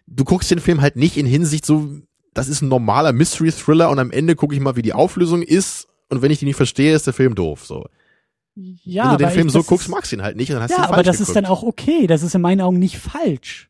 du 0.08 0.24
guckst 0.24 0.52
den 0.52 0.60
Film 0.60 0.82
halt 0.82 0.96
nicht 0.96 1.18
in 1.18 1.26
Hinsicht 1.26 1.66
so, 1.66 1.90
das 2.34 2.48
ist 2.48 2.62
ein 2.62 2.68
normaler 2.70 3.14
Mystery-Thriller 3.14 3.90
und 3.90 4.00
am 4.00 4.12
Ende 4.12 4.36
gucke 4.36 4.54
ich 4.56 4.62
mal, 4.62 4.76
wie 4.76 4.82
die 4.84 4.94
Auflösung 4.94 5.42
ist 5.42 5.88
und 6.10 6.22
wenn 6.22 6.32
ich 6.32 6.40
die 6.40 6.46
nicht 6.46 6.56
verstehe, 6.56 6.94
ist 6.96 7.08
der 7.08 7.14
Film 7.14 7.36
doof, 7.36 7.66
so. 7.66 7.86
Ja, 8.56 9.06
wenn 9.06 9.12
du 9.14 9.18
den 9.26 9.30
Film 9.32 9.48
ich, 9.48 9.54
so 9.54 9.64
guckst, 9.64 9.88
ist, 9.88 9.92
magst 9.92 10.12
du 10.12 10.18
ihn 10.18 10.22
halt 10.22 10.38
nicht 10.38 10.50
und 10.50 10.56
dann 10.56 10.64
hast 10.64 10.72
du 10.78 10.82
Ja, 10.82 10.88
aber 10.88 11.02
das 11.04 11.16
ist 11.20 11.28
geguckt. 11.30 11.38
dann 11.38 11.46
auch 11.48 11.64
okay. 11.64 12.06
Das 12.06 12.22
ist 12.22 12.36
in 12.36 12.42
meinen 12.42 12.62
Augen 12.62 12.78
nicht 12.78 13.00
falsch. 13.00 13.70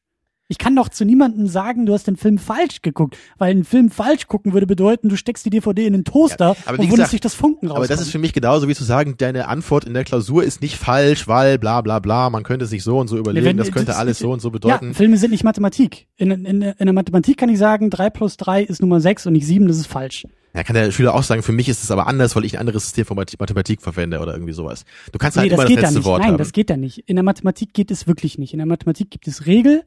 Ich 0.53 0.59
kann 0.59 0.75
doch 0.75 0.87
zu 0.87 1.03
niemandem 1.03 1.47
sagen, 1.47 1.87
du 1.87 1.93
hast 1.93 2.05
den 2.05 2.15
Film 2.15 2.37
falsch 2.37 2.83
geguckt, 2.83 3.17
weil 3.39 3.49
einen 3.49 3.63
Film 3.63 3.89
falsch 3.89 4.27
gucken 4.27 4.53
würde 4.53 4.67
bedeuten, 4.67 5.09
du 5.09 5.15
steckst 5.15 5.43
die 5.47 5.49
DVD 5.49 5.87
in 5.87 5.93
den 5.93 6.03
Toaster 6.05 6.55
Ja, 6.67 6.71
und 6.73 6.87
gesagt, 6.91 7.11
dich, 7.11 7.21
dass 7.21 7.33
Funken 7.33 7.69
rauskommen. 7.69 7.77
Aber 7.77 7.87
das 7.87 7.99
ist 8.05 8.11
für 8.11 8.19
mich 8.19 8.33
genauso 8.33 8.67
wie 8.67 8.75
zu 8.75 8.83
sagen, 8.83 9.15
deine 9.17 9.47
Antwort 9.47 9.83
in 9.85 9.95
der 9.95 10.03
Klausur 10.03 10.43
ist 10.43 10.61
nicht 10.61 10.77
falsch, 10.77 11.27
weil 11.27 11.57
bla 11.57 11.81
bla 11.81 11.97
bla, 11.97 12.29
man 12.29 12.43
könnte 12.43 12.65
es 12.65 12.71
nicht 12.71 12.83
so 12.83 12.99
und 12.99 13.07
so 13.07 13.17
überlegen, 13.17 13.47
wenn- 13.47 13.57
das 13.57 13.71
könnte 13.71 13.87
das- 13.87 13.97
alles 13.97 14.19
so 14.19 14.31
und 14.31 14.41
so 14.43 14.51
bedeuten. 14.51 14.89
Ja, 14.89 14.93
Filme 14.93 15.17
sind 15.17 15.31
nicht 15.31 15.43
Mathematik. 15.43 16.05
In, 16.17 16.29
in, 16.29 16.61
in 16.61 16.75
der 16.77 16.93
Mathematik 16.93 17.37
kann 17.37 17.49
ich 17.49 17.57
sagen, 17.57 17.89
drei 17.89 18.11
plus 18.11 18.37
drei 18.37 18.61
ist 18.61 18.79
Nummer 18.79 19.01
sechs 19.01 19.25
und 19.25 19.33
nicht 19.33 19.47
sieben, 19.47 19.67
das 19.67 19.77
ist 19.77 19.87
falsch. 19.87 20.27
Ja, 20.55 20.61
kann 20.61 20.75
der 20.75 20.91
Schüler 20.91 21.15
auch 21.15 21.23
sagen, 21.23 21.41
für 21.41 21.51
mich 21.51 21.67
ist 21.67 21.83
es 21.83 21.89
aber 21.89 22.05
anders, 22.05 22.35
weil 22.35 22.45
ich 22.45 22.53
ein 22.53 22.59
anderes 22.59 22.83
System 22.83 23.05
von 23.05 23.17
Math- 23.17 23.39
Mathematik 23.39 23.81
verwende 23.81 24.19
oder 24.19 24.33
irgendwie 24.33 24.53
sowas. 24.53 24.85
Du 25.11 25.17
kannst 25.17 25.35
halt 25.35 25.47
nee, 25.47 25.53
immer 25.55 25.63
das 25.63 25.71
das 25.71 25.75
da 25.77 25.81
letzte 25.81 25.97
nicht. 25.97 26.05
Wort 26.05 26.21
Nein, 26.21 26.31
haben. 26.33 26.37
das 26.37 26.51
geht 26.51 26.69
da 26.69 26.77
nicht. 26.77 26.99
In 27.09 27.15
der 27.15 27.23
Mathematik 27.23 27.73
geht 27.73 27.89
es 27.89 28.05
wirklich 28.05 28.37
nicht. 28.37 28.53
In 28.53 28.59
der 28.59 28.67
Mathematik 28.67 29.09
gibt 29.09 29.27
es 29.27 29.47
Regel 29.47 29.81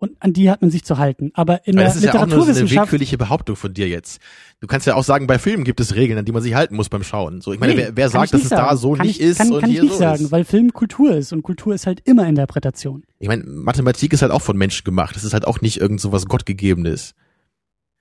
und 0.00 0.12
an 0.20 0.32
die 0.32 0.48
hat 0.50 0.62
man 0.62 0.70
sich 0.70 0.84
zu 0.84 0.98
halten. 0.98 1.30
Aber 1.34 1.66
in 1.66 1.74
Weil 1.74 1.84
der 1.84 1.84
das 1.86 1.96
ist 1.96 2.04
ja 2.04 2.10
auch 2.10 2.14
nur 2.14 2.20
so 2.20 2.24
eine 2.26 2.40
Literaturwissenschaft 2.44 2.92
willkürliche 2.92 3.18
Behauptung 3.18 3.56
von 3.56 3.74
dir 3.74 3.88
jetzt. 3.88 4.20
Du 4.60 4.66
kannst 4.68 4.86
ja 4.86 4.94
auch 4.94 5.02
sagen, 5.02 5.26
bei 5.26 5.38
Filmen 5.38 5.64
gibt 5.64 5.80
es 5.80 5.94
Regeln, 5.96 6.18
an 6.18 6.24
die 6.24 6.32
man 6.32 6.42
sich 6.42 6.54
halten 6.54 6.76
muss 6.76 6.88
beim 6.88 7.02
Schauen. 7.02 7.40
So, 7.40 7.52
ich 7.52 7.58
meine, 7.60 7.74
Nee, 7.74 7.78
wer, 7.80 7.96
wer 7.96 8.08
sagt, 8.08 8.32
dass 8.32 8.42
es 8.42 8.48
da 8.48 8.56
sagen. 8.56 8.76
so 8.78 8.92
kann 8.92 9.06
nicht 9.06 9.20
ich, 9.20 9.26
ist 9.26 9.38
kann, 9.38 9.52
und 9.52 9.60
kann 9.60 9.70
hier 9.70 9.78
ich 9.80 9.82
nicht 9.84 9.92
so 9.94 9.98
sagen, 9.98 10.24
ist? 10.24 10.32
weil 10.32 10.44
Film 10.44 10.72
Kultur 10.72 11.16
ist 11.16 11.32
und 11.32 11.42
Kultur 11.42 11.74
ist 11.74 11.86
halt 11.86 12.00
immer 12.04 12.26
Interpretation. 12.28 13.02
Ich 13.18 13.28
meine, 13.28 13.42
Mathematik 13.44 14.12
ist 14.12 14.22
halt 14.22 14.30
auch 14.32 14.42
von 14.42 14.56
Menschen 14.56 14.84
gemacht. 14.84 15.16
Das 15.16 15.24
ist 15.24 15.32
halt 15.32 15.46
auch 15.46 15.60
nicht 15.60 15.80
irgend 15.80 16.00
so 16.00 16.12
was 16.12 16.26
Gottgegebenes. 16.26 17.14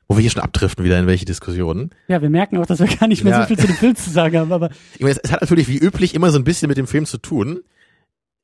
Wo 0.07 0.15
wir 0.15 0.21
hier 0.21 0.29
schon 0.31 0.41
abdriften 0.43 0.85
wieder 0.85 0.97
in 0.99 1.07
welche 1.07 1.25
Diskussionen. 1.25 1.89
Ja, 2.07 2.21
wir 2.21 2.29
merken 2.29 2.57
auch, 2.57 2.65
dass 2.65 2.79
wir 2.79 2.87
gar 2.87 3.07
nicht 3.07 3.23
mehr 3.25 3.33
Ja. 3.33 3.41
so 3.41 3.47
viel 3.47 3.57
zu 3.57 3.67
dem 3.67 3.75
Film 3.75 3.95
zu 3.95 4.09
sagen 4.09 4.37
haben, 4.37 4.53
aber 4.53 4.69
Ich 4.93 5.01
meine, 5.01 5.19
es 5.21 5.31
hat 5.31 5.41
natürlich 5.41 5.67
wie 5.67 5.77
üblich 5.79 6.13
immer 6.15 6.29
so 6.31 6.37
ein 6.39 6.45
bisschen 6.45 6.69
mit 6.69 6.77
dem 6.77 6.87
Film 6.87 7.05
zu 7.05 7.17
tun. 7.17 7.59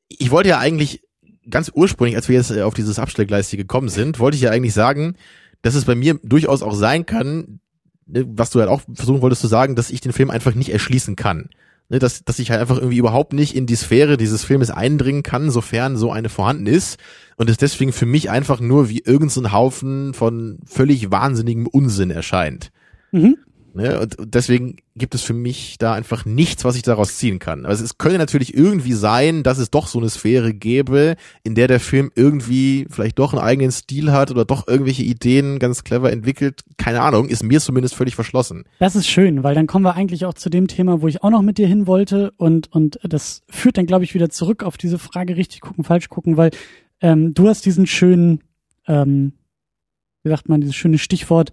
Ich 0.09 0.29
wollte 0.31 0.49
ja 0.49 0.59
eigentlich 0.59 1.03
ganz 1.49 1.71
ursprünglich, 1.73 2.15
als 2.15 2.29
wir 2.29 2.35
jetzt 2.35 2.51
äh, 2.51 2.61
auf 2.61 2.73
dieses 2.73 2.99
Abstellgleis 2.99 3.49
hier 3.49 3.57
gekommen 3.57 3.89
sind, 3.89 4.19
wollte 4.19 4.35
ich 4.35 4.41
ja 4.41 4.51
eigentlich 4.51 4.73
sagen, 4.73 5.15
dass 5.61 5.75
es 5.75 5.85
bei 5.85 5.95
mir 5.95 6.19
durchaus 6.23 6.61
auch 6.61 6.75
sein 6.75 7.05
kann, 7.05 7.59
ne, 8.05 8.25
was 8.27 8.49
du 8.51 8.59
halt 8.59 8.69
auch 8.69 8.81
versuchen 8.93 9.21
wolltest 9.21 9.41
zu 9.41 9.47
sagen, 9.47 9.75
dass 9.75 9.89
ich 9.89 10.01
den 10.01 10.13
Film 10.13 10.29
einfach 10.29 10.55
nicht 10.55 10.69
erschließen 10.69 11.15
kann. 11.15 11.49
Ne, 11.89 11.99
dass, 11.99 12.23
dass 12.23 12.39
ich 12.39 12.51
halt 12.51 12.61
einfach 12.61 12.77
irgendwie 12.77 12.97
überhaupt 12.97 13.33
nicht 13.33 13.55
in 13.55 13.65
die 13.65 13.75
Sphäre 13.75 14.17
dieses 14.17 14.43
Filmes 14.43 14.71
eindringen 14.71 15.23
kann, 15.23 15.49
sofern 15.51 15.97
so 15.97 16.11
eine 16.11 16.29
vorhanden 16.29 16.67
ist. 16.67 16.97
Und 17.35 17.49
es 17.49 17.57
deswegen 17.57 17.91
für 17.91 18.05
mich 18.05 18.29
einfach 18.29 18.59
nur 18.59 18.89
wie 18.89 18.99
irgendein 18.99 19.29
so 19.29 19.51
Haufen 19.51 20.13
von 20.13 20.59
völlig 20.65 21.11
wahnsinnigem 21.11 21.67
Unsinn 21.67 22.11
erscheint. 22.11 22.71
mhm. 23.11 23.37
Ne? 23.75 23.99
Und 23.99 24.15
deswegen 24.25 24.77
gibt 24.95 25.15
es 25.15 25.23
für 25.23 25.33
mich 25.33 25.77
da 25.79 25.93
einfach 25.93 26.25
nichts, 26.25 26.63
was 26.63 26.75
ich 26.75 26.83
daraus 26.83 27.17
ziehen 27.17 27.39
kann. 27.39 27.65
Also 27.65 27.83
es 27.83 27.97
könnte 27.97 28.17
natürlich 28.19 28.55
irgendwie 28.55 28.93
sein, 28.93 29.41
dass 29.43 29.57
es 29.57 29.71
doch 29.71 29.87
so 29.87 29.99
eine 29.99 30.09
Sphäre 30.09 30.53
gäbe, 30.53 31.15
in 31.43 31.55
der 31.55 31.67
der 31.67 31.79
Film 31.79 32.11
irgendwie 32.15 32.85
vielleicht 32.89 33.17
doch 33.17 33.33
einen 33.33 33.41
eigenen 33.41 33.71
Stil 33.71 34.11
hat 34.11 34.29
oder 34.29 34.45
doch 34.45 34.67
irgendwelche 34.67 35.03
Ideen 35.03 35.57
ganz 35.57 35.83
clever 35.83 36.11
entwickelt. 36.11 36.63
Keine 36.77 37.01
Ahnung, 37.01 37.27
ist 37.27 37.43
mir 37.43 37.59
zumindest 37.59 37.95
völlig 37.95 38.15
verschlossen. 38.15 38.65
Das 38.79 38.95
ist 38.95 39.07
schön, 39.07 39.43
weil 39.43 39.55
dann 39.55 39.67
kommen 39.67 39.85
wir 39.85 39.95
eigentlich 39.95 40.25
auch 40.25 40.35
zu 40.35 40.49
dem 40.49 40.67
Thema, 40.67 41.01
wo 41.01 41.07
ich 41.07 41.23
auch 41.23 41.31
noch 41.31 41.41
mit 41.41 41.57
dir 41.57 41.67
hin 41.67 41.87
wollte 41.87 42.31
und 42.37 42.71
und 42.71 42.99
das 43.03 43.41
führt 43.49 43.77
dann 43.77 43.87
glaube 43.87 44.03
ich 44.03 44.13
wieder 44.13 44.29
zurück 44.29 44.63
auf 44.63 44.77
diese 44.77 44.99
Frage 44.99 45.35
richtig 45.35 45.61
gucken, 45.61 45.83
falsch 45.83 46.09
gucken, 46.09 46.37
weil 46.37 46.51
ähm, 47.01 47.33
du 47.33 47.47
hast 47.47 47.65
diesen 47.65 47.85
schönen, 47.85 48.39
ähm, 48.87 49.33
wie 50.23 50.29
sagt 50.29 50.47
man, 50.47 50.61
dieses 50.61 50.75
schöne 50.75 50.97
Stichwort 50.97 51.51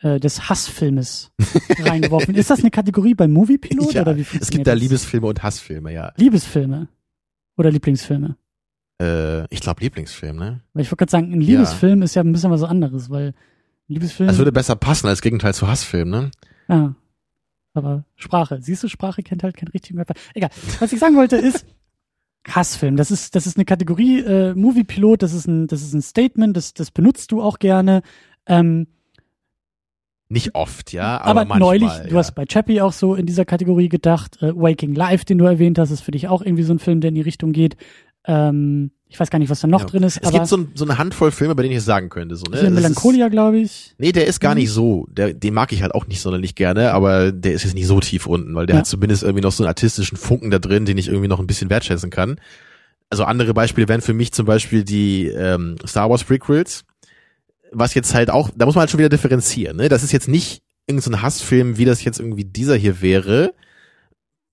äh, 0.00 0.20
des 0.20 0.48
Hassfilmes 0.48 1.30
reingeworfen. 1.80 2.34
Ist 2.34 2.50
das 2.50 2.60
eine 2.60 2.70
Kategorie 2.70 3.14
bei 3.14 3.26
Moviepilot 3.28 3.94
Ja, 3.94 4.02
oder 4.02 4.16
wie 4.16 4.22
es 4.40 4.50
gibt 4.50 4.66
da 4.66 4.72
das? 4.72 4.80
Liebesfilme 4.80 5.26
und 5.26 5.42
Hassfilme, 5.42 5.92
ja. 5.92 6.12
Liebesfilme 6.16 6.88
oder 7.56 7.70
Lieblingsfilme? 7.70 8.36
Äh, 9.00 9.44
ich 9.52 9.60
glaube 9.60 9.80
Lieblingsfilm, 9.82 10.36
ne? 10.36 10.60
Weil 10.72 10.82
ich 10.82 10.88
wollte 10.90 10.96
gerade 11.04 11.10
sagen, 11.10 11.32
ein 11.32 11.40
Ja. 11.40 11.48
Liebesfilm 11.48 12.02
ist 12.02 12.14
ja 12.14 12.22
ein 12.22 12.32
bisschen 12.32 12.50
was 12.50 12.62
anderes, 12.62 13.10
weil 13.10 13.34
Liebesfilm. 13.88 14.28
Das 14.28 14.38
würde 14.38 14.52
besser 14.52 14.76
passen 14.76 15.06
als 15.08 15.22
Gegenteil 15.22 15.54
zu 15.54 15.66
Hassfilm, 15.68 16.10
ne? 16.10 16.30
ja. 16.68 16.94
Aber 17.74 18.04
Sprache, 18.16 18.60
siehst 18.60 18.82
du, 18.82 18.88
Sprache 18.88 19.22
kennt 19.22 19.44
halt 19.44 19.56
keinen 19.56 19.68
richtigen 19.68 19.98
Wörter. 19.98 20.14
Egal. 20.34 20.50
Was 20.80 20.92
ich 20.92 20.98
sagen 20.98 21.14
wollte 21.14 21.36
ist 21.36 21.64
Hassfilm. 22.48 22.96
Das 22.96 23.10
ist 23.12 23.36
das 23.36 23.46
ist 23.46 23.56
eine 23.56 23.64
Kategorie 23.66 24.20
äh, 24.20 24.54
Moviepilot. 24.54 25.22
Das 25.22 25.32
ist 25.32 25.46
ein 25.46 25.68
das 25.68 25.82
ist 25.82 25.92
ein 25.92 26.02
Statement. 26.02 26.56
Das 26.56 26.74
das 26.74 26.90
benutzt 26.90 27.30
du 27.30 27.40
auch 27.40 27.58
gerne. 27.60 28.02
Ähm, 28.46 28.88
Nicht 30.30 30.54
oft, 30.54 30.92
ja, 30.92 31.18
aber, 31.20 31.24
aber 31.30 31.40
manchmal. 31.46 31.58
neulich, 31.60 31.88
ja. 31.90 32.04
du 32.04 32.16
hast 32.18 32.34
bei 32.34 32.44
Chappie 32.44 32.80
auch 32.82 32.92
so 32.92 33.14
in 33.14 33.24
dieser 33.24 33.44
Kategorie 33.46 33.88
gedacht, 33.88 34.36
äh, 34.42 34.54
Waking 34.54 34.94
Life, 34.94 35.24
den 35.24 35.38
du 35.38 35.46
erwähnt 35.46 35.78
hast, 35.78 35.90
ist 35.90 36.02
für 36.02 36.10
dich 36.10 36.28
auch 36.28 36.42
irgendwie 36.42 36.64
so 36.64 36.72
ein 36.74 36.78
Film, 36.78 37.00
der 37.00 37.08
in 37.08 37.14
die 37.14 37.22
Richtung 37.22 37.52
geht. 37.52 37.76
Ähm, 38.26 38.90
ich 39.10 39.18
weiß 39.18 39.30
gar 39.30 39.38
nicht, 39.38 39.48
was 39.48 39.60
da 39.60 39.68
noch 39.68 39.80
Ja. 39.80 39.86
drin 39.86 40.02
ist, 40.02 40.18
Es 40.22 40.30
gibt 40.30 40.46
so, 40.46 40.58
ein, 40.58 40.68
so 40.74 40.84
eine 40.84 40.98
Handvoll 40.98 41.30
Filme, 41.30 41.54
bei 41.54 41.62
denen 41.62 41.72
ich 41.72 41.78
es 41.78 41.86
sagen 41.86 42.10
könnte. 42.10 42.36
So, 42.36 42.44
ne? 42.50 42.68
Melancholia, 42.68 43.28
glaube 43.28 43.58
ich. 43.58 43.94
Nee, 43.96 44.12
der 44.12 44.26
ist 44.26 44.38
gar 44.40 44.50
Mhm. 44.54 44.60
nicht 44.60 44.70
so. 44.70 45.06
Der, 45.10 45.32
den 45.32 45.54
mag 45.54 45.72
ich 45.72 45.80
halt 45.80 45.94
auch 45.94 46.06
nicht 46.06 46.20
sonderlich 46.20 46.54
gerne, 46.54 46.92
aber 46.92 47.32
der 47.32 47.54
ist 47.54 47.64
jetzt 47.64 47.72
nicht 47.74 47.86
so 47.86 48.00
tief 48.00 48.26
unten, 48.26 48.54
weil 48.54 48.66
der 48.66 48.74
Ja. 48.74 48.80
hat 48.80 48.86
zumindest 48.86 49.22
irgendwie 49.22 49.40
noch 49.42 49.52
so 49.52 49.62
einen 49.62 49.68
artistischen 49.68 50.18
Funken 50.18 50.50
da 50.50 50.58
drin, 50.58 50.84
den 50.84 50.98
ich 50.98 51.08
irgendwie 51.08 51.28
noch 51.28 51.40
ein 51.40 51.46
bisschen 51.46 51.70
wertschätzen 51.70 52.10
kann. 52.10 52.38
Also 53.08 53.24
andere 53.24 53.54
Beispiele 53.54 53.88
wären 53.88 54.02
für 54.02 54.12
mich 54.12 54.32
zum 54.32 54.44
Beispiel 54.44 54.84
die 54.84 55.28
ähm, 55.28 55.76
Star 55.86 56.10
Wars 56.10 56.22
Prequels, 56.24 56.84
was 57.72 57.94
jetzt 57.94 58.14
halt 58.14 58.30
auch, 58.30 58.50
da 58.54 58.66
muss 58.66 58.74
man 58.74 58.80
halt 58.80 58.90
schon 58.90 58.98
wieder 58.98 59.08
differenzieren. 59.08 59.76
Ne? 59.76 59.88
Das 59.88 60.02
ist 60.02 60.12
jetzt 60.12 60.28
nicht 60.28 60.62
irgendein 60.86 61.12
so 61.12 61.22
Hassfilm, 61.22 61.78
wie 61.78 61.84
das 61.84 62.02
jetzt 62.04 62.18
irgendwie 62.18 62.44
dieser 62.44 62.76
hier 62.76 63.00
wäre, 63.02 63.54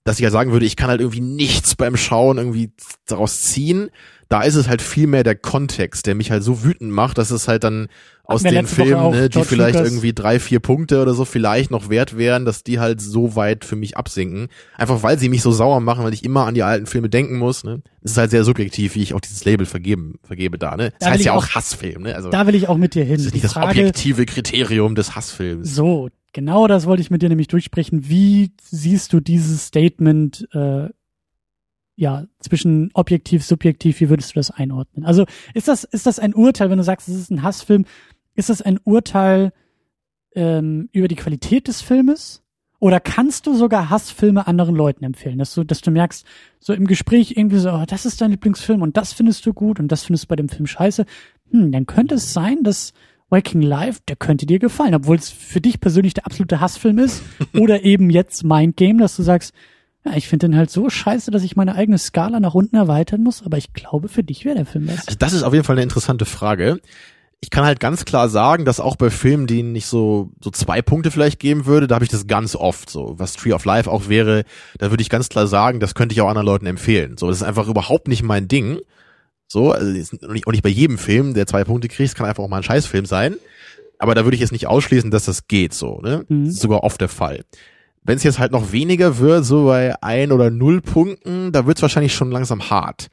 dass 0.03 0.17
ich 0.17 0.23
ja 0.23 0.29
sagen 0.29 0.51
würde, 0.51 0.65
ich 0.65 0.75
kann 0.75 0.89
halt 0.89 1.01
irgendwie 1.01 1.21
nichts 1.21 1.75
beim 1.75 1.97
Schauen 1.97 2.37
irgendwie 2.37 2.71
daraus 3.07 3.41
ziehen. 3.41 3.89
Da 4.29 4.41
ist 4.41 4.55
es 4.55 4.67
halt 4.67 4.81
viel 4.81 5.07
mehr 5.07 5.23
der 5.23 5.35
Kontext, 5.35 6.07
der 6.07 6.15
mich 6.15 6.31
halt 6.31 6.43
so 6.43 6.63
wütend 6.63 6.91
macht, 6.91 7.17
dass 7.17 7.29
es 7.31 7.47
halt 7.47 7.63
dann 7.63 7.87
aus 8.23 8.41
den 8.41 8.65
Filmen, 8.65 9.11
ne, 9.11 9.29
die 9.29 9.43
vielleicht 9.43 9.75
Lucas. 9.75 9.91
irgendwie 9.91 10.13
drei, 10.13 10.39
vier 10.39 10.59
Punkte 10.59 10.99
oder 10.99 11.13
so 11.13 11.25
vielleicht 11.25 11.69
noch 11.69 11.89
wert 11.89 12.17
wären, 12.17 12.43
dass 12.43 12.63
die 12.63 12.79
halt 12.79 12.99
so 12.99 13.35
weit 13.35 13.63
für 13.65 13.75
mich 13.75 13.97
absinken. 13.97 14.47
Einfach 14.77 15.03
weil 15.03 15.19
sie 15.19 15.29
mich 15.29 15.43
so 15.43 15.51
sauer 15.51 15.79
machen, 15.79 16.03
weil 16.03 16.13
ich 16.13 16.23
immer 16.23 16.47
an 16.47 16.55
die 16.55 16.63
alten 16.63 16.87
Filme 16.87 17.07
denken 17.07 17.37
muss. 17.37 17.63
Ne? 17.63 17.81
Das 18.01 18.13
ist 18.13 18.17
halt 18.17 18.31
sehr 18.31 18.43
subjektiv, 18.43 18.95
wie 18.95 19.03
ich 19.03 19.13
auch 19.13 19.19
dieses 19.21 19.45
Label 19.45 19.67
vergeben, 19.67 20.15
vergebe 20.23 20.57
da. 20.57 20.75
Ne? 20.75 20.89
Das 20.99 21.07
Da 21.07 21.11
heißt 21.11 21.23
ja 21.23 21.33
auch 21.33 21.49
Hassfilm. 21.49 22.01
Ne? 22.01 22.15
Also 22.15 22.31
Da 22.31 22.47
will 22.47 22.55
ich 22.55 22.67
auch 22.67 22.77
mit 22.77 22.95
dir 22.95 23.03
hin. 23.03 23.17
das 23.17 23.27
ist 23.27 23.33
nicht 23.33 23.45
das 23.45 23.53
Frage, 23.53 23.67
objektive 23.79 24.25
Kriterium 24.25 24.95
des 24.95 25.15
Hassfilms. 25.15 25.75
so, 25.75 26.09
genau 26.33 26.65
das 26.67 26.87
wollte 26.87 27.01
ich 27.01 27.11
mit 27.11 27.21
dir 27.21 27.29
nämlich 27.29 27.47
durchsprechen. 27.47 28.09
Wie 28.09 28.51
siehst 28.63 29.13
du 29.13 29.19
dieses 29.19 29.67
Statement, 29.67 30.47
äh, 30.51 30.87
ja, 31.95 32.25
zwischen 32.39 32.89
objektiv, 32.93 33.43
subjektiv, 33.43 33.99
wie 34.01 34.09
würdest 34.09 34.31
du 34.31 34.35
das 34.35 34.51
einordnen? 34.51 35.05
Also, 35.05 35.25
ist 35.53 35.67
das, 35.67 35.83
ist 35.83 36.05
das 36.05 36.19
ein 36.19 36.33
Urteil, 36.33 36.69
wenn 36.69 36.77
du 36.77 36.83
sagst, 36.83 37.07
es 37.07 37.15
ist 37.15 37.31
ein 37.31 37.41
Hassfilm, 37.41 37.85
ist 38.35 38.49
das 38.49 38.61
ein 38.61 38.79
Urteil 38.83 39.53
ähm, 40.35 40.89
über 40.91 41.07
die 41.07 41.15
Qualität 41.15 41.67
des 41.67 41.81
Filmes? 41.81 42.43
Oder 42.79 42.99
kannst 42.99 43.47
du 43.47 43.55
sogar 43.55 43.89
Hassfilme 43.89 44.47
anderen 44.47 44.75
Leuten 44.75 45.05
empfehlen, 45.05 45.39
dass 45.39 45.53
du, 45.53 45.63
dass 45.63 45.81
du 45.81 45.91
merkst, 45.91 46.25
so 46.59 46.73
im 46.73 46.85
Gespräch 46.85 47.31
irgendwie 47.35 47.57
so, 47.57 47.71
oh, 47.71 47.83
das 47.87 48.05
ist 48.05 48.21
dein 48.21 48.31
Lieblingsfilm 48.31 48.81
und 48.81 48.97
das 48.97 49.13
findest 49.13 49.45
du 49.45 49.53
gut 49.53 49.79
und 49.79 49.91
das 49.91 50.03
findest 50.03 50.25
du 50.25 50.27
bei 50.27 50.35
dem 50.35 50.49
Film 50.49 50.67
scheiße. 50.67 51.05
Hm, 51.51 51.71
dann 51.71 51.85
könnte 51.85 52.15
es 52.15 52.33
sein, 52.33 52.63
dass 52.63 52.93
Waking 53.29 53.61
Life, 53.61 54.01
der 54.07 54.17
könnte 54.17 54.45
dir 54.45 54.59
gefallen, 54.59 54.93
obwohl 54.93 55.15
es 55.15 55.29
für 55.29 55.61
dich 55.61 55.79
persönlich 55.79 56.13
der 56.13 56.25
absolute 56.25 56.59
Hassfilm 56.59 56.99
ist. 56.99 57.23
oder 57.53 57.83
eben 57.83 58.09
jetzt 58.09 58.43
Mind 58.43 58.75
Game, 58.75 58.97
dass 58.97 59.15
du 59.15 59.23
sagst, 59.23 59.53
ja, 60.05 60.15
ich 60.15 60.27
finde 60.27 60.47
den 60.47 60.57
halt 60.57 60.69
so 60.69 60.89
scheiße, 60.89 61.31
dass 61.31 61.43
ich 61.43 61.55
meine 61.55 61.75
eigene 61.75 61.97
Skala 61.97 62.39
nach 62.39 62.53
unten 62.53 62.75
erweitern 62.75 63.23
muss, 63.23 63.43
aber 63.43 63.57
ich 63.57 63.73
glaube, 63.73 64.07
für 64.07 64.23
dich 64.23 64.45
wäre 64.45 64.55
der 64.55 64.65
Film 64.65 64.87
das. 64.87 65.07
Also 65.07 65.17
das 65.17 65.33
ist 65.33 65.43
auf 65.43 65.53
jeden 65.53 65.65
Fall 65.65 65.75
eine 65.75 65.83
interessante 65.83 66.25
Frage. 66.25 66.79
Ich 67.41 67.49
kann 67.49 67.65
halt 67.65 67.79
ganz 67.79 68.05
klar 68.05 68.29
sagen, 68.29 68.65
dass 68.65 68.79
auch 68.79 68.95
bei 68.95 69.09
Filmen, 69.09 69.45
denen 69.45 69.75
ich 69.75 69.87
so, 69.87 70.31
so 70.41 70.51
zwei 70.51 70.81
Punkte 70.81 71.11
vielleicht 71.11 71.39
geben 71.39 71.65
würde, 71.65 71.87
da 71.87 71.95
habe 71.95 72.05
ich 72.05 72.11
das 72.11 72.27
ganz 72.27 72.55
oft 72.55 72.89
so. 72.89 73.15
Was 73.17 73.33
Tree 73.33 73.53
of 73.53 73.65
Life 73.65 73.91
auch 73.91 74.07
wäre, 74.07 74.45
da 74.77 74.89
würde 74.89 75.01
ich 75.01 75.09
ganz 75.09 75.29
klar 75.29 75.47
sagen, 75.47 75.79
das 75.79 75.95
könnte 75.95 76.13
ich 76.13 76.21
auch 76.21 76.29
anderen 76.29 76.47
Leuten 76.47 76.65
empfehlen. 76.65 77.17
So, 77.17 77.27
das 77.27 77.37
ist 77.37 77.43
einfach 77.43 77.67
überhaupt 77.67 78.07
nicht 78.07 78.23
mein 78.23 78.47
Ding. 78.47 78.79
So, 79.47 79.71
also 79.71 79.91
ist 79.91 80.13
nicht, 80.23 80.47
auch 80.47 80.51
nicht 80.51 80.63
bei 80.63 80.69
jedem 80.69 80.97
Film, 80.97 81.33
der 81.33 81.45
zwei 81.45 81.63
Punkte 81.63 81.87
kriegt, 81.87 82.15
kann 82.15 82.25
einfach 82.25 82.43
auch 82.43 82.47
mal 82.49 82.57
ein 82.57 82.63
Scheißfilm 82.63 83.05
sein. 83.05 83.35
Aber 83.99 84.15
da 84.15 84.23
würde 84.23 84.35
ich 84.35 84.41
jetzt 84.41 84.51
nicht 84.51 84.67
ausschließen, 84.67 85.11
dass 85.11 85.25
das 85.25 85.47
geht 85.47 85.73
so, 85.73 85.99
ne? 86.01 86.25
Mhm. 86.27 86.45
Das 86.45 86.55
ist 86.55 86.61
sogar 86.61 86.83
oft 86.83 86.99
der 86.99 87.09
Fall. 87.09 87.43
Wenn 88.05 88.17
es 88.17 88.23
jetzt 88.23 88.37
halt 88.39 88.51
noch 88.51 88.71
weniger 88.71 89.17
wird, 89.17 89.45
so 89.45 89.65
bei 89.65 90.01
ein 90.03 90.31
oder 90.31 90.51
null 90.51 90.79
Punkten, 90.81 91.51
da 91.51 91.65
wird 91.65 91.77
es 91.77 91.81
wahrscheinlich 91.81 92.13
schon 92.13 92.31
langsam 92.31 92.69
hart. 92.69 93.07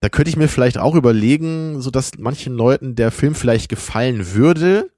Da 0.00 0.10
könnte 0.10 0.28
ich 0.28 0.36
mir 0.36 0.48
vielleicht 0.48 0.76
auch 0.76 0.94
überlegen, 0.94 1.80
so 1.80 1.90
dass 1.90 2.18
manchen 2.18 2.54
Leuten 2.54 2.94
der 2.96 3.10
Film 3.10 3.34
vielleicht 3.34 3.70
gefallen 3.70 4.34
würde. 4.34 4.90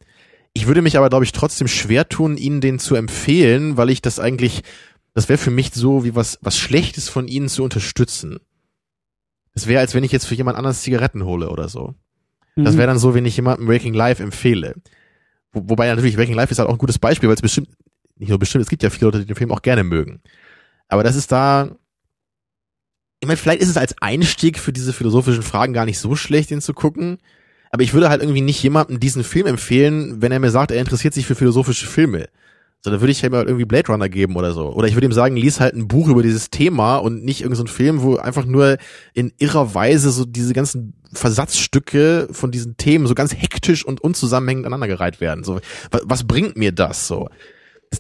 Ich 0.55 0.67
würde 0.67 0.83
mich 0.83 0.99
aber, 0.99 1.09
glaube 1.09 1.25
ich, 1.25 1.31
trotzdem 1.31 1.69
schwer 1.69 2.09
tun, 2.09 2.37
ihnen 2.37 2.61
den 2.61 2.81
zu 2.81 2.97
empfehlen, 2.97 3.77
weil 3.77 3.91
ich 3.91 4.03
das 4.03 4.19
eigentlich, 4.19 4.63
das 5.15 5.29
wäre 5.29 5.39
für 5.39 5.53
mich 5.53 5.71
so 5.73 6.05
wie 6.05 6.17
was, 6.17 6.39
was 6.43 6.59
Schlechtes 6.59 7.09
von 7.09 7.29
ihnen 7.29 7.49
zu 7.49 7.63
unterstützen. 7.63 8.41
Das 9.55 9.69
wäre, 9.69 9.81
als 9.81 9.95
wenn 9.95 10.05
ich 10.05 10.11
jetzt 10.13 10.27
für 10.27 10.35
jemand 10.35 10.57
anderes 10.59 10.83
Zigaretten 10.83 11.25
hole 11.25 11.49
oder 11.51 11.69
so. 11.69 11.95
Das 12.57 12.75
Mhm. 12.75 12.79
wäre 12.79 12.89
dann 12.89 12.99
so, 12.99 13.15
wenn 13.15 13.25
ich 13.25 13.37
jemandem 13.37 13.69
Waking 13.69 13.95
Life 13.95 14.21
empfehle. 14.21 14.75
Wo, 15.53 15.63
wobei 15.69 15.87
natürlich 15.87 16.19
Waking 16.19 16.35
Life 16.35 16.51
ist 16.51 16.59
halt 16.59 16.69
auch 16.69 16.75
ein 16.75 16.79
gutes 16.79 16.99
Beispiel, 16.99 17.29
weil 17.29 17.37
es 17.37 17.43
bestimmt, 17.43 17.69
nicht 18.19 18.29
nur 18.29 18.39
bestimmt, 18.39 18.63
es 18.63 18.71
gibt 18.71 18.83
ja 18.83 18.91
viele 18.91 19.07
Leute, 19.07 19.21
die 19.21 19.27
den 19.27 19.37
Film 19.37 19.53
auch 19.53 19.63
gerne 19.63 19.85
mögen. 19.85 20.21
Aber 20.89 21.03
das 21.03 21.17
ist 21.17 21.31
da, 21.33 21.77
ich 23.21 23.27
meine, 23.27 23.37
vielleicht 23.37 23.63
ist 23.63 23.69
es 23.69 23.77
als 23.77 23.97
Einstieg 24.01 24.59
für 24.59 24.73
diese 24.73 24.93
philosophischen 24.93 25.43
Fragen 25.43 25.73
gar 25.73 25.85
nicht 25.85 25.99
so 25.99 26.15
schlecht, 26.17 26.51
den 26.51 26.61
zu 26.61 26.73
gucken. 26.73 27.19
Aber 27.71 27.83
ich 27.83 27.93
würde 27.93 28.09
halt 28.09 28.23
irgendwie 28.23 28.41
nicht 28.41 28.63
jemandem 28.63 29.01
diesen 29.01 29.25
Film 29.25 29.47
empfehlen, 29.47 30.23
wenn 30.23 30.33
er 30.33 30.39
mir 30.39 30.51
sagt, 30.51 30.71
er 30.71 30.81
interessiert 30.81 31.15
sich 31.15 31.27
für 31.27 31.35
philosophische 31.35 31.87
Filme. 31.87 32.29
So, 32.81 32.91
dann 32.91 33.01
würde 33.01 33.11
ich 33.11 33.25
ihm 33.25 33.35
halt 33.35 33.49
irgendwie 33.49 33.65
Blade 33.65 33.89
Runner 33.89 34.09
geben 34.09 34.37
oder 34.37 34.53
so. 34.53 34.73
Oder 34.73 34.87
ich 34.87 34.95
würde 34.95 35.07
ihm 35.07 35.13
sagen, 35.13 35.37
lies 35.37 35.59
halt 35.59 35.75
ein 35.75 35.89
Buch 35.89 36.09
über 36.09 36.23
dieses 36.23 36.49
Thema 36.51 36.99
und 36.99 37.25
nicht 37.25 37.41
irgendein 37.41 37.67
so 37.67 37.73
Film, 37.73 38.03
wo 38.03 38.17
einfach 38.17 38.45
nur 38.45 38.79
in 39.15 39.33
irrer 39.39 39.75
Weise 39.75 40.11
so 40.11 40.25
diese 40.25 40.55
ganzen 40.55 40.95
Versatzstücke 41.13 42.29
von 42.31 42.53
diesen 42.53 42.77
Themen 42.77 43.09
so 43.09 43.15
ganz 43.15 43.35
hektisch 43.35 43.85
und 43.85 44.01
unzusammenhängend 44.01 44.65
aneinandergereiht 44.65 45.21
werden. 45.21 45.43
So, 45.43 45.61
was 45.91 46.25
bringt 46.25 46.57
mir 46.57 46.71
das 46.71 47.09
so? 47.09 47.29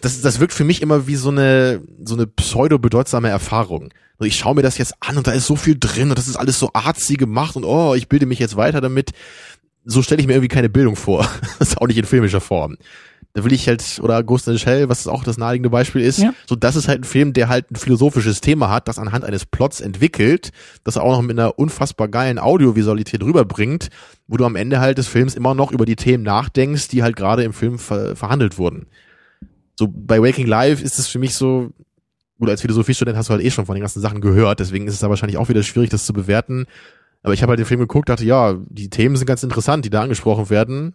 Das, 0.00 0.20
das, 0.20 0.38
wirkt 0.38 0.52
für 0.52 0.64
mich 0.64 0.82
immer 0.82 1.06
wie 1.06 1.16
so 1.16 1.30
eine, 1.30 1.80
so 2.04 2.14
eine 2.14 2.26
pseudo-bedeutsame 2.26 3.28
Erfahrung. 3.28 3.88
Ich 4.20 4.36
schaue 4.36 4.54
mir 4.54 4.62
das 4.62 4.78
jetzt 4.78 4.94
an 5.00 5.16
und 5.16 5.26
da 5.26 5.32
ist 5.32 5.46
so 5.46 5.56
viel 5.56 5.76
drin 5.78 6.10
und 6.10 6.18
das 6.18 6.28
ist 6.28 6.36
alles 6.36 6.58
so 6.58 6.70
artsy 6.72 7.14
gemacht 7.14 7.56
und 7.56 7.64
oh, 7.64 7.94
ich 7.94 8.08
bilde 8.08 8.26
mich 8.26 8.38
jetzt 8.38 8.56
weiter 8.56 8.80
damit. 8.80 9.12
So 9.84 10.02
stelle 10.02 10.20
ich 10.20 10.26
mir 10.26 10.34
irgendwie 10.34 10.48
keine 10.48 10.68
Bildung 10.68 10.96
vor. 10.96 11.26
das 11.58 11.70
ist 11.70 11.78
auch 11.78 11.86
nicht 11.86 11.96
in 11.96 12.04
filmischer 12.04 12.40
Form. 12.40 12.76
Da 13.34 13.44
will 13.44 13.52
ich 13.52 13.68
halt, 13.68 14.00
oder 14.02 14.22
Ghost 14.24 14.48
in 14.48 14.54
the 14.54 14.58
Shell, 14.58 14.88
was 14.88 15.06
auch 15.06 15.22
das 15.22 15.38
naheliegende 15.38 15.70
Beispiel 15.70 16.02
ist, 16.02 16.18
Ja. 16.18 16.34
so 16.46 16.56
das 16.56 16.76
ist 16.76 16.88
halt 16.88 17.02
ein 17.02 17.04
Film, 17.04 17.32
der 17.32 17.48
halt 17.48 17.70
ein 17.70 17.76
philosophisches 17.76 18.40
Thema 18.40 18.70
hat, 18.70 18.88
das 18.88 18.98
anhand 18.98 19.24
eines 19.24 19.46
Plots 19.46 19.80
entwickelt, 19.80 20.50
das 20.82 20.96
er 20.96 21.02
auch 21.02 21.12
noch 21.12 21.22
mit 21.22 21.38
einer 21.38 21.58
unfassbar 21.58 22.08
geilen 22.08 22.38
Audiovisualität 22.38 23.22
rüberbringt, 23.22 23.90
wo 24.26 24.36
du 24.36 24.44
am 24.44 24.56
Ende 24.56 24.80
halt 24.80 24.98
des 24.98 25.08
Films 25.08 25.34
immer 25.34 25.54
noch 25.54 25.72
über 25.72 25.86
die 25.86 25.96
Themen 25.96 26.24
nachdenkst, 26.24 26.88
die 26.88 27.02
halt 27.02 27.16
gerade 27.16 27.44
im 27.44 27.52
Film 27.52 27.78
ver 27.78 28.16
verhandelt 28.16 28.58
wurden. 28.58 28.86
So 29.78 29.86
bei 29.86 30.20
Waking 30.20 30.48
Life 30.48 30.82
ist 30.82 30.98
es 30.98 31.06
für 31.06 31.20
mich 31.20 31.36
so, 31.36 31.70
gut, 32.40 32.50
als 32.50 32.62
Philosophiestudent 32.62 33.16
hast 33.16 33.28
du 33.28 33.34
halt 33.34 33.44
eh 33.44 33.50
schon 33.52 33.64
von 33.64 33.76
den 33.76 33.80
ganzen 33.80 34.00
Sachen 34.00 34.20
gehört, 34.20 34.58
deswegen 34.58 34.88
ist 34.88 34.94
es 34.94 34.98
da 34.98 35.08
wahrscheinlich 35.08 35.38
auch 35.38 35.48
wieder 35.48 35.62
schwierig, 35.62 35.88
das 35.88 36.04
zu 36.04 36.12
bewerten. 36.12 36.66
Aber 37.22 37.32
ich 37.32 37.42
habe 37.42 37.50
halt 37.50 37.60
den 37.60 37.66
Film 37.66 37.78
geguckt, 37.78 38.08
dachte, 38.08 38.24
ja, 38.24 38.56
die 38.68 38.90
Themen 38.90 39.14
sind 39.14 39.26
ganz 39.28 39.44
interessant, 39.44 39.84
die 39.84 39.90
da 39.90 40.02
angesprochen 40.02 40.50
werden. 40.50 40.94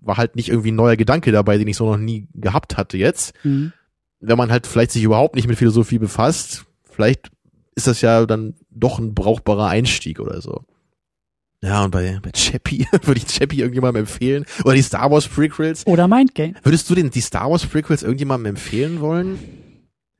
War 0.00 0.16
halt 0.16 0.34
nicht 0.34 0.48
irgendwie 0.48 0.72
ein 0.72 0.76
neuer 0.76 0.96
Gedanke 0.96 1.30
dabei, 1.30 1.56
den 1.56 1.68
ich 1.68 1.76
so 1.76 1.88
noch 1.88 1.98
nie 1.98 2.26
gehabt 2.34 2.76
hatte 2.76 2.98
jetzt. 2.98 3.32
Mhm. 3.44 3.72
Wenn 4.18 4.38
man 4.38 4.50
halt 4.50 4.66
vielleicht 4.66 4.90
sich 4.90 5.04
überhaupt 5.04 5.36
nicht 5.36 5.46
mit 5.46 5.56
Philosophie 5.56 6.00
befasst, 6.00 6.64
vielleicht 6.82 7.30
ist 7.76 7.86
das 7.86 8.00
ja 8.00 8.26
dann 8.26 8.54
doch 8.70 8.98
ein 8.98 9.14
brauchbarer 9.14 9.68
Einstieg 9.68 10.18
oder 10.18 10.40
so. 10.40 10.64
Ja, 11.66 11.84
und 11.84 11.90
bei, 11.90 12.20
bei 12.22 12.30
Chappie 12.30 12.86
würde 13.02 13.18
ich 13.18 13.26
Chappie 13.26 13.58
irgendjemandem 13.58 14.02
empfehlen. 14.02 14.44
Oder 14.64 14.74
die 14.74 14.82
Star 14.82 15.10
Wars 15.10 15.26
Prequels. 15.26 15.84
Oder 15.86 16.06
Mind 16.06 16.34
Game. 16.34 16.54
Würdest 16.62 16.88
du 16.88 16.94
den, 16.94 17.10
die 17.10 17.20
Star 17.20 17.50
Wars 17.50 17.66
Prequels 17.66 18.04
irgendjemandem 18.04 18.50
empfehlen 18.50 19.00
wollen? 19.00 19.38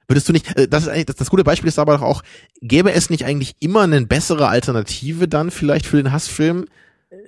Würdest 0.09 0.29
du 0.29 0.33
nicht, 0.33 0.57
äh, 0.57 0.67
das 0.67 0.85
ist 0.85 0.89
eigentlich, 0.89 1.07
das, 1.07 1.17
das 1.17 1.31
gute 1.31 1.45
Beispiel 1.45 1.69
ist 1.69 1.79
aber 1.79 1.97
doch 1.97 2.03
auch, 2.03 2.23
gäbe 2.63 2.93
es 2.93 3.11
nicht 3.11 3.25
eigentlich 3.25 3.55
immer 3.61 3.83
eine 3.83 4.05
bessere 4.05 4.49
Alternative 4.49 5.29
dann 5.29 5.53
vielleicht 5.53 5.87
für 5.87 5.97
den 5.97 6.13
Hassfilm? 6.13 6.67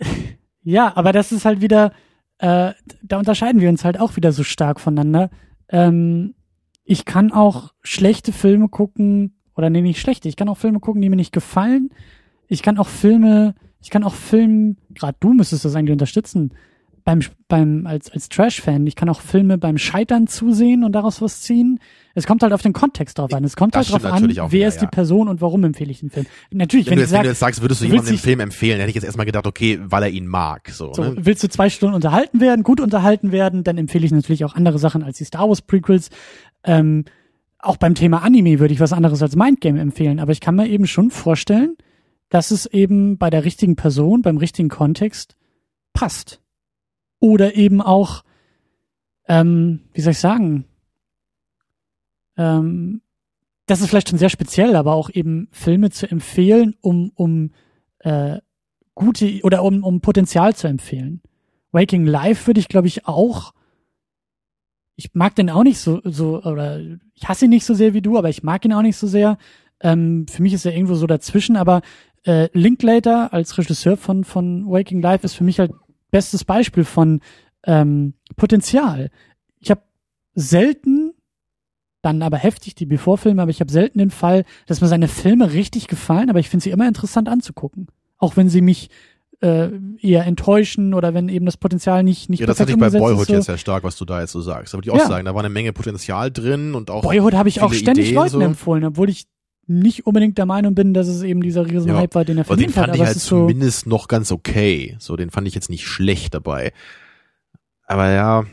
Ja, 0.65 0.95
aber 0.97 1.13
das 1.13 1.33
ist 1.33 1.47
halt 1.47 1.63
wieder, 1.63 1.93
äh, 2.37 2.73
da 3.03 3.19
unterscheiden 3.19 3.63
wir 3.63 3.71
uns 3.71 3.87
halt 3.87 3.99
auch 3.99 4.17
wieder 4.17 4.33
so 4.33 4.43
stark 4.43 4.81
voneinander. 4.81 5.31
Ähm, 5.71 6.35
ich 6.85 7.07
kann 7.07 7.33
auch 7.33 7.73
schlechte 7.81 8.33
Filme 8.33 8.69
gucken, 8.69 9.39
oder 9.55 9.71
nee, 9.71 9.81
nicht 9.81 9.99
schlechte, 9.99 10.29
ich 10.29 10.37
kann 10.37 10.51
auch 10.51 10.59
Filme 10.59 10.81
gucken, 10.81 11.01
die 11.01 11.09
mir 11.09 11.17
nicht 11.17 11.33
gefallen. 11.33 11.89
Ich 12.49 12.61
kann 12.61 12.77
auch 12.77 12.89
Filme, 12.89 13.55
ich 13.81 13.91
kann 13.91 14.05
auch 14.05 14.15
Filmen, 14.15 14.77
gerade 14.95 15.17
du 15.21 15.33
müsstest 15.33 15.65
das 15.65 15.75
eigentlich 15.75 15.93
unterstützen, 15.93 16.53
beim, 17.09 17.21
beim, 17.49 17.87
als, 17.87 18.13
als 18.13 18.29
Trash-Fan, 18.29 18.87
ich 18.87 18.95
kann 18.95 19.09
auch 19.09 19.23
Filme 19.23 19.57
beim 19.57 19.79
Scheitern 19.79 20.27
zusehen 20.27 20.85
und 20.85 20.93
daraus 20.93 21.23
was 21.23 21.41
ziehen. 21.41 21.81
Es 22.15 22.27
kommt 22.27 22.43
halt 22.43 22.53
auf 22.53 22.61
den 22.61 22.75
Kontext 22.75 23.17
drauf 23.17 23.33
an. 23.33 23.45
Es 23.45 23.57
kommt 23.57 23.75
Das 23.75 23.91
halt 23.91 24.05
drauf 24.05 24.13
an, 24.13 24.25
auch 24.25 24.37
wer 24.37 24.53
wieder, 24.53 24.69
ist 24.69 24.81
die 24.81 24.85
ja. 24.85 24.91
Person 24.91 25.27
und 25.27 25.41
warum 25.41 25.65
empfehle 25.65 25.91
ich 25.91 26.01
den 26.01 26.11
Film. 26.11 26.27
Natürlich, 26.51 26.85
Wenn, 26.85 26.91
wenn, 26.91 26.97
du 26.99 27.03
jetzt, 27.05 27.13
wenn 27.13 27.23
du 27.23 27.29
jetzt 27.29 27.39
sagst, 27.39 27.63
würdest 27.63 27.81
du 27.81 27.87
jemandem 27.87 28.17
den 28.17 28.19
Film 28.19 28.41
empfehlen, 28.41 28.73
dann 28.73 28.81
hätte 28.81 28.91
ich 28.91 28.97
jetzt 28.97 29.05
erstmal 29.05 29.25
gedacht, 29.25 29.47
okay, 29.47 29.81
weil 29.83 30.03
er 30.03 30.11
ihn 30.11 30.27
mag. 30.27 30.69
So, 30.69 30.93
so, 30.93 31.03
ne? 31.03 31.17
willst 31.17 31.43
du 31.43 31.49
zwei 31.49 31.71
Stunden 31.71 31.95
unterhalten 31.95 32.43
werden, 32.43 32.63
gut 32.63 32.79
unterhalten 32.79 33.33
werden, 33.33 33.65
dann 33.65 33.79
empfehle 33.79 34.05
ich 34.05 34.13
natürlich 34.13 34.45
auch 34.45 34.55
andere 34.55 34.79
Sachen 34.79 35.03
als 35.03 35.17
die 35.17 35.25
Star 35.25 35.49
Wars 35.49 35.63
Prequels. 35.63 36.11
Ähm, 36.63 37.07
auch 37.59 37.79
beim 37.79 37.95
Thema 37.95 38.23
Anime 38.23 38.59
würde 38.59 38.75
ich 38.75 38.81
was 38.81 38.93
anderes 38.93 39.23
als 39.23 39.35
Mindgame 39.35 39.81
empfehlen, 39.81 40.21
aber 40.21 40.33
ich 40.33 40.41
kann 40.41 40.57
mir 40.57 40.69
eben 40.69 40.87
schon 40.87 41.11
vorstellen, 41.11 41.79
dass 42.29 42.51
es 42.51 42.67
eben 42.67 43.19
bei 43.19 43.31
der 43.31 43.45
richtigen 43.45 43.77
Person, 43.77 44.23
beim 44.23 44.37
richtigen 44.37 44.69
Kontext 44.69 45.37
passt. 45.93 46.41
Oder 47.21 47.57
eben 47.57 47.81
auch, 47.81 48.23
ähm, 49.27 49.81
wie 49.93 50.01
soll 50.01 50.13
ich 50.13 50.19
sagen, 50.19 50.67
ähm, 52.37 53.01
das 53.67 53.81
ist 53.81 53.89
vielleicht 53.89 54.09
schon 54.09 54.19
sehr 54.19 54.31
speziell, 54.31 54.77
aber 54.77 54.95
auch 54.95 55.11
eben 55.11 55.49
Filme 55.51 55.91
zu 55.91 56.11
empfehlen, 56.11 56.75
um, 56.81 57.11
um 57.15 57.51
äh, 57.99 58.39
gute 58.95 59.41
oder 59.43 59.63
um, 59.63 59.85
um 59.85 60.01
Potenzial 60.01 60.55
zu 60.55 60.69
empfehlen. 60.69 61.21
Waking 61.73 62.07
Life 62.07 62.47
würde 62.47 62.61
ich, 62.61 62.69
glaube 62.69 62.89
ich, 62.89 63.07
auch. 63.07 63.53
Ich 64.97 65.15
mag 65.15 65.35
den 65.37 65.51
auch 65.51 65.63
nicht 65.63 65.79
so, 65.79 66.01
so, 66.03 66.43
oder 66.43 66.81
ich 67.15 67.29
hasse 67.29 67.45
ihn 67.45 67.51
nicht 67.51 67.65
so 67.65 67.75
sehr 67.75 67.95
wie 67.95 68.01
du, 68.01 68.17
aber 68.19 68.31
ich 68.31 68.43
mag 68.43 68.65
ihn 68.65 68.73
auch 68.73 68.83
nicht 68.83 68.97
so 68.97 69.07
sehr. 69.07 69.39
Ähm, 69.81 70.27
für 70.29 70.43
mich 70.43 70.55
ist 70.55 70.65
er 70.65 70.73
irgendwo 70.73 70.95
so 70.95 71.07
dazwischen, 71.07 71.57
aber 71.57 71.83
äh, 72.25 72.49
Linklater 72.53 73.33
als 73.33 73.57
Regisseur 73.59 73.97
von, 73.97 74.25
von 74.25 74.67
Waking 74.71 75.01
Life 75.03 75.25
ist 75.25 75.35
für 75.35 75.45
mich 75.45 75.59
halt 75.59 75.73
bestes 76.11 76.45
Beispiel 76.45 76.85
von 76.85 77.21
ähm, 77.65 78.15
Potenzial. 78.37 79.11
Ich 79.61 79.71
habe 79.71 79.83
selten, 80.35 81.13
dann 82.03 82.23
aber 82.23 82.37
heftig 82.39 82.75
die 82.75 82.87
Before-Filme, 82.87 83.43
aber 83.43 83.51
ich 83.51 83.61
habe 83.61 83.73
selten 83.73 83.99
den 83.99 84.11
Fall, 84.11 84.45
dass 84.67 84.81
mir 84.81 84.87
seine 84.89 85.09
Filme 85.09 85.53
richtig 85.53 85.89
gefallen, 85.89 86.31
aber 86.31 86.39
ich 86.39 86.49
finde 86.49 86.63
sie 86.65 86.71
immer 86.71 86.87
interessant 86.87 87.29
anzugucken. 87.29 87.89
Auch 88.19 88.37
wenn 88.37 88.49
sie 88.49 88.61
mich 88.61 88.89
äh, 89.41 89.69
eher 90.01 90.25
enttäuschen 90.27 90.95
oder 90.95 91.15
wenn 91.15 91.29
eben 91.29 91.47
das 91.47 91.57
Potenzial 91.57 92.03
nicht, 92.03 92.29
nicht 92.29 92.41
Ja, 92.41 92.47
das 92.47 92.59
hatte 92.59 92.73
ich 92.73 92.79
bei 92.79 92.91
Boyhood. 92.91 93.27
So. 93.29 93.35
jetzt 93.35 93.47
sehr 93.47 93.59
stark, 93.59 93.85
was 93.85 93.97
du 93.97 94.05
da 94.05 94.21
jetzt 94.21 94.33
so 94.33 94.41
sagst. 94.41 94.73
Da 94.75 94.79
würde 94.79 94.89
ich 94.89 94.93
auch 94.93 94.99
Ja. 94.99 95.07
sagen, 95.07 95.25
da 95.27 95.35
war 95.35 95.41
eine 95.41 95.49
Menge 95.53 95.73
Potenzial 95.73 96.31
drin 96.31 96.75
und 96.75 96.91
auch 96.91 97.03
Boyhood 97.03 97.35
habe 97.35 97.49
ich 97.49 97.61
auch 97.61 97.73
ständig 97.73 98.07
Ideen 98.07 98.17
Leuten 98.17 98.31
so. 98.31 98.41
empfohlen, 98.41 98.85
obwohl 98.85 99.09
ich 99.09 99.27
nicht 99.69 100.07
unbedingt 100.07 100.39
der 100.39 100.47
Meinung 100.47 100.75
bin, 100.75 100.95
dass 100.95 101.07
es 101.09 101.23
eben 101.23 101.43
dieser 101.43 101.67
riesen 101.67 101.89
Ja. 101.91 101.97
Hype 101.99 102.15
war, 102.15 102.25
den 102.25 102.39
er 102.39 102.47
Aber 102.47 102.57
den 102.57 102.71
verdient 102.71 102.77
hat. 102.79 102.85
fand 102.87 102.97
ich 102.97 103.03
halt 103.03 103.11
es 103.17 103.23
ist 103.23 103.29
so, 103.29 103.41
zumindest 103.43 103.87
noch 103.87 104.09
ganz 104.09 104.33
okay. 104.33 104.97
So, 104.99 105.15
den 105.17 105.31
fand 105.31 105.47
ich 105.47 105.55
jetzt 105.55 105.71
nicht 105.71 105.87
schlecht 105.87 106.35
dabei. 106.35 106.73
Aber 107.87 108.11
ja, 108.11 108.45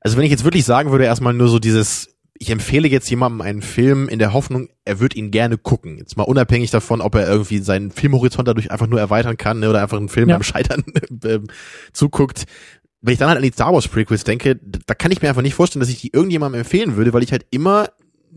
also 0.00 0.16
wenn 0.16 0.24
ich 0.24 0.30
jetzt 0.30 0.44
wirklich 0.44 0.64
sagen 0.64 0.90
würde, 0.90 1.04
erstmal 1.04 1.34
nur 1.34 1.48
so 1.48 1.58
dieses, 1.58 2.14
ich 2.38 2.50
empfehle 2.50 2.88
jetzt 2.88 3.10
jemandem 3.10 3.40
einen 3.40 3.62
Film 3.62 4.08
in 4.08 4.18
der 4.20 4.32
Hoffnung, 4.32 4.68
er 4.84 5.00
wird 5.00 5.16
ihn 5.16 5.30
gerne 5.30 5.58
gucken. 5.58 5.98
Jetzt 5.98 6.16
mal 6.16 6.22
unabhängig 6.24 6.70
davon, 6.70 7.00
ob 7.00 7.14
er 7.16 7.28
irgendwie 7.28 7.58
seinen 7.58 7.90
Filmhorizont 7.90 8.46
dadurch 8.46 8.70
einfach 8.70 8.86
nur 8.86 9.00
erweitern 9.00 9.36
kann 9.36 9.58
ne, 9.60 9.68
oder 9.68 9.82
einfach 9.82 9.98
einen 9.98 10.08
Film 10.08 10.28
Ja. 10.28 10.36
beim 10.36 10.42
Scheitern 10.44 10.84
ähm, 11.24 11.46
zuguckt. 11.92 12.44
Wenn 13.00 13.12
ich 13.12 13.18
dann 13.18 13.28
halt 13.28 13.38
an 13.38 13.44
die 13.44 13.52
Star 13.52 13.72
Wars 13.72 13.86
Prequels 13.86 14.24
denke, 14.24 14.58
da 14.86 14.94
kann 14.94 15.12
ich 15.12 15.22
mir 15.22 15.28
einfach 15.28 15.42
nicht 15.42 15.54
vorstellen, 15.54 15.80
dass 15.80 15.88
ich 15.88 16.00
die 16.00 16.12
irgendjemandem 16.12 16.60
empfehlen 16.60 16.96
würde, 16.96 17.12
weil 17.12 17.22
ich 17.22 17.30
halt 17.32 17.46
immer 17.50 17.88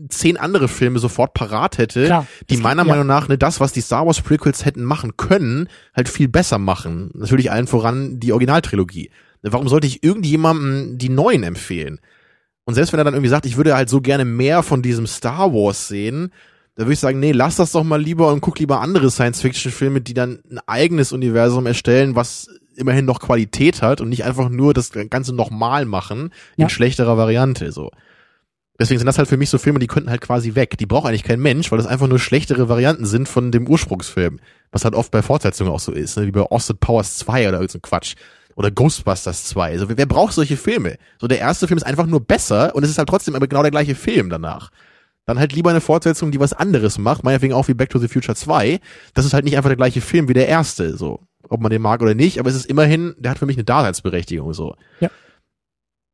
zehn 0.08 0.36
andere 0.36 0.68
Filme 0.68 0.98
sofort 0.98 1.34
parat 1.34 1.78
hätte, 1.78 2.06
Klar, 2.06 2.26
die 2.50 2.56
meiner 2.56 2.82
ja. 2.82 2.88
Meinung 2.88 3.06
nach 3.06 3.28
ne, 3.28 3.38
das, 3.38 3.60
was 3.60 3.72
die 3.72 3.80
Star 3.80 4.06
Wars 4.06 4.20
Prequels 4.20 4.64
hätten 4.64 4.84
machen 4.84 5.16
können, 5.16 5.68
halt 5.94 6.08
viel 6.08 6.28
besser 6.28 6.58
machen. 6.58 7.10
Natürlich 7.14 7.50
allen 7.50 7.66
voran 7.66 8.18
die 8.20 8.32
Originaltrilogie. 8.32 9.10
Warum 9.42 9.68
sollte 9.68 9.86
ich 9.86 10.02
irgendjemandem 10.04 10.98
die 10.98 11.08
neuen 11.08 11.42
empfehlen? 11.42 12.00
Und 12.64 12.74
selbst 12.74 12.92
wenn 12.92 13.00
er 13.00 13.04
dann 13.04 13.14
irgendwie 13.14 13.28
sagt, 13.30 13.46
ich 13.46 13.56
würde 13.56 13.74
halt 13.74 13.88
so 13.88 14.00
gerne 14.00 14.24
mehr 14.24 14.62
von 14.62 14.82
diesem 14.82 15.06
Star 15.06 15.52
Wars 15.52 15.88
sehen, 15.88 16.30
da 16.76 16.84
würde 16.84 16.92
ich 16.94 17.00
sagen, 17.00 17.18
nee, 17.20 17.32
lass 17.32 17.56
das 17.56 17.72
doch 17.72 17.82
mal 17.84 18.00
lieber 18.00 18.32
und 18.32 18.40
guck 18.40 18.58
lieber 18.58 18.80
andere 18.80 19.10
Science-Fiction-Filme, 19.10 20.00
die 20.00 20.14
dann 20.14 20.40
ein 20.50 20.58
eigenes 20.66 21.12
Universum 21.12 21.66
erstellen, 21.66 22.14
was 22.16 22.48
immerhin 22.76 23.04
noch 23.04 23.20
Qualität 23.20 23.82
hat 23.82 24.00
und 24.00 24.08
nicht 24.08 24.24
einfach 24.24 24.48
nur 24.48 24.72
das 24.72 24.90
Ganze 25.10 25.34
nochmal 25.34 25.84
machen 25.84 26.30
in 26.56 26.62
Ja. 26.62 26.68
schlechterer 26.68 27.18
Variante, 27.18 27.72
so. 27.72 27.90
Deswegen 28.78 28.98
sind 28.98 29.06
das 29.06 29.18
halt 29.18 29.28
für 29.28 29.36
mich 29.36 29.50
so 29.50 29.58
Filme, 29.58 29.78
die 29.78 29.86
könnten 29.86 30.10
halt 30.10 30.22
quasi 30.22 30.54
weg. 30.54 30.76
Die 30.78 30.86
braucht 30.86 31.06
eigentlich 31.06 31.24
kein 31.24 31.40
Mensch, 31.40 31.70
weil 31.70 31.78
das 31.78 31.86
einfach 31.86 32.08
nur 32.08 32.18
schlechtere 32.18 32.68
Varianten 32.68 33.04
sind 33.04 33.28
von 33.28 33.52
dem 33.52 33.68
Ursprungsfilm. 33.68 34.40
Was 34.70 34.84
halt 34.84 34.94
oft 34.94 35.10
bei 35.10 35.22
Fortsetzungen 35.22 35.72
auch 35.72 35.80
so 35.80 35.92
ist, 35.92 36.16
ne? 36.16 36.26
wie 36.26 36.30
bei 36.30 36.40
Austin 36.40 36.78
Powers 36.78 37.16
2 37.18 37.48
oder 37.48 37.58
irgend 37.58 37.70
so 37.70 37.78
ein 37.78 37.82
Quatsch. 37.82 38.14
Oder 38.54 38.70
Ghostbusters 38.70 39.44
2. 39.44 39.72
Also 39.72 39.88
wer, 39.88 39.98
wer 39.98 40.06
braucht 40.06 40.34
solche 40.34 40.56
Filme? 40.56 40.96
So 41.20 41.26
der 41.26 41.38
erste 41.38 41.66
Film 41.66 41.78
ist 41.78 41.84
einfach 41.84 42.06
nur 42.06 42.20
besser 42.20 42.74
und 42.74 42.82
es 42.82 42.90
ist 42.90 42.98
halt 42.98 43.08
trotzdem 43.08 43.34
aber 43.34 43.46
genau 43.46 43.62
der 43.62 43.70
gleiche 43.70 43.94
Film 43.94 44.30
danach. 44.30 44.70
Dann 45.26 45.38
halt 45.38 45.52
lieber 45.52 45.70
eine 45.70 45.80
Fortsetzung, 45.80 46.32
die 46.32 46.40
was 46.40 46.52
anderes 46.52 46.98
macht, 46.98 47.22
meinetwegen 47.24 47.54
auch 47.54 47.68
wie 47.68 47.74
Back 47.74 47.90
to 47.90 47.98
the 47.98 48.08
Future 48.08 48.34
2. 48.34 48.80
Das 49.14 49.24
ist 49.24 49.34
halt 49.34 49.44
nicht 49.44 49.56
einfach 49.56 49.70
der 49.70 49.76
gleiche 49.76 50.00
Film 50.00 50.28
wie 50.28 50.34
der 50.34 50.48
erste, 50.48 50.96
so. 50.96 51.20
Ob 51.48 51.60
man 51.60 51.70
den 51.70 51.82
mag 51.82 52.02
oder 52.02 52.14
nicht, 52.14 52.40
aber 52.40 52.50
es 52.50 52.56
ist 52.56 52.66
immerhin, 52.66 53.14
der 53.18 53.30
hat 53.30 53.38
für 53.38 53.46
mich 53.46 53.56
eine 53.56 53.64
Daseinsberechtigung, 53.64 54.52
so. 54.52 54.74
Ja. 55.00 55.10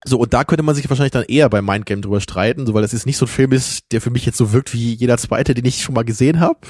So, 0.05 0.19
und 0.19 0.33
da 0.33 0.45
könnte 0.45 0.63
man 0.63 0.75
sich 0.75 0.89
wahrscheinlich 0.89 1.13
dann 1.13 1.25
eher 1.25 1.51
bei 1.51 1.61
Mindgame 1.61 2.01
drüber 2.01 2.21
streiten, 2.21 2.67
so 2.67 2.75
weil 2.75 2.83
das 2.83 2.93
jetzt 2.93 3.07
nicht 3.07 3.17
so 3.17 3.25
ein 3.25 3.29
Film 3.29 3.53
ist, 3.53 3.91
der 3.91 4.01
für 4.01 4.11
mich 4.11 4.25
jetzt 4.27 4.39
so 4.39 4.53
wirkt 4.53 4.73
wie 4.73 4.95
jeder 4.95 5.19
zweite, 5.19 5.55
den 5.55 5.65
ich 5.65 5.83
schon 5.83 5.95
mal 5.95 6.05
gesehen 6.05 6.41
habe. 6.41 6.61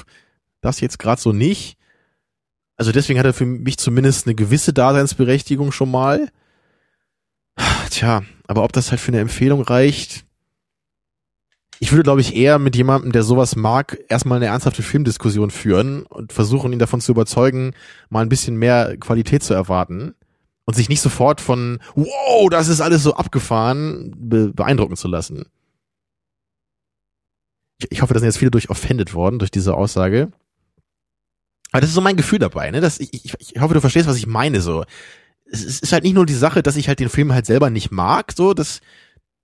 Das 0.61 0.81
jetzt 0.81 0.99
gerade 0.99 1.21
so 1.21 1.31
nicht. 1.31 1.77
Also 2.75 2.91
deswegen 2.91 3.19
hat 3.19 3.25
er 3.25 3.33
für 3.33 3.45
mich 3.45 3.77
zumindest 3.77 4.25
eine 4.25 4.35
gewisse 4.35 4.73
Daseinsberechtigung 4.73 5.71
schon 5.71 5.91
mal. 5.91 6.29
Tja, 7.91 8.23
aber 8.47 8.63
ob 8.63 8.73
das 8.73 8.89
halt 8.89 9.01
für 9.01 9.09
eine 9.09 9.19
Empfehlung 9.19 9.61
reicht. 9.61 10.25
Ich 11.79 11.91
würde, 11.91 12.03
glaube 12.03 12.21
ich, 12.21 12.35
eher 12.35 12.59
mit 12.59 12.75
jemandem, 12.75 13.11
der 13.11 13.23
sowas 13.23 13.55
mag, 13.55 13.97
erstmal 14.09 14.37
eine 14.37 14.47
ernsthafte 14.47 14.83
Filmdiskussion 14.83 15.49
führen 15.51 16.03
und 16.03 16.33
versuchen, 16.33 16.73
ihn 16.73 16.79
davon 16.79 16.99
zu 16.99 17.11
überzeugen, 17.11 17.73
mal 18.09 18.21
ein 18.21 18.29
bisschen 18.29 18.57
mehr 18.57 18.97
Qualität 18.97 19.43
zu 19.43 19.53
erwarten 19.53 20.15
und 20.69 20.75
sich 20.75 20.87
nicht 20.87 21.01
sofort 21.01 21.41
von, 21.41 21.79
wow, 21.95 22.47
das 22.51 22.67
ist 22.67 22.79
alles 22.79 23.01
so 23.01 23.15
abgefahren, 23.15 24.13
be 24.15 24.53
beeindrucken 24.53 24.95
zu 24.97 25.07
lassen. 25.07 25.45
Ich, 27.79 27.87
ich 27.89 28.01
hoffe, 28.03 28.13
da 28.13 28.19
sind 28.19 28.27
jetzt 28.27 28.37
viele 28.37 28.51
durch 28.51 28.69
offended 28.69 29.15
worden, 29.15 29.39
durch 29.39 29.49
diese 29.49 29.73
Aussage. 29.73 30.31
Aber 31.71 31.81
das 31.81 31.89
ist 31.89 31.95
so 31.95 32.01
mein 32.01 32.17
Gefühl 32.17 32.37
dabei, 32.37 32.69
ne? 32.69 32.81
Dass 32.81 32.99
ich, 32.99 33.11
ich, 33.15 33.33
ich 33.39 33.59
hoffe, 33.59 33.73
du 33.73 33.81
verstehst, 33.81 34.07
was 34.07 34.17
ich 34.17 34.27
meine, 34.27 34.61
so. 34.61 34.85
Es 35.51 35.63
ist 35.63 35.81
ist 35.81 35.91
halt 35.91 36.03
nicht 36.03 36.13
nur 36.13 36.27
die 36.27 36.35
Sache, 36.35 36.61
dass 36.61 36.75
ich 36.75 36.87
halt 36.87 36.99
den 36.99 37.09
Film 37.09 37.33
halt 37.33 37.47
selber 37.47 37.71
nicht 37.71 37.89
mag, 37.89 38.31
so, 38.31 38.53
das, 38.53 38.81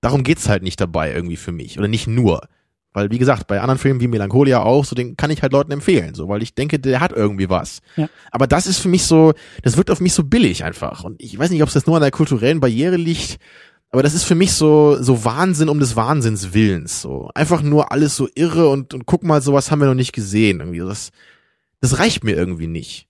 darum 0.02 0.22
geht's 0.22 0.48
halt 0.48 0.62
nicht 0.62 0.80
dabei 0.80 1.12
irgendwie 1.12 1.38
für 1.38 1.52
mich. 1.52 1.80
Oder 1.80 1.88
nicht 1.88 2.06
nur. 2.06 2.48
Weil, 2.96 3.12
wie 3.12 3.18
gesagt, 3.18 3.48
bei 3.48 3.60
anderen 3.60 3.78
Filmen 3.78 4.00
wie 4.00 4.08
Melancholia 4.08 4.62
auch, 4.62 4.86
so 4.86 4.96
den 4.96 5.18
kann 5.18 5.30
ich 5.30 5.42
halt 5.42 5.52
Leuten 5.52 5.72
empfehlen, 5.72 6.16
so, 6.16 6.30
weil 6.30 6.42
ich 6.42 6.56
denke, 6.56 6.80
der 6.80 7.02
hat 7.02 7.12
irgendwie 7.12 7.50
was. 7.50 7.82
Ja. 7.98 8.08
Aber 8.32 8.48
das 8.48 8.68
ist 8.68 8.80
für 8.80 8.88
mich 8.88 9.04
so, 9.04 9.34
das 9.64 9.76
wirkt 9.76 9.92
auf 9.92 10.00
mich 10.00 10.14
so 10.14 10.24
billig 10.24 10.64
einfach. 10.64 11.04
Und 11.04 11.22
ich 11.22 11.38
weiß 11.38 11.50
nicht, 11.50 11.62
ob 11.62 11.68
es 11.68 11.76
jetzt 11.76 11.88
nur 11.88 11.98
an 11.98 12.02
der 12.02 12.12
kulturellen 12.12 12.62
Barriere 12.62 12.96
liegt, 12.96 13.38
aber 13.92 14.02
das 14.02 14.14
ist 14.14 14.24
für 14.24 14.36
mich 14.36 14.54
so, 14.54 15.02
so 15.02 15.26
Wahnsinn 15.26 15.70
um 15.70 15.80
des 15.80 15.96
Wahnsinns 15.96 16.54
Willens, 16.54 17.02
so. 17.02 17.30
Einfach 17.36 17.62
nur 17.62 17.92
alles 17.92 18.16
so 18.16 18.30
irre 18.34 18.70
und, 18.70 18.94
und 18.94 19.06
guck 19.06 19.24
mal, 19.24 19.42
sowas 19.42 19.72
haben 19.72 19.80
wir 19.80 19.88
noch 19.88 19.94
nicht 19.94 20.14
gesehen, 20.14 20.62
irgendwie. 20.62 20.80
Das, 20.80 21.12
das 21.82 22.00
reicht 22.00 22.24
mir 22.24 22.36
irgendwie 22.36 22.68
nicht. 22.68 23.08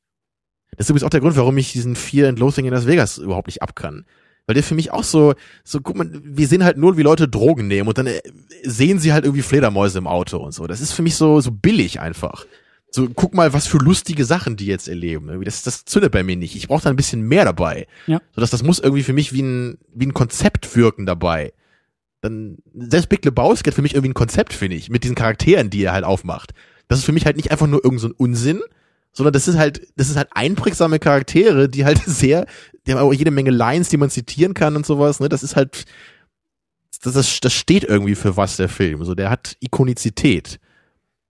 Das 0.78 0.86
ist 0.86 0.90
übrigens 0.90 1.06
auch 1.06 1.10
der 1.10 1.22
Grund, 1.22 1.38
warum 1.38 1.58
ich 1.58 1.72
diesen 1.72 1.96
Fear 1.96 2.30
and 2.30 2.40
Loathing 2.40 2.66
in 2.66 2.74
Las 2.74 2.88
Vegas 2.88 3.20
überhaupt 3.20 3.48
nicht 3.48 3.62
abkann. 3.62 4.06
Weil 4.48 4.54
der 4.54 4.64
für 4.64 4.76
mich 4.76 4.92
auch 4.92 5.04
so, 5.04 5.34
so, 5.64 5.82
guck 5.82 5.98
mal, 5.98 6.10
wir 6.12 6.48
sehen 6.48 6.64
halt 6.64 6.78
nur, 6.78 6.98
wie 6.98 7.02
Leute 7.02 7.28
Drogen 7.28 7.68
nehmen 7.68 7.88
und 7.88 7.98
dann 7.98 8.08
äh, 8.08 8.22
sehen 8.64 9.00
sie 9.00 9.12
halt 9.12 9.26
irgendwie 9.26 9.42
Fledermäuse 9.42 9.98
im 9.98 10.08
Auto 10.08 10.38
und 10.38 10.54
so. 10.54 10.68
Das 10.68 10.82
ist 10.82 10.94
für 10.94 11.02
mich 11.02 11.16
so, 11.16 11.42
so 11.42 11.52
billig 11.52 12.00
einfach. 12.00 12.46
So, 12.92 13.10
guck 13.10 13.34
mal, 13.34 13.54
was 13.54 13.68
für 13.68 13.78
lustige 13.78 14.24
Sachen 14.24 14.56
die 14.56 14.68
jetzt 14.68 14.88
erleben. 14.88 15.28
Irgendwie 15.30 15.46
Das, 15.46 15.64
das 15.64 15.84
zündet 15.86 16.12
bei 16.12 16.24
mir 16.24 16.36
nicht. 16.36 16.56
Ich 16.56 16.68
brauche 16.68 16.84
da 16.84 16.90
ein 16.90 16.96
bisschen 16.96 17.22
mehr 17.22 17.44
dabei. 17.44 17.88
Ja. 18.08 18.22
So, 18.34 18.40
dass 18.40 18.52
das 18.52 18.64
muss 18.64 18.80
irgendwie 18.80 19.04
für 19.04 19.14
mich 19.14 19.34
wie 19.34 19.42
ein, 19.42 19.78
wie 19.94 20.06
ein 20.06 20.14
Konzept 20.14 20.76
wirken 20.76 21.06
dabei. 21.06 21.52
Dann, 22.22 22.58
selbst 22.74 23.10
Big 23.10 23.26
Lebowski 23.26 23.70
hat 23.70 23.76
für 23.76 23.82
mich 23.82 23.96
irgendwie 23.96 24.12
ein 24.12 24.16
Konzept, 24.16 24.54
finde 24.54 24.78
ich, 24.78 24.90
mit 24.90 25.04
diesen 25.04 25.16
Charakteren, 25.16 25.70
die 25.70 25.84
er 25.84 25.94
halt 25.94 26.06
aufmacht. 26.06 26.54
Das 26.88 27.00
ist 27.00 27.06
für 27.06 27.12
mich 27.12 27.26
halt 27.26 27.36
nicht 27.36 27.52
einfach 27.52 27.68
nur 27.68 27.84
irgend 27.84 28.00
so 28.00 28.08
ein 28.08 28.14
Unsinn, 28.14 28.62
sondern 29.16 29.34
das 29.34 29.48
ist 29.48 29.58
halt, 29.58 29.88
das 29.96 30.10
ist 30.10 30.18
halt 30.18 30.30
einprägsame 30.32 31.00
Charaktere, 31.00 31.70
die 31.70 31.86
halt 31.86 32.00
sehr, 32.06 32.46
die 32.86 32.92
haben 32.92 33.00
auch 33.00 33.14
jede 33.14 33.32
Menge 33.32 33.52
Lines, 33.52 33.90
die 33.90 33.98
man 33.98 34.10
zitieren 34.10 34.54
kann 34.54 34.76
und 34.76 34.86
sowas, 34.86 35.20
ne, 35.20 35.30
das 35.30 35.42
ist 35.42 35.56
halt, 35.56 35.86
das, 37.02 37.14
das, 37.14 37.40
das 37.40 37.54
steht 37.54 37.84
irgendwie 37.84 38.16
für 38.16 38.38
was, 38.38 38.58
der 38.58 38.70
Film, 38.70 39.04
so, 39.04 39.16
der 39.16 39.30
hat 39.30 39.58
Ikonizität. 39.60 40.60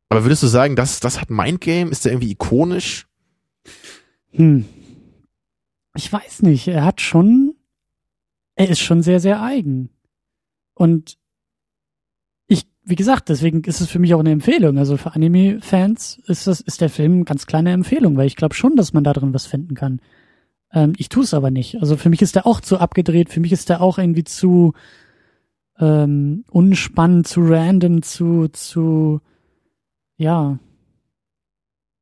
Aber 0.10 0.24
würdest 0.24 0.44
du 0.44 0.48
sagen, 0.48 0.76
das, 0.76 1.00
das 1.00 1.20
hat 1.20 1.30
Mindgame? 1.30 1.90
Ist 1.90 2.06
der 2.06 2.14
irgendwie 2.14 2.32
ikonisch? 2.32 3.08
Hm. 4.32 4.66
Ich 5.96 6.12
weiß 6.12 6.44
nicht. 6.44 6.68
Er 6.68 6.86
hat 6.86 7.02
schon, 7.02 7.56
er 8.56 8.70
ist 8.70 8.82
schon 8.82 9.02
sehr, 9.02 9.20
sehr 9.20 9.42
eigen. 9.42 9.90
Und 10.74 11.18
wie 12.86 12.96
gesagt, 12.96 13.30
deswegen 13.30 13.64
ist 13.64 13.82
es 13.82 13.90
für 13.90 14.00
mich 14.00 14.14
auch 14.14 14.20
eine 14.20 14.32
Empfehlung. 14.32 14.78
Also 14.78 14.96
für 14.98 15.14
Anime-Fans 15.14 16.22
ist 16.28 16.46
das, 16.46 16.62
ist 16.62 16.82
der 16.82 16.90
Film 16.90 17.14
eine 17.14 17.24
ganz 17.24 17.48
kleine 17.48 17.72
Empfehlung, 17.72 18.16
weil 18.16 18.28
ich 18.28 18.36
glaube 18.36 18.54
schon, 18.54 18.76
dass 18.76 18.94
man 18.94 19.04
da 19.04 19.12
drin 19.12 19.34
was 19.34 19.48
finden 19.48 19.74
kann. 19.74 20.00
Ähm, 20.72 20.94
ich 20.98 21.10
tue 21.10 21.24
es 21.24 21.34
aber 21.34 21.50
nicht. 21.50 21.82
Also 21.82 21.98
für 21.98 22.10
mich 22.10 22.22
ist 22.22 22.36
der 22.36 22.46
auch 22.46 22.62
zu 22.62 22.78
abgedreht, 22.78 23.30
für 23.30 23.40
mich 23.40 23.52
ist 23.52 23.70
der 23.70 23.82
auch 23.82 23.98
irgendwie 23.98 24.24
zu 24.24 24.74
ähm, 25.80 26.46
unspannend, 26.50 27.28
zu 27.28 27.42
random, 27.42 28.04
zu, 28.04 28.48
zu, 28.50 29.20
ja. 30.18 30.60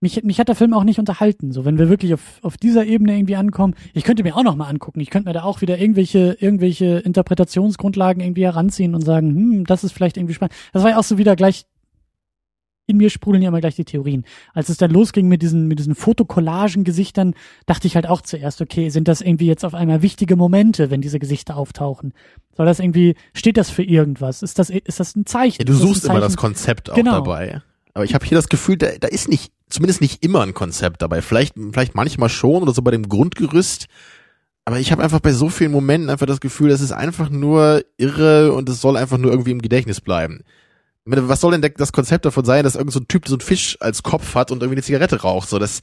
Mich, 0.04 0.22
mich 0.24 0.38
hat 0.38 0.50
der 0.50 0.56
Film 0.56 0.74
auch 0.74 0.84
nicht 0.84 1.00
unterhalten. 1.00 1.54
So, 1.54 1.64
wenn 1.64 1.78
wir 1.78 1.88
wirklich 1.88 2.14
auf, 2.14 2.40
auf 2.42 2.58
dieser 2.58 2.86
Ebene 2.86 3.16
irgendwie 3.16 3.38
ankommen, 3.38 3.74
ich 3.94 4.04
könnte 4.04 4.22
mir 4.22 4.36
auch 4.36 4.44
noch 4.44 4.58
mal 4.58 4.68
angucken. 4.68 5.00
Ich 5.00 5.10
könnte 5.10 5.30
mir 5.30 5.34
da 5.34 5.44
auch 5.44 5.62
wieder 5.62 5.80
irgendwelche, 5.80 6.36
irgendwelche 6.42 6.98
Interpretationsgrundlagen 6.98 8.22
irgendwie 8.22 8.44
heranziehen 8.44 8.96
und 8.96 9.02
sagen, 9.06 9.30
hm, 9.30 9.66
das 9.66 9.86
ist 9.86 9.94
vielleicht 9.94 10.18
irgendwie 10.18 10.34
spannend. 10.34 10.54
Das 10.74 10.84
war 10.84 10.90
ja 10.90 10.98
auch 11.00 11.04
so 11.04 11.18
wieder 11.18 11.38
gleich 11.38 11.66
in 12.86 12.98
mir 12.98 13.10
sprudeln 13.10 13.42
ja 13.42 13.48
immer 13.48 13.62
gleich 13.62 13.76
die 13.78 13.86
Theorien. 13.86 14.26
Als 14.54 14.68
es 14.68 14.76
dann 14.76 14.92
losging 14.92 15.30
mit 15.30 15.42
diesen, 15.42 15.70
mit 15.70 15.80
diesen 15.80 15.96
Fotokollagen-Gesichtern, 15.96 17.34
dachte 17.66 17.88
ich 17.88 17.96
halt 17.96 18.08
auch 18.08 18.20
zuerst, 18.20 18.62
okay, 18.62 18.90
sind 18.90 19.08
das 19.08 19.22
irgendwie 19.22 19.48
jetzt 19.48 19.64
auf 19.64 19.74
einmal 19.74 20.02
wichtige 20.02 20.36
Momente, 20.36 20.92
wenn 20.92 21.00
diese 21.00 21.18
Gesichter 21.18 21.56
auftauchen? 21.56 22.14
Soll 22.58 22.66
das 22.66 22.80
irgendwie, 22.80 23.16
steht 23.34 23.56
das 23.56 23.70
für 23.70 23.84
irgendwas? 23.84 24.44
Ist 24.44 24.60
das, 24.60 24.70
ist 24.70 25.00
das 25.00 25.16
ein 25.16 25.26
Zeichen? 25.26 25.62
Ja, 25.62 25.66
du 25.66 25.72
Ist 25.72 25.82
das 25.82 25.88
suchst 25.88 26.06
immer 26.06 26.20
das 26.20 26.36
Konzept 26.36 26.90
auch 26.90 26.96
Genau. 26.96 27.14
dabei. 27.14 27.62
Aber 27.94 28.04
ich 28.04 28.14
habe 28.14 28.26
hier 28.26 28.36
das 28.36 28.50
Gefühl, 28.50 28.78
da, 28.78 28.88
da 29.00 29.08
ist 29.08 29.30
nicht, 29.30 29.54
zumindest 29.74 30.02
nicht 30.02 30.24
immer 30.24 30.42
ein 30.42 30.54
Konzept 30.54 31.02
dabei. 31.02 31.22
Vielleicht, 31.22 31.56
vielleicht 31.72 31.96
manchmal 31.96 32.30
schon 32.30 32.62
oder 32.62 32.74
so 32.74 32.82
bei 32.82 32.92
dem 32.92 33.10
Grundgerüst. 33.10 33.88
Aber 34.66 34.80
ich 34.80 34.92
habe 34.92 35.04
einfach 35.04 35.20
bei 35.20 35.34
so 35.34 35.50
vielen 35.50 35.72
Momenten 35.72 36.10
einfach 36.10 36.28
das 36.28 36.40
Gefühl, 36.40 36.70
das 36.70 36.80
ist 36.80 36.94
einfach 36.94 37.30
nur 37.30 37.84
irre 37.98 38.54
und 38.54 38.70
es 38.70 38.80
soll 38.80 38.96
einfach 38.96 39.18
nur 39.18 39.32
irgendwie 39.32 39.52
im 39.52 39.62
Gedächtnis 39.62 40.00
bleiben. 40.00 40.42
Was 41.06 41.42
soll 41.42 41.60
denn 41.60 41.74
das 41.76 41.92
Konzept 41.92 42.24
davon 42.24 42.46
sein, 42.46 42.64
dass 42.64 42.76
irgend 42.76 42.94
so 42.94 43.02
Typ 43.02 43.28
so 43.28 43.36
einen 43.36 43.42
Fisch 43.42 43.76
als 43.82 44.04
Kopf 44.04 44.36
hat 44.36 44.52
und 44.52 44.62
irgendwie 44.62 44.76
eine 44.76 44.84
Zigarette 44.84 45.22
raucht? 45.22 45.50
So, 45.50 45.60
das, 45.60 45.82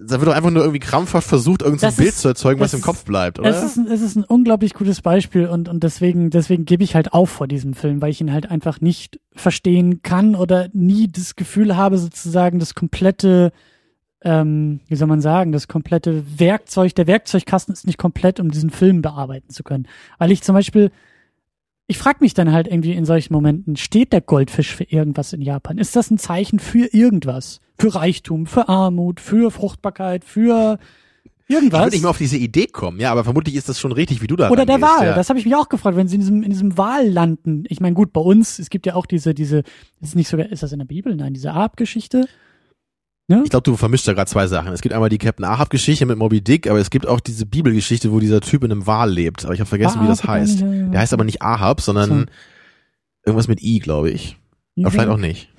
da 0.00 0.20
wird 0.20 0.28
doch 0.28 0.34
einfach 0.36 0.50
nur 0.50 0.62
irgendwie 0.62 0.78
krampfhaft 0.78 1.26
versucht, 1.28 1.62
irgendein 1.62 1.80
so 1.80 1.86
ein 1.86 1.90
Das 1.90 1.96
Bild 1.96 2.08
ist- 2.10 2.20
zu 2.20 2.28
erzeugen, 2.28 2.60
was 2.60 2.72
im 2.72 2.80
Kopf 2.80 3.04
bleibt, 3.04 3.38
oder? 3.40 3.48
Es 3.50 3.62
ist, 3.64 3.76
ein, 3.76 3.86
es 3.88 4.00
ist 4.00 4.14
ein 4.16 4.24
unglaublich 4.24 4.74
gutes 4.74 5.02
Beispiel 5.02 5.46
und, 5.46 5.68
und 5.68 5.82
deswegen, 5.82 6.30
deswegen 6.30 6.64
gebe 6.64 6.84
ich 6.84 6.94
halt 6.94 7.12
auf 7.12 7.30
vor 7.30 7.48
diesem 7.48 7.74
Film, 7.74 8.00
weil 8.00 8.10
ich 8.10 8.20
ihn 8.20 8.32
halt 8.32 8.48
einfach 8.50 8.80
nicht 8.80 9.18
verstehen 9.34 10.02
kann 10.02 10.36
oder 10.36 10.68
nie 10.72 11.08
das 11.10 11.34
Gefühl 11.34 11.76
habe, 11.76 11.98
sozusagen 11.98 12.60
das 12.60 12.74
komplette, 12.74 13.50
ähm, 14.22 14.80
wie 14.86 14.94
soll 14.96 15.08
man 15.08 15.20
sagen, 15.20 15.50
das 15.52 15.66
komplette 15.66 16.22
Werkzeug, 16.38 16.94
der 16.94 17.06
Werkzeugkasten 17.08 17.72
ist 17.72 17.86
nicht 17.86 17.98
komplett, 17.98 18.38
um 18.38 18.50
diesen 18.52 18.70
Film 18.70 19.02
bearbeiten 19.02 19.50
zu 19.50 19.64
können. 19.64 19.88
Weil 20.18 20.30
ich 20.30 20.42
zum 20.42 20.54
Beispiel, 20.54 20.90
ich 21.88 21.98
frage 21.98 22.18
mich 22.20 22.34
dann 22.34 22.52
halt 22.52 22.68
irgendwie 22.68 22.92
in 22.92 23.04
solchen 23.04 23.32
Momenten, 23.32 23.74
steht 23.76 24.12
der 24.12 24.20
Goldfisch 24.20 24.76
für 24.76 24.84
irgendwas 24.84 25.32
in 25.32 25.40
Japan? 25.42 25.78
Ist 25.78 25.96
das 25.96 26.10
ein 26.10 26.18
Zeichen 26.18 26.58
für 26.60 26.86
irgendwas? 26.92 27.60
Für 27.80 27.94
Reichtum, 27.94 28.46
für 28.46 28.68
Armut, 28.68 29.20
für 29.20 29.50
Fruchtbarkeit, 29.50 30.24
für 30.24 30.78
ich 31.46 31.54
irgendwas? 31.54 31.80
würde 31.80 31.92
nicht 31.92 32.02
mehr 32.02 32.10
auf 32.10 32.18
diese 32.18 32.36
Idee 32.36 32.66
kommen, 32.66 33.00
ja, 33.00 33.10
aber 33.12 33.24
vermutlich 33.24 33.54
ist 33.54 33.68
das 33.68 33.78
schon 33.80 33.92
richtig, 33.92 34.20
wie 34.20 34.26
du 34.26 34.36
da 34.36 34.50
Oder 34.50 34.66
der 34.66 34.74
rangehst, 34.76 34.98
Wal, 35.00 35.06
ja. 35.06 35.14
das 35.14 35.28
habe 35.28 35.38
ich 35.38 35.44
mich 35.46 35.54
auch 35.54 35.68
gefragt, 35.68 35.96
wenn 35.96 36.08
sie 36.08 36.16
in 36.16 36.20
diesem, 36.20 36.42
in 36.42 36.50
diesem 36.50 36.76
Wal 36.76 37.08
landen. 37.08 37.64
Ich 37.68 37.80
meine, 37.80 37.94
gut, 37.94 38.12
bei 38.12 38.20
uns, 38.20 38.58
es 38.58 38.68
gibt 38.68 38.84
ja 38.84 38.94
auch 38.94 39.06
diese, 39.06 39.32
diese, 39.32 39.62
ist 40.00 40.16
nicht 40.16 40.28
sogar, 40.28 40.46
ist 40.50 40.62
das 40.62 40.72
in 40.72 40.78
der 40.80 40.86
Bibel? 40.86 41.14
Nein, 41.16 41.34
diese 41.34 41.52
Ahab-Geschichte. 41.52 42.26
Ne? 43.28 43.42
Ich 43.44 43.50
glaube, 43.50 43.62
du 43.62 43.76
vermischst 43.76 44.08
da 44.08 44.14
gerade 44.14 44.28
zwei 44.30 44.46
Sachen. 44.46 44.72
Es 44.72 44.80
gibt 44.80 44.94
einmal 44.94 45.10
die 45.10 45.18
Captain 45.18 45.44
Ahab-Geschichte 45.44 46.04
mit 46.06 46.18
Moby 46.18 46.40
Dick, 46.40 46.68
aber 46.68 46.80
es 46.80 46.90
gibt 46.90 47.06
auch 47.06 47.20
diese 47.20 47.46
Bibelgeschichte, 47.46 48.10
wo 48.10 48.20
dieser 48.20 48.40
Typ 48.40 48.64
in 48.64 48.72
einem 48.72 48.86
Wal 48.86 49.10
lebt. 49.10 49.44
Aber 49.44 49.54
ich 49.54 49.60
habe 49.60 49.68
vergessen, 49.68 50.02
wie 50.02 50.06
das 50.06 50.22
Ahab, 50.22 50.30
heißt. 50.30 50.60
ja, 50.60 50.72
ja. 50.72 50.86
Der 50.88 51.00
heißt 51.00 51.12
aber 51.12 51.24
nicht 51.24 51.42
Ahab, 51.42 51.80
sondern 51.80 52.08
So. 52.08 52.24
irgendwas 53.26 53.48
mit 53.48 53.62
I, 53.62 53.78
glaube 53.78 54.10
ich. 54.10 54.36
Aber 54.78 54.90
vielleicht 54.90 55.08
auch 55.10 55.18
nicht. 55.18 55.50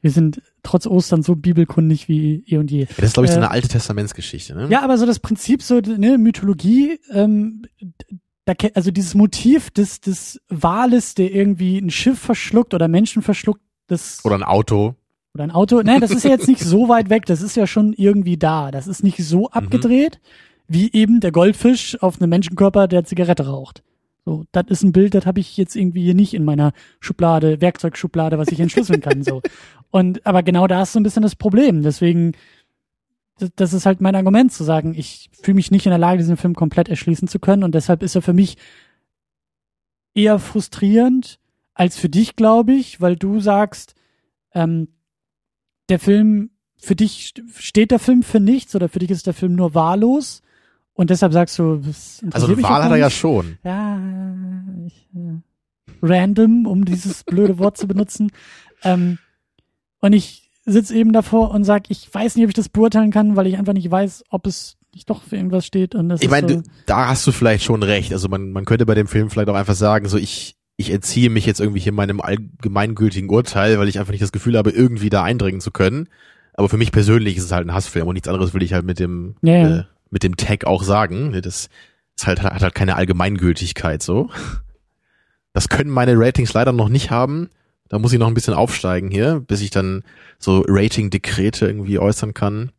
Wir 0.00 0.10
sind 0.10 0.40
trotz 0.62 0.86
Ostern 0.86 1.22
so 1.22 1.34
bibelkundig 1.34 2.08
wie 2.08 2.44
eh 2.46 2.58
und 2.58 2.70
je. 2.70 2.82
Ja, 2.82 2.86
das 2.96 3.06
ist, 3.06 3.12
glaube 3.14 3.26
ich, 3.26 3.32
so 3.32 3.38
Äh, 3.38 3.42
eine 3.42 3.50
alte 3.50 3.68
Testamentsgeschichte, 3.68 4.54
ne? 4.54 4.68
Ja, 4.70 4.82
aber 4.82 4.96
so 4.98 5.06
das 5.06 5.18
Prinzip, 5.18 5.62
so, 5.62 5.80
ne, 5.80 6.18
Mythologie, 6.18 7.00
ähm, 7.12 7.62
da, 8.44 8.54
also 8.74 8.90
dieses 8.90 9.14
Motiv 9.14 9.70
des, 9.70 10.00
des 10.00 10.40
Wales, 10.48 11.14
der 11.14 11.32
irgendwie 11.32 11.78
ein 11.78 11.90
Schiff 11.90 12.18
verschluckt 12.18 12.74
oder 12.74 12.88
Menschen 12.88 13.22
verschluckt, 13.22 13.60
das, 13.88 14.20
Oder 14.24 14.36
ein 14.36 14.42
Auto. 14.42 14.94
Oder 15.34 15.44
ein 15.44 15.50
Auto. 15.50 15.82
Nein, 15.82 16.00
das 16.00 16.10
ist 16.10 16.24
ja 16.24 16.30
jetzt 16.30 16.48
nicht 16.48 16.62
so 16.62 16.88
weit 16.88 17.10
weg. 17.10 17.26
Das 17.26 17.42
ist 17.42 17.56
ja 17.56 17.66
schon 17.66 17.92
irgendwie 17.92 18.36
da. 18.36 18.70
Das 18.70 18.86
ist 18.86 19.02
nicht 19.02 19.18
so 19.18 19.50
abgedreht, 19.50 20.20
wie 20.68 20.92
eben 20.92 21.20
der 21.20 21.32
Goldfisch 21.32 22.00
auf 22.02 22.20
einem 22.20 22.30
Menschenkörper, 22.30 22.88
der 22.88 23.04
Zigarette 23.04 23.46
raucht. 23.46 23.82
So, 24.28 24.44
das 24.52 24.66
ist 24.68 24.82
ein 24.82 24.92
Bild, 24.92 25.14
das 25.14 25.24
habe 25.24 25.40
ich 25.40 25.56
jetzt 25.56 25.74
irgendwie 25.74 26.02
hier 26.02 26.14
nicht 26.14 26.34
in 26.34 26.44
meiner 26.44 26.74
Schublade, 27.00 27.62
Werkzeugschublade, 27.62 28.36
was 28.36 28.48
ich 28.48 28.60
entschlüsseln 28.60 29.00
kann. 29.00 29.22
So. 29.22 29.40
Und 29.90 30.26
aber 30.26 30.42
genau 30.42 30.66
da 30.66 30.82
ist 30.82 30.92
so 30.92 31.00
ein 31.00 31.02
bisschen 31.02 31.22
das 31.22 31.34
Problem. 31.34 31.82
Deswegen, 31.82 32.32
das, 33.56 33.72
ist 33.72 33.86
halt 33.86 34.02
mein 34.02 34.14
Argument 34.14 34.52
zu 34.52 34.64
sagen, 34.64 34.92
ich 34.94 35.30
fühle 35.32 35.54
mich 35.54 35.70
nicht 35.70 35.86
in 35.86 35.90
der 35.92 35.98
Lage, 35.98 36.18
diesen 36.18 36.36
Film 36.36 36.54
komplett 36.54 36.90
erschließen 36.90 37.26
zu 37.26 37.38
können. 37.38 37.64
Und 37.64 37.74
deshalb 37.74 38.02
ist 38.02 38.16
er 38.16 38.20
für 38.20 38.34
mich 38.34 38.58
eher 40.12 40.38
frustrierend 40.38 41.38
als 41.72 41.96
für 41.96 42.10
dich, 42.10 42.36
glaube 42.36 42.74
ich, 42.74 43.00
weil 43.00 43.16
du 43.16 43.40
sagst, 43.40 43.94
ähm, 44.52 44.88
der 45.88 45.98
Film, 45.98 46.50
für 46.76 46.96
dich 46.96 47.32
st- 47.34 47.44
steht 47.58 47.92
der 47.92 47.98
Film 47.98 48.22
für 48.22 48.40
nichts 48.40 48.76
oder 48.76 48.90
für 48.90 48.98
dich 48.98 49.10
ist 49.10 49.26
der 49.26 49.32
Film 49.32 49.54
nur 49.54 49.74
wahllos 49.74 50.42
und 50.98 51.10
deshalb 51.10 51.32
sagst 51.32 51.56
du, 51.60 51.76
das 51.76 52.20
Also 52.32 52.48
eine 52.48 52.60
Wahl 52.60 52.82
hat 52.82 52.90
er 52.90 52.96
ja 52.96 53.08
schon. 53.08 53.56
Ja, 53.62 54.00
ich, 54.84 55.08
äh, 55.14 55.38
random, 56.02 56.66
um 56.66 56.84
dieses 56.84 57.22
blöde 57.24 57.60
Wort 57.60 57.76
zu 57.76 57.86
benutzen. 57.86 58.32
Ähm, 58.82 59.18
und 60.00 60.12
ich 60.12 60.50
sitze 60.66 60.96
eben 60.96 61.12
davor 61.12 61.52
und 61.52 61.62
sag, 61.62 61.88
ich 61.88 62.12
weiß 62.12 62.34
nicht, 62.34 62.44
ob 62.46 62.48
ich 62.48 62.56
das 62.56 62.68
beurteilen 62.68 63.12
kann, 63.12 63.36
weil 63.36 63.46
ich 63.46 63.58
einfach 63.58 63.74
nicht 63.74 63.88
weiß, 63.88 64.24
ob 64.30 64.48
es 64.48 64.76
nicht 64.92 65.08
doch 65.08 65.22
für 65.22 65.36
irgendwas 65.36 65.64
steht. 65.64 65.94
Und 65.94 66.08
das 66.08 66.20
Ich 66.20 66.30
meine, 66.30 66.52
so, 66.52 66.62
da 66.86 67.06
hast 67.06 67.24
du 67.28 67.30
vielleicht 67.30 67.62
schon 67.62 67.84
recht. 67.84 68.12
Also 68.12 68.28
man, 68.28 68.50
man 68.50 68.64
könnte 68.64 68.84
bei 68.84 68.96
dem 68.96 69.06
Film 69.06 69.30
vielleicht 69.30 69.50
auch 69.50 69.54
einfach 69.54 69.76
sagen, 69.76 70.08
so 70.08 70.18
ich, 70.18 70.56
ich 70.76 70.90
entziehe 70.90 71.30
mich 71.30 71.46
jetzt 71.46 71.60
irgendwie 71.60 71.80
hier 71.80 71.92
meinem 71.92 72.20
allgemeingültigen 72.20 73.30
Urteil, 73.30 73.78
weil 73.78 73.86
ich 73.86 74.00
einfach 74.00 74.10
nicht 74.10 74.22
das 74.22 74.32
Gefühl 74.32 74.58
habe, 74.58 74.70
irgendwie 74.70 75.10
da 75.10 75.22
eindringen 75.22 75.60
zu 75.60 75.70
können. 75.70 76.08
Aber 76.54 76.68
für 76.68 76.76
mich 76.76 76.90
persönlich 76.90 77.36
ist 77.36 77.44
es 77.44 77.52
halt 77.52 77.68
ein 77.68 77.72
Hassfilm 77.72 78.08
und 78.08 78.14
nichts 78.14 78.26
anderes 78.26 78.52
will 78.52 78.64
ich 78.64 78.72
halt 78.72 78.84
mit 78.84 78.98
dem, 78.98 79.36
Ja, 79.42 79.54
ja. 79.54 79.76
Äh, 79.78 79.84
mit 80.10 80.22
dem 80.22 80.36
Tag 80.36 80.64
auch 80.64 80.82
sagen. 80.82 81.30
Ne, 81.30 81.40
Das 81.40 81.68
ist 82.16 82.26
halt, 82.26 82.42
hat 82.42 82.62
halt 82.62 82.74
keine 82.74 82.96
Allgemeingültigkeit 82.96 84.02
so. 84.02 84.30
Das 85.52 85.68
können 85.68 85.90
meine 85.90 86.14
Ratings 86.16 86.52
leider 86.52 86.72
noch 86.72 86.88
nicht 86.88 87.10
haben. 87.10 87.50
Da 87.88 87.98
muss 87.98 88.12
ich 88.12 88.18
noch 88.18 88.28
ein 88.28 88.34
bisschen 88.34 88.54
aufsteigen 88.54 89.10
hier, 89.10 89.40
bis 89.40 89.60
ich 89.62 89.70
dann 89.70 90.04
so 90.38 90.62
Rating-Dekrete 90.68 91.66
irgendwie 91.66 91.98
äußern 91.98 92.34
kann. 92.34 92.70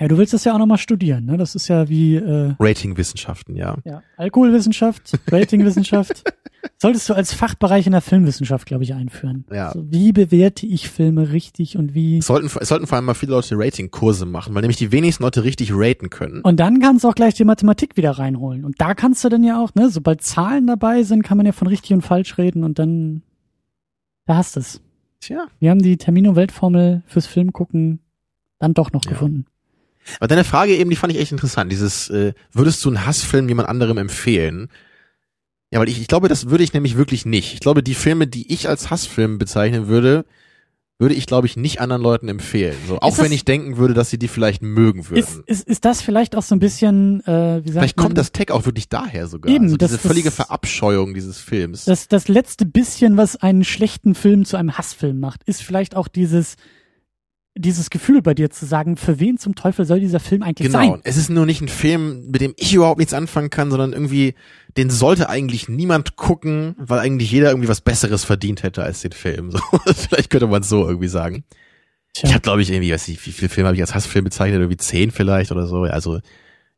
ja, 0.00 0.08
du 0.08 0.16
willst 0.16 0.32
das 0.32 0.44
ja 0.44 0.54
auch 0.54 0.58
nochmal 0.58 0.78
studieren, 0.78 1.26
ne? 1.26 1.36
Das 1.36 1.54
ist 1.54 1.68
ja 1.68 1.88
wie 1.88 2.16
äh, 2.16 2.54
Rating-Wissenschaften, 2.58 3.56
ja. 3.56 3.76
ja, 3.84 4.02
Alkoholwissenschaft, 4.16 5.18
Ratingwissenschaft. 5.30 6.24
Solltest 6.78 7.08
du 7.08 7.14
als 7.14 7.32
Fachbereich 7.34 7.86
in 7.86 7.92
der 7.92 8.00
Filmwissenschaft, 8.00 8.66
glaube 8.66 8.84
ich, 8.84 8.94
einführen. 8.94 9.44
Ja. 9.52 9.72
So, 9.72 9.84
wie 9.90 10.12
bewerte 10.12 10.64
ich 10.66 10.88
Filme 10.88 11.32
richtig 11.32 11.76
und 11.76 11.94
wie. 11.94 12.18
Es 12.18 12.26
sollten, 12.26 12.46
es 12.60 12.68
sollten 12.68 12.86
vor 12.86 12.96
allem 12.96 13.04
mal 13.04 13.14
viele 13.14 13.32
Leute 13.32 13.56
Rating-Kurse 13.58 14.26
machen, 14.26 14.54
weil 14.54 14.62
nämlich 14.62 14.76
die 14.76 14.92
wenigsten 14.92 15.22
Leute 15.24 15.42
richtig 15.44 15.70
raten 15.72 16.10
können. 16.10 16.40
Und 16.42 16.60
dann 16.60 16.78
kannst 16.80 17.04
du 17.04 17.08
auch 17.08 17.14
gleich 17.14 17.34
die 17.34 17.44
Mathematik 17.44 17.96
wieder 17.96 18.12
reinholen. 18.12 18.64
Und 18.64 18.80
da 18.80 18.94
kannst 18.94 19.24
du 19.24 19.28
dann 19.28 19.42
ja 19.42 19.60
auch, 19.62 19.74
ne, 19.74 19.88
sobald 19.90 20.22
Zahlen 20.22 20.66
dabei 20.66 21.02
sind, 21.02 21.22
kann 21.22 21.36
man 21.36 21.46
ja 21.46 21.52
von 21.52 21.66
richtig 21.66 21.92
und 21.92 22.02
falsch 22.02 22.38
reden 22.38 22.62
und 22.64 22.78
dann, 22.78 23.22
da 24.26 24.36
hast 24.36 24.56
es. 24.56 24.80
Tja. 25.20 25.46
Wir 25.60 25.70
haben 25.70 25.82
die 25.82 25.96
Termino-Weltformel 25.96 27.02
fürs 27.06 27.26
Filmgucken 27.26 28.00
dann 28.58 28.74
doch 28.74 28.92
noch 28.92 29.04
Ja. 29.04 29.10
gefunden. 29.10 29.46
Aber 30.18 30.26
deine 30.28 30.42
Frage 30.44 30.74
eben, 30.76 30.90
die 30.90 30.96
fand 30.96 31.12
ich 31.12 31.20
echt 31.20 31.30
interessant. 31.32 31.70
Dieses, 31.70 32.10
äh, 32.10 32.32
würdest 32.52 32.84
du 32.84 32.88
einen 32.88 33.06
Hassfilm 33.06 33.48
jemand 33.48 33.68
anderem 33.68 33.98
empfehlen? 33.98 34.68
Ja, 35.72 35.80
weil 35.80 35.88
ich, 35.88 36.00
ich 36.00 36.06
glaube, 36.06 36.28
das 36.28 36.50
würde 36.50 36.62
ich 36.64 36.72
nämlich 36.74 36.96
wirklich 36.96 37.24
nicht. 37.24 37.54
Ich 37.54 37.60
glaube, 37.60 37.82
die 37.82 37.94
Filme, 37.94 38.26
die 38.26 38.52
ich 38.52 38.68
als 38.68 38.90
Hassfilm 38.90 39.38
bezeichnen 39.38 39.88
würde, 39.88 40.24
würde 40.98 41.14
ich, 41.14 41.26
glaube 41.26 41.46
ich, 41.48 41.56
nicht 41.56 41.80
anderen 41.80 42.02
Leuten 42.02 42.28
empfehlen. 42.28 42.76
So, 42.86 42.98
auch 43.00 43.08
das- 43.16 43.24
wenn 43.24 43.32
ich 43.32 43.44
denken 43.44 43.76
würde, 43.78 43.94
dass 43.94 44.10
sie 44.10 44.18
die 44.18 44.28
vielleicht 44.28 44.62
mögen 44.62 45.08
würden. 45.08 45.18
Ist, 45.18 45.40
ist, 45.46 45.66
ist 45.66 45.84
das 45.84 46.00
vielleicht 46.02 46.36
auch 46.36 46.42
so 46.42 46.54
ein 46.54 46.58
bisschen, 46.60 47.20
äh, 47.26 47.62
wie 47.64 47.70
sagt 47.70 47.72
vielleicht 47.72 47.96
man, 47.96 48.04
kommt 48.04 48.18
das 48.18 48.30
Tag 48.32 48.50
auch 48.52 48.66
wirklich 48.66 48.88
daher 48.88 49.26
sogar. 49.26 49.52
Eben, 49.52 49.64
also 49.64 49.76
das- 49.78 49.90
diese 49.92 49.98
völlige 50.06 50.28
das- 50.28 50.36
Verabscheuung 50.36 51.14
dieses 51.14 51.38
Films. 51.38 51.86
das, 51.86 52.06
das 52.06 52.28
letzte 52.28 52.66
bisschen, 52.66 53.16
was 53.16 53.36
einen 53.36 53.64
schlechten 53.64 54.14
Film 54.14 54.44
zu 54.44 54.56
einem 54.58 54.76
Hassfilm 54.78 55.18
macht, 55.18 55.42
ist 55.44 55.62
vielleicht 55.62 55.96
auch 55.96 56.06
dieses, 56.06 56.54
dieses 57.54 57.90
Gefühl 57.90 58.22
bei 58.22 58.32
dir 58.34 58.50
zu 58.50 58.64
sagen, 58.64 58.96
für 58.96 59.20
wen 59.20 59.36
zum 59.36 59.54
Teufel 59.54 59.84
soll 59.84 60.00
dieser 60.00 60.20
Film 60.20 60.42
eigentlich 60.42 60.68
Genau. 60.68 60.92
sein? 60.92 61.00
Es 61.04 61.16
ist 61.16 61.28
nur 61.28 61.44
nicht 61.44 61.60
ein 61.60 61.68
Film, 61.68 62.30
mit 62.30 62.40
dem 62.40 62.54
ich 62.56 62.72
überhaupt 62.72 62.98
nichts 62.98 63.12
anfangen 63.12 63.50
kann, 63.50 63.70
sondern 63.70 63.92
irgendwie, 63.92 64.34
den 64.78 64.88
sollte 64.88 65.28
eigentlich 65.28 65.68
niemand 65.68 66.16
gucken, 66.16 66.74
weil 66.78 66.98
eigentlich 67.00 67.30
jeder 67.30 67.50
irgendwie 67.50 67.68
was 67.68 67.82
Besseres 67.82 68.24
verdient 68.24 68.62
hätte 68.62 68.82
als 68.82 69.02
den 69.02 69.12
Film. 69.12 69.50
So, 69.84 69.92
vielleicht 70.08 70.30
könnte 70.30 70.46
man 70.46 70.62
es 70.62 70.68
so 70.68 70.86
irgendwie 70.88 71.08
sagen. 71.08 71.44
Tja. 72.14 72.28
Ich 72.28 72.34
habe, 72.34 72.42
glaube 72.42 72.62
ich, 72.62 72.70
irgendwie, 72.70 72.92
weiß 72.92 73.08
nicht, 73.08 73.24
wie 73.26 73.32
viele 73.32 73.48
Filme 73.48 73.68
habe 73.68 73.76
ich 73.76 73.82
als 73.82 73.94
Hassfilm 73.94 74.24
bezeichnet, 74.24 74.60
irgendwie 74.60 74.76
zehn 74.78 75.10
vielleicht 75.10 75.52
oder 75.52 75.66
so. 75.66 75.82
Also 75.82 76.20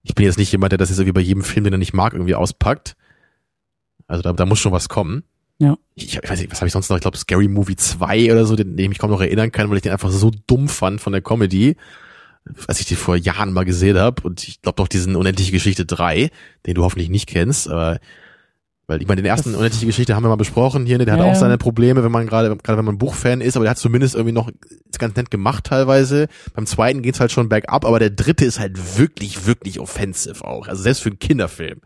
ich 0.02 0.14
bin 0.14 0.24
jetzt 0.26 0.38
nicht 0.38 0.50
jemand, 0.52 0.72
der 0.72 0.78
das 0.78 0.90
jetzt 0.90 0.98
irgendwie 0.98 1.12
bei 1.12 1.20
jedem 1.20 1.44
Film, 1.44 1.64
den 1.64 1.72
er 1.74 1.78
nicht 1.78 1.94
mag, 1.94 2.12
irgendwie 2.14 2.34
auspackt. 2.34 2.96
Also 4.06 4.22
da, 4.22 4.32
da 4.32 4.44
muss 4.46 4.58
schon 4.58 4.72
was 4.72 4.88
kommen. 4.88 5.22
Ja. 5.58 5.76
Ich, 5.94 6.16
ich 6.22 6.28
weiß 6.30 6.40
nicht, 6.40 6.50
was 6.50 6.60
habe 6.60 6.66
ich 6.66 6.72
sonst 6.72 6.88
noch? 6.90 6.96
Ich 6.96 7.02
glaube, 7.02 7.16
Scary 7.16 7.48
Movie 7.48 7.76
2 7.76 8.32
oder 8.32 8.44
so, 8.44 8.56
den, 8.56 8.76
den 8.76 8.84
ich 8.84 8.88
mich 8.88 8.98
kaum 8.98 9.10
noch 9.10 9.20
erinnern 9.20 9.52
kann, 9.52 9.70
weil 9.70 9.76
ich 9.76 9.82
den 9.82 9.92
einfach 9.92 10.10
so 10.10 10.30
dumm 10.46 10.68
fand 10.68 11.00
von 11.00 11.12
der 11.12 11.22
Comedy. 11.22 11.76
als 12.66 12.80
ich 12.80 12.86
die 12.86 12.96
vor 12.96 13.16
Jahren 13.16 13.52
mal 13.52 13.64
gesehen 13.64 13.96
habe. 13.96 14.22
Und 14.22 14.46
ich 14.46 14.60
glaube 14.60 14.76
doch 14.76 14.88
diesen 14.88 15.16
Unendliche 15.16 15.52
Geschichte 15.52 15.86
3, 15.86 16.30
den 16.66 16.74
du 16.74 16.82
hoffentlich 16.82 17.08
nicht 17.08 17.26
kennst, 17.28 17.68
aber 17.70 17.98
weil 18.86 19.00
ich 19.00 19.08
meine, 19.08 19.22
den 19.22 19.26
ersten 19.30 19.50
Das- 19.52 19.58
Unendliche 19.58 19.86
Geschichte 19.86 20.14
haben 20.14 20.24
wir 20.24 20.28
mal 20.28 20.36
besprochen 20.36 20.84
hier, 20.84 20.98
ne? 20.98 21.06
der 21.06 21.16
Ja, 21.16 21.22
hat 21.24 21.30
auch 21.30 21.34
seine 21.40 21.56
Probleme, 21.56 22.04
wenn 22.04 22.12
man 22.12 22.26
gerade, 22.26 22.54
gerade 22.56 22.76
wenn 22.76 22.84
man 22.84 22.98
Buchfan 22.98 23.40
ist, 23.40 23.56
aber 23.56 23.64
der 23.64 23.70
hat 23.70 23.78
zumindest 23.78 24.14
irgendwie 24.14 24.32
noch 24.34 24.50
ganz 24.98 25.16
nett 25.16 25.30
gemacht 25.30 25.64
teilweise. 25.64 26.26
Beim 26.52 26.66
zweiten 26.66 27.00
geht's 27.00 27.18
halt 27.18 27.32
schon 27.32 27.48
bergab, 27.48 27.86
aber 27.86 27.98
der 27.98 28.10
dritte 28.10 28.44
ist 28.44 28.60
halt 28.60 28.98
wirklich, 28.98 29.46
wirklich 29.46 29.80
offensive 29.80 30.44
auch. 30.44 30.68
Also 30.68 30.82
selbst 30.82 31.02
für 31.02 31.08
einen 31.08 31.18
Kinderfilm. 31.18 31.80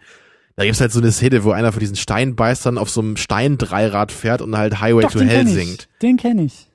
Da 0.58 0.64
gibt's 0.64 0.80
halt 0.80 0.90
so 0.90 0.98
eine 0.98 1.12
Szene, 1.12 1.44
wo 1.44 1.52
einer 1.52 1.70
von 1.70 1.78
diesen 1.78 1.94
Steinbeißern 1.94 2.78
auf 2.78 2.90
so 2.90 3.00
einem 3.00 3.16
Steindreirad 3.16 4.10
fährt 4.10 4.42
und 4.42 4.58
halt 4.58 4.80
Highway 4.80 5.02
Doch, 5.02 5.12
to 5.12 5.20
Hell 5.20 5.28
kenn 5.28 5.46
singt. 5.46 5.88
Den 6.02 6.16
kenne 6.16 6.42
ich. 6.42 6.66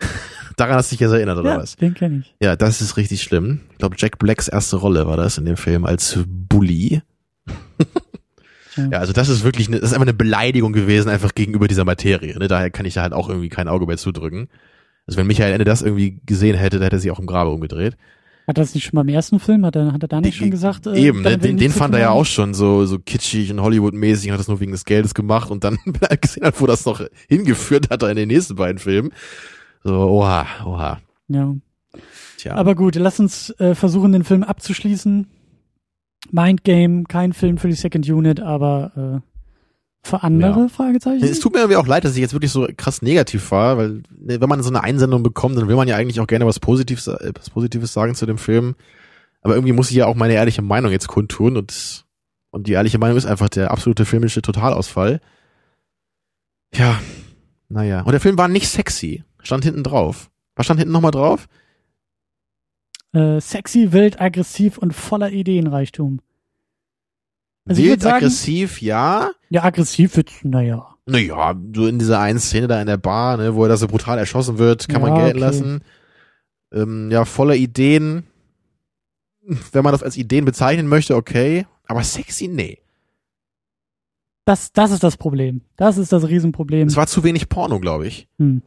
Daran 0.56 0.74
hast 0.74 0.90
du 0.90 0.94
dich 0.94 1.00
jetzt 1.00 1.12
erinnert, 1.12 1.38
oder 1.38 1.52
ja, 1.52 1.58
was? 1.58 1.76
den 1.76 1.94
kenne 1.94 2.24
ich. 2.24 2.34
Ja, 2.42 2.56
das 2.56 2.80
ist 2.80 2.96
richtig 2.96 3.22
schlimm. 3.22 3.60
Ich 3.70 3.78
glaube, 3.78 3.94
Jack 3.96 4.18
Blacks 4.18 4.48
erste 4.48 4.74
Rolle 4.74 5.06
war 5.06 5.16
das 5.16 5.38
in 5.38 5.44
dem 5.44 5.56
Film 5.56 5.84
als 5.84 6.18
Bully. 6.26 7.00
Ja. 7.46 7.52
ja, 8.90 8.98
also 8.98 9.12
das 9.12 9.28
ist 9.28 9.44
wirklich, 9.44 9.68
eine, 9.68 9.78
das 9.78 9.90
ist 9.90 9.94
einfach 9.94 10.08
eine 10.08 10.14
Beleidigung 10.14 10.72
gewesen, 10.72 11.08
einfach 11.08 11.32
gegenüber 11.32 11.68
dieser 11.68 11.84
Materie. 11.84 12.36
Ne? 12.40 12.48
Daher 12.48 12.70
kann 12.70 12.86
ich 12.86 12.94
da 12.94 13.02
halt 13.02 13.12
auch 13.12 13.28
irgendwie 13.28 13.50
kein 13.50 13.68
Auge 13.68 13.86
mehr 13.86 13.98
zudrücken. 13.98 14.48
Also 15.06 15.16
wenn 15.16 15.28
Michael 15.28 15.52
Ende 15.52 15.64
das 15.64 15.82
irgendwie 15.82 16.20
gesehen 16.26 16.56
hätte, 16.56 16.78
dann 16.78 16.86
hätte 16.86 16.96
er 16.96 17.00
sich 17.00 17.12
auch 17.12 17.20
im 17.20 17.26
Grabe 17.26 17.50
umgedreht. 17.50 17.96
Hat 18.48 18.56
er 18.56 18.62
das 18.62 18.74
nicht 18.74 18.84
schon 18.84 18.96
beim 18.96 19.08
ersten 19.10 19.40
Film? 19.40 19.66
Hat 19.66 19.76
er, 19.76 19.92
hat 19.92 20.02
er 20.02 20.08
da 20.08 20.22
nicht 20.22 20.38
schon 20.38 20.50
gesagt? 20.50 20.86
äh, 20.86 20.98
Eben, 20.98 21.20
ne? 21.20 21.36
den, 21.36 21.58
den 21.58 21.70
fand 21.70 21.92
er 21.94 22.00
ja 22.00 22.10
auch 22.10 22.24
schon 22.24 22.54
so, 22.54 22.86
so 22.86 22.98
kitschig 22.98 23.52
und 23.52 23.60
Hollywood-mäßig 23.60 24.28
und 24.28 24.32
hat 24.32 24.40
das 24.40 24.48
nur 24.48 24.58
wegen 24.58 24.72
des 24.72 24.86
Geldes 24.86 25.12
gemacht 25.12 25.50
und 25.50 25.64
dann, 25.64 25.76
wenn 25.84 26.08
er 26.08 26.16
gesehen 26.16 26.46
hat, 26.46 26.58
wo 26.58 26.66
das 26.66 26.86
noch 26.86 27.02
hingeführt 27.28 27.90
hat, 27.90 28.02
er 28.02 28.08
in 28.08 28.16
den 28.16 28.28
nächsten 28.28 28.54
beiden 28.54 28.78
Filmen. 28.78 29.12
So, 29.84 29.92
oha, 29.92 30.46
oha. 30.64 30.98
Ja. 31.28 31.54
Tja. 32.38 32.54
Aber 32.54 32.74
gut, 32.74 32.94
lass 32.94 33.20
uns 33.20 33.50
äh, 33.58 33.74
versuchen, 33.74 34.12
den 34.12 34.24
Film 34.24 34.42
abzuschließen. 34.42 35.26
Mind 36.30 36.64
Game, 36.64 37.06
kein 37.06 37.34
Film 37.34 37.58
für 37.58 37.68
die 37.68 37.74
Second 37.74 38.08
Unit, 38.08 38.40
aber 38.40 39.20
äh, 39.22 39.27
für 40.08 40.22
andere 40.22 40.62
Ja. 40.62 40.68
Fragezeichen. 40.68 41.24
Es 41.24 41.40
tut 41.40 41.52
mir 41.52 41.60
irgendwie 41.60 41.76
auch 41.76 41.86
leid, 41.86 42.04
dass 42.04 42.14
ich 42.14 42.20
jetzt 42.20 42.32
wirklich 42.32 42.50
so 42.50 42.66
krass 42.76 43.02
negativ 43.02 43.50
war, 43.50 43.76
weil 43.78 44.02
wenn 44.10 44.48
man 44.48 44.62
so 44.62 44.70
eine 44.70 44.82
Einsendung 44.82 45.22
bekommt, 45.22 45.56
dann 45.56 45.68
will 45.68 45.76
man 45.76 45.88
ja 45.88 45.96
eigentlich 45.96 46.20
auch 46.20 46.26
gerne 46.26 46.46
was 46.46 46.58
Positives, 46.60 47.06
äh, 47.06 47.32
was 47.36 47.50
Positives 47.50 47.92
sagen 47.92 48.14
zu 48.14 48.26
dem 48.26 48.38
Film. 48.38 48.74
Aber 49.42 49.54
irgendwie 49.54 49.72
muss 49.72 49.90
ich 49.90 49.96
ja 49.96 50.06
auch 50.06 50.14
meine 50.16 50.34
ehrliche 50.34 50.62
Meinung 50.62 50.90
jetzt 50.90 51.06
kundtun 51.08 51.56
und, 51.56 52.04
und 52.50 52.66
die 52.66 52.72
ehrliche 52.72 52.98
Meinung 52.98 53.16
ist 53.16 53.26
einfach 53.26 53.48
der 53.48 53.70
absolute 53.70 54.04
filmische 54.04 54.42
Totalausfall. 54.42 55.20
Ja, 56.74 57.00
naja. 57.68 58.02
Und 58.02 58.12
der 58.12 58.20
Film 58.20 58.36
war 58.36 58.48
nicht 58.48 58.68
sexy. 58.68 59.22
Stand 59.42 59.64
hinten 59.64 59.84
drauf. 59.84 60.30
Was 60.56 60.66
stand 60.66 60.80
hinten 60.80 60.92
nochmal 60.92 61.12
drauf? 61.12 61.46
Äh, 63.12 63.40
sexy, 63.40 63.92
wild, 63.92 64.20
aggressiv 64.20 64.76
und 64.78 64.92
voller 64.92 65.30
Ideenreichtum. 65.30 66.20
Also 67.68 67.82
Wild, 67.82 68.00
sagen- 68.02 68.16
aggressiv, 68.16 68.80
ja. 68.82 69.30
Ja, 69.50 69.64
aggressiv 69.64 70.16
wird's, 70.16 70.32
naja. 70.42 70.94
Naja, 71.06 71.54
so 71.74 71.86
in 71.86 71.98
dieser 71.98 72.20
einen 72.20 72.38
Szene 72.38 72.66
da 72.66 72.80
in 72.80 72.86
der 72.86 72.98
Bar, 72.98 73.36
ne, 73.38 73.54
wo 73.54 73.62
er 73.64 73.68
da 73.70 73.76
so 73.76 73.86
brutal 73.88 74.18
erschossen 74.18 74.58
wird, 74.58 74.88
kann 74.88 75.00
man 75.00 75.12
Ja, 75.16 75.18
gelten 75.24 75.38
okay. 75.38 75.46
lassen. 75.46 75.80
Ähm, 76.72 77.10
ja, 77.10 77.24
voller 77.24 77.54
Ideen. 77.54 78.24
Wenn 79.72 79.82
man 79.84 79.92
das 79.92 80.02
als 80.02 80.18
Ideen 80.18 80.44
bezeichnen 80.44 80.86
möchte, 80.86 81.16
okay. 81.16 81.66
Aber 81.86 82.02
sexy, 82.04 82.48
nee. 82.48 82.78
Das, 84.44 84.72
das 84.72 84.90
ist 84.90 85.02
das 85.02 85.16
Problem. 85.16 85.62
Das 85.76 85.96
ist 85.96 86.12
das 86.12 86.28
Riesenproblem. 86.28 86.88
Es 86.88 86.96
war 86.96 87.06
zu 87.06 87.24
wenig 87.24 87.48
Porno, 87.48 87.80
glaube 87.80 88.06
ich. 88.06 88.28
Hm. 88.38 88.60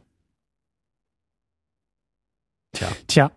Tja. 2.72 2.88
Tja. 3.06 3.30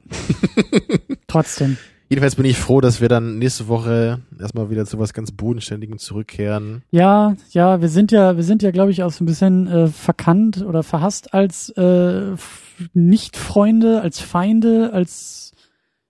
Trotzdem. 1.27 1.77
Jedenfalls 2.09 2.35
bin 2.35 2.45
ich 2.45 2.57
froh, 2.57 2.81
dass 2.81 3.01
wir 3.01 3.09
dann 3.09 3.39
nächste 3.39 3.67
Woche 3.67 4.19
erstmal 4.39 4.69
wieder 4.69 4.85
zu 4.85 4.99
was 4.99 5.13
ganz 5.13 5.31
Bodenständigem 5.31 5.97
zurückkehren. 5.97 6.83
Ja, 6.91 7.35
ja, 7.51 7.81
wir 7.81 7.89
sind 7.89 8.11
ja, 8.11 8.35
wir 8.37 8.43
sind 8.43 8.61
ja, 8.61 8.71
glaube 8.71 8.91
ich, 8.91 9.01
auch 9.03 9.11
so 9.11 9.23
ein 9.23 9.27
bisschen 9.27 9.67
äh, 9.67 9.87
verkannt 9.87 10.63
oder 10.63 10.83
verhasst 10.83 11.33
als 11.33 11.69
äh, 11.69 12.35
Nicht-Freunde, 12.93 14.01
als 14.01 14.19
Feinde, 14.19 14.91
als 14.93 15.53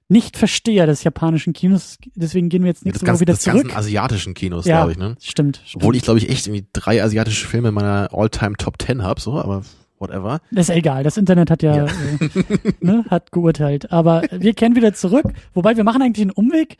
Nicht-Versteher 0.07 0.85
des 0.85 1.03
japanischen 1.03 1.53
Kinos. 1.53 1.97
Deswegen 2.15 2.49
gehen 2.49 2.63
wir 2.63 2.69
jetzt 2.69 2.83
Ja, 2.83 2.89
nächste 2.89 3.05
das 3.05 3.13
Woche 3.15 3.21
wieder 3.21 3.33
des 3.33 3.43
ganzen 3.45 3.61
zurück. 3.63 3.77
asiatischen 3.77 4.33
Kinos, 4.33 4.65
Ja, 4.65 4.77
glaube 4.77 4.91
ich, 4.91 4.97
ne? 4.97 5.15
stimmt. 5.21 5.61
stimmt. 5.65 5.75
Obwohl 5.83 5.95
ich, 5.95 6.03
glaube 6.03 6.19
ich, 6.19 6.29
echt 6.29 6.47
irgendwie 6.47 6.67
drei 6.73 7.03
asiatische 7.03 7.47
Filme 7.47 7.69
in 7.69 7.73
meiner 7.73 8.09
All-Time 8.11 8.55
Top 8.57 8.77
Ten 8.77 9.03
hab, 9.03 9.19
so, 9.19 9.39
aber 9.39 9.63
whatever. 9.99 10.39
Das 10.51 10.69
ist 10.69 10.75
egal, 10.75 11.03
das 11.03 11.17
Internet 11.17 11.49
hat 11.51 11.63
ja, 11.63 11.75
Ja. 11.75 11.85
Äh, 11.85 12.73
ne, 12.81 13.05
hat 13.09 13.31
geurteilt. 13.31 13.91
Aber 13.91 14.23
wir 14.31 14.53
kehren 14.53 14.75
wieder 14.75 14.93
zurück, 14.93 15.25
wobei 15.53 15.75
wir 15.77 15.83
machen 15.83 16.01
eigentlich 16.01 16.23
einen 16.23 16.31
Umweg 16.31 16.77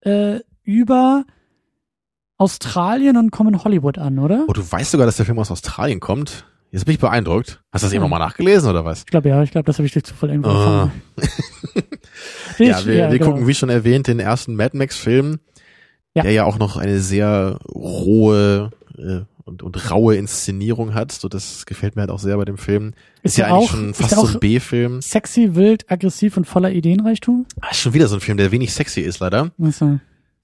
äh, 0.00 0.40
über 0.64 1.24
Australien 2.38 3.16
und 3.16 3.30
kommen 3.30 3.62
Hollywood 3.64 3.98
an, 3.98 4.18
oder? 4.18 4.44
Oh, 4.48 4.52
du 4.52 4.60
weißt 4.60 4.90
sogar, 4.90 5.06
dass 5.06 5.16
der 5.16 5.24
Film 5.26 5.38
aus 5.38 5.50
Australien 5.50 6.00
kommt. 6.00 6.44
Jetzt 6.70 6.84
bin 6.84 6.94
ich 6.94 7.00
beeindruckt. 7.00 7.62
Hast 7.72 7.82
du 7.82 7.86
das 7.86 7.92
eben 7.92 8.02
Ja. 8.02 8.08
nochmal 8.08 8.18
nachgelesen 8.18 8.68
oder 8.68 8.84
was? 8.84 9.00
Ich 9.00 9.06
glaube 9.06 9.28
ja, 9.30 9.42
ich 9.42 9.52
glaube, 9.52 9.64
das 9.64 9.78
habe 9.78 9.86
ich 9.86 9.92
durch 9.92 10.04
Zufall 10.04 10.30
irgendwo 10.30 10.50
Ah. 10.50 10.52
erfahren. 10.52 10.92
ja, 12.58 12.84
wir, 12.84 13.10
wir 13.10 13.18
genau. 13.18 13.30
gucken, 13.30 13.46
wie 13.46 13.54
schon 13.54 13.68
erwähnt, 13.70 14.08
den 14.08 14.20
ersten 14.20 14.54
Mad 14.56 14.76
Max-Film, 14.76 15.38
Ja. 16.14 16.22
der 16.24 16.32
ja 16.32 16.44
auch 16.44 16.58
noch 16.58 16.76
eine 16.76 16.98
sehr 17.00 17.58
rohe 17.66 18.70
äh, 18.98 19.20
und, 19.46 19.62
und 19.62 19.90
raue 19.90 20.16
Inszenierung 20.16 20.92
hat. 20.92 21.12
So, 21.12 21.28
das 21.28 21.64
gefällt 21.64 21.96
mir 21.96 22.02
halt 22.02 22.10
auch 22.10 22.18
sehr 22.18 22.36
bei 22.36 22.44
dem 22.44 22.58
Film. 22.58 22.92
Ist, 23.22 23.32
Ist 23.32 23.36
ja 23.38 23.46
eigentlich 23.46 23.56
auch- 23.56 23.70
schon 23.70 23.94
fast 23.94 24.14
so 24.14 24.26
ein 24.26 24.40
B-Film. 24.40 25.00
Sexy, 25.00 25.54
wild, 25.54 25.90
aggressiv 25.90 26.36
und 26.36 26.44
voller 26.46 26.70
Ideenreichtum? 26.72 27.46
Ah, 27.60 27.70
ist 27.70 27.78
schon 27.78 27.94
wieder 27.94 28.08
so 28.08 28.16
ein 28.16 28.20
Film, 28.20 28.36
der 28.36 28.50
wenig 28.52 28.74
sexy 28.74 29.00
ist, 29.00 29.20
leider. 29.20 29.52
Also, 29.62 29.98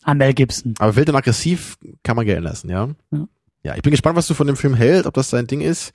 ah, 0.04 0.14
Mel 0.14 0.32
Gibson. 0.32 0.74
Aber 0.78 0.96
wild 0.96 1.10
und 1.10 1.16
aggressiv 1.16 1.76
kann 2.02 2.16
man 2.16 2.24
gelten 2.24 2.44
lassen, 2.44 2.70
ja. 2.70 2.88
Ja. 3.10 3.28
Ja, 3.64 3.76
ich 3.76 3.82
bin 3.82 3.90
gespannt, 3.92 4.16
was 4.16 4.26
du 4.26 4.34
von 4.34 4.46
dem 4.48 4.56
Film 4.56 4.74
hältst, 4.74 5.06
ob 5.06 5.14
das 5.14 5.30
dein 5.30 5.46
Ding 5.46 5.60
ist. 5.60 5.92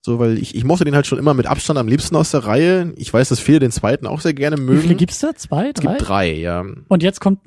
So, 0.00 0.18
weil 0.18 0.36
ich, 0.38 0.54
ich 0.54 0.64
mochte 0.64 0.84
den 0.84 0.94
halt 0.94 1.06
schon 1.06 1.18
immer 1.18 1.32
mit 1.34 1.46
Abstand 1.46 1.78
am 1.78 1.88
liebsten 1.88 2.14
aus 2.14 2.30
der 2.30 2.44
Reihe. 2.44 2.92
Ich 2.96 3.12
weiß, 3.12 3.30
dass 3.30 3.40
viele 3.40 3.58
den 3.58 3.70
zweiten 3.72 4.06
auch 4.06 4.20
sehr 4.20 4.34
gerne 4.34 4.58
Wie 4.58 4.62
mögen. 4.62 4.80
viele 4.82 4.94
gibt's 4.96 5.18
da? 5.18 5.34
Zwei, 5.34 5.68
es 5.68 5.74
drei? 5.74 5.92
gibt 5.96 6.08
drei, 6.08 6.32
ja. 6.34 6.64
Und 6.88 7.02
jetzt 7.02 7.20
kommt 7.20 7.40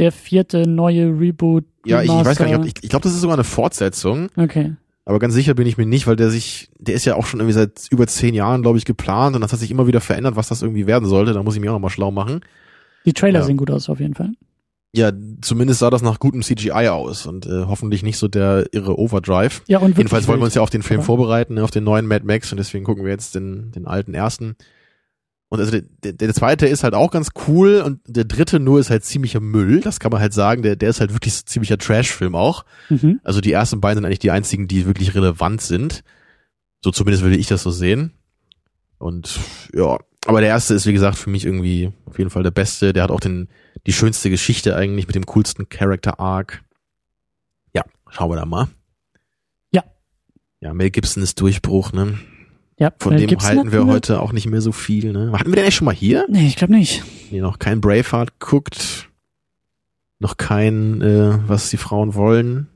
der 0.00 0.12
vierte 0.12 0.66
neue 0.68 1.06
Reboot. 1.08 1.64
Ja, 1.86 2.02
ich, 2.02 2.08
ich 2.10 2.24
weiß 2.24 2.38
gar 2.38 2.58
nicht, 2.58 2.78
ich, 2.78 2.84
ich 2.84 2.90
glaube, 2.90 3.04
das 3.04 3.12
ist 3.14 3.20
sogar 3.20 3.36
eine 3.36 3.44
Fortsetzung. 3.44 4.28
Okay. 4.36 4.74
Aber 5.04 5.18
ganz 5.18 5.34
sicher 5.34 5.54
bin 5.54 5.66
ich 5.66 5.76
mir 5.78 5.86
nicht, 5.86 6.06
weil 6.06 6.16
der 6.16 6.30
sich, 6.30 6.70
der 6.78 6.94
ist 6.94 7.04
ja 7.04 7.16
auch 7.16 7.26
schon 7.26 7.40
irgendwie 7.40 7.54
seit 7.54 7.86
über 7.90 8.06
zehn 8.06 8.34
Jahren, 8.34 8.62
glaube 8.62 8.78
ich, 8.78 8.84
geplant 8.84 9.34
und 9.34 9.42
das 9.42 9.52
hat 9.52 9.58
sich 9.60 9.70
immer 9.70 9.86
wieder 9.86 10.00
verändert, 10.00 10.36
was 10.36 10.48
das 10.48 10.62
irgendwie 10.62 10.86
werden 10.86 11.08
sollte. 11.08 11.32
Da 11.32 11.42
muss 11.42 11.54
ich 11.54 11.60
mich 11.60 11.68
auch 11.70 11.74
nochmal 11.74 11.90
schlau 11.90 12.10
machen. 12.10 12.40
Die 13.06 13.12
Trailer 13.12 13.40
Ja. 13.40 13.44
sehen 13.44 13.56
gut 13.56 13.70
aus, 13.70 13.88
auf 13.88 14.00
jeden 14.00 14.14
Fall. 14.14 14.32
Ja, 14.92 15.12
zumindest 15.40 15.80
sah 15.80 15.90
das 15.90 16.02
nach 16.02 16.18
gutem 16.18 16.42
CGI 16.42 16.88
aus 16.88 17.24
und 17.26 17.46
äh, 17.46 17.64
hoffentlich 17.66 18.02
nicht 18.02 18.18
so 18.18 18.26
der 18.28 18.66
irre 18.72 18.98
Overdrive. 18.98 19.62
Ja, 19.68 19.78
und 19.78 19.96
Jedenfalls 19.96 20.26
wollen 20.26 20.40
wir 20.40 20.44
uns 20.46 20.54
ja 20.54 20.62
auf 20.62 20.70
den 20.70 20.82
Film 20.82 21.02
vorbereiten, 21.02 21.58
auf 21.60 21.70
den 21.70 21.84
neuen 21.84 22.06
Mad 22.06 22.24
Max 22.26 22.50
und 22.52 22.58
deswegen 22.58 22.84
gucken 22.84 23.04
wir 23.04 23.12
jetzt 23.12 23.34
den, 23.36 23.70
den 23.72 23.86
alten 23.86 24.14
ersten. 24.14 24.56
Und 25.50 25.58
also 25.58 25.72
der, 25.72 25.82
der, 26.04 26.12
der 26.12 26.32
zweite 26.32 26.66
ist 26.68 26.84
halt 26.84 26.94
auch 26.94 27.10
ganz 27.10 27.30
cool 27.48 27.82
und 27.84 28.00
der 28.06 28.24
dritte 28.24 28.60
nur 28.60 28.78
ist 28.78 28.88
halt 28.88 29.04
ziemlicher 29.04 29.40
Müll, 29.40 29.80
das 29.80 29.98
kann 29.98 30.12
man 30.12 30.20
halt 30.20 30.32
sagen. 30.32 30.62
Der, 30.62 30.76
der 30.76 30.90
ist 30.90 31.00
halt 31.00 31.12
wirklich 31.12 31.34
so 31.34 31.42
ziemlicher 31.44 31.76
Trash-Film 31.76 32.36
auch. 32.36 32.64
Mhm. 32.88 33.20
Also 33.24 33.40
die 33.40 33.50
ersten 33.50 33.80
beiden 33.80 33.96
sind 33.96 34.04
eigentlich 34.04 34.20
die 34.20 34.30
einzigen, 34.30 34.68
die 34.68 34.86
wirklich 34.86 35.14
relevant 35.16 35.60
sind. 35.60 36.04
So 36.84 36.92
zumindest 36.92 37.24
würde 37.24 37.36
ich 37.36 37.48
das 37.48 37.64
so 37.64 37.72
sehen. 37.72 38.12
Und 38.98 39.40
ja, 39.74 39.98
aber 40.24 40.40
der 40.40 40.50
erste 40.50 40.74
ist 40.74 40.86
wie 40.86 40.92
gesagt 40.92 41.18
für 41.18 41.30
mich 41.30 41.44
irgendwie 41.44 41.92
auf 42.06 42.16
jeden 42.18 42.30
Fall 42.30 42.44
der 42.44 42.52
beste. 42.52 42.92
Der 42.92 43.02
hat 43.02 43.10
auch 43.10 43.20
den 43.20 43.48
die 43.88 43.92
schönste 43.92 44.30
Geschichte 44.30 44.76
eigentlich 44.76 45.08
mit 45.08 45.16
dem 45.16 45.26
coolsten 45.26 45.68
Character 45.68 46.20
Arc. 46.20 46.62
Ja, 47.74 47.82
schauen 48.08 48.30
wir 48.30 48.36
da 48.36 48.46
mal. 48.46 48.68
Ja. 49.72 49.82
Ja, 50.60 50.74
Mel 50.74 50.90
Gibson 50.90 51.24
ist 51.24 51.40
Durchbruch, 51.40 51.92
ne? 51.92 52.18
Ja, 52.80 52.90
Von 52.98 53.14
Mel 53.14 53.26
dem 53.26 53.38
halten 53.40 53.72
wir 53.72 53.86
heute 53.86 54.20
auch 54.20 54.32
nicht 54.32 54.46
mehr 54.46 54.62
so 54.62 54.72
viel, 54.72 55.12
ne? 55.12 55.32
Hatten 55.32 55.50
wir 55.50 55.56
den 55.56 55.66
echt 55.66 55.76
schon 55.76 55.84
mal 55.84 55.94
hier? 55.94 56.24
Nee, 56.30 56.46
ich 56.46 56.56
glaube 56.56 56.72
nicht. 56.72 57.04
Nee, 57.30 57.40
noch 57.40 57.58
kein 57.58 57.82
Braveheart 57.82 58.40
guckt. 58.40 59.10
Noch 60.18 60.38
kein, 60.38 61.02
äh, 61.02 61.38
was 61.46 61.68
die 61.68 61.76
Frauen 61.76 62.14
wollen. 62.14 62.68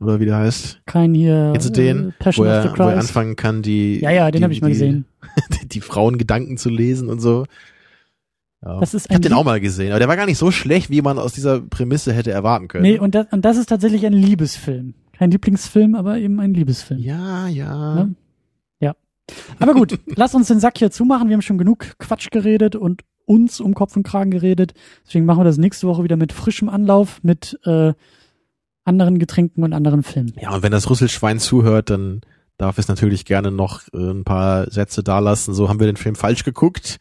Oder 0.00 0.18
wie 0.18 0.24
der 0.26 0.38
heißt. 0.38 0.80
Kein 0.86 1.14
hier 1.14 1.50
Kennst 1.52 1.68
du 1.68 1.72
den? 1.72 2.08
äh, 2.08 2.12
Passion 2.18 2.46
wo 2.46 2.50
of 2.50 2.54
er, 2.56 2.62
the 2.62 2.78
wo 2.78 2.82
er 2.82 2.98
anfangen 2.98 3.36
kann, 3.36 3.62
die. 3.62 4.00
ja, 4.00 4.10
ja, 4.10 4.30
den 4.32 4.42
habe 4.42 4.52
ich 4.52 4.60
mal 4.60 4.66
die, 4.66 4.72
gesehen. 4.72 5.04
Die, 5.62 5.68
die 5.68 5.80
Frauengedanken 5.80 6.56
zu 6.58 6.68
lesen 6.68 7.08
und 7.08 7.20
so. 7.20 7.46
Ja. 8.64 8.80
Das 8.80 8.92
ist 8.92 9.06
ich 9.06 9.10
habe 9.14 9.20
den 9.22 9.32
auch 9.32 9.44
mal 9.44 9.60
gesehen, 9.60 9.90
aber 9.92 9.98
der 10.00 10.08
war 10.08 10.16
gar 10.16 10.26
nicht 10.26 10.38
so 10.38 10.50
schlecht, 10.50 10.90
wie 10.90 11.00
man 11.00 11.18
aus 11.18 11.32
dieser 11.32 11.60
Prämisse 11.60 12.12
hätte 12.12 12.30
erwarten 12.32 12.66
können. 12.68 12.82
Nee, 12.82 12.98
und 12.98 13.14
das, 13.14 13.26
und 13.30 13.44
das 13.44 13.56
ist 13.56 13.66
tatsächlich 13.68 14.04
ein 14.04 14.12
Liebesfilm. 14.12 14.94
Kein 15.12 15.30
Lieblingsfilm, 15.30 15.94
aber 15.94 16.18
eben 16.18 16.40
ein 16.40 16.54
Liebesfilm. 16.54 16.98
ja, 17.00 17.46
ja. 17.46 17.96
Ja. 17.96 18.08
Aber 19.58 19.74
gut, 19.74 19.98
lass 20.16 20.34
uns 20.34 20.48
den 20.48 20.60
Sack 20.60 20.78
hier 20.78 20.90
zumachen. 20.90 21.28
Wir 21.28 21.34
haben 21.34 21.42
schon 21.42 21.58
genug 21.58 21.98
Quatsch 21.98 22.30
geredet 22.30 22.76
und 22.76 23.02
uns 23.26 23.60
um 23.60 23.74
Kopf 23.74 23.96
und 23.96 24.02
Kragen 24.02 24.30
geredet. 24.30 24.74
Deswegen 25.06 25.24
machen 25.24 25.40
wir 25.40 25.44
das 25.44 25.58
nächste 25.58 25.86
Woche 25.86 26.04
wieder 26.04 26.16
mit 26.16 26.32
frischem 26.32 26.68
Anlauf, 26.68 27.22
mit 27.22 27.58
äh, 27.64 27.92
anderen 28.84 29.18
Getränken 29.18 29.64
und 29.64 29.72
anderen 29.72 30.02
Filmen. 30.02 30.34
Ja, 30.40 30.54
und 30.54 30.62
wenn 30.62 30.72
das 30.72 30.90
Rüsselschwein 30.90 31.38
zuhört, 31.38 31.90
dann 31.90 32.20
darf 32.58 32.78
es 32.78 32.88
natürlich 32.88 33.24
gerne 33.24 33.50
noch 33.50 33.82
äh, 33.92 34.10
ein 34.10 34.24
paar 34.24 34.70
Sätze 34.70 35.02
dalassen. 35.02 35.54
So 35.54 35.68
haben 35.68 35.80
wir 35.80 35.86
den 35.86 35.96
Film 35.96 36.14
falsch 36.14 36.44
geguckt. 36.44 36.98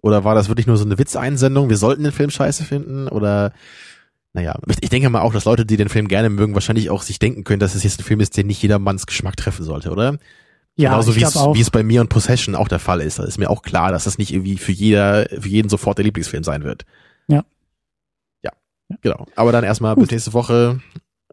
Oder 0.00 0.24
war 0.24 0.34
das 0.34 0.48
wirklich 0.48 0.66
nur 0.66 0.76
so 0.76 0.84
eine 0.84 0.98
Witzeinsendung? 0.98 1.68
Wir 1.68 1.76
sollten 1.76 2.04
den 2.04 2.12
Film 2.12 2.30
scheiße 2.30 2.64
finden? 2.64 3.08
Oder 3.08 3.52
naja, 4.32 4.56
ich 4.80 4.90
denke 4.90 5.10
mal 5.10 5.22
auch, 5.22 5.32
dass 5.32 5.44
Leute, 5.44 5.66
die 5.66 5.76
den 5.76 5.88
Film 5.88 6.08
gerne 6.08 6.30
mögen, 6.30 6.54
wahrscheinlich 6.54 6.90
auch 6.90 7.02
sich 7.02 7.18
denken 7.18 7.44
können, 7.44 7.60
dass 7.60 7.74
es 7.74 7.82
jetzt 7.82 8.00
ein 8.00 8.04
Film 8.04 8.20
ist, 8.20 8.36
der 8.36 8.44
nicht 8.44 8.62
jedermanns 8.62 9.06
Geschmack 9.06 9.36
treffen 9.36 9.64
sollte, 9.64 9.90
oder? 9.90 10.18
Ja, 10.78 10.90
Genauso 10.90 11.16
wie 11.16 11.22
es, 11.24 11.36
auch. 11.36 11.56
wie 11.56 11.60
es 11.60 11.70
bei 11.70 11.82
mir 11.82 12.00
und 12.00 12.08
Possession 12.08 12.54
auch 12.54 12.68
der 12.68 12.78
Fall 12.78 13.00
ist. 13.00 13.18
Da 13.18 13.24
ist 13.24 13.36
mir 13.36 13.50
auch 13.50 13.62
klar, 13.62 13.90
dass 13.90 14.04
das 14.04 14.16
nicht 14.16 14.32
irgendwie 14.32 14.56
für 14.56 14.70
jeder, 14.70 15.26
für 15.28 15.48
jeden 15.48 15.68
sofort 15.68 15.98
der 15.98 16.04
Lieblingsfilm 16.04 16.44
sein 16.44 16.62
wird. 16.62 16.84
Ja. 17.26 17.42
Ja, 18.44 18.52
genau. 19.02 19.26
Aber 19.34 19.50
dann 19.50 19.64
erstmal 19.64 19.96
bis 19.96 20.10
nächste 20.12 20.32
Woche 20.34 20.80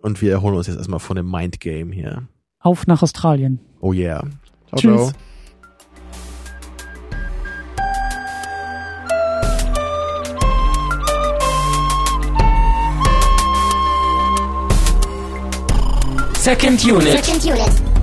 und 0.01 0.19
wir 0.23 0.31
erholen 0.31 0.55
uns 0.55 0.65
jetzt 0.65 0.77
erstmal 0.77 0.99
von 0.99 1.15
dem 1.15 1.30
Mind 1.30 1.59
Game 1.59 1.91
hier. 1.91 2.27
Auf 2.59 2.88
nach 2.88 3.03
Australien. 3.03 3.59
Oh 3.81 3.93
yeah. 3.93 4.22
Ciao, 4.67 4.77
Tschüss. 4.81 5.11
ciao. 5.11 5.11
Second 16.34 16.84
unit. 16.84 17.23
Second 17.23 17.45
unit. 17.45 17.94